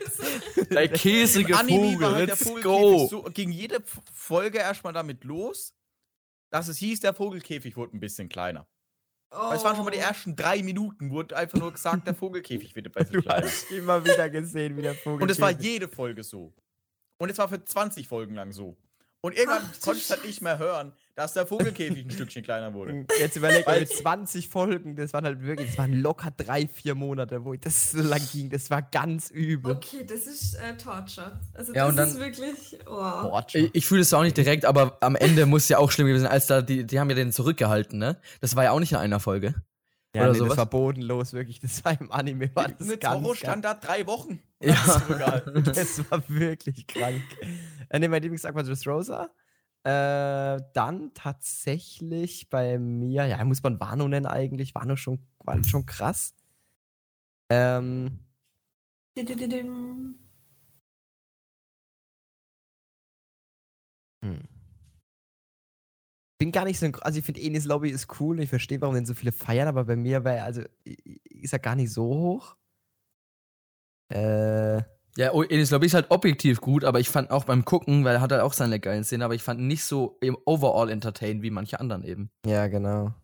der 0.71 0.89
käsige 0.89 1.57
Anime 1.59 1.93
Vogel, 1.93 2.01
war 2.01 2.15
halt 2.15 2.29
der 2.29 2.35
let's 2.37 2.45
Vogelkäfig 2.45 2.63
go. 2.65 3.07
so, 3.09 3.23
ging 3.25 3.51
jede 3.51 3.83
Folge 4.13 4.59
erstmal 4.59 4.93
damit 4.93 5.25
los, 5.25 5.75
dass 6.51 6.69
es 6.69 6.79
hieß, 6.79 7.01
der 7.01 7.15
Vogelkäfig 7.15 7.77
wurde 7.77 7.97
ein 7.97 8.01
bisschen 8.01 8.29
kleiner. 8.29 8.67
Oh. 9.33 9.49
Weil 9.51 9.57
es 9.57 9.65
waren 9.65 9.75
schon 9.77 9.85
mal 9.85 9.91
die 9.91 9.99
ersten 9.99 10.37
drei 10.37 10.63
Minuten, 10.63 11.11
wurde 11.11 11.37
einfach 11.37 11.59
nur 11.59 11.73
gesagt, 11.73 12.07
der 12.07 12.15
Vogelkäfig 12.15 12.75
wird 12.77 12.87
ein 12.87 12.93
bisschen 12.93 13.13
Du 13.21 13.23
kleiner. 13.23 13.47
hast 13.47 13.71
immer 13.71 14.05
wieder 14.05 14.31
gesehen, 14.31 14.77
wie 14.77 14.83
der 14.83 14.95
Vogelkäfig. 14.95 15.23
Und 15.23 15.31
es 15.31 15.41
war 15.41 15.51
jede 15.51 15.89
Folge 15.89 16.23
so. 16.23 16.55
Und 17.19 17.31
es 17.31 17.39
war 17.39 17.49
für 17.49 17.63
20 17.65 18.07
Folgen 18.09 18.35
lang 18.35 18.53
so. 18.53 18.77
Und 19.23 19.37
irgendwann 19.37 19.63
Ach, 19.67 19.73
du 19.75 19.81
konnte 19.81 19.99
ich 20.01 20.11
halt 20.11 20.25
nicht 20.25 20.41
mehr 20.43 20.59
hören, 20.59 20.93
dass 21.17 21.33
der 21.33 21.47
Vogelkäfig 21.47 22.05
ein 22.05 22.11
Stückchen 22.11 22.43
kleiner 22.45 22.73
wurde. 22.75 23.07
Jetzt 23.19 23.37
überleg 23.37 23.67
mal, 23.67 23.73
Weil- 23.73 23.81
mit 23.81 23.89
20 23.93 24.49
Folgen, 24.49 24.95
das 24.97 25.13
waren 25.15 25.25
halt 25.25 25.43
wirklich, 25.43 25.69
das 25.71 25.79
waren 25.79 25.95
locker 25.95 26.31
drei, 26.37 26.69
vier 26.69 26.95
Monate, 26.95 27.45
wo 27.45 27.55
das 27.55 27.91
so 27.93 28.03
lang 28.03 28.21
ging. 28.33 28.51
Das 28.51 28.71
war 28.71 28.83
ganz 28.83 29.31
übel. 29.31 29.73
Okay, 29.73 30.05
das 30.07 30.27
ist 30.27 30.55
äh, 30.55 30.77
Torture. 30.77 31.41
Also 31.55 31.73
Ja, 31.73 31.85
das 31.85 31.91
und 31.91 31.97
dann- 31.97 32.09
ist 32.11 32.19
wirklich. 32.21 32.79
Oh. 32.87 33.41
Ich, 33.53 33.75
ich 33.75 33.87
fühle 33.87 34.03
es 34.03 34.13
auch 34.13 34.23
nicht 34.23 34.37
direkt, 34.37 34.67
aber 34.67 34.99
am 35.01 35.17
Ende 35.17 35.47
muss 35.47 35.69
ja 35.69 35.79
auch 35.79 35.91
schlimm 35.91 36.07
gewesen 36.07 36.25
sein, 36.25 36.33
als 36.33 36.47
da 36.47 36.61
die, 36.63 36.85
die 36.85 37.01
haben 37.01 37.09
ja 37.11 37.17
den 37.17 37.33
zurückgehalten, 37.33 37.99
ne? 37.99 38.19
Das 38.41 38.55
war 38.55 38.65
ja 38.65 38.73
auch 38.73 38.81
nicht 38.81 38.93
in 38.93 38.99
einer 38.99 39.19
Folge. 39.19 39.55
ja, 40.15 40.23
oder 40.23 40.33
nee, 40.33 40.39
sowas. 40.39 40.51
das 40.51 40.59
war 40.59 40.67
bodenlos, 40.67 41.33
wirklich. 41.33 41.61
Das 41.61 41.83
war 41.85 41.99
im 41.99 42.13
Anime, 42.13 42.51
war 42.55 42.69
das 42.69 42.87
Mit 42.87 43.01
ganz, 43.01 43.15
Zorro 43.15 43.29
ganz, 43.29 43.39
stand 43.39 43.65
da 43.65 43.73
drei 43.75 44.07
Wochen. 44.07 44.41
Ja. 44.63 44.77
Das 45.65 46.11
war 46.11 46.23
wirklich 46.29 46.87
krank. 46.87 47.23
Äh, 47.89 47.99
ne, 48.01 48.09
mein 48.11 48.21
Lieblingsarc 48.23 48.55
war 48.55 48.63
Dressrosa. 48.63 49.31
Äh, 49.87 50.63
dann 50.73 51.13
tatsächlich 51.15 52.51
bei 52.51 52.77
mir, 52.77 53.25
ja, 53.27 53.45
muss 53.45 53.63
man 53.63 53.79
Wano 53.79 54.09
nennen 54.09 54.27
eigentlich. 54.27 54.75
Wano 54.75 54.97
schon, 54.97 55.21
war 55.45 55.63
schon 55.63 55.87
krass. 55.87 56.35
Ähm. 57.49 58.19
Hm. 64.25 64.43
Bin 66.39 66.51
gar 66.51 66.65
nicht 66.65 66.81
so 66.81 66.87
also 67.03 67.19
ich 67.21 67.25
finde 67.25 67.41
Enis 67.41 67.65
Lobby 67.65 67.91
ist 67.91 68.21
cool, 68.21 68.41
ich 68.41 68.51
verstehe, 68.51 68.81
warum 68.81 68.97
den 68.97 69.07
so 69.07 69.15
viele 69.15 69.31
feiern, 69.31 69.69
aber 69.69 69.85
bei 69.85 69.95
mir 69.95 70.25
war 70.25 70.33
er, 70.33 70.45
also 70.45 70.63
ist 70.85 71.53
er 71.53 71.61
gar 71.61 71.77
nicht 71.77 71.93
so 71.93 72.05
hoch. 72.07 72.57
Äh, 74.11 74.83
Ja, 75.17 75.33
oh, 75.33 75.43
Enis 75.43 75.71
Lobby 75.71 75.87
ist 75.87 75.95
halt 75.95 76.11
objektiv 76.11 76.61
gut, 76.61 76.85
aber 76.85 77.01
ich 77.01 77.09
fand 77.09 77.31
auch 77.31 77.45
beim 77.45 77.65
Gucken, 77.65 78.05
weil 78.05 78.17
er 78.17 78.21
hat 78.21 78.33
halt 78.33 78.43
auch 78.43 78.53
seine 78.53 78.79
geilen 78.81 79.03
Szenen, 79.05 79.23
aber 79.23 79.35
ich 79.35 79.43
fand 79.43 79.61
ihn 79.61 79.67
nicht 79.67 79.85
so 79.85 80.19
im 80.21 80.37
Overall 80.45 80.91
entertain 80.91 81.43
wie 81.43 81.51
manche 81.51 81.81
anderen 81.81 82.05
eben. 82.05 82.31
ja, 82.45 82.67
genau. 82.67 83.15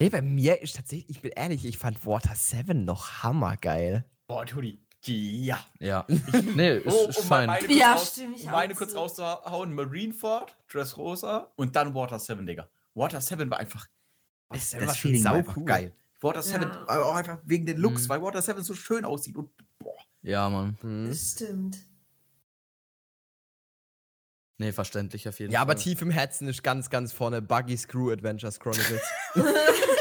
Nee, 0.00 0.08
bei 0.08 0.22
mir 0.22 0.62
ist 0.62 0.76
tatsächlich, 0.76 1.10
ich 1.10 1.20
bin 1.20 1.32
ehrlich, 1.32 1.64
ich 1.66 1.76
fand 1.76 2.06
Water 2.06 2.34
7 2.34 2.84
noch 2.86 3.22
hammergeil. 3.22 4.04
Boah, 4.28 4.46
Tudi. 4.46 4.80
Ja. 5.04 5.58
Ja. 5.78 6.06
nee, 6.54 6.76
ist, 6.78 6.86
Oh, 6.94 7.08
ist 7.08 7.18
um 7.18 7.24
fein. 7.24 7.46
meine 7.48 7.66
kurz, 7.66 7.78
Ja, 7.78 7.92
raus, 7.92 8.12
stimme 8.12 8.34
ich 8.36 8.44
um 8.46 8.50
meine 8.52 8.74
kurz 8.74 8.90
zu. 8.92 8.96
rauszuhauen: 8.98 9.74
Marineford, 9.74 10.56
Dressrosa 10.72 11.50
und 11.56 11.74
dann 11.76 11.94
Water 11.94 12.18
7, 12.18 12.46
Digga. 12.46 12.68
Water 12.94 13.20
7 13.20 13.50
war 13.50 13.58
einfach. 13.58 13.86
Das, 14.50 14.70
das 14.70 14.96
Feeling 14.96 15.24
war 15.24 15.32
einfach 15.34 15.56
geil. 15.64 15.92
Water 16.20 16.42
7, 16.42 16.62
Ja. 16.62 16.84
aber 16.86 17.06
auch 17.06 17.14
einfach 17.14 17.38
wegen 17.44 17.66
den 17.66 17.78
Looks, 17.78 18.04
Mhm. 18.04 18.08
weil 18.10 18.22
Water 18.22 18.40
7 18.42 18.62
so 18.62 18.74
schön 18.74 19.04
aussieht 19.04 19.36
und. 19.36 19.50
Ja, 20.22 20.48
Mann. 20.50 20.76
Hm. 20.82 21.08
Das 21.08 21.32
stimmt. 21.32 21.78
Nee, 24.58 24.72
verständlich 24.72 25.26
auf 25.26 25.38
jeden 25.40 25.52
Ja, 25.52 25.62
aber 25.62 25.72
Fall. 25.72 25.82
tief 25.82 26.02
im 26.02 26.10
Herzen 26.10 26.46
ist 26.46 26.62
ganz, 26.62 26.90
ganz 26.90 27.12
vorne 27.14 27.40
Buggy 27.40 27.76
Screw 27.78 28.10
Adventures 28.12 28.58
Chronicles. 28.60 29.02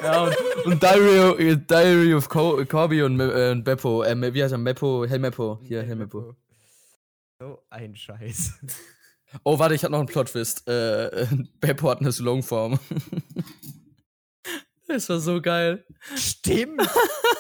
Ja, 0.02 0.24
und, 0.24 0.36
und 0.66 0.82
Diary, 0.82 1.20
of- 1.20 1.68
Diary 1.68 2.14
of 2.14 2.30
Co 2.30 2.64
Corby 2.66 3.04
und, 3.04 3.20
äh, 3.20 3.52
und 3.52 3.66
Beppo, 3.66 4.02
äh, 4.04 4.34
wie 4.34 4.42
heißt 4.42 4.54
er? 4.54 4.58
Meppo, 4.58 5.06
Helmeppo. 5.06 5.60
Hier, 5.62 5.84
Helmeppo. 5.84 6.38
So 7.38 7.62
ein 7.70 7.94
Scheiß. 7.98 8.54
Oh, 9.44 9.60
warte, 9.60 9.76
ich 9.76 9.84
hab 9.84 9.92
noch 9.92 10.00
einen 10.00 10.08
Plot-Twist. 10.08 10.66
Äh, 10.70 11.28
Beppo 11.60 11.90
hat 11.90 12.00
eine 12.00 12.12
Longform. 12.18 12.80
Das 14.90 15.08
war 15.10 15.20
so 15.20 15.42
geil. 15.42 15.86
Stimmt! 16.16 16.82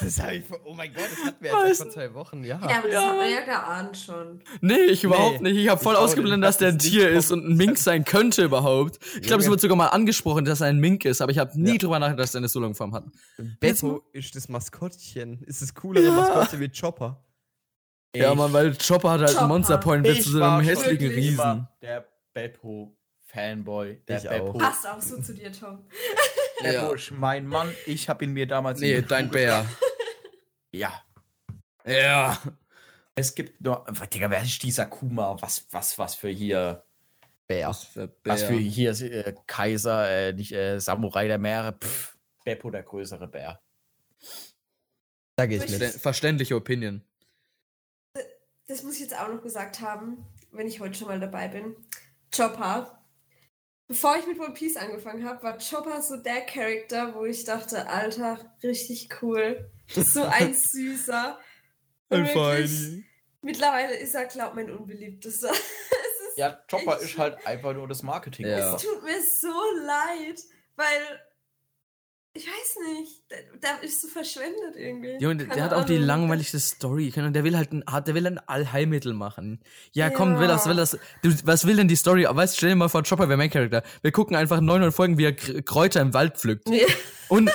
Das 0.01 0.21
habe 0.21 0.35
ich 0.35 0.45
vor, 0.45 0.57
oh 0.63 0.73
mein 0.73 0.93
Gott, 0.93 1.03
das 1.11 1.25
hatten 1.25 1.43
wir 1.43 1.49
jetzt 1.51 1.57
Weißt 1.59 1.67
erst 1.67 1.81
vor 1.81 1.91
zwei 1.91 2.13
Wochen, 2.13 2.43
ja. 2.45 2.57
Ja, 2.69 2.77
aber 2.77 2.87
das 2.87 2.93
Ja. 2.93 3.01
haben 3.09 3.19
wir 3.19 3.29
ja 3.29 3.41
geahnt 3.41 3.97
schon. 3.97 4.41
Nee, 4.61 4.77
ich 4.85 5.03
überhaupt 5.03 5.41
Nee, 5.41 5.51
nicht. 5.51 5.61
Ich 5.63 5.69
habe 5.69 5.81
voll 5.83 5.97
ausgeblendet, 5.97 6.47
dass 6.47 6.57
der 6.57 6.69
ein 6.69 6.79
Tier 6.79 7.09
ist 7.09 7.33
und 7.33 7.45
ein 7.45 7.57
Mink 7.57 7.77
sein 7.77 8.05
könnte 8.05 8.45
überhaupt. 8.45 8.97
Ich 9.15 9.27
glaube, 9.27 9.43
es 9.43 9.49
wird 9.49 9.59
sogar 9.59 9.75
mal 9.75 9.87
angesprochen, 9.87 10.45
dass 10.45 10.61
er 10.61 10.67
ein 10.67 10.79
Mink 10.79 11.03
ist, 11.03 11.21
aber 11.21 11.33
ich 11.33 11.37
habe 11.37 11.51
nie 11.59 11.71
Ja. 11.73 11.77
drüber 11.79 11.99
nachgedacht, 11.99 12.23
dass 12.29 12.33
er 12.33 12.37
eine 12.37 12.47
Solongform 12.47 12.93
hat. 12.93 13.03
Beppo 13.59 14.01
ist 14.13 14.33
das 14.37 14.47
Maskottchen. 14.47 15.43
Ist 15.43 15.61
das 15.61 15.73
coolere 15.73 16.05
Ja. 16.05 16.11
Maskottchen 16.13 16.61
wie 16.61 16.69
Chopper. 16.69 17.21
Ja, 18.15 18.33
Mann, 18.35 18.53
weil 18.53 18.75
Chopper 18.77 19.11
hat 19.11 19.19
halt 19.19 19.29
Chopper. 19.31 19.41
einen 19.41 19.49
Monster 19.49 19.77
Point 19.79 20.05
wird 20.05 20.17
Ich 20.19 20.23
zu 20.23 20.29
so 20.31 20.41
einem 20.41 20.61
hässlichen 20.65 21.09
Riesen. 21.09 21.67
Der 21.81 22.05
Beppo-Fanboy. 23.33 24.01
Der 24.07 24.17
Ich 24.17 24.29
Beppo. 24.29 24.49
auch. 24.51 24.57
Passt 24.57 24.87
auch 24.87 25.01
so 25.01 25.21
zu 25.21 25.33
dir, 25.33 25.51
Tom. 25.51 25.85
Beppo 26.61 26.73
Ja. 26.73 26.93
ist 26.93 27.11
mein 27.11 27.47
Mann. 27.47 27.73
Ich 27.85 28.09
habe 28.09 28.25
ihn 28.25 28.33
mir 28.33 28.47
damals. 28.47 28.79
Nee, 28.79 29.01
dein 29.01 29.25
Schule- 29.27 29.31
Bär. 29.39 29.65
Ja. 30.71 31.01
Ja. 31.85 32.37
Es 33.15 33.33
gibt 33.35 33.61
nur. 33.61 33.85
Digga, 34.13 34.29
wer 34.29 34.41
ist 34.43 34.61
dieser 34.63 34.85
Kuma? 34.85 35.37
Was, 35.41 35.65
was, 35.71 35.97
was 35.97 36.15
für 36.15 36.29
hier. 36.29 36.83
Bär. 37.47 37.73
für 37.73 38.13
Was 38.23 38.43
für 38.43 38.53
hier 38.53 38.91
äh, 38.91 39.33
Kaiser, 39.47 40.09
äh, 40.09 40.33
nicht 40.33 40.51
äh, 40.51 40.79
Samurai 40.79 41.27
der 41.27 41.39
Meere. 41.39 41.73
Pff, 41.73 42.15
Beppo 42.45 42.69
der 42.69 42.83
größere 42.83 43.27
Bär. 43.27 43.59
Da 45.35 45.45
gehe 45.47 45.57
ich 45.63 45.71
Ich- 45.73 45.79
mit. 45.79 45.89
Verständliche 45.93 46.55
Opinion. 46.55 47.03
Das 48.67 48.83
muss 48.83 48.95
ich 48.95 48.99
jetzt 49.01 49.19
auch 49.19 49.27
noch 49.29 49.41
gesagt 49.41 49.79
haben. 49.81 50.25
wenn 50.51 50.67
ich 50.67 50.79
heute 50.79 50.93
schon 50.97 51.07
mal 51.07 51.19
dabei 51.19 51.47
bin. 51.47 51.75
Chopper. 52.35 52.98
Bevor 53.89 54.17
ich 54.19 54.27
mit 54.27 54.39
One 54.39 54.53
Piece 54.53 54.77
angefangen 54.77 55.27
habe, 55.27 55.41
war 55.41 55.57
Chopper 55.57 55.99
so 56.03 56.15
der 56.17 56.41
Charakter, 56.41 57.15
wo 57.15 57.25
ich 57.25 57.43
dachte, 57.43 57.89
Alter, 57.89 58.39
richtig 58.61 59.09
cool. 59.23 59.71
So 59.87 60.21
ein 60.25 60.53
süßer. 60.71 61.39
Und 62.09 62.27
wirklich, 62.27 63.03
Mittlerweile 63.41 63.95
ist 63.95 64.13
er, 64.13 64.25
glaub 64.25 64.53
mein 64.53 64.69
unbeliebtester. 64.69 65.51
Ja, 66.35 66.57
Chopper 66.71 67.01
echt 67.01 67.03
ist 67.03 67.17
halt 67.17 67.45
einfach 67.45 67.73
nur 67.73 67.85
das 67.85 68.01
Marketing. 68.01 68.45
Ja. 68.45 68.75
Es 68.75 68.81
tut 68.81 69.03
mir 69.03 69.21
so 69.21 69.51
leid, 69.85 70.39
weil 70.77 71.21
ich 72.39 72.47
weiß 72.47 72.77
nicht, 72.93 73.29
der, 73.29 73.37
der 73.61 73.83
ist 73.83 74.01
so 74.01 74.07
verschwendet 74.07 74.75
irgendwie. 74.75 75.17
Ja, 75.19 75.29
und 75.29 75.39
der 75.39 75.63
hat 75.63 75.73
auch 75.73 75.83
die 75.85 75.97
langweiligste 75.97 76.59
Story. 76.59 77.11
Der 77.11 77.43
will 77.43 77.57
halt 77.57 77.71
ein, 77.73 77.83
der 78.05 78.15
will 78.15 78.25
ein 78.27 78.39
Allheilmittel 78.47 79.13
machen. 79.13 79.61
Ja, 79.91 80.09
komm, 80.09 80.33
Ja. 80.35 80.39
will 80.39 80.47
das, 80.47 80.65
will 80.67 80.75
das. 80.77 80.97
Du, 81.21 81.29
was 81.43 81.65
will 81.67 81.75
denn 81.75 81.87
die 81.89 81.95
Story? 81.97 82.25
Weißt, 82.29 82.55
stell 82.57 82.69
dir 82.69 82.75
mal 82.75 82.87
vor, 82.87 83.03
Chopper 83.03 83.27
wäre 83.27 83.37
Main 83.37 83.49
Character. 83.49 83.83
Wir 84.01 84.11
gucken 84.13 84.35
einfach 84.37 84.61
900 84.61 84.93
Folgen, 84.93 85.17
wie 85.17 85.25
er 85.25 85.31
Kr- 85.37 85.61
Kräuter 85.61 85.99
im 86.01 86.13
Wald 86.13 86.37
pflückt. 86.37 86.69
Nee. 86.69 86.85
Und, 87.27 87.51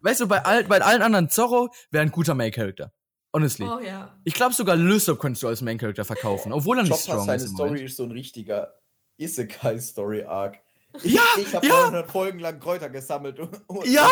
weißt 0.00 0.20
du, 0.22 0.26
bei, 0.28 0.44
all, 0.44 0.64
bei 0.64 0.80
allen 0.80 1.02
anderen 1.02 1.28
Zorro 1.30 1.68
wäre 1.92 2.02
ein 2.02 2.10
guter 2.10 2.34
Main 2.34 2.50
Character. 2.50 2.92
Honestly. 3.32 3.66
Oh 3.66 3.78
ja. 3.80 4.16
Ich 4.24 4.34
glaube 4.34 4.54
sogar 4.54 4.76
Lysop 4.76 5.18
könntest 5.20 5.42
du 5.42 5.48
als 5.48 5.60
Main 5.62 5.78
Character 5.78 6.04
verkaufen, 6.04 6.52
obwohl 6.52 6.78
er 6.78 6.82
nicht 6.82 6.90
Chopper, 6.92 7.02
strong 7.02 7.26
seine 7.26 7.36
ist. 7.42 7.50
Im 7.50 7.54
Story 7.54 7.84
ist 7.84 7.96
so 7.96 8.02
ein 8.04 8.10
richtiger 8.12 8.74
Isekai-Story-Arc. 9.18 10.58
Ja, 11.02 11.22
Ich 11.38 11.54
habe 11.54 11.66
ja. 11.66 11.72
300 11.82 12.10
Folgen 12.10 12.38
lang 12.38 12.60
Kräuter 12.60 12.88
gesammelt. 12.88 13.38
Und, 13.40 13.50
und 13.68 13.86
Ja, 13.86 14.08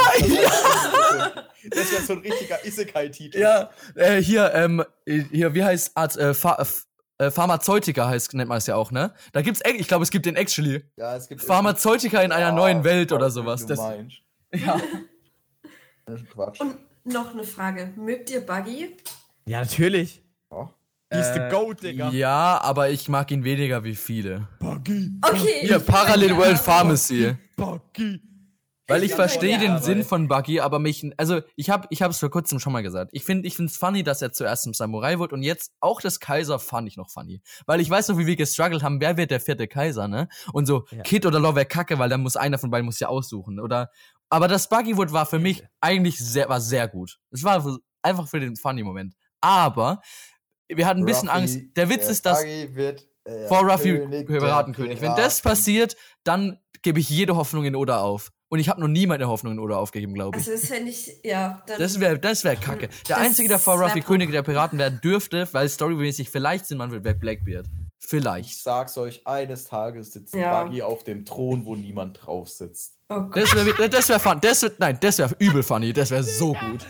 Das 1.70 1.92
wäre 1.92 2.02
so 2.02 2.12
ein 2.14 2.18
richtiger 2.20 2.64
Isekai-Titel. 2.64 3.38
Ja, 3.38 3.70
äh, 3.94 4.20
hier, 4.22 4.52
ähm, 4.54 4.84
hier, 5.06 5.54
wie 5.54 5.62
heißt 5.64 5.92
Arzt, 5.96 6.18
äh, 6.18 6.34
Pha 6.34 6.56
F- 6.60 6.86
äh, 7.18 7.30
Pharmazeutika 7.30 8.08
heißt, 8.08 8.34
nennt 8.34 8.48
man 8.48 8.58
es 8.58 8.66
ja 8.66 8.74
auch, 8.74 8.90
ne? 8.90 9.12
Da 9.32 9.42
gibt's, 9.42 9.60
ich 9.64 9.86
glaube, 9.86 10.02
es 10.02 10.10
gibt 10.10 10.26
den 10.26 10.34
actually. 10.36 10.82
Ja, 10.96 11.14
es 11.16 11.28
gibt 11.28 11.42
Pharmazeutika 11.42 12.20
in 12.22 12.32
einer 12.32 12.46
Ja, 12.48 12.52
neuen 12.52 12.82
Welt 12.84 13.12
oder 13.12 13.26
was 13.26 13.34
sowas. 13.34 13.60
Du 13.62 13.68
Das, 13.68 13.78
meinst. 13.78 14.16
ja. 14.54 14.80
Das 16.06 16.20
ist 16.20 16.30
Quatsch. 16.30 16.60
Und 16.60 16.78
noch 17.04 17.32
eine 17.32 17.44
Frage. 17.44 17.92
Mögt 17.96 18.30
ihr 18.30 18.40
Buggy? 18.40 18.96
Ja, 19.46 19.60
natürlich. 19.60 20.22
Ja. 20.50 20.68
Die 21.14 21.18
ist 21.18 21.30
Äh, 21.36 21.48
the 21.50 21.54
Goat, 21.54 21.82
Digga. 21.82 22.10
ja, 22.10 22.60
aber 22.62 22.90
ich 22.90 23.08
mag 23.08 23.30
ihn 23.30 23.44
weniger 23.44 23.84
wie 23.84 23.94
viele. 23.94 24.48
Buggy, 24.58 25.10
Okay. 25.22 25.60
Hier, 25.62 25.78
Parallel 25.80 26.36
World 26.36 26.52
ja. 26.56 26.62
Pharmacy. 26.62 27.36
Buggy. 27.56 28.20
Weil 28.88 29.04
ich 29.04 29.10
Ich 29.10 29.14
verstehe 29.14 29.58
den 29.58 29.78
Sinn 29.80 30.00
aber- 30.00 30.08
von 30.08 30.28
Buggy, 30.28 30.60
aber 30.60 30.78
mich, 30.78 31.08
also 31.16 31.40
ich 31.56 31.70
habe, 31.70 31.86
ich 31.90 32.02
habe 32.02 32.10
es 32.10 32.18
vor 32.18 32.30
kurzem 32.30 32.58
schon 32.58 32.72
mal 32.72 32.82
gesagt. 32.82 33.10
Ich 33.14 33.24
finde, 33.24 33.46
ich 33.46 33.54
finde 33.56 33.70
es 33.70 33.76
funny, 33.78 34.02
dass 34.02 34.20
er 34.22 34.32
zuerst 34.32 34.64
zum 34.64 34.74
Samurai 34.74 35.18
wird 35.18 35.32
und 35.32 35.42
jetzt 35.42 35.72
auch 35.80 36.00
das 36.00 36.18
Kaiser 36.20 36.58
fand 36.58 36.88
ich 36.88 36.96
noch 36.96 37.08
funny, 37.08 37.40
weil 37.64 37.80
ich 37.80 37.88
weiß 37.88 38.08
noch, 38.08 38.18
wie 38.18 38.26
wir 38.26 38.36
gestruggelt 38.36 38.82
haben. 38.82 39.00
Wer 39.00 39.16
wird 39.16 39.30
der 39.30 39.40
vierte 39.40 39.68
Kaiser, 39.68 40.08
ne? 40.08 40.28
Und 40.52 40.66
so 40.66 40.84
Ja. 40.90 41.02
Kid 41.04 41.24
oder 41.24 41.38
Law 41.38 41.54
wäre 41.54 41.64
Kacke, 41.64 41.98
weil 41.98 42.08
dann 42.10 42.22
muss 42.22 42.36
einer 42.36 42.58
von 42.58 42.70
beiden 42.70 42.84
muss 42.84 42.98
ja 43.00 43.08
aussuchen, 43.08 43.60
oder? 43.60 43.88
Aber 44.28 44.48
das 44.48 44.68
Buggywood 44.68 45.12
war 45.12 45.26
für 45.26 45.38
mich 45.38 45.62
eigentlich 45.80 46.18
sehr, 46.18 46.48
war 46.48 46.60
sehr 46.60 46.88
gut. 46.88 47.18
Es 47.30 47.44
war 47.44 47.64
einfach 48.02 48.28
für 48.28 48.40
den 48.40 48.56
funny 48.56 48.82
Moment. 48.82 49.14
Aber 49.40 50.00
wir 50.68 50.86
hatten 50.86 51.00
ein 51.00 51.06
bisschen 51.06 51.28
Ruffy, 51.28 51.40
Angst. 51.40 51.58
Der 51.76 51.88
Witz 51.88 52.02
der 52.02 52.10
ist, 52.10 52.26
dass 52.26 52.44
wird, 52.44 53.06
äh, 53.24 53.46
vor 53.48 53.60
Ruffy 53.68 53.98
König 53.98 54.26
der 54.28 54.38
Piratenkönig. 54.38 55.00
Wenn 55.00 55.14
das 55.16 55.40
passiert, 55.42 55.96
dann 56.24 56.58
gebe 56.82 57.00
ich 57.00 57.08
jede 57.08 57.36
Hoffnung 57.36 57.64
in 57.64 57.76
Oda 57.76 58.00
auf. 58.00 58.30
Und 58.48 58.58
ich 58.58 58.68
habe 58.68 58.80
noch 58.82 58.88
nie 58.88 59.06
meine 59.06 59.28
Hoffnung 59.28 59.54
in 59.54 59.58
Oda 59.60 59.76
aufgegeben, 59.76 60.12
glaube 60.12 60.38
ich. 60.38 60.46
Also 60.46 60.60
das 60.60 60.68
fände 60.68 60.90
ich, 60.90 61.10
ja. 61.24 61.62
Dann, 61.66 61.78
Das 61.78 61.98
wäre 62.00 62.18
das 62.18 62.44
wär 62.44 62.56
kacke. 62.56 62.88
Der 63.08 63.16
Das 63.16 63.18
Einzige, 63.18 63.48
der 63.48 63.58
vor 63.58 63.80
Ruffy 63.80 64.02
König 64.02 64.30
der 64.30 64.42
Piraten 64.42 64.78
werden 64.78 65.00
dürfte, 65.02 65.48
weil 65.52 65.68
storymäßig 65.70 66.28
vielleicht 66.28 66.66
Sinn 66.66 66.76
machen 66.76 66.92
wird, 66.92 67.04
wäre 67.04 67.14
Blackbeard. 67.14 67.66
Ich 67.98 68.08
Vielleicht. 68.08 68.62
sag's 68.62 68.98
euch, 68.98 69.26
eines 69.26 69.64
Tages 69.64 70.12
sitzt 70.12 70.34
Ja. 70.34 70.64
Buggy 70.64 70.82
auf 70.82 71.02
dem 71.04 71.24
Thron, 71.24 71.64
wo 71.64 71.76
niemand 71.76 72.18
drauf 72.26 72.48
sitzt. 72.50 72.98
oh. 73.08 73.20
Das 73.32 73.54
wäre 73.54 73.88
das 73.88 74.08
wär 74.10 74.20
fun. 74.20 74.38
Das 74.42 74.60
wär, 74.62 74.72
nein, 74.78 74.98
das 75.00 75.18
wäre 75.18 75.34
übel 75.38 75.62
funny. 75.62 75.92
Das 75.94 76.10
wäre 76.10 76.24
so 76.24 76.52
gut. 76.70 76.84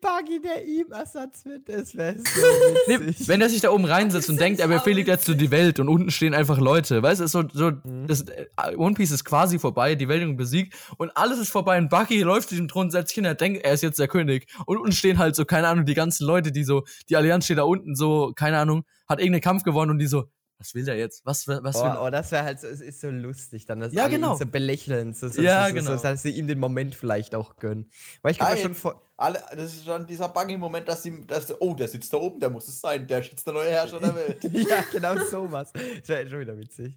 Buggy 0.00 0.40
der 0.40 0.64
ihm 0.64 0.90
Ersatz 0.92 1.44
wird, 1.44 1.68
das 1.68 1.96
wäre 1.96 2.16
so 2.18 2.46
Nee, 2.88 3.14
wenn 3.26 3.40
er 3.40 3.48
sich 3.48 3.60
da 3.60 3.70
oben 3.70 3.84
reinsetzt 3.84 4.28
und 4.28 4.40
denkt, 4.40 4.60
er 4.60 4.68
befehligt 4.68 5.08
jetzt 5.08 5.24
so 5.24 5.34
die 5.34 5.50
Welt 5.50 5.80
und 5.80 5.88
unten 5.88 6.10
stehen 6.10 6.34
einfach 6.34 6.58
Leute. 6.58 7.02
Weißt 7.02 7.20
du, 7.20 7.24
ist 7.24 7.32
so, 7.32 7.44
so 7.52 7.70
das, 8.06 8.22
äh, 8.22 8.46
One 8.76 8.94
Piece 8.94 9.10
ist 9.10 9.24
quasi 9.24 9.58
vorbei, 9.58 9.94
die 9.94 10.08
Welt 10.08 10.22
ist 10.22 10.36
besiegt 10.36 10.74
und 10.96 11.16
alles 11.16 11.38
ist 11.38 11.50
vorbei 11.50 11.78
und 11.78 11.90
Bucky 11.90 12.22
läuft 12.22 12.50
durch 12.50 12.60
den 12.60 12.68
Thron, 12.68 12.90
setzt 12.90 13.08
sich 13.08 13.16
hin, 13.16 13.24
er 13.24 13.34
denkt, 13.34 13.64
er 13.64 13.72
ist 13.72 13.82
jetzt 13.82 13.98
der 13.98 14.08
König. 14.08 14.46
Und 14.66 14.78
unten 14.78 14.92
stehen 14.92 15.18
halt 15.18 15.36
so, 15.36 15.44
keine 15.44 15.68
Ahnung, 15.68 15.84
die 15.84 15.94
ganzen 15.94 16.26
Leute, 16.26 16.52
die 16.52 16.64
so, 16.64 16.84
die 17.08 17.16
Allianz 17.16 17.44
steht 17.44 17.58
da 17.58 17.64
unten 17.64 17.94
so, 17.94 18.32
keine 18.34 18.58
Ahnung, 18.58 18.84
hat 19.08 19.20
irgendeinen 19.20 19.42
Kampf 19.42 19.62
gewonnen 19.62 19.90
und 19.90 19.98
die 19.98 20.06
so, 20.06 20.24
was 20.58 20.74
will 20.74 20.84
der 20.84 20.96
jetzt? 20.96 21.24
Was, 21.24 21.46
was 21.46 21.76
will 21.76 21.92
Oh, 21.98 22.06
oh, 22.06 22.10
das 22.10 22.32
wäre 22.32 22.42
halt 22.44 22.60
so, 22.60 22.66
es 22.66 22.80
ist 22.80 23.00
so 23.00 23.10
lustig, 23.10 23.64
dann 23.66 23.80
das 23.80 23.92
Ja, 23.92 24.04
alle 24.04 24.14
ihn 24.14 24.20
genau. 24.20 24.36
so 24.36 24.44
belächeln, 24.46 25.14
so, 25.14 25.28
so, 25.28 25.40
Ja, 25.40 25.68
so, 25.68 25.74
genau. 25.74 25.96
so, 25.96 26.02
dass 26.02 26.22
sie 26.22 26.30
ihm 26.30 26.48
den 26.48 26.58
Moment 26.58 26.94
vielleicht 26.96 27.34
auch 27.34 27.56
gönnen. 27.56 27.90
Weil 28.22 28.32
ich 28.32 28.38
kann 28.38 28.52
Nein. 28.52 28.62
schon 28.62 28.74
vor, 28.74 29.00
Alle, 29.16 29.42
das 29.52 29.74
ist 29.74 29.84
schon 29.84 30.06
dieser 30.06 30.28
Buggy-Moment, 30.28 30.88
dass 30.88 31.02
sie, 31.04 31.24
dass, 31.26 31.60
oh, 31.60 31.74
der 31.74 31.86
sitzt 31.88 32.12
da 32.12 32.18
oben, 32.18 32.40
der 32.40 32.50
muss 32.50 32.66
es 32.68 32.80
sein, 32.80 33.06
der 33.06 33.20
ist 33.20 33.30
jetzt 33.30 33.46
der 33.46 33.54
neue 33.54 33.70
Herrscher 33.70 34.00
der 34.00 34.14
Welt. 34.14 34.38
ja, 34.52 34.84
genau 34.92 35.16
sowas. 35.24 35.72
Das 35.72 36.08
wäre 36.08 36.28
schon 36.28 36.40
wieder 36.40 36.58
witzig. 36.58 36.94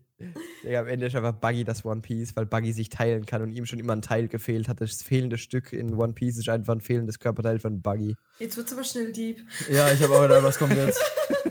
Digga, 0.64 0.82
am 0.82 0.88
Ende 0.88 1.08
ist 1.08 1.16
einfach 1.16 1.34
Buggy 1.34 1.64
das 1.64 1.84
One 1.86 2.02
Piece, 2.02 2.36
weil 2.36 2.46
Buggy 2.46 2.74
sich 2.74 2.90
teilen 2.90 3.26
kann 3.26 3.42
und 3.42 3.52
ihm 3.52 3.66
schon 3.66 3.80
immer 3.80 3.94
ein 3.94 4.02
Teil 4.04 4.28
gefehlt 4.28 4.70
hat. 4.70 4.82
Das 4.82 5.02
fehlende 5.02 5.38
Stück 5.38 5.74
in 5.74 5.96
One 5.96 6.14
Piece 6.14 6.38
ist 6.38 6.50
einfach 6.50 6.74
ein 6.76 6.82
fehlendes 6.82 7.20
Körperteil 7.20 7.60
von 7.60 7.82
Buggy. 7.82 8.16
Jetzt 8.40 8.58
wird's 8.58 8.72
aber 8.74 8.84
schnell 8.84 9.12
deep. 9.12 9.40
Ja, 9.70 9.92
ich 9.92 10.02
habe 10.04 10.16
auch 10.16 10.22
gedacht, 10.22 10.44
was 10.44 10.58
kommt 10.58 10.76
jetzt? 10.76 11.02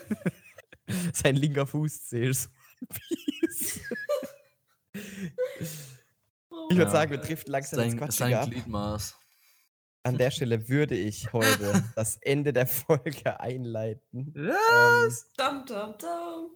Sein 1.14 1.36
linker 1.36 1.66
Fuß 1.66 2.11
Piece. 2.11 2.48
Ich 4.92 6.76
würde 6.76 6.82
Ja. 6.82 6.90
sagen, 6.90 7.11
wir 7.11 7.18
driften 7.18 7.52
langsam 7.52 7.80
ins 7.80 7.90
Sein, 7.92 7.98
Quatschige 7.98 8.24
sein 8.30 8.34
ab. 8.34 8.50
Gliedmaß. 8.50 9.16
An 10.02 10.16
der 10.18 10.30
Stelle 10.30 10.68
würde 10.68 10.96
ich 10.96 11.32
heute 11.32 11.84
das 11.96 12.16
Ende 12.22 12.52
der 12.52 12.66
Folge 12.66 13.38
einleiten. 13.38 14.32
Ähm, 14.36 15.12
Dum, 15.36 15.64
dum, 15.66 15.94
dum. 15.98 16.50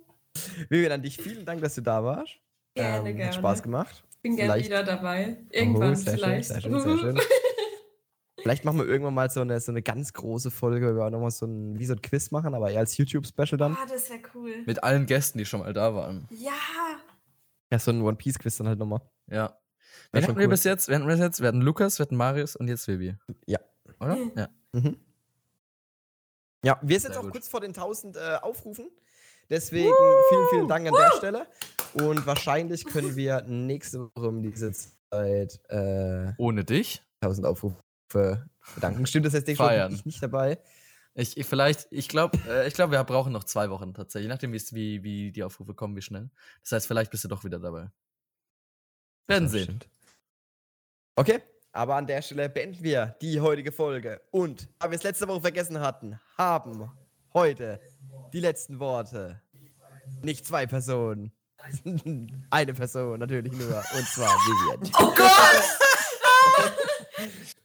Vivian, 0.68 0.92
an 0.92 1.02
dich 1.02 1.16
vielen 1.16 1.44
Dank, 1.44 1.60
dass 1.62 1.74
du 1.74 1.80
da 1.82 2.02
warst. 2.02 2.32
Gerne, 2.74 3.10
ähm, 3.10 3.16
gerne. 3.16 3.26
Hat 3.26 3.34
Spaß 3.36 3.62
gemacht. 3.62 4.02
Bin 4.22 4.36
gerne 4.36 4.62
wieder 4.64 4.82
dabei. 4.82 5.36
Irgendwann 5.50 5.92
Oh, 5.92 5.94
sehr 5.94 6.14
vielleicht. 6.14 6.46
Schön, 6.50 6.60
sehr 6.60 6.70
schön, 6.70 6.80
sehr 6.80 6.98
schön. 6.98 7.20
Vielleicht 8.44 8.66
machen 8.66 8.76
wir 8.76 8.86
irgendwann 8.86 9.14
mal 9.14 9.30
so 9.30 9.40
eine, 9.40 9.58
so 9.58 9.72
eine 9.72 9.80
ganz 9.80 10.12
große 10.12 10.50
Folge, 10.50 10.92
wo 10.92 10.98
wir 10.98 11.06
auch 11.06 11.10
nochmal 11.10 11.30
so 11.30 11.46
ein, 11.46 11.78
wie 11.78 11.86
so 11.86 11.94
ein 11.94 12.02
Quiz 12.02 12.30
machen, 12.30 12.54
aber 12.54 12.70
eher 12.70 12.80
als 12.80 12.94
YouTube-Special 12.98 13.56
dann. 13.56 13.74
Ah, 13.74 13.86
das 13.88 14.10
wäre 14.10 14.20
cool. 14.34 14.52
Mit 14.66 14.84
allen 14.84 15.06
Gästen, 15.06 15.38
die 15.38 15.46
schon 15.46 15.60
mal 15.60 15.72
da 15.72 15.94
waren. 15.94 16.28
Ja. 16.30 16.52
Ja, 17.72 17.78
so 17.78 17.90
ein 17.90 18.02
One-Piece-Quiz 18.02 18.58
dann 18.58 18.68
halt 18.68 18.78
nochmal. 18.78 19.00
Ja. 19.30 19.58
Wen 20.12 20.22
hatten 20.22 20.36
wir 20.36 20.44
cool. 20.44 20.50
bis 20.50 20.64
jetzt? 20.64 20.88
Wen 20.88 20.96
hatten 20.96 21.08
wir 21.08 21.14
bis 21.14 21.22
jetzt? 21.22 21.40
Wir 21.40 21.48
hatten 21.48 21.62
Lukas, 21.62 21.98
wir 21.98 22.04
hatten 22.04 22.16
Marius 22.16 22.54
und 22.54 22.68
jetzt 22.68 22.86
Vivi. 22.86 23.16
Ja. 23.46 23.60
Oder? 23.98 24.18
Ja. 24.36 24.48
Mhm. 24.72 24.98
Ja, 26.62 26.78
wir 26.82 27.00
sind 27.00 27.12
Sehr 27.12 27.20
auch 27.20 27.24
gut. 27.24 27.32
kurz 27.32 27.48
vor 27.48 27.60
den 27.60 27.70
1000 27.70 28.18
äh, 28.18 28.20
Aufrufen. 28.42 28.90
Deswegen 29.48 29.90
vielen, 30.28 30.48
vielen 30.50 30.68
Dank 30.68 30.86
an 30.86 30.92
der 30.92 31.16
Stelle. 31.16 31.46
Und 31.94 32.26
wahrscheinlich 32.26 32.84
können 32.84 33.16
wir 33.16 33.40
nächste 33.42 34.00
Woche 34.00 34.28
um 34.28 34.42
diese 34.42 34.70
Zeit 34.72 35.60
äh, 35.70 36.32
Ohne 36.36 36.64
dich? 36.64 37.02
1000 37.22 37.46
Aufrufe 37.46 37.83
bedanken. 38.74 39.06
Stimmt 39.06 39.26
das 39.26 39.32
jetzt 39.32 39.46
nicht 39.46 39.56
schon? 39.56 39.66
Feiern. 39.66 39.88
Bin 39.88 39.98
ich 39.98 40.06
nicht 40.06 40.22
dabei? 40.22 40.58
Ich, 41.14 41.36
ich 41.36 41.46
vielleicht, 41.46 41.86
ich 41.90 42.08
glaube, 42.08 42.38
äh, 42.48 42.66
ich 42.66 42.74
glaube, 42.74 42.92
wir 42.92 43.04
brauchen 43.04 43.32
noch 43.32 43.44
zwei 43.44 43.70
Wochen 43.70 43.94
tatsächlich, 43.94 44.26
je 44.26 44.34
nachdem, 44.34 44.52
wie, 44.52 45.02
wie 45.04 45.30
die 45.30 45.44
Aufrufe 45.44 45.74
kommen, 45.74 45.94
wie 45.96 46.02
schnell. 46.02 46.28
Das 46.62 46.72
heißt, 46.72 46.86
vielleicht 46.88 47.10
bist 47.10 47.22
du 47.24 47.28
doch 47.28 47.44
wieder 47.44 47.60
dabei. 47.60 47.90
Werden 49.28 49.48
sehen. 49.48 49.64
stimmt. 49.64 49.88
Okay, 51.16 51.40
aber 51.72 51.94
an 51.94 52.06
der 52.06 52.20
Stelle 52.20 52.48
beenden 52.48 52.82
wir 52.82 53.16
die 53.22 53.40
heutige 53.40 53.70
Folge. 53.70 54.20
Und, 54.32 54.68
da 54.80 54.90
wir 54.90 54.96
es 54.96 55.04
letzte 55.04 55.28
Woche 55.28 55.42
vergessen 55.42 55.78
hatten, 55.80 56.18
haben 56.36 56.90
heute 57.32 57.80
die 58.32 58.40
letzten 58.40 58.80
Worte. 58.80 59.40
Nicht 60.22 60.46
zwei 60.46 60.66
Personen. 60.66 61.32
Eine 62.50 62.74
Person 62.74 63.20
natürlich 63.20 63.52
nur. 63.52 63.82
Und 63.94 64.06
zwar 64.08 64.28
Vivian. 64.28 64.90
Oh 64.98 65.14
Gott! 65.14 65.64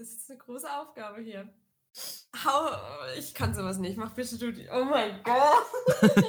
das 0.00 0.08
ist 0.08 0.30
eine 0.30 0.38
große 0.38 0.66
Aufgabe 0.72 1.20
hier. 1.20 1.46
Hau, 2.44 2.70
ich 3.18 3.34
kann 3.34 3.54
sowas 3.54 3.76
nicht. 3.76 3.98
Mach 3.98 4.14
bitte 4.14 4.38
du 4.38 4.50
die. 4.50 4.66
Oh 4.72 4.84
mein 4.84 5.22
Gott! 5.22 5.66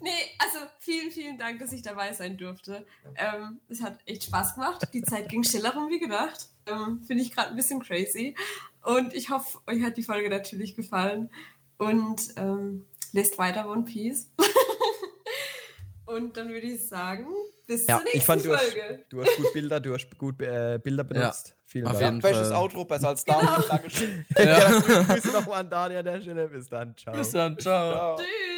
nee, 0.00 0.10
also 0.40 0.58
vielen, 0.80 1.12
vielen 1.12 1.38
Dank, 1.38 1.60
dass 1.60 1.72
ich 1.72 1.82
dabei 1.82 2.12
sein 2.12 2.36
durfte. 2.36 2.84
Ähm, 3.14 3.60
es 3.68 3.82
hat 3.82 4.00
echt 4.04 4.24
Spaß 4.24 4.54
gemacht. 4.56 4.88
Die 4.92 5.02
Zeit 5.02 5.28
ging 5.28 5.44
schneller 5.44 5.74
rum 5.74 5.90
wie 5.90 6.00
gedacht. 6.00 6.48
Ähm, 6.66 7.04
Finde 7.06 7.22
ich 7.22 7.30
gerade 7.32 7.50
ein 7.50 7.56
bisschen 7.56 7.80
crazy. 7.80 8.34
Und 8.82 9.14
ich 9.14 9.30
hoffe, 9.30 9.58
euch 9.68 9.82
hat 9.84 9.96
die 9.96 10.02
Folge 10.02 10.28
natürlich 10.28 10.74
gefallen. 10.74 11.30
Und 11.76 12.32
ähm, 12.36 12.84
lest 13.12 13.38
weiter 13.38 13.68
One 13.70 13.84
Piece. 13.84 14.32
Und 16.06 16.36
dann 16.36 16.48
würde 16.48 16.66
ich 16.66 16.88
sagen, 16.88 17.28
bis 17.66 17.86
Ja, 17.86 17.96
zur 17.98 18.04
nächsten 18.04 18.18
ich 18.18 18.24
fand, 18.24 18.44
du 18.44 18.56
hast, 18.56 18.72
Folge. 18.72 19.04
du 19.08 19.22
hast 19.22 19.36
gut 19.36 19.52
Bilder, 19.52 19.78
du 19.78 19.94
hast 19.94 20.18
gut 20.18 20.42
äh, 20.42 20.80
Bilder 20.82 21.04
benutzt. 21.04 21.54
Vielen 21.70 21.86
auf 21.86 21.98
Dank. 21.98 22.22
Bestes. 22.22 22.50
Outro, 22.50 22.86
besser 22.86 23.08
als 23.08 23.24
Daniel. 23.26 23.62
Dankeschön. 23.68 24.24
Ja. 24.38 24.80
Grüße 24.80 25.32
nochmal 25.32 25.60
an 25.60 25.68
Daniel 25.70 25.98
an 25.98 26.04
der 26.06 26.20
Stelle. 26.22 26.48
Bis 26.48 26.66
dann. 26.66 26.96
Ciao. 26.96 27.14
Bis 27.14 27.30
dann, 27.30 27.58
ciao. 27.58 27.92
Ciao. 27.92 28.16
Tschüss. 28.16 28.57